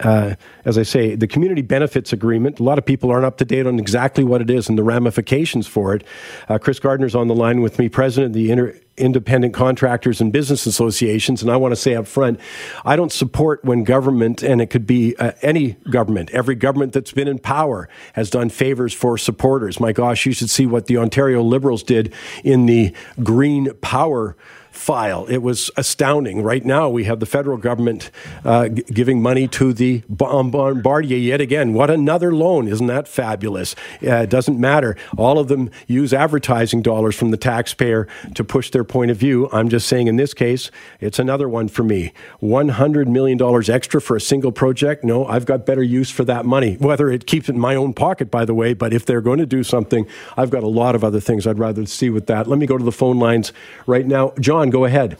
Uh, 0.00 0.34
as 0.64 0.76
I 0.76 0.82
say, 0.82 1.14
the 1.14 1.26
community 1.26 1.62
benefits 1.62 2.12
agreement. 2.12 2.60
A 2.60 2.62
lot 2.62 2.78
of 2.78 2.84
people 2.84 3.10
aren't 3.10 3.24
up 3.24 3.38
to 3.38 3.44
date 3.44 3.66
on 3.66 3.78
exactly 3.78 4.24
what 4.24 4.40
it 4.40 4.50
is 4.50 4.68
and 4.68 4.76
the 4.76 4.82
ramifications 4.82 5.66
for 5.66 5.94
it. 5.94 6.04
Uh, 6.48 6.58
Chris 6.58 6.78
Gardner's 6.78 7.14
on 7.14 7.28
the 7.28 7.34
line 7.34 7.62
with 7.62 7.78
me, 7.78 7.88
president 7.88 8.30
of 8.30 8.34
the 8.34 8.50
Inter- 8.50 8.78
Independent 8.98 9.54
Contractors 9.54 10.20
and 10.20 10.32
Business 10.32 10.66
Associations, 10.66 11.42
and 11.42 11.50
I 11.50 11.56
want 11.56 11.72
to 11.72 11.76
say 11.76 11.94
up 11.94 12.06
front, 12.06 12.40
I 12.84 12.96
don't 12.96 13.12
support 13.12 13.64
when 13.64 13.84
government, 13.84 14.42
and 14.42 14.60
it 14.60 14.70
could 14.70 14.86
be 14.86 15.14
uh, 15.16 15.32
any 15.42 15.72
government, 15.90 16.30
every 16.30 16.54
government 16.54 16.92
that's 16.92 17.12
been 17.12 17.28
in 17.28 17.38
power 17.38 17.88
has 18.14 18.30
done 18.30 18.48
favors 18.48 18.94
for 18.94 19.18
supporters. 19.18 19.80
My 19.80 19.92
gosh, 19.92 20.26
you 20.26 20.32
should 20.32 20.50
see 20.50 20.66
what 20.66 20.86
the 20.86 20.96
Ontario 20.96 21.42
Liberals 21.42 21.82
did 21.82 22.12
in 22.42 22.66
the 22.66 22.94
Green 23.22 23.72
Power 23.80 24.36
file. 24.76 25.26
It 25.26 25.38
was 25.38 25.70
astounding. 25.76 26.42
Right 26.42 26.64
now, 26.64 26.88
we 26.88 27.04
have 27.04 27.20
the 27.20 27.26
federal 27.26 27.56
government 27.56 28.10
uh, 28.44 28.68
g- 28.68 28.82
giving 28.92 29.22
money 29.22 29.48
to 29.48 29.72
the 29.72 30.02
Bombardier 30.08 31.16
yet 31.18 31.40
again. 31.40 31.74
What 31.74 31.90
another 31.90 32.34
loan! 32.34 32.68
Isn't 32.68 32.86
that 32.86 33.08
fabulous? 33.08 33.74
Uh, 34.02 34.16
it 34.16 34.30
doesn't 34.30 34.60
matter. 34.60 34.96
All 35.16 35.38
of 35.38 35.48
them 35.48 35.70
use 35.86 36.12
advertising 36.12 36.82
dollars 36.82 37.16
from 37.16 37.30
the 37.30 37.36
taxpayer 37.36 38.06
to 38.34 38.44
push 38.44 38.70
their 38.70 38.84
point 38.84 39.10
of 39.10 39.16
view. 39.16 39.48
I'm 39.52 39.68
just 39.68 39.88
saying, 39.88 40.06
in 40.06 40.16
this 40.16 40.34
case, 40.34 40.70
it's 41.00 41.18
another 41.18 41.48
one 41.48 41.68
for 41.68 41.82
me. 41.82 42.12
$100 42.42 43.06
million 43.06 43.40
extra 43.70 44.00
for 44.00 44.16
a 44.16 44.20
single 44.20 44.52
project? 44.52 45.04
No, 45.04 45.26
I've 45.26 45.46
got 45.46 45.66
better 45.66 45.82
use 45.82 46.10
for 46.10 46.24
that 46.24 46.44
money. 46.44 46.74
Whether 46.76 47.10
it 47.10 47.26
keeps 47.26 47.48
it 47.48 47.54
in 47.54 47.60
my 47.60 47.74
own 47.74 47.94
pocket, 47.94 48.30
by 48.30 48.44
the 48.44 48.54
way, 48.54 48.74
but 48.74 48.92
if 48.92 49.06
they're 49.06 49.20
going 49.20 49.38
to 49.38 49.46
do 49.46 49.62
something, 49.62 50.06
I've 50.36 50.50
got 50.50 50.62
a 50.62 50.68
lot 50.68 50.94
of 50.94 51.02
other 51.04 51.20
things 51.20 51.46
I'd 51.46 51.58
rather 51.58 51.86
see 51.86 52.10
with 52.10 52.26
that. 52.26 52.46
Let 52.46 52.58
me 52.58 52.66
go 52.66 52.76
to 52.78 52.84
the 52.84 52.92
phone 52.92 53.18
lines 53.18 53.52
right 53.86 54.06
now. 54.06 54.32
John, 54.40 54.65
Go 54.70 54.84
ahead. 54.84 55.18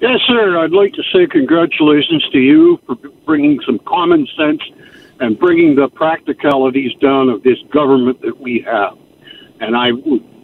Yes, 0.00 0.20
sir. 0.28 0.58
I'd 0.58 0.70
like 0.70 0.92
to 0.94 1.02
say 1.12 1.26
congratulations 1.26 2.28
to 2.30 2.38
you 2.38 2.78
for 2.86 2.94
bringing 3.26 3.60
some 3.66 3.80
common 3.80 4.28
sense 4.36 4.62
and 5.20 5.38
bringing 5.38 5.74
the 5.74 5.88
practicalities 5.88 6.94
down 7.00 7.28
of 7.28 7.42
this 7.42 7.58
government 7.70 8.20
that 8.22 8.38
we 8.38 8.60
have. 8.60 8.96
And 9.60 9.76
I 9.76 9.90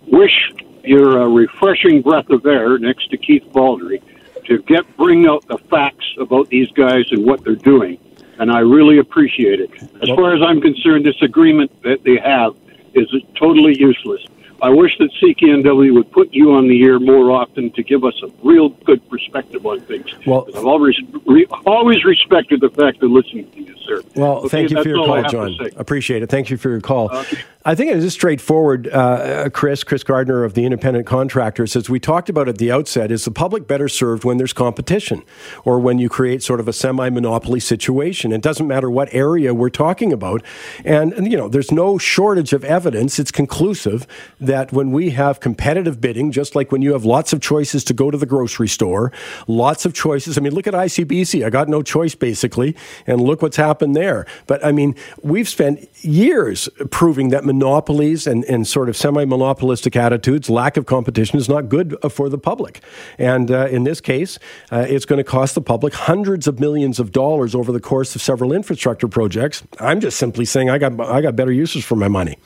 wish 0.09 0.53
you're 0.83 1.19
a 1.19 1.25
uh, 1.25 1.29
refreshing 1.29 2.03
breath 2.03 2.29
of 2.31 2.45
air 2.45 2.79
next 2.79 3.11
to 3.11 3.17
Keith 3.17 3.45
Baldrey 3.53 4.03
to 4.47 4.59
get 4.63 4.97
bring 4.97 5.27
out 5.27 5.47
the 5.47 5.59
facts 5.71 6.05
about 6.19 6.49
these 6.49 6.71
guys 6.73 7.05
and 7.11 7.25
what 7.25 7.45
they're 7.45 7.55
doing. 7.55 7.99
And 8.39 8.51
I 8.51 8.59
really 8.59 8.99
appreciate 8.99 9.61
it. 9.61 9.71
As 10.03 10.09
far 10.09 10.35
as 10.35 10.43
I'm 10.43 10.61
concerned, 10.61 11.07
this 11.07 11.21
agreement 11.23 11.71
that 11.83 12.03
they 12.03 12.17
have 12.17 12.57
is 12.95 13.09
totally 13.39 13.79
useless. 13.79 14.25
I 14.65 14.71
wish 14.71 14.97
that 14.97 15.11
CKNW 15.21 15.93
would 15.93 16.11
put 16.11 16.33
you 16.33 16.53
on 16.53 16.69
the 16.69 16.85
air 16.85 16.99
more 16.99 17.31
often 17.31 17.71
to 17.73 17.83
give 17.83 18.03
us 18.03 18.15
a 18.23 18.29
real 18.43 18.71
good 18.71 19.07
perspective 19.11 19.67
on 19.67 19.83
things. 19.83 20.07
Well, 20.27 20.49
I've 20.57 20.65
always 20.65 20.99
re, 21.27 21.45
always 21.67 22.03
respected 22.03 22.63
the 22.63 22.71
fact 22.71 23.03
of 23.03 23.11
listening 23.11 23.51
to 23.51 23.61
you, 23.61 23.77
sir. 23.85 24.01
Well, 24.17 24.39
okay, 24.39 24.49
thank 24.49 24.71
you 24.71 24.83
for 24.83 24.89
your 24.89 25.05
call, 25.05 25.23
John. 25.25 25.55
Appreciate 25.77 26.23
it. 26.23 26.31
Thank 26.31 26.49
you 26.49 26.57
for 26.57 26.71
your 26.71 26.81
call. 26.81 27.15
Okay. 27.15 27.43
I 27.67 27.75
think 27.75 27.91
it 27.91 27.97
is 27.97 28.13
straightforward, 28.13 28.89
uh, 28.89 29.49
Chris, 29.49 29.85
Chris 29.85 30.05
Gardner 30.05 30.45
of 30.45 30.53
the 30.53 30.67
Independent 30.67 31.07
Contractors, 31.07 31.75
as 31.75 31.89
we 31.89 31.99
talked 31.99 32.29
about 32.29 32.47
at 32.47 32.59
the 32.59 32.71
outset, 32.71 33.11
is 33.11 33.25
the 33.25 33.31
public 33.31 33.67
better 33.67 33.89
served 33.89 34.23
when 34.23 34.37
there's 34.37 34.53
competition 34.53 35.23
or 35.65 35.79
when 35.79 35.99
you 35.99 36.11
create 36.11 36.43
sort 36.43 36.61
of 36.61 36.69
a 36.69 36.75
semi 36.75 37.09
monopoly 37.09 37.61
situation. 37.61 38.33
It 38.33 38.43
doesn't 38.43 38.67
matter 38.67 38.91
what 38.91 39.09
area 39.13 39.55
we're 39.55 39.71
talking 39.71 40.13
about. 40.13 40.43
And, 40.85 41.15
and, 41.15 41.31
you 41.31 41.39
know, 41.39 41.49
there's 41.49 41.73
no 41.73 41.97
shortage 41.97 42.53
of 42.53 42.65
evidence. 42.65 43.19
It's 43.19 43.31
conclusive 43.31 44.07
that 44.39 44.54
when 44.73 44.93
we 44.93 45.11
have 45.11 45.41
competitive 45.41 46.01
bidding, 46.01 46.33
just 46.33 46.55
like 46.55 46.71
when 46.73 46.83
you 46.83 46.93
have 46.93 47.05
lots 47.05 47.33
of 47.33 47.41
choices 47.41 47.85
to 47.85 47.95
go 47.95 48.11
to 48.11 48.19
the 48.19 48.27
grocery 48.27 48.69
store, 48.69 49.13
lots 49.47 49.85
of 49.85 49.95
choices. 49.95 50.39
I 50.39 50.41
mean, 50.41 50.55
look 50.55 50.67
at 50.67 50.75
ICBC. 50.75 51.45
I 51.45 51.51
got 51.51 51.69
no 51.69 51.83
choice, 51.83 52.15
basically. 52.15 52.77
And 53.07 53.21
look 53.21 53.43
what's 53.43 53.57
happened 53.57 53.97
there. 53.97 54.27
But 54.47 54.65
I 54.65 54.73
mean, 54.73 54.95
we've 55.23 55.49
spent 55.49 55.89
years 56.05 56.69
proving 56.91 57.31
that 57.31 57.45
monopolies 57.45 58.27
and, 58.27 58.45
and 58.45 58.67
sort 58.67 58.89
of 58.89 58.97
semi 58.97 59.25
monopolistic 59.25 59.97
attitudes, 59.97 60.49
lack 60.49 60.77
of 60.77 60.87
competition 60.87 61.39
is 61.39 61.49
not 61.49 61.69
good 61.69 61.97
for 62.11 62.29
the 62.29 62.39
public. 62.39 62.81
And 63.19 63.51
uh, 63.51 63.67
in 63.67 63.85
this 63.85 64.01
case, 64.01 64.39
uh, 64.71 64.87
it's 64.89 65.05
going 65.05 65.19
to 65.19 65.25
cost 65.25 65.55
the 65.55 65.61
public 65.61 65.95
hundreds 65.95 66.47
of 66.47 66.61
millions 66.61 66.99
of 66.99 67.13
dollars 67.13 67.55
over 67.55 67.73
the 67.73 67.81
course 67.81 68.15
of 68.15 68.23
several 68.23 68.53
infrastructure 68.53 69.09
projects. 69.09 69.63
I'm 69.81 70.01
just 70.01 70.19
simply 70.19 70.45
saying 70.45 70.71
I 70.71 70.79
got, 70.79 71.01
I 71.01 71.21
got 71.21 71.37
better 71.37 71.53
uses 71.53 71.85
for 71.85 71.97
my 71.97 72.09
money. 72.09 72.39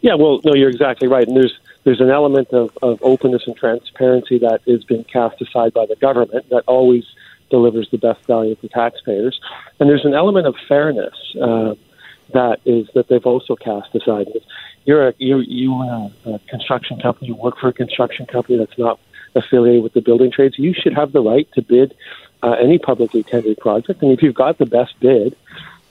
Yeah, 0.00 0.14
well, 0.14 0.40
no, 0.44 0.54
you're 0.54 0.70
exactly 0.70 1.08
right. 1.08 1.26
And 1.26 1.36
there's 1.36 1.58
there's 1.84 2.00
an 2.00 2.10
element 2.10 2.48
of, 2.52 2.76
of 2.82 2.98
openness 3.02 3.42
and 3.46 3.56
transparency 3.56 4.38
that 4.38 4.60
is 4.66 4.84
being 4.84 5.04
cast 5.04 5.40
aside 5.40 5.72
by 5.72 5.86
the 5.86 5.96
government 5.96 6.48
that 6.50 6.64
always 6.66 7.04
delivers 7.50 7.88
the 7.90 7.98
best 7.98 8.24
value 8.26 8.54
for 8.56 8.68
taxpayers. 8.68 9.40
And 9.78 9.88
there's 9.88 10.04
an 10.04 10.14
element 10.14 10.46
of 10.46 10.54
fairness. 10.68 11.14
Uh, 11.40 11.74
that 12.32 12.60
is 12.64 12.88
that 12.94 13.08
they've 13.08 13.26
also 13.26 13.56
cast 13.56 13.94
aside. 13.94 14.28
You're 14.84 15.08
a 15.08 15.14
you 15.18 15.38
you 15.40 15.72
a, 15.72 16.12
a 16.26 16.38
construction 16.48 17.00
company. 17.00 17.28
You 17.28 17.34
work 17.34 17.58
for 17.58 17.68
a 17.68 17.72
construction 17.72 18.26
company 18.26 18.58
that's 18.58 18.78
not 18.78 19.00
affiliated 19.34 19.82
with 19.82 19.92
the 19.92 20.00
building 20.00 20.30
trades. 20.30 20.58
You 20.58 20.74
should 20.74 20.94
have 20.94 21.12
the 21.12 21.20
right 21.20 21.48
to 21.54 21.62
bid 21.62 21.94
uh, 22.42 22.52
any 22.52 22.78
publicly 22.78 23.22
tendered 23.22 23.58
project. 23.58 24.02
And 24.02 24.12
if 24.12 24.22
you've 24.22 24.34
got 24.34 24.58
the 24.58 24.66
best 24.66 24.98
bid 25.00 25.36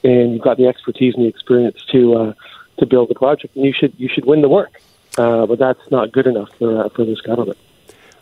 and 0.02 0.32
you've 0.32 0.42
got 0.42 0.56
the 0.56 0.66
expertise 0.66 1.14
and 1.14 1.24
the 1.24 1.28
experience 1.28 1.82
to 1.92 2.14
uh, 2.16 2.34
to 2.80 2.86
build 2.86 3.08
the 3.08 3.14
project, 3.14 3.56
and 3.56 3.64
you 3.64 3.72
should 3.72 3.94
you 3.96 4.08
should 4.12 4.24
win 4.24 4.42
the 4.42 4.48
work. 4.48 4.80
Uh, 5.16 5.46
but 5.46 5.58
that's 5.58 5.90
not 5.90 6.12
good 6.12 6.26
enough 6.26 6.50
for 6.58 6.84
uh, 6.84 6.88
for 6.90 7.04
this 7.04 7.20
government. 7.20 7.58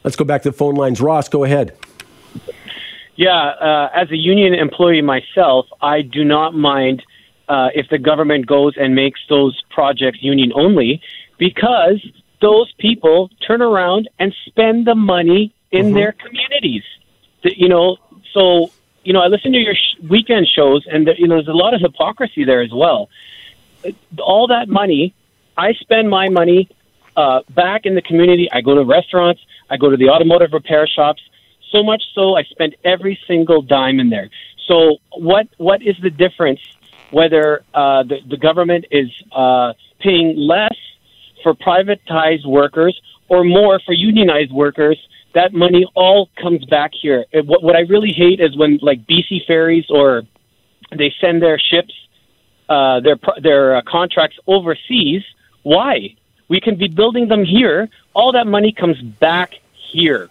Let's 0.04 0.16
go 0.16 0.24
back 0.24 0.42
to 0.42 0.50
the 0.50 0.56
phone 0.56 0.74
lines. 0.74 1.00
Ross, 1.00 1.28
go 1.28 1.44
ahead. 1.44 1.76
Yeah, 3.16 3.32
uh, 3.32 3.90
as 3.94 4.11
a 4.11 4.16
union 4.16 4.54
employee 4.54 5.02
myself, 5.02 5.66
I 5.82 6.02
do 6.02 6.24
not 6.24 6.54
mind 6.54 7.02
uh, 7.48 7.70
if 7.74 7.88
the 7.88 7.98
government 7.98 8.46
goes 8.46 8.74
and 8.76 8.94
makes 8.94 9.20
those 9.28 9.61
projects 9.70 10.22
union 10.22 10.52
only 10.54 11.02
because 11.36 12.00
those 12.40 12.72
people 12.78 13.28
turn 13.44 13.61
around 13.61 14.09
and 14.20 14.32
spend 14.46 14.86
the 14.86 14.94
money 14.94 15.52
in 15.72 15.86
mm-hmm. 15.86 15.94
their 15.94 16.12
communities. 16.12 16.84
You 17.42 17.68
know, 17.68 17.96
so 18.32 18.70
you 19.04 19.12
know, 19.12 19.20
I 19.20 19.28
listen 19.28 19.52
to 19.52 19.59
your 19.59 19.74
sh- 19.74 19.96
weekend 20.09 20.46
shows, 20.46 20.86
and 20.90 21.06
the, 21.06 21.14
you 21.18 21.26
know, 21.26 21.36
there's 21.36 21.48
a 21.48 21.52
lot 21.52 21.74
of 21.74 21.80
hypocrisy 21.80 22.44
there 22.44 22.61
as 22.61 22.70
well. 22.72 23.09
All 24.18 24.47
that 24.49 24.68
money, 24.68 25.14
I 25.57 25.72
spend 25.74 26.09
my 26.09 26.29
money 26.29 26.68
uh, 27.16 27.41
back 27.55 27.83
in 27.85 27.95
the 27.95 28.03
community. 28.03 28.49
I 28.53 28.61
go 28.61 28.74
to 28.74 28.85
restaurants, 28.85 29.41
I 29.70 29.76
go 29.76 29.91
to 29.91 29.97
the 29.97 30.09
automotive 30.09 30.53
repair 30.53 30.87
shops. 30.87 31.22
So 31.72 31.83
much 31.83 32.03
so, 32.14 32.37
I 32.37 32.45
spend 32.45 32.76
every 32.85 33.18
single 33.26 33.61
dime 33.62 34.01
in 34.01 34.09
there. 34.09 34.31
So, 34.66 34.97
what 35.16 35.49
what 35.59 35.83
is 35.83 35.97
the 36.03 36.11
difference 36.11 36.61
whether 37.11 37.64
uh, 37.74 38.03
the, 38.03 38.18
the 38.29 38.37
government 38.37 38.85
is 38.91 39.09
uh, 39.33 39.72
paying 40.01 40.37
less 40.37 40.76
for 41.43 41.55
privatized 41.55 42.47
workers 42.47 43.01
or 43.29 43.45
more 43.45 43.81
for 43.85 43.93
unionized 43.93 44.53
workers, 44.53 44.99
that 45.35 45.53
money 45.53 45.87
all 45.95 46.29
comes 46.41 46.64
back 46.66 46.93
here. 47.01 47.24
What, 47.33 47.62
what 47.62 47.76
I 47.76 47.81
really 47.81 48.12
hate 48.12 48.41
is 48.41 48.57
when, 48.57 48.79
like 48.83 49.07
BC 49.07 49.47
Ferries, 49.47 49.85
or 49.91 50.22
they 50.97 51.14
send 51.20 51.43
their 51.43 51.59
ships, 51.59 51.95
uh, 52.68 53.00
their 53.00 53.18
their 53.42 53.76
uh, 53.76 53.82
contracts 53.82 54.38
overseas. 54.46 55.22
Why? 55.62 56.14
We 56.49 56.61
can 56.61 56.76
be 56.76 56.88
building 56.88 57.28
them 57.28 57.45
here. 57.45 57.88
All 58.14 58.32
that 58.32 58.46
money 58.46 58.72
comes 58.72 59.00
back 59.03 59.54
here. 59.72 60.30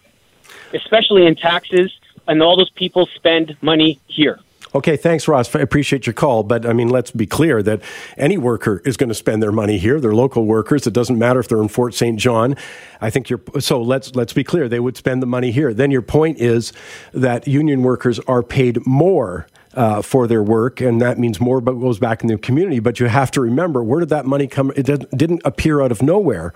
especially 0.73 1.26
in 1.26 1.35
taxes, 1.35 1.91
and 2.27 2.41
all 2.41 2.57
those 2.57 2.69
people 2.72 3.07
spend 3.15 3.55
money 3.61 3.99
here. 4.07 4.39
Okay, 4.76 4.97
thanks, 4.97 5.27
Ross. 5.27 5.55
I 5.55 5.61
appreciate 5.61 6.05
your 6.05 6.14
call. 6.14 6.43
But 6.43 6.65
I 6.65 6.73
mean, 6.73 6.89
let's 6.89 7.09
be 7.11 7.26
clear 7.26 7.64
that 7.64 7.81
any 8.18 8.38
worker 8.38 8.81
is 8.85 8.97
going 8.97 9.09
to 9.09 9.15
spend 9.15 9.41
their 9.41 9.51
money 9.51 9.77
here. 9.77 9.99
They're 9.99 10.14
local 10.14 10.45
workers. 10.45 10.85
It 10.85 10.93
doesn't 10.93 11.18
matter 11.18 11.39
if 11.39 11.47
they're 11.47 11.61
in 11.61 11.69
Fort 11.69 11.93
St. 11.93 12.19
John. 12.19 12.55
I 13.01 13.09
think 13.09 13.30
you're 13.30 13.41
so. 13.59 13.81
Let's 13.81 14.14
let's 14.15 14.34
be 14.34 14.43
clear. 14.43 14.68
They 14.68 14.80
would 14.81 14.97
spend 14.97 15.22
the 15.22 15.27
money 15.27 15.51
here. 15.51 15.73
Then 15.73 15.89
your 15.91 16.01
point 16.01 16.39
is 16.39 16.73
that 17.14 17.47
union 17.47 17.81
workers 17.81 18.19
are 18.27 18.43
paid 18.43 18.85
more 18.85 19.47
uh, 19.78 20.02
for 20.02 20.28
their 20.28 20.41
work, 20.41 20.82
and 20.82 20.99
that 20.99 21.20
means 21.20 21.40
more 21.40 21.62
but 21.62 21.74
goes 21.74 21.99
back 21.99 22.24
in 22.24 22.28
the 22.28 22.38
community. 22.38 22.80
But 22.80 22.99
you 22.99 23.06
have 23.06 23.30
to 23.32 23.41
remember 23.41 23.84
where 23.84 23.99
did 23.99 24.10
that 24.10 24.26
money 24.26 24.48
come? 24.48 24.74
It 24.76 24.88
didn't 25.16 25.41
appear 25.45 25.82
out 25.82 25.91
of 25.91 26.02
nowhere. 26.02 26.52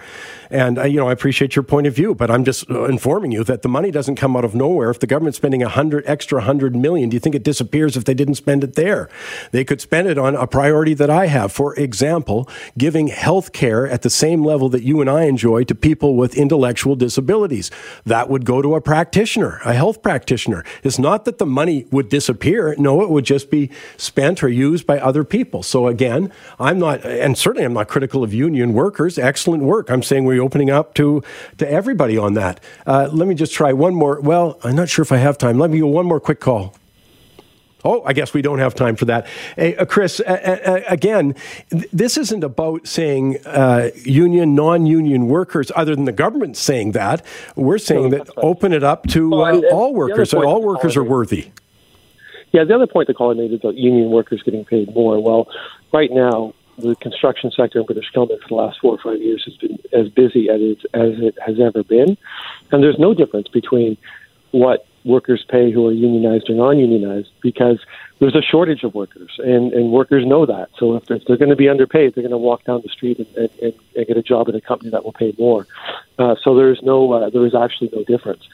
And 0.50 0.80
uh, 0.80 0.84
you 0.86 0.98
know, 0.98 1.08
I 1.08 1.12
appreciate 1.12 1.56
your 1.56 1.64
point 1.64 1.86
of 1.86 1.96
view, 1.96 2.16
but 2.16 2.32
I'm 2.32 2.44
just 2.44 2.70
uh, 2.70 2.86
informing 2.86 3.32
you 3.32 3.44
that 3.44 3.62
the 3.62 3.70
money 3.70 3.92
doesn't 3.92 4.16
come 4.16 4.36
out 4.36 4.44
of 4.44 4.56
nowhere. 4.56 4.90
If 4.90 5.00
the 5.00 5.08
government's 5.08 5.38
spending 5.38 5.62
a 5.62 5.70
hundred 5.70 6.04
extra 6.08 6.42
hundred 6.42 6.76
million, 6.76 7.10
do 7.10 7.16
you 7.16 7.20
think 7.20 7.36
it 7.36 7.44
disappears 7.44 7.96
if 7.96 8.06
they 8.06 8.16
didn't 8.16 8.36
spend 8.36 8.64
it 8.64 8.74
there? 8.74 9.08
They 9.52 9.64
could 9.64 9.82
spend 9.82 10.08
it 10.08 10.18
on 10.18 10.36
a 10.36 10.48
priority 10.48 10.96
that 10.96 11.12
I 11.12 11.28
have. 11.28 11.52
For 11.52 11.76
example, 11.76 12.50
giving 12.76 13.08
health 13.08 13.54
care 13.54 13.88
at 13.88 14.02
the 14.02 14.10
same 14.10 14.44
level 14.44 14.68
that 14.70 14.82
you 14.82 15.00
and 15.00 15.10
I 15.10 15.26
enjoy 15.26 15.64
to 15.66 15.76
people 15.76 16.16
with 16.16 16.36
intellectual 16.36 16.96
disabilities. 16.96 17.70
That 18.04 18.30
would 18.30 18.46
go 18.46 18.64
to 18.64 18.74
a 18.74 18.82
practitioner, 18.82 19.60
a 19.64 19.74
health 19.74 20.02
practitioner. 20.02 20.66
It's 20.82 20.98
not 20.98 21.26
that 21.26 21.38
the 21.38 21.46
money 21.46 21.86
would 21.92 22.10
disappear. 22.10 22.76
No, 22.80 23.02
it 23.02 23.11
would 23.12 23.26
just 23.26 23.50
be 23.50 23.70
spent 23.98 24.44
or 24.44 24.50
used 24.50 24.86
by 24.86 25.00
other 25.00 25.24
people. 25.24 25.64
So 25.64 25.88
again, 25.88 26.32
I'm 26.60 26.80
not, 26.80 27.06
and 27.06 27.38
certainly 27.38 27.66
I'm 27.66 27.74
not 27.74 27.88
critical 27.88 28.24
of 28.24 28.34
union 28.34 28.74
workers. 28.74 29.18
Excellent 29.18 29.64
work. 29.64 29.90
I'm 29.90 30.04
saying 30.04 30.26
we're 30.26 30.42
opening 30.42 30.70
up 30.70 30.94
to 30.96 31.24
to 31.58 31.70
everybody 31.70 32.18
on 32.18 32.34
that. 32.36 32.60
Uh, 32.86 33.10
let 33.12 33.28
me 33.28 33.36
just 33.36 33.54
try 33.54 33.74
one 33.74 33.94
more. 33.94 34.20
Well, 34.22 34.60
I'm 34.64 34.76
not 34.76 34.90
sure 34.90 35.04
if 35.04 35.12
I 35.12 35.18
have 35.18 35.38
time. 35.38 35.58
Let 35.58 35.70
me 35.70 35.80
go 35.80 35.88
one 35.88 36.06
more 36.06 36.20
quick 36.20 36.40
call. 36.40 36.76
Oh, 37.84 38.04
I 38.06 38.14
guess 38.14 38.34
we 38.34 38.42
don't 38.42 38.60
have 38.60 38.76
time 38.76 38.96
for 38.96 39.06
that. 39.06 39.26
Hey, 39.56 39.76
uh, 39.76 39.86
Chris, 39.86 40.20
uh, 40.20 40.24
uh, 40.66 40.82
again, 40.88 41.36
th- 41.70 41.90
this 41.92 42.18
isn't 42.18 42.44
about 42.44 42.88
saying 42.88 43.38
uh, 43.46 43.90
union, 44.04 44.54
non 44.54 44.86
union 44.86 45.28
workers, 45.28 45.72
other 45.76 45.96
than 45.96 46.06
the 46.06 46.12
government 46.12 46.58
saying 46.58 46.92
that. 46.92 47.26
We're 47.56 47.80
saying 47.80 48.12
no, 48.12 48.18
that 48.18 48.28
right. 48.28 48.38
open 48.38 48.74
it 48.74 48.84
up 48.84 49.08
to 49.08 49.30
well, 49.30 49.66
uh, 49.66 49.70
all 49.70 49.94
workers. 49.94 50.34
All 50.34 50.62
workers 50.62 50.96
are 50.96 51.04
worthy. 51.04 51.52
Yeah, 52.52 52.64
the 52.66 52.76
other 52.76 52.88
point 52.88 53.08
the 53.08 53.14
caller 53.14 53.36
made 53.36 53.52
is 53.52 53.60
about 53.60 53.78
union 53.78 54.10
workers 54.10 54.44
getting 54.44 54.66
paid 54.66 54.94
more. 54.94 55.22
Well, 55.22 55.48
right 55.94 56.12
now, 56.12 56.54
the 56.78 56.96
construction 56.96 57.52
sector 57.52 57.80
in 57.80 57.86
British 57.86 58.10
Columbia 58.12 58.38
for 58.42 58.48
the 58.50 58.56
last 58.56 58.80
four 58.80 58.94
or 58.94 58.98
five 58.98 59.22
years 59.22 59.44
has 59.46 59.56
been 59.58 59.78
as 59.94 60.10
busy 60.10 60.50
as 60.50 60.60
it, 60.62 60.86
as 60.94 61.20
it 61.20 61.38
has 61.46 61.60
ever 61.60 61.84
been. 61.84 62.18
And 62.72 62.84
there's 62.84 63.00
no 63.00 63.14
difference 63.14 63.48
between 63.48 63.98
what 64.52 64.86
workers 65.04 65.44
pay 65.48 65.72
who 65.72 65.88
are 65.88 65.92
unionized 65.92 66.50
or 66.50 66.54
non-unionized 66.54 67.30
because 67.42 67.80
there's 68.20 68.36
a 68.36 68.42
shortage 68.42 68.84
of 68.84 68.94
workers 68.94 69.32
and, 69.40 69.74
and 69.74 69.92
workers 69.92 70.26
know 70.26 70.46
that. 70.46 70.70
So 70.78 70.96
if 70.96 71.06
they're, 71.06 71.18
if 71.18 71.26
they're 71.26 71.38
going 71.38 71.50
to 71.50 71.56
be 71.56 71.70
underpaid, 71.70 72.14
they're 72.14 72.22
going 72.22 72.32
to 72.32 72.38
walk 72.38 72.66
down 72.66 72.82
the 72.84 72.90
street 72.90 73.18
and, 73.18 73.50
and, 73.62 73.74
and 73.96 74.08
get 74.08 74.18
a 74.18 74.22
job 74.22 74.50
at 74.50 74.56
a 74.56 74.62
company 74.62 74.92
that 74.92 75.04
will 75.04 75.14
pay 75.14 75.34
more. 75.40 75.66
Uh, 76.20 76.36
so 76.44 76.56
there's 76.56 76.82
no, 76.84 77.12
uh, 77.14 77.30
there 77.30 77.46
is 77.46 77.56
actually 77.56 77.90
no 77.94 78.04
difference. 78.04 78.48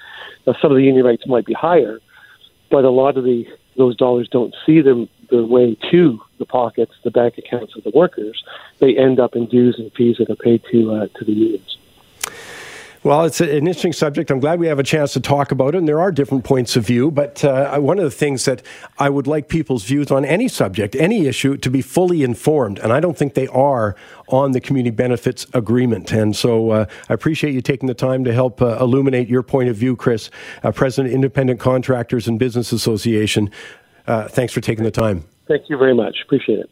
Now, 0.46 0.56
some 0.62 0.72
of 0.72 0.78
the 0.78 0.84
union 0.84 1.06
rates 1.06 1.28
might 1.28 1.46
be 1.46 1.54
higher, 1.54 2.00
but 2.70 2.86
a 2.86 2.90
lot 2.90 3.18
of 3.18 3.24
the 3.24 3.46
those 3.78 3.96
dollars 3.96 4.28
don't 4.30 4.56
see 4.66 4.82
them 4.82 5.08
their 5.30 5.44
way 5.44 5.78
to 5.92 6.22
the 6.40 6.46
pockets, 6.46 6.94
the 7.04 7.12
bank 7.12 7.38
accounts 7.38 7.76
of 7.76 7.84
the 7.84 7.92
workers. 7.92 8.44
They 8.80 8.98
end 8.98 9.20
up 9.20 9.36
in 9.36 9.48
dues 9.48 9.78
and 9.78 9.92
fees 9.94 10.18
that 10.18 10.30
are 10.30 10.36
paid 10.36 10.64
to 10.72 10.94
uh, 10.94 11.08
to 11.16 11.26
the 11.26 11.34
unions. 11.34 11.78
Well, 13.04 13.26
it's 13.26 13.40
an 13.40 13.50
interesting 13.50 13.94
subject. 13.94 14.32
I'm 14.32 14.40
glad 14.40 14.60
we 14.60 14.68
have 14.68 14.80
a 14.80 14.84
chance 14.84 15.14
to 15.14 15.20
talk 15.20 15.52
about 15.52 15.76
it, 15.76 15.78
and 15.78 15.88
there 15.88 16.02
are 16.02 16.12
different 16.12 16.44
points 16.44 16.76
of 16.76 16.86
view. 16.86 17.12
But 17.12 17.44
uh, 17.44 17.78
one 17.80 18.00
of 18.00 18.04
the 18.04 18.12
things 18.12 18.46
that 18.46 18.64
I 18.98 19.10
would 19.10 19.28
like 19.28 19.48
people's 19.48 19.84
views 19.84 20.12
on 20.12 20.26
any 20.26 20.48
subject, 20.48 20.96
any 20.96 21.28
issue, 21.28 21.58
to 21.58 21.70
be 21.70 21.82
fully 21.82 22.24
informed, 22.24 22.80
and 22.80 22.92
I 22.92 23.00
don't 23.00 23.18
think 23.18 23.36
they 23.36 23.48
are 23.48 23.96
on 24.30 24.52
the 24.52 24.60
community 24.60 24.96
benefits 24.96 25.46
agreement. 25.54 26.12
And 26.12 26.36
so 26.36 26.72
uh, 26.72 26.86
I 27.08 27.14
appreciate 27.14 27.54
you 27.54 27.62
taking 27.62 27.88
the 27.88 27.94
time 27.94 28.24
to 28.26 28.34
help 28.34 28.62
uh, 28.62 28.78
illuminate 28.80 29.30
your 29.30 29.44
point 29.44 29.70
of 29.70 29.76
view, 29.76 29.96
Chris, 29.96 30.30
uh, 30.64 30.72
President, 30.72 31.14
Independent 31.14 31.60
Contractors 31.60 32.28
and 32.28 32.40
Business 32.40 32.72
Association. 32.72 33.52
Uh, 34.08 34.28
thanks 34.28 34.54
for 34.54 34.62
taking 34.62 34.84
the 34.84 34.92
time. 34.92 35.24
Thank 35.48 35.70
you 35.70 35.78
very 35.78 35.94
much. 35.94 36.18
Appreciate 36.26 36.60
it. 36.60 36.70